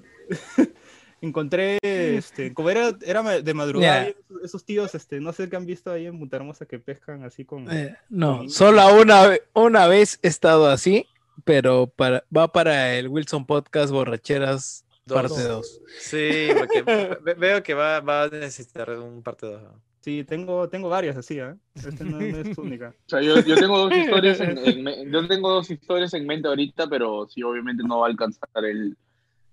[1.28, 4.10] Encontré, este, como era, era de madrugada,
[4.44, 7.46] esos, tíos, este, no sé qué han visto ahí en Punta Hermosa que pescan así
[7.46, 7.72] con.
[7.72, 11.06] Eh, no, con- solo una, una vez he estado así,
[11.46, 15.16] pero para, va para el Wilson Podcast Borracheras Dos.
[15.22, 15.82] parte 2.
[16.02, 16.82] Sí, porque
[17.24, 19.62] ve- veo que va, va a necesitar un parte 2.
[20.02, 21.56] Sí, tengo, tengo varias así, ¿eh?
[21.76, 22.90] Esta no, no es única.
[23.06, 26.88] O sea, yo, yo tengo dos historias en, yo tengo dos historias en mente ahorita,
[26.90, 28.98] pero sí, obviamente no va a alcanzar el,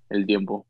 [0.09, 0.67] el tiempo.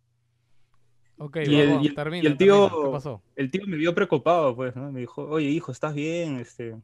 [1.22, 2.84] Ok, Y el- termina, y el tío- termina.
[2.86, 3.22] ¿Qué pasó?
[3.36, 4.90] El tío me vio preocupado, pues, ¿no?
[4.90, 6.38] Me dijo, oye, hijo, ¿estás bien?
[6.40, 6.74] Este,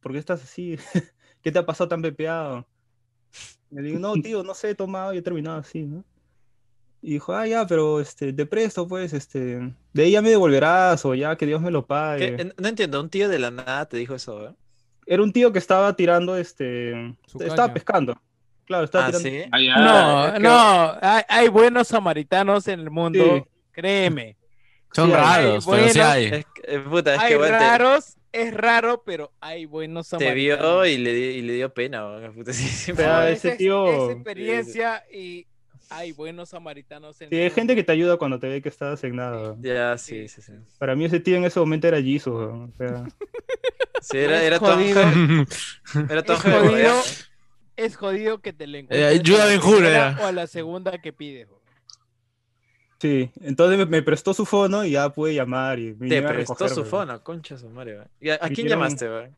[0.00, 0.76] ¿por qué estás así?
[1.42, 2.66] ¿Qué te ha pasado tan pepeado?
[3.70, 6.04] Le digo, no, tío, no sé, he tomado y he terminado así, ¿no?
[7.02, 11.04] Y dijo, ah, ya, pero este, te presto, pues, este, de ahí ya me devolverás
[11.04, 12.36] o ya que Dios me lo pague.
[12.36, 12.52] ¿Qué?
[12.58, 14.54] No entiendo, un tío de la nada te dijo eso, ¿eh?
[15.04, 17.74] Era un tío que estaba tirando, este, Su estaba caña.
[17.74, 18.14] pescando.
[18.64, 19.28] Claro, estaba Ah, tirando.
[19.28, 19.42] sí.
[19.50, 23.42] Ah, No, es que- no, hay, hay buenos samaritanos en el mundo, Sí.
[23.72, 24.36] Créeme.
[24.94, 26.24] Son Sí, hay raros, pero sí hay.
[26.26, 30.06] Es que, eh, puta, es hay que weón, te- raros, es raro, pero hay buenos
[30.08, 30.82] te, samaritanos.
[30.82, 32.04] vio y le, y le dio pena.
[32.06, 35.46] weón, puta, sí, sí, Pero No, ese es- tío- Es experiencia y
[35.88, 39.02] hay buenos samaritanos en Sí, hay gente que te ayuda cuando te ve que estás
[39.04, 39.56] nada.
[39.60, 40.52] Ya, sí, sí, sí.
[40.78, 42.34] Para mí ese tío en ese momento era Jesus.
[42.34, 43.04] O sea,
[44.02, 44.58] Sí, era, era.
[44.58, 45.46] Hanks-
[46.10, 46.94] Era Hanks, jodido.
[47.76, 49.54] Es jodido que te le Eh, encuentres ayuda a la
[50.20, 51.48] o a la segunda que pides.
[53.02, 55.78] Sí, entonces me, me prestó su fono y ya pude llamar.
[55.78, 57.98] Y Te prestó su fono, concha su madre.
[58.20, 59.36] ¿Y a, a quién llamaste, weón?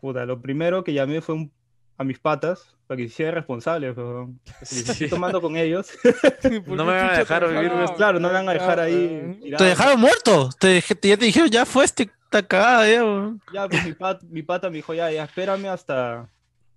[0.00, 1.50] Puta, lo primero que llamé fue un-
[1.96, 3.96] a mis patas para que se hicieran responsables.
[3.96, 4.38] weón.
[4.62, 4.84] Sí.
[4.86, 5.90] Estoy tomando con ellos.
[6.66, 9.40] No me van a dejar vivir No, claro, no me van a dejar ahí.
[9.56, 10.50] Te dejaron muerto.
[10.60, 13.40] Te, ya te dijeron, ya fue este, esta cagada, ya, weón.
[13.52, 16.28] Ya, pues mi, pat- mi pata me dijo, ya, ya, espérame hasta,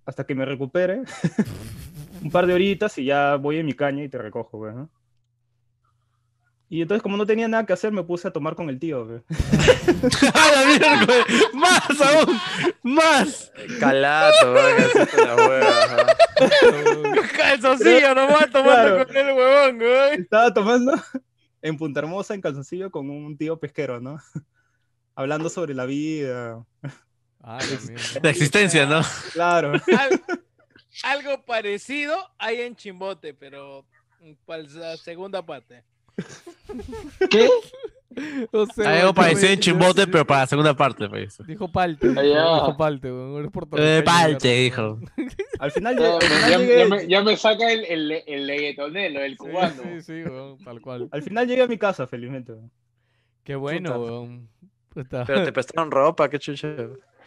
[0.06, 1.02] hasta que me recupere.
[2.22, 4.88] un par de horitas y ya voy en mi caña y te recojo, ¿no?
[6.70, 9.06] Y entonces, como no tenía nada que hacer, me puse a tomar con el tío,
[9.06, 9.20] güey.
[10.34, 11.22] ¡A la mierda, güey!
[11.54, 12.38] ¡Más aún!
[12.82, 13.50] ¡Más!
[13.80, 14.54] Calato.
[17.36, 19.06] Calzoncillo nomás tomando Claro.
[19.06, 20.20] con el huevón, güey.
[20.20, 20.92] Estaba tomando
[21.62, 24.20] en Punta Hermosa, en calzoncillo, con un tío pesquero, ¿no?
[25.14, 26.64] Hablando sobre la vida.
[27.42, 27.58] Ah,
[28.22, 29.00] la existencia, ¿no?
[29.32, 29.72] Claro.
[29.72, 30.22] Al-
[31.04, 33.86] algo parecido hay en Chimbote, pero
[34.44, 35.84] para la segunda parte.
[37.30, 37.48] ¿Qué?
[38.52, 41.38] O sea, Algo parecido me- en Chimbote, pero para la segunda parte, pues.
[41.46, 42.08] Dijo Palte.
[42.08, 43.50] dijo- Palte, weón.
[43.76, 44.98] Eh, Palte, dijo.
[45.60, 48.22] Al final, Ya, llegué- al final ya- llegué, ya me, ya me saca el, el,
[48.26, 49.82] el leguetonelo, el cubano.
[49.82, 51.08] Sí, sí, weón, tal cual.
[51.12, 52.54] al final llegué a mi casa, felizmente.
[53.44, 54.48] Qué bueno, weón.
[54.88, 55.24] Puta.
[55.24, 56.74] Pero te prestaron ropa, qué chucha.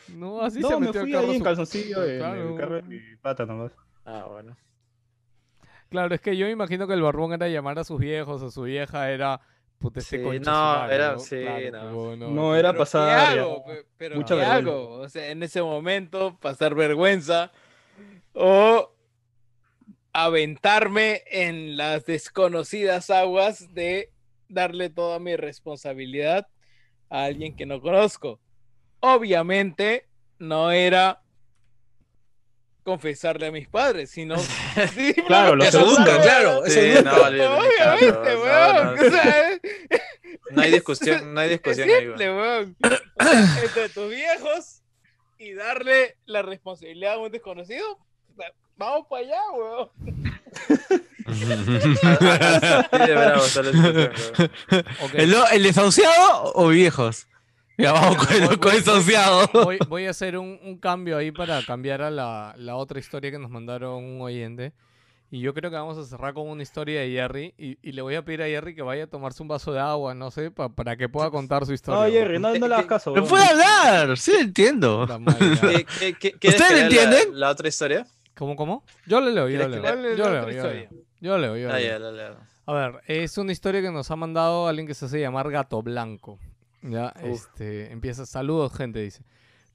[0.09, 2.49] No, así se no, me metió al fui carro ahí en calzoncillo, en Claro.
[2.53, 3.71] el carro de mi pata nomás.
[4.03, 4.57] Ah, bueno.
[5.91, 8.49] Claro, es que yo me imagino que el barbón era llamar a sus viejos, a
[8.49, 9.41] su vieja era
[9.77, 11.19] puta este Sí, no, era- ¿no?
[11.19, 11.85] sí, Claro, no.
[11.97, 13.33] huevón, No, era Pero pasar.
[13.33, 13.65] ¿Qué hago?
[13.65, 14.89] Pe- Pero Mucha ¿qué hago?
[14.99, 17.51] O sea, en ese momento pasar vergüenza
[18.33, 18.95] o
[20.13, 24.11] aventarme en las desconocidas aguas de
[24.47, 26.47] darle toda mi responsabilidad
[27.09, 28.39] a alguien que no conozco.
[29.01, 30.07] Obviamente
[30.39, 31.20] no era
[32.83, 34.35] confesarle a mis padres, sino
[35.27, 37.03] Claro, lo segundo, claro, Obviamente, weón.
[37.05, 39.59] no, no, o sea,
[40.51, 42.75] No hay discusión, no hay discusión ahí, simple, weón.
[42.81, 43.01] weón.
[43.19, 44.81] O sea, entre tus viejos
[45.37, 47.99] y darle la responsabilidad a un desconocido,
[48.77, 49.89] vamos para allá, weón.
[51.31, 51.45] Sí,
[53.13, 53.43] bravo.
[55.13, 57.27] ¿El, ¿El desahuciado o viejos?
[58.59, 59.49] Con el desahuciado.
[59.53, 63.31] Voy, voy a hacer un, un cambio ahí para cambiar a la, la otra historia
[63.31, 64.73] que nos mandaron un oyente.
[65.33, 67.53] Y yo creo que vamos a cerrar con una historia de Jerry.
[67.57, 69.79] Y, y le voy a pedir a Jerry que vaya a tomarse un vaso de
[69.79, 72.03] agua, no sé, pa- para que pueda contar su historia.
[72.05, 73.11] No, Jerry, no, no le hagas caso.
[73.13, 73.29] ¡Me weón.
[73.29, 74.17] puede hablar!
[74.17, 75.07] Sí, entiendo.
[75.61, 77.39] ¿Qué- qué- qué- ¿Ustedes lea la- entienden?
[77.39, 78.05] La, otra historia?
[78.35, 78.83] ¿Cómo, cómo?
[79.07, 80.11] Yo le leo, yo le ¿Quieres que leo.
[80.11, 80.89] es Yo la leo, yo leo.
[81.21, 81.99] Yo leo, yo Ah, leo.
[81.99, 82.35] la leo.
[82.65, 85.81] A ver, es una historia que nos ha mandado alguien que se hace llamar Gato
[85.81, 86.39] Blanco.
[86.81, 87.23] Ya, Uf.
[87.23, 89.23] este, empieza, saludos gente, dice.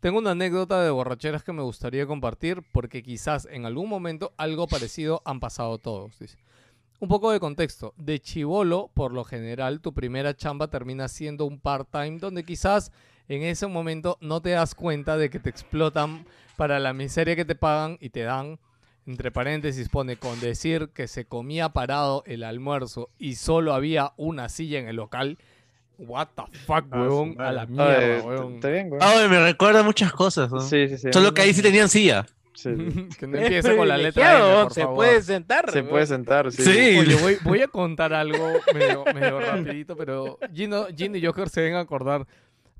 [0.01, 4.67] Tengo una anécdota de borracheras que me gustaría compartir porque quizás en algún momento algo
[4.67, 6.39] parecido han pasado todos, dice.
[6.99, 7.93] Un poco de contexto.
[7.97, 12.91] De chivolo, por lo general, tu primera chamba termina siendo un part-time donde quizás
[13.29, 16.27] en ese momento no te das cuenta de que te explotan
[16.57, 18.59] para la miseria que te pagan y te dan,
[19.07, 24.49] entre paréntesis pone, con decir que se comía parado el almuerzo y solo había una
[24.49, 25.39] silla en el local.
[25.99, 28.55] What the fuck, Ah, huevón, a la mierda, Ay, huevón.
[28.57, 29.01] Está bien, güey.
[29.03, 30.51] Ay, me recuerda muchas cosas.
[30.51, 30.61] ¿no?
[30.61, 31.09] Sí, sí, sí.
[31.13, 32.27] Solo que ahí sí tenían silla.
[32.53, 32.71] Sí,
[33.19, 34.97] que no empiece con la letra N, por se favor.
[34.97, 35.71] puede sentar.
[35.71, 35.91] Se weón.
[35.91, 36.63] puede sentar, sí.
[36.63, 36.99] Sí.
[36.99, 41.61] Oye, voy, voy a contar algo medio, medio rapidito, pero Gino, Gino y Joker se
[41.63, 42.27] deben acordar.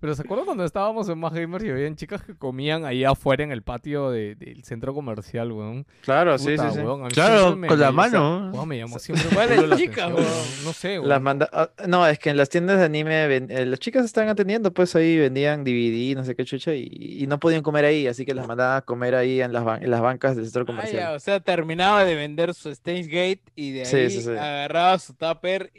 [0.07, 3.43] Pero ¿se acuerdan cuando estábamos en Más Gamers y habían chicas que comían ahí afuera
[3.43, 5.85] en el patio de- del centro comercial, weón?
[6.03, 6.85] Claro, sí, Puta, sí, sí.
[6.85, 8.51] weón, Claro, me- con la me- mano.
[8.55, 9.27] weón, me llamó siempre.
[10.65, 11.09] No sé, weón.
[11.09, 11.51] Las manda...
[11.53, 14.73] ah, No, es que en las tiendas de anime ven- eh, las chicas estaban atendiendo,
[14.73, 18.25] pues ahí vendían DVD, no sé qué chucha, y, y no podían comer ahí, así
[18.25, 20.67] que las mandaban a comer ahí en las, ban- en las bancas del centro Ah,
[20.67, 21.03] comercial.
[21.03, 24.31] ya, o sea, terminaba de vender su Stage Gate y de ahí sí, sí.
[24.31, 25.73] agarraba su tupper,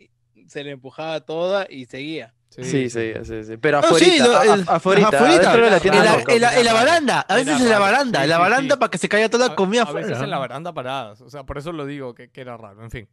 [0.48, 2.34] se le empujaba toda y seguía.
[2.50, 3.58] Sí, sí, sí, sí.
[3.58, 6.00] Pero No, sí, afuera, el- afuera, afuerita, dentro de la tienda.
[6.00, 8.30] En la, no, en la- en la no, baranda, a veces en la baranda, en
[8.30, 10.24] la baranda para que se caiga toda la comida a, veces afuera.
[10.24, 11.22] en la baranda paradas.
[11.22, 12.84] O sea, por eso lo digo, que, que era raro.
[12.84, 13.08] En fin.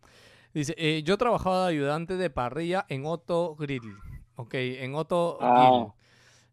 [0.55, 3.83] Dice, eh, yo trabajaba de ayudante de parrilla en Otto Grill.
[4.37, 5.69] Ok, en Otto Ah.
[5.69, 5.93] Grill.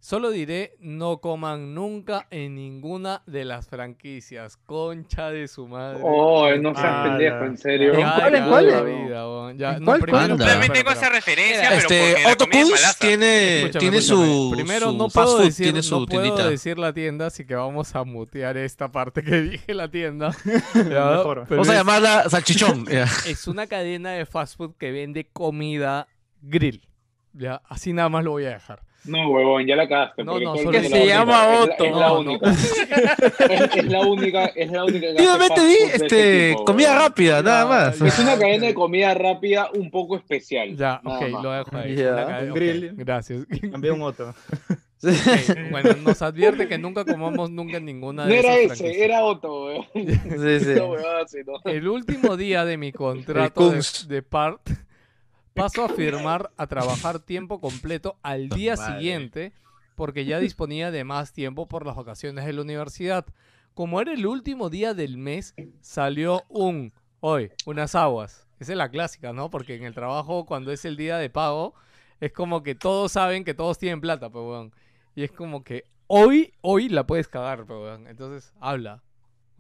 [0.03, 4.57] Solo diré, no coman nunca en ninguna de las franquicias.
[4.57, 5.99] Concha de su madre.
[6.03, 7.94] Oh, no seas pendejo, en serio.
[7.94, 8.84] ¿Cuál es, cuál es?
[8.84, 9.57] vida, weón.
[9.60, 12.15] Ya, ¿En no, cuál, primero, También tengo esa referencia, pero Este,
[12.49, 12.98] malaza.
[12.99, 14.52] tiene, tiene su.
[14.56, 17.53] Primero, su no fast puedo, food, decir, tiene no puedo decir la tienda, así que
[17.53, 20.36] vamos a mutear esta parte que dije la tienda.
[20.73, 21.45] Ya, Mejor.
[21.48, 22.88] pero Vamos a llamarla salchichón.
[23.28, 26.07] es una cadena de fast food que vende comida
[26.41, 26.88] grill.
[27.34, 28.82] Ya, así nada más lo voy a dejar.
[29.03, 30.23] No, huevón, ya la cagaste.
[30.23, 31.84] No, porque no, se la llama Otto.
[31.86, 32.32] Es la, No, no.
[32.32, 32.52] única.
[32.52, 34.45] es, la única.
[34.45, 35.07] Es la única.
[35.07, 37.99] ese este, tipo, comida rápida, nada más.
[38.02, 40.76] Es una cadena de comida rápida un poco especial.
[40.76, 41.44] Ya, ok, más.
[41.44, 41.95] lo dejo ahí.
[41.95, 42.94] Cadena- Un grill.
[42.95, 43.45] gracias.
[43.72, 44.34] Cambié un otro.
[45.03, 49.03] Ok, Bueno, nos advierte que nunca comamos nunca en ninguna No de era esas ese,
[49.03, 49.86] era Otto, huevón.
[49.95, 50.73] Sí, sí.
[50.78, 51.53] No, huevón, sí, no.
[51.72, 53.73] El último día de mi contrato
[54.07, 54.61] de part,
[55.53, 58.94] paso a firmar a trabajar tiempo completo al día Madre.
[58.95, 59.53] siguiente
[59.95, 63.26] porque ya disponía de más tiempo por las vacaciones de la universidad.
[63.73, 68.48] Como era el último día del mes, salió un, hoy, unas aguas.
[68.60, 69.49] Esa es la clásica, ¿no?
[69.49, 71.73] Porque en el trabajo, cuando es el día de pago,
[72.19, 74.73] es como que todos saben que todos tienen plata, pues, weón.
[75.15, 78.07] Y es como que hoy, hoy la puedes cagar, pues, weón.
[78.07, 79.03] Entonces, habla.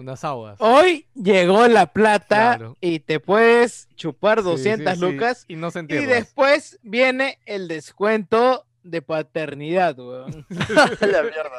[0.01, 0.57] Unas aguas.
[0.59, 2.77] Hoy llegó la plata Claro.
[2.81, 5.05] y te puedes chupar Sí, 200 sí, sí.
[5.11, 5.45] lucas.
[5.47, 6.13] Y no se Y entiende.
[6.15, 10.45] después viene el descuento de paternidad, weón.
[11.01, 11.51] La mierda,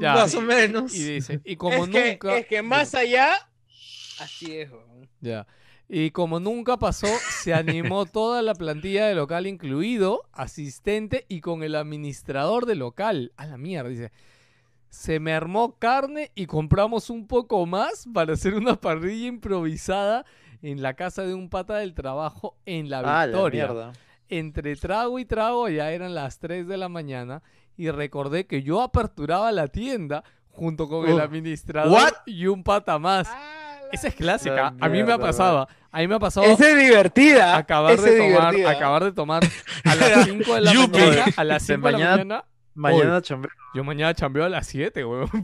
[0.00, 0.14] Ya.
[0.14, 0.94] Más o menos.
[0.94, 2.36] Y dice, y como es, que, nunca.
[2.38, 3.48] es que más allá,
[4.20, 5.08] así es, weón.
[5.20, 5.46] Ya.
[5.88, 7.06] Y como nunca pasó,
[7.42, 13.32] se animó toda la plantilla de local, incluido asistente y con el administrador del local.
[13.36, 14.10] A la mierda, dice.
[14.88, 20.24] Se me armó carne y compramos un poco más para hacer una parrilla improvisada
[20.62, 23.92] en la casa de un pata del trabajo en la Ah, la Victoria.
[24.28, 27.42] Entre trago y trago ya eran las 3 de la mañana
[27.76, 32.12] y recordé que yo aperturaba la tienda junto con el administrador what?
[32.24, 33.28] y un pata más.
[33.92, 34.74] Esa es clásica.
[34.80, 35.68] A mí me pasaba.
[35.92, 37.56] A mí me ha pasado Esa es divertida.
[37.56, 38.70] acabar esa de tomar, divertida.
[38.70, 39.42] acabar de tomar
[39.84, 42.44] a las 5 de la mañana, a las De 5 de la mañana- mañana.
[42.74, 43.50] Mañana chambeo.
[43.76, 45.28] Yo mañana chambeo a las 7, weón.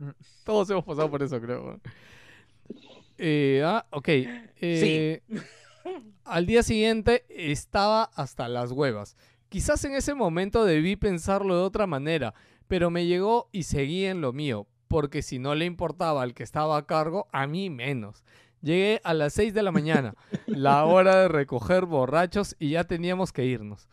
[0.44, 1.62] Todos hemos pasado por eso, creo.
[1.62, 1.82] weón.
[3.18, 4.08] Eh, ah, ok.
[4.08, 5.20] Eh,
[6.24, 9.14] Al día siguiente estaba hasta las huevas.
[9.50, 12.32] Quizás en ese momento debí pensarlo de otra manera,
[12.66, 16.44] pero me llegó y seguí en lo mío, porque si no le importaba al que
[16.44, 18.24] estaba a cargo, a mí menos.
[18.62, 20.14] Llegué a las 6 de la mañana,
[20.46, 23.86] la hora de recoger borrachos y ya teníamos que irnos.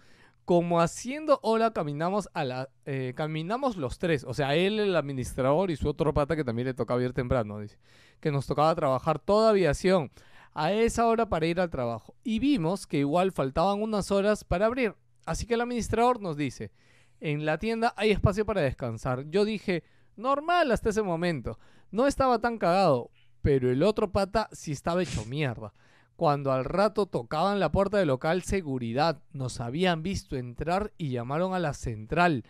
[0.46, 5.72] Como haciendo hora caminamos a la eh, caminamos los tres, o sea, él el administrador
[5.72, 7.80] y su otro pata que también le tocaba ir temprano, dice,
[8.20, 10.12] que nos tocaba trabajar toda aviación
[10.54, 14.68] a esa hora para ir al trabajo y vimos que igual faltaban unas horas para
[14.68, 14.96] abrir.
[15.26, 16.72] Así que el administrador nos dice,
[17.20, 19.26] en la tienda hay espacio para descansar.
[19.30, 19.84] Yo dije,
[20.16, 21.60] normal hasta ese momento.
[21.92, 23.10] No estaba tan cagado,
[23.42, 25.74] pero el otro pata sí estaba hecho mierda.
[26.16, 31.54] Cuando al rato tocaban la puerta del local seguridad, nos habían visto entrar y llamaron
[31.54, 32.46] a la central.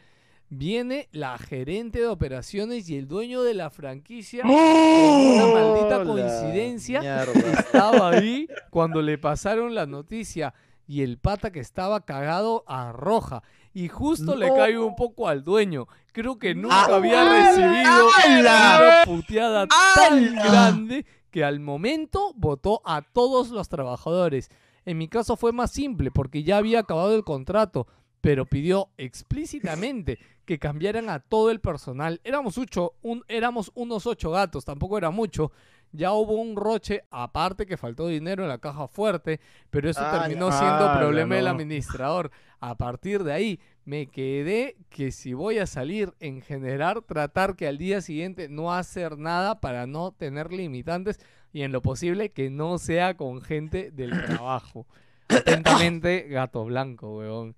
[0.49, 4.43] Viene la gerente de operaciones y el dueño de la franquicia.
[4.43, 7.59] Por una maldita Hola, coincidencia mierda.
[7.59, 10.53] estaba ahí cuando le pasaron la noticia
[10.87, 13.41] y el pata que estaba cagado arroja
[13.73, 15.87] y justo le cae un poco al dueño.
[16.11, 21.05] Creo que nunca había recibido una puteada tan grande
[21.35, 24.49] que al momento votó a todos los trabajadores.
[24.85, 27.87] En mi caso fue más simple porque ya había acabado el contrato,
[28.21, 32.21] pero pidió explícitamente que cambiaran a todo el personal.
[32.23, 35.51] Éramos, ocho, un, éramos unos ocho gatos, tampoco era mucho.
[35.91, 40.21] Ya hubo un roche, aparte que faltó dinero en la caja fuerte, pero eso Ah,
[40.21, 42.31] terminó siendo Ah, problema del administrador.
[42.61, 47.67] A partir de ahí me quedé que si voy a salir en general, tratar que
[47.67, 51.19] al día siguiente no hacer nada para no tener limitantes
[51.53, 54.85] y en lo posible que no sea con gente del trabajo.
[55.27, 57.55] Atentamente, gato blanco, weón.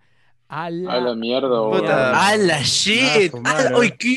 [0.50, 1.70] A la, A la mierda.
[1.70, 2.28] Puta.
[2.28, 3.32] ¡A la shit!
[3.32, 4.16] su ¡A la, uy, qué-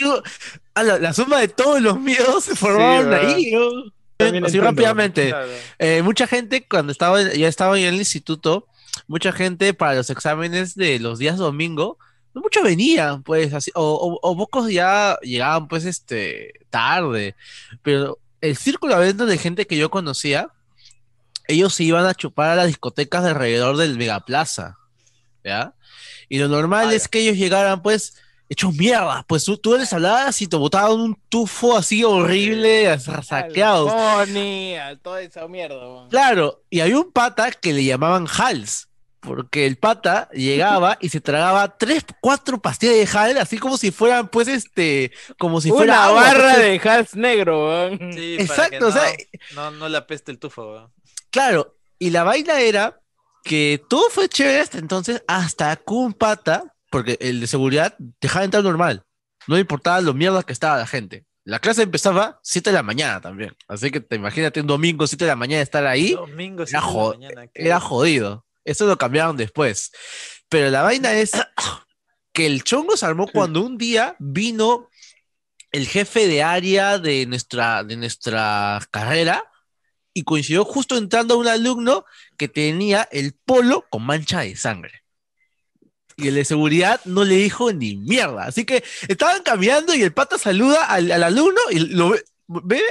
[0.74, 3.28] a la, la suma de todos los miedos se formaron ¿verdad?
[3.34, 3.50] ahí.
[3.52, 3.70] ¿no?
[4.16, 4.70] También Así entiendo.
[4.70, 5.28] rápidamente.
[5.30, 5.48] Claro.
[5.78, 8.66] Eh, mucha gente cuando estaba ya estaba en el instituto,
[9.06, 11.98] mucha gente para los exámenes de los días domingo,
[12.34, 17.34] no muchos venían, pues, así, o, o- o pocos ya llegaban, pues, este, tarde.
[17.82, 20.50] Pero el círculo abierto de gente que yo conocía,
[21.48, 24.78] ellos se iban a chupar a las discotecas de alrededor del Megaplaza,
[25.44, 25.74] ¿ya?
[26.28, 28.14] Y lo normal es que ellos llegaran, pues,
[28.50, 32.98] hechos mierda, pues tú, tú les hablabas y te botaban un tufo así horrible, a
[34.96, 36.08] toda esa mierda, weón.
[36.10, 38.88] Claro, y había un pata que le llamaban Hals,
[39.20, 43.92] porque el pata llegaba y se tragaba tres, cuatro pastillas de Hal, así como si
[43.92, 48.12] fueran, pues, este, como si fuera Una agua, barra pues, de Hals negro, weón.
[48.12, 49.12] Sí, Exacto, para o sea,
[49.54, 50.92] no, no, no le apeste el tufo, weón.
[51.30, 53.00] Claro, y la vaina era
[53.44, 58.44] que todo fue chévere hasta entonces, hasta que un pata, porque el de seguridad dejaba
[58.44, 59.04] entrar normal,
[59.46, 61.24] no le importaba lo mierda que estaba la gente.
[61.44, 65.24] La clase empezaba 7 de la mañana también, así que te imagínate un domingo 7
[65.24, 68.44] de la mañana estar ahí, Domingo, era, siete de la mañana, qué- era jodido.
[68.64, 69.90] Eso lo cambiaron después.
[70.50, 71.32] Pero la vaina es
[72.32, 74.88] que el chongo se armó cuando un día vino
[75.72, 79.44] el jefe de área de nuestra, de nuestra carrera
[80.12, 82.04] y coincidió justo entrando un alumno
[82.36, 85.02] que tenía el polo con mancha de sangre.
[86.20, 88.44] Y el de seguridad no le dijo ni mierda.
[88.44, 92.82] Así que estaban caminando y el pata saluda al, al alumno y lo ve, ve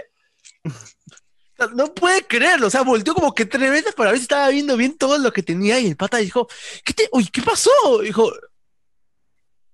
[1.76, 4.78] no puede creerlo, o sea, volteó como que tres veces para ver si estaba viendo
[4.78, 6.48] bien todo lo que tenía y el pata dijo,
[6.86, 7.70] ¿qué te, uy, ¿qué pasó?
[8.02, 8.32] Dijo,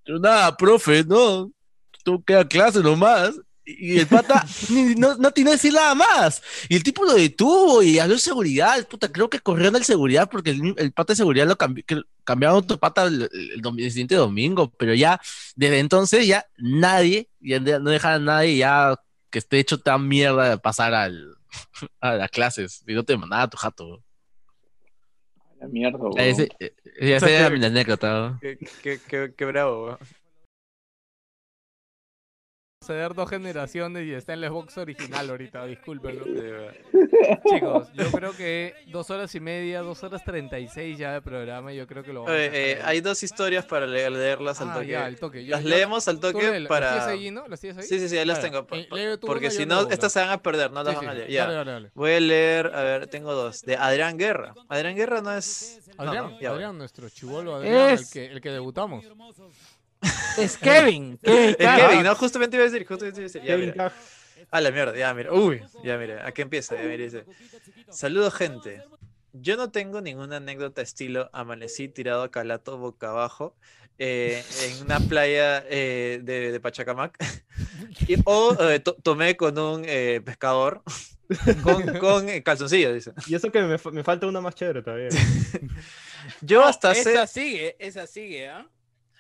[0.06, 1.52] "Yo, nada, profe, no,
[2.04, 3.32] tú queda clase nomás.
[3.68, 4.46] Y el pata
[4.98, 6.42] no, no tiene que decir nada más.
[6.70, 8.88] Y el tipo lo detuvo y habló de seguridad.
[8.88, 12.02] Puta, creo que corrieron el seguridad porque el, el pata de seguridad lo cambi- que
[12.26, 14.70] cambiaron otro pata el, el siguiente domingo.
[14.78, 15.22] Pero ya,
[15.56, 20.50] desde entonces, ya nadie, ya no dejan a nadie ya que esté hecho tan mierda
[20.50, 21.36] de pasar al,
[22.02, 22.84] a las clases.
[22.86, 24.04] Y no te mandaba a tu jato.
[25.60, 26.20] La mierda, weón.
[26.20, 28.38] Ese, eh, esa era mi anécdota.
[28.42, 29.98] Qué, qué, qué, qué bravo.
[32.86, 36.24] Ceder dos generaciones y está en la Xbox original ahorita, discúlpenlo.
[37.50, 41.22] Chicos, yo creo que dos horas y media, dos horas treinta y seis ya de
[41.22, 44.10] programa, yo creo que lo vamos a Oye, dejar eh, hay dos historias para le-
[44.10, 44.88] leerlas al Ah, toque.
[44.88, 45.46] ya, al toque.
[45.46, 46.96] Yo- Las yo- leemos al toque para.
[46.96, 47.48] ¿Las tienes ahí, no?
[47.48, 47.84] ¿Las tienes ahí?
[47.86, 48.68] Sí, sí, sí, ahí las tengo.
[48.72, 51.10] Eh, lee tú Porque si no, estas se van a perder, no las Sí, van
[51.10, 51.18] a sí.
[51.20, 51.32] leer.
[51.32, 51.44] Ya.
[51.46, 51.92] Dale, dale, dale.
[51.96, 53.62] Voy a leer, a ver, tengo dos.
[53.64, 54.54] De Adrián Guerra.
[54.70, 55.82] Adrián Guerra no es.
[55.98, 59.04] no, Adrián, no, ya, Adrián, nuestro chivolo Adrián, Es- el, que, el que debutamos.
[60.38, 61.18] Es Kevin.
[61.22, 61.76] Kevin Es.
[61.76, 63.42] Kevin, no, justamente iba a decir, justamente iba a decir.
[63.42, 63.76] Ya, Kevin mira.
[63.90, 63.96] Caja.
[64.52, 65.34] A la mierda, ya, mira.
[65.34, 66.26] Uy, ya, mira.
[66.28, 67.26] Aquí empieza, ya, mira, dice.
[67.90, 68.84] Saludos, gente.
[69.34, 73.54] Yo no tengo ninguna anécdota estilo amanecí tirado a calato boca abajo
[73.98, 77.18] eh, en una playa eh, de, de Pachacamac
[78.08, 80.84] Y- o eh, to- tomé con un eh, pescador
[81.64, 83.12] con, con eh, calzoncillos, dice.
[83.28, 85.10] Y eso que me, fa- me falta una más chévere todavía.
[86.42, 87.12] Yo hasta hace...
[87.14, 88.68] Esa sigue, esa sigue, ¿ah?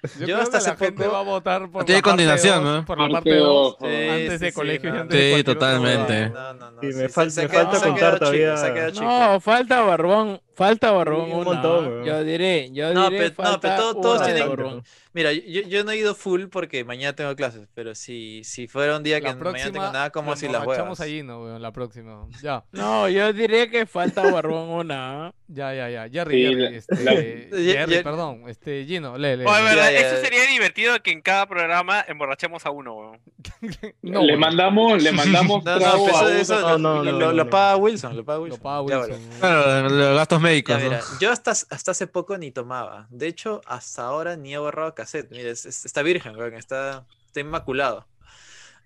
[0.27, 2.75] Yo, hasta la hace gente poco- va a votar por Tiene la parte continuación, dos,
[2.79, 2.85] ¿no?
[2.85, 4.99] Por la Parte parte 2, dos, Sí, antes sí, de sí, colegio y no.
[5.01, 6.13] antes de Sí, totalmente.
[6.13, 6.53] huevada.
[6.53, 6.81] No, no, no.
[6.81, 8.55] Sí, sí, me se- fal- se me falta contar todavía.
[9.01, 11.87] No, falta Barbón, falta Barbón Sí, un una, montón, ¿ah?
[11.89, 12.03] weón.
[12.05, 14.83] Yo diré, yo No, diré, pero- no, falta pero todo- todos tienen- Barbón.
[15.13, 18.97] Mira, yo, yo no he ido full porque mañana tengo clases, pero si, si fuera
[18.97, 20.99] un día que mañana tengo nada, como si las emborrachamos huevas.
[20.99, 22.27] allí, no, weón, la próxima.
[22.43, 25.27] Ya, No, yo diré que falta Barbón una.
[25.27, 25.33] ¿ah?
[25.47, 26.09] ya, ya, ya.
[26.09, 29.45] Jerry, Sí, Jerry, la- este, la- Jerry, perdón, este, Gino, lee, lee.
[29.45, 29.63] Oye, lee.
[29.63, 33.19] verdad, ya, eso sería divertido que en cada programa emborrachemos a uno, weón.
[34.01, 36.77] No, le weón, mandamos, le mandamos No, no, trago pero a uno.
[36.77, 37.49] No, lo, no, lo- no, lo- no, lo no.
[37.49, 38.59] paga Wilson, lo paga Wilson.
[38.59, 39.97] paga Wilson.
[39.97, 40.75] los gastos médicos.
[41.19, 43.07] Yo hasta, hasta hace poco ni tomaba.
[43.09, 45.29] De hecho, hasta ahora ni he borrado cassette.
[45.31, 48.07] Mira, es- es- está virgen, está, está inmaculado.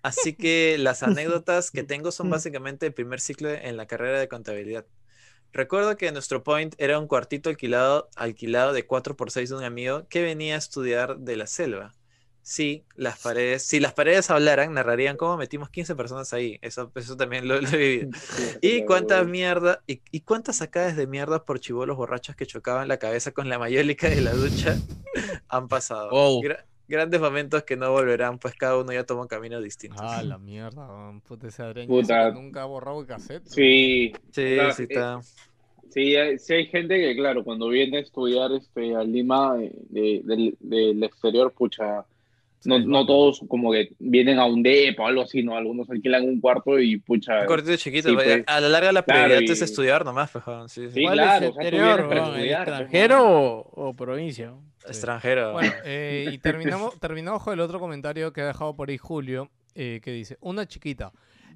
[0.02, 4.28] Así que las anécdotas que tengo son básicamente el primer ciclo en la carrera de
[4.28, 4.86] contabilidad.
[5.52, 10.22] Recuerdo que nuestro point era un cuartito alquilado, alquilado de 4x6 de un amigo que
[10.22, 11.92] venía a estudiar de la selva.
[12.50, 16.58] Sí, las paredes, si las paredes hablaran, narrarían cómo metimos 15 personas ahí.
[16.62, 18.10] Eso, eso también lo, lo he vivido.
[18.60, 22.96] Y cuántas mierda, y, y cuántas sacadas de mierda por chivolos borrachos que chocaban la
[22.98, 24.74] cabeza con la mayólica de la ducha
[25.48, 26.10] han pasado.
[26.10, 26.42] Wow.
[26.42, 30.00] Gra- grandes momentos que no volverán, pues cada uno ya toma caminos distintos.
[30.02, 30.88] Ah, la mierda,
[31.28, 31.86] puta ese Adrián,
[32.34, 33.46] nunca ha borrado el cassette.
[33.46, 35.20] Sí, Sí, sí eh, está.
[35.88, 40.20] sí, hay, sí hay gente que, claro, cuando viene a estudiar este, a Lima de-
[40.24, 42.04] del, del exterior, pucha,
[42.64, 45.56] no, Sí, no todos como que vienen a un depa o algo así, ¿no?
[45.56, 48.08] Algunos alquilan un cuarto y, pucha, Un cortito chiquito.
[48.08, 48.44] sí, pues, pues.
[48.46, 50.94] a la larga la Claro, prioridad es estudiar nomás, pues, joder, sí, sí.
[50.94, 54.52] Sí, ¿Cuál claro, es o sea, tú exterior, estudiar, pues, ¿Extranjero o, o provincia?
[54.86, 55.52] Extranjero.
[55.52, 59.50] Bueno, eh, y terminamos, terminamos con el otro comentario que ha dejado por ahí Julio,
[59.74, 61.12] eh, que dice, una chiquita,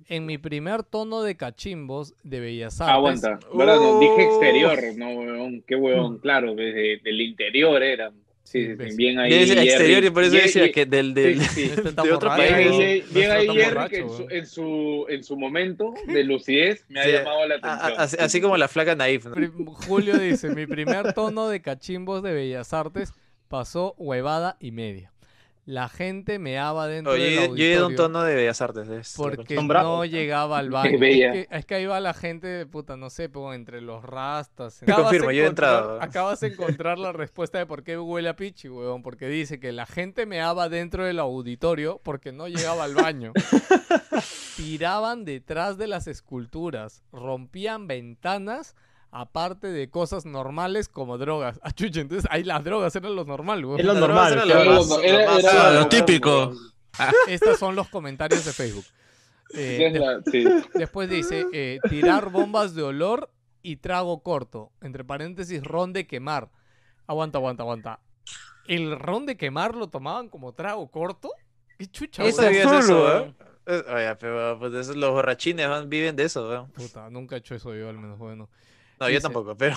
[0.08, 2.94] en mi primer tono de cachimbos de Bellas Artes...
[2.94, 3.76] aguanta, ¿verdad?
[3.76, 8.12] No, dije exterior, no, weón, qué huevón, claro, desde del interior era.
[8.44, 8.96] Sí, sí, sí, imbécil.
[8.96, 9.30] bien ahí.
[9.30, 9.68] Decía Jerry.
[9.68, 11.62] exterior y por eso decía que del, del, sí, sí.
[11.76, 12.54] Este de otro país.
[12.78, 17.00] Bien bien ahí Jerry, que en su, en, su, en su momento de lucidez me
[17.00, 18.00] ha llamado la a- a- atención.
[18.00, 19.24] así, así como la flaca naif.
[19.26, 19.34] ¿no?
[19.72, 23.12] Julio dice, mi primer tono de cachimbos de Bellas Artes
[23.48, 25.10] pasó huevada y media.
[25.66, 28.34] La gente meaba dentro Oye, del yo, yo he ido a un auditorio tono de
[28.34, 28.86] Bellas Artes.
[28.90, 30.90] es- porque no llegaba al baño.
[30.92, 34.80] Es que, es que ahí va la gente, puta, no sé, pues, entre los rastas.
[34.84, 36.02] Te confirmo, yo he entrado.
[36.02, 39.02] Acabas de encontrar la respuesta de por qué huele a pichi, huevón.
[39.02, 43.32] Porque dice que la gente meaba dentro del auditorio porque no llegaba al baño.
[44.56, 48.76] Tiraban detrás de las esculturas, rompían ventanas,
[49.16, 51.58] aparte de cosas normales como drogas.
[51.62, 53.80] Ah, chucha, entonces ahí las drogas eran lo normal, huevón.
[53.80, 54.34] Es lo normal.
[54.34, 54.98] lo más- Era- lo más-
[55.44, 56.52] era- Ah, típico.
[57.28, 58.84] Estos son los comentarios de Facebook.
[59.56, 60.44] Eh, Es la- sí.
[60.74, 63.30] Después dice, eh, tirar bombas de olor
[63.62, 64.72] y trago corto.
[64.80, 66.50] Entre paréntesis, ron de quemar.
[67.06, 68.00] Aguanta, aguanta, aguanta.
[68.66, 71.30] ¿El ron de quemar lo tomaban como trago corto?
[71.78, 73.34] ¿Qué chucha, ¿No Eso azul, eso?
[73.66, 76.70] Eh, Oye, pero pues, esos- los borrachines weón, viven de eso, weón.
[76.72, 78.48] Puta, nunca he hecho eso yo, al menos, bueno.
[79.00, 79.76] No, yo tampoco, pero,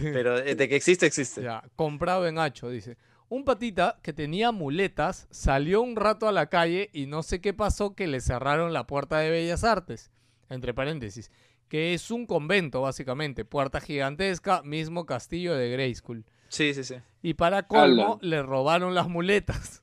[0.00, 1.42] pero eh, de que existe, existe.
[1.42, 2.96] Ya, comprado en Hacho, dice.
[3.30, 7.52] Un patita que tenía muletas salió un rato a la calle y no sé qué
[7.52, 10.10] pasó que le cerraron la puerta de Bellas Artes,
[10.48, 11.30] entre paréntesis,
[11.68, 16.24] que es un convento básicamente, puerta gigantesca, mismo castillo de Grey School.
[16.48, 16.94] Sí, sí, sí.
[17.20, 19.82] Y para colmo, le robaron las muletas.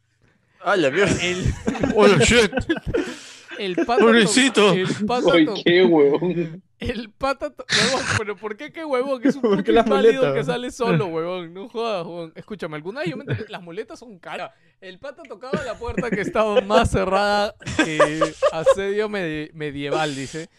[0.61, 1.15] Ah, la mierda.
[1.21, 1.45] El,
[1.95, 2.51] Oh, shit.
[3.59, 4.73] El pata, to- Pobrecito.
[4.73, 5.31] el pata,
[5.63, 6.63] qué huevón.
[6.79, 9.21] el pata huevón, pero ¿por qué qué huevón?
[9.21, 11.53] Que es un ¿Por puto qué las inválido que sale solo, huevón.
[11.53, 12.33] No jodas, huevón.
[12.35, 14.51] Escúchame, alguna vez yo me enteré, las muletas son caras.
[14.81, 20.49] El pata tocaba la puerta que estaba más cerrada que asedio medi- medieval, dice.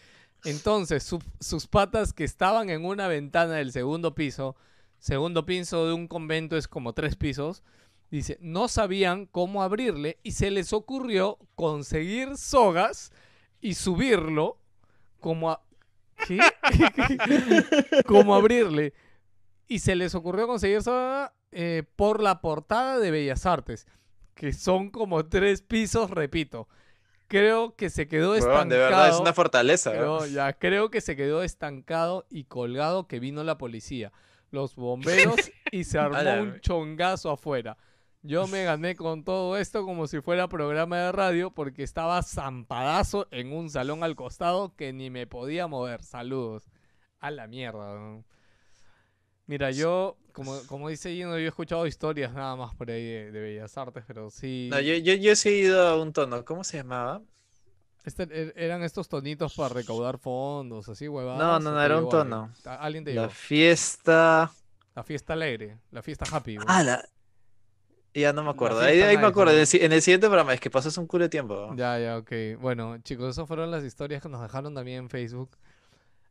[0.43, 4.55] Entonces, su- sus patas que estaban en una ventana del segundo piso,
[4.99, 7.63] segundo piso de un convento es como tres pisos,
[8.09, 13.11] dice, no sabían cómo abrirle y se les ocurrió conseguir sogas
[13.61, 14.59] y subirlo
[15.19, 15.61] como a...
[16.27, 16.39] ¿Qué?
[18.07, 18.93] como abrirle.
[19.67, 23.87] Y se les ocurrió conseguir soga eh, por la portada de Bellas Artes,
[24.33, 26.67] que son como tres pisos, repito.
[27.27, 28.69] Creo que se quedó estancado.
[28.69, 29.91] de verdad, es una fortaleza.
[29.91, 34.13] Creo, ya, creo que se quedó estancado y colgado que vino la policía,
[34.49, 35.35] los bomberos
[35.71, 37.77] y se armó un chongazo afuera.
[38.27, 43.27] Yo me gané con todo esto como si fuera programa de radio porque estaba zampadazo
[43.31, 46.03] en un salón al costado que ni me podía mover.
[46.03, 46.69] Saludos.
[47.19, 48.21] A la mierda.
[49.45, 53.31] Mira, yo, como, como dice Gino, yo he escuchado historias nada más por ahí de,
[53.31, 54.67] de Bellas Artes, pero sí.
[54.69, 55.13] No, yo, yo,
[55.45, 56.43] he ido a un tono.
[56.43, 57.21] ¿Cómo se llamaba?
[58.03, 61.39] Este- er- eran estos tonitos para recaudar fondos, así, huevadas.
[61.39, 62.51] No, no, ¿o no, era un tono.
[62.65, 64.51] ¿A- ¿Alguien te La fiesta.
[64.95, 66.55] La fiesta alegre, la fiesta happy.
[66.55, 66.67] güey.
[66.69, 67.05] Ah, la.
[68.19, 68.79] Ya no me acuerdo.
[68.79, 69.53] Ahí, ahí me acuerdo.
[69.53, 71.73] En el, si- en el siguiente programa, es que pasó hace un culo de tiempo.
[71.75, 72.31] Ya, ya, ok.
[72.59, 75.51] Bueno, chicos, esas fueron las historias que nos dejaron también en Facebook.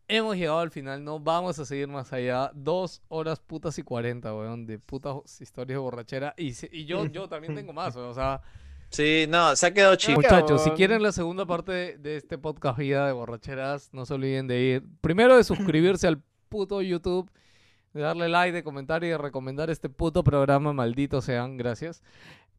[0.09, 2.51] Hemos llegado al final, no vamos a seguir más allá.
[2.55, 6.35] Dos horas putas y cuarenta, weón, de putas historias de borrachera.
[6.37, 8.41] Y, y yo, yo también tengo más, weón, o sea...
[8.89, 10.21] Sí, no, se ha quedado chico.
[10.21, 14.47] Muchachos, si quieren la segunda parte de este podcast Vida de Borracheras, no se olviden
[14.47, 14.85] de ir.
[15.01, 17.29] Primero de suscribirse al puto YouTube,
[17.97, 22.03] de darle like, de comentar y de recomendar este puto programa, maldito sean, gracias.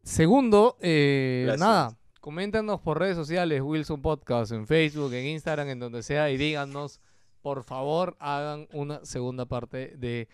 [0.04, 1.68] Segundo, eh, Gracias.
[1.68, 6.38] nada, coméntanos por redes sociales, Wilson Podcast, en Facebook, en Instagram, en donde sea, y
[6.38, 7.00] díganos,
[7.42, 10.28] por favor, hagan una segunda parte de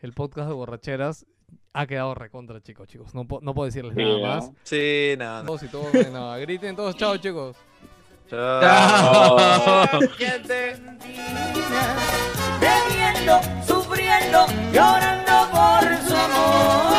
[0.00, 1.24] el podcast de Borracheras.
[1.72, 3.14] Ha quedado recontra, chicos, chicos.
[3.14, 4.26] No, po- no puedo decirles Sí, nada ¿no?
[4.26, 4.50] más.
[4.64, 5.46] Sí, no, no.
[5.46, 6.38] Todos y todos, nada.
[6.38, 7.56] Griten todos, chao, chicos.
[8.28, 9.36] Chao.
[14.72, 16.97] llorando por su amor.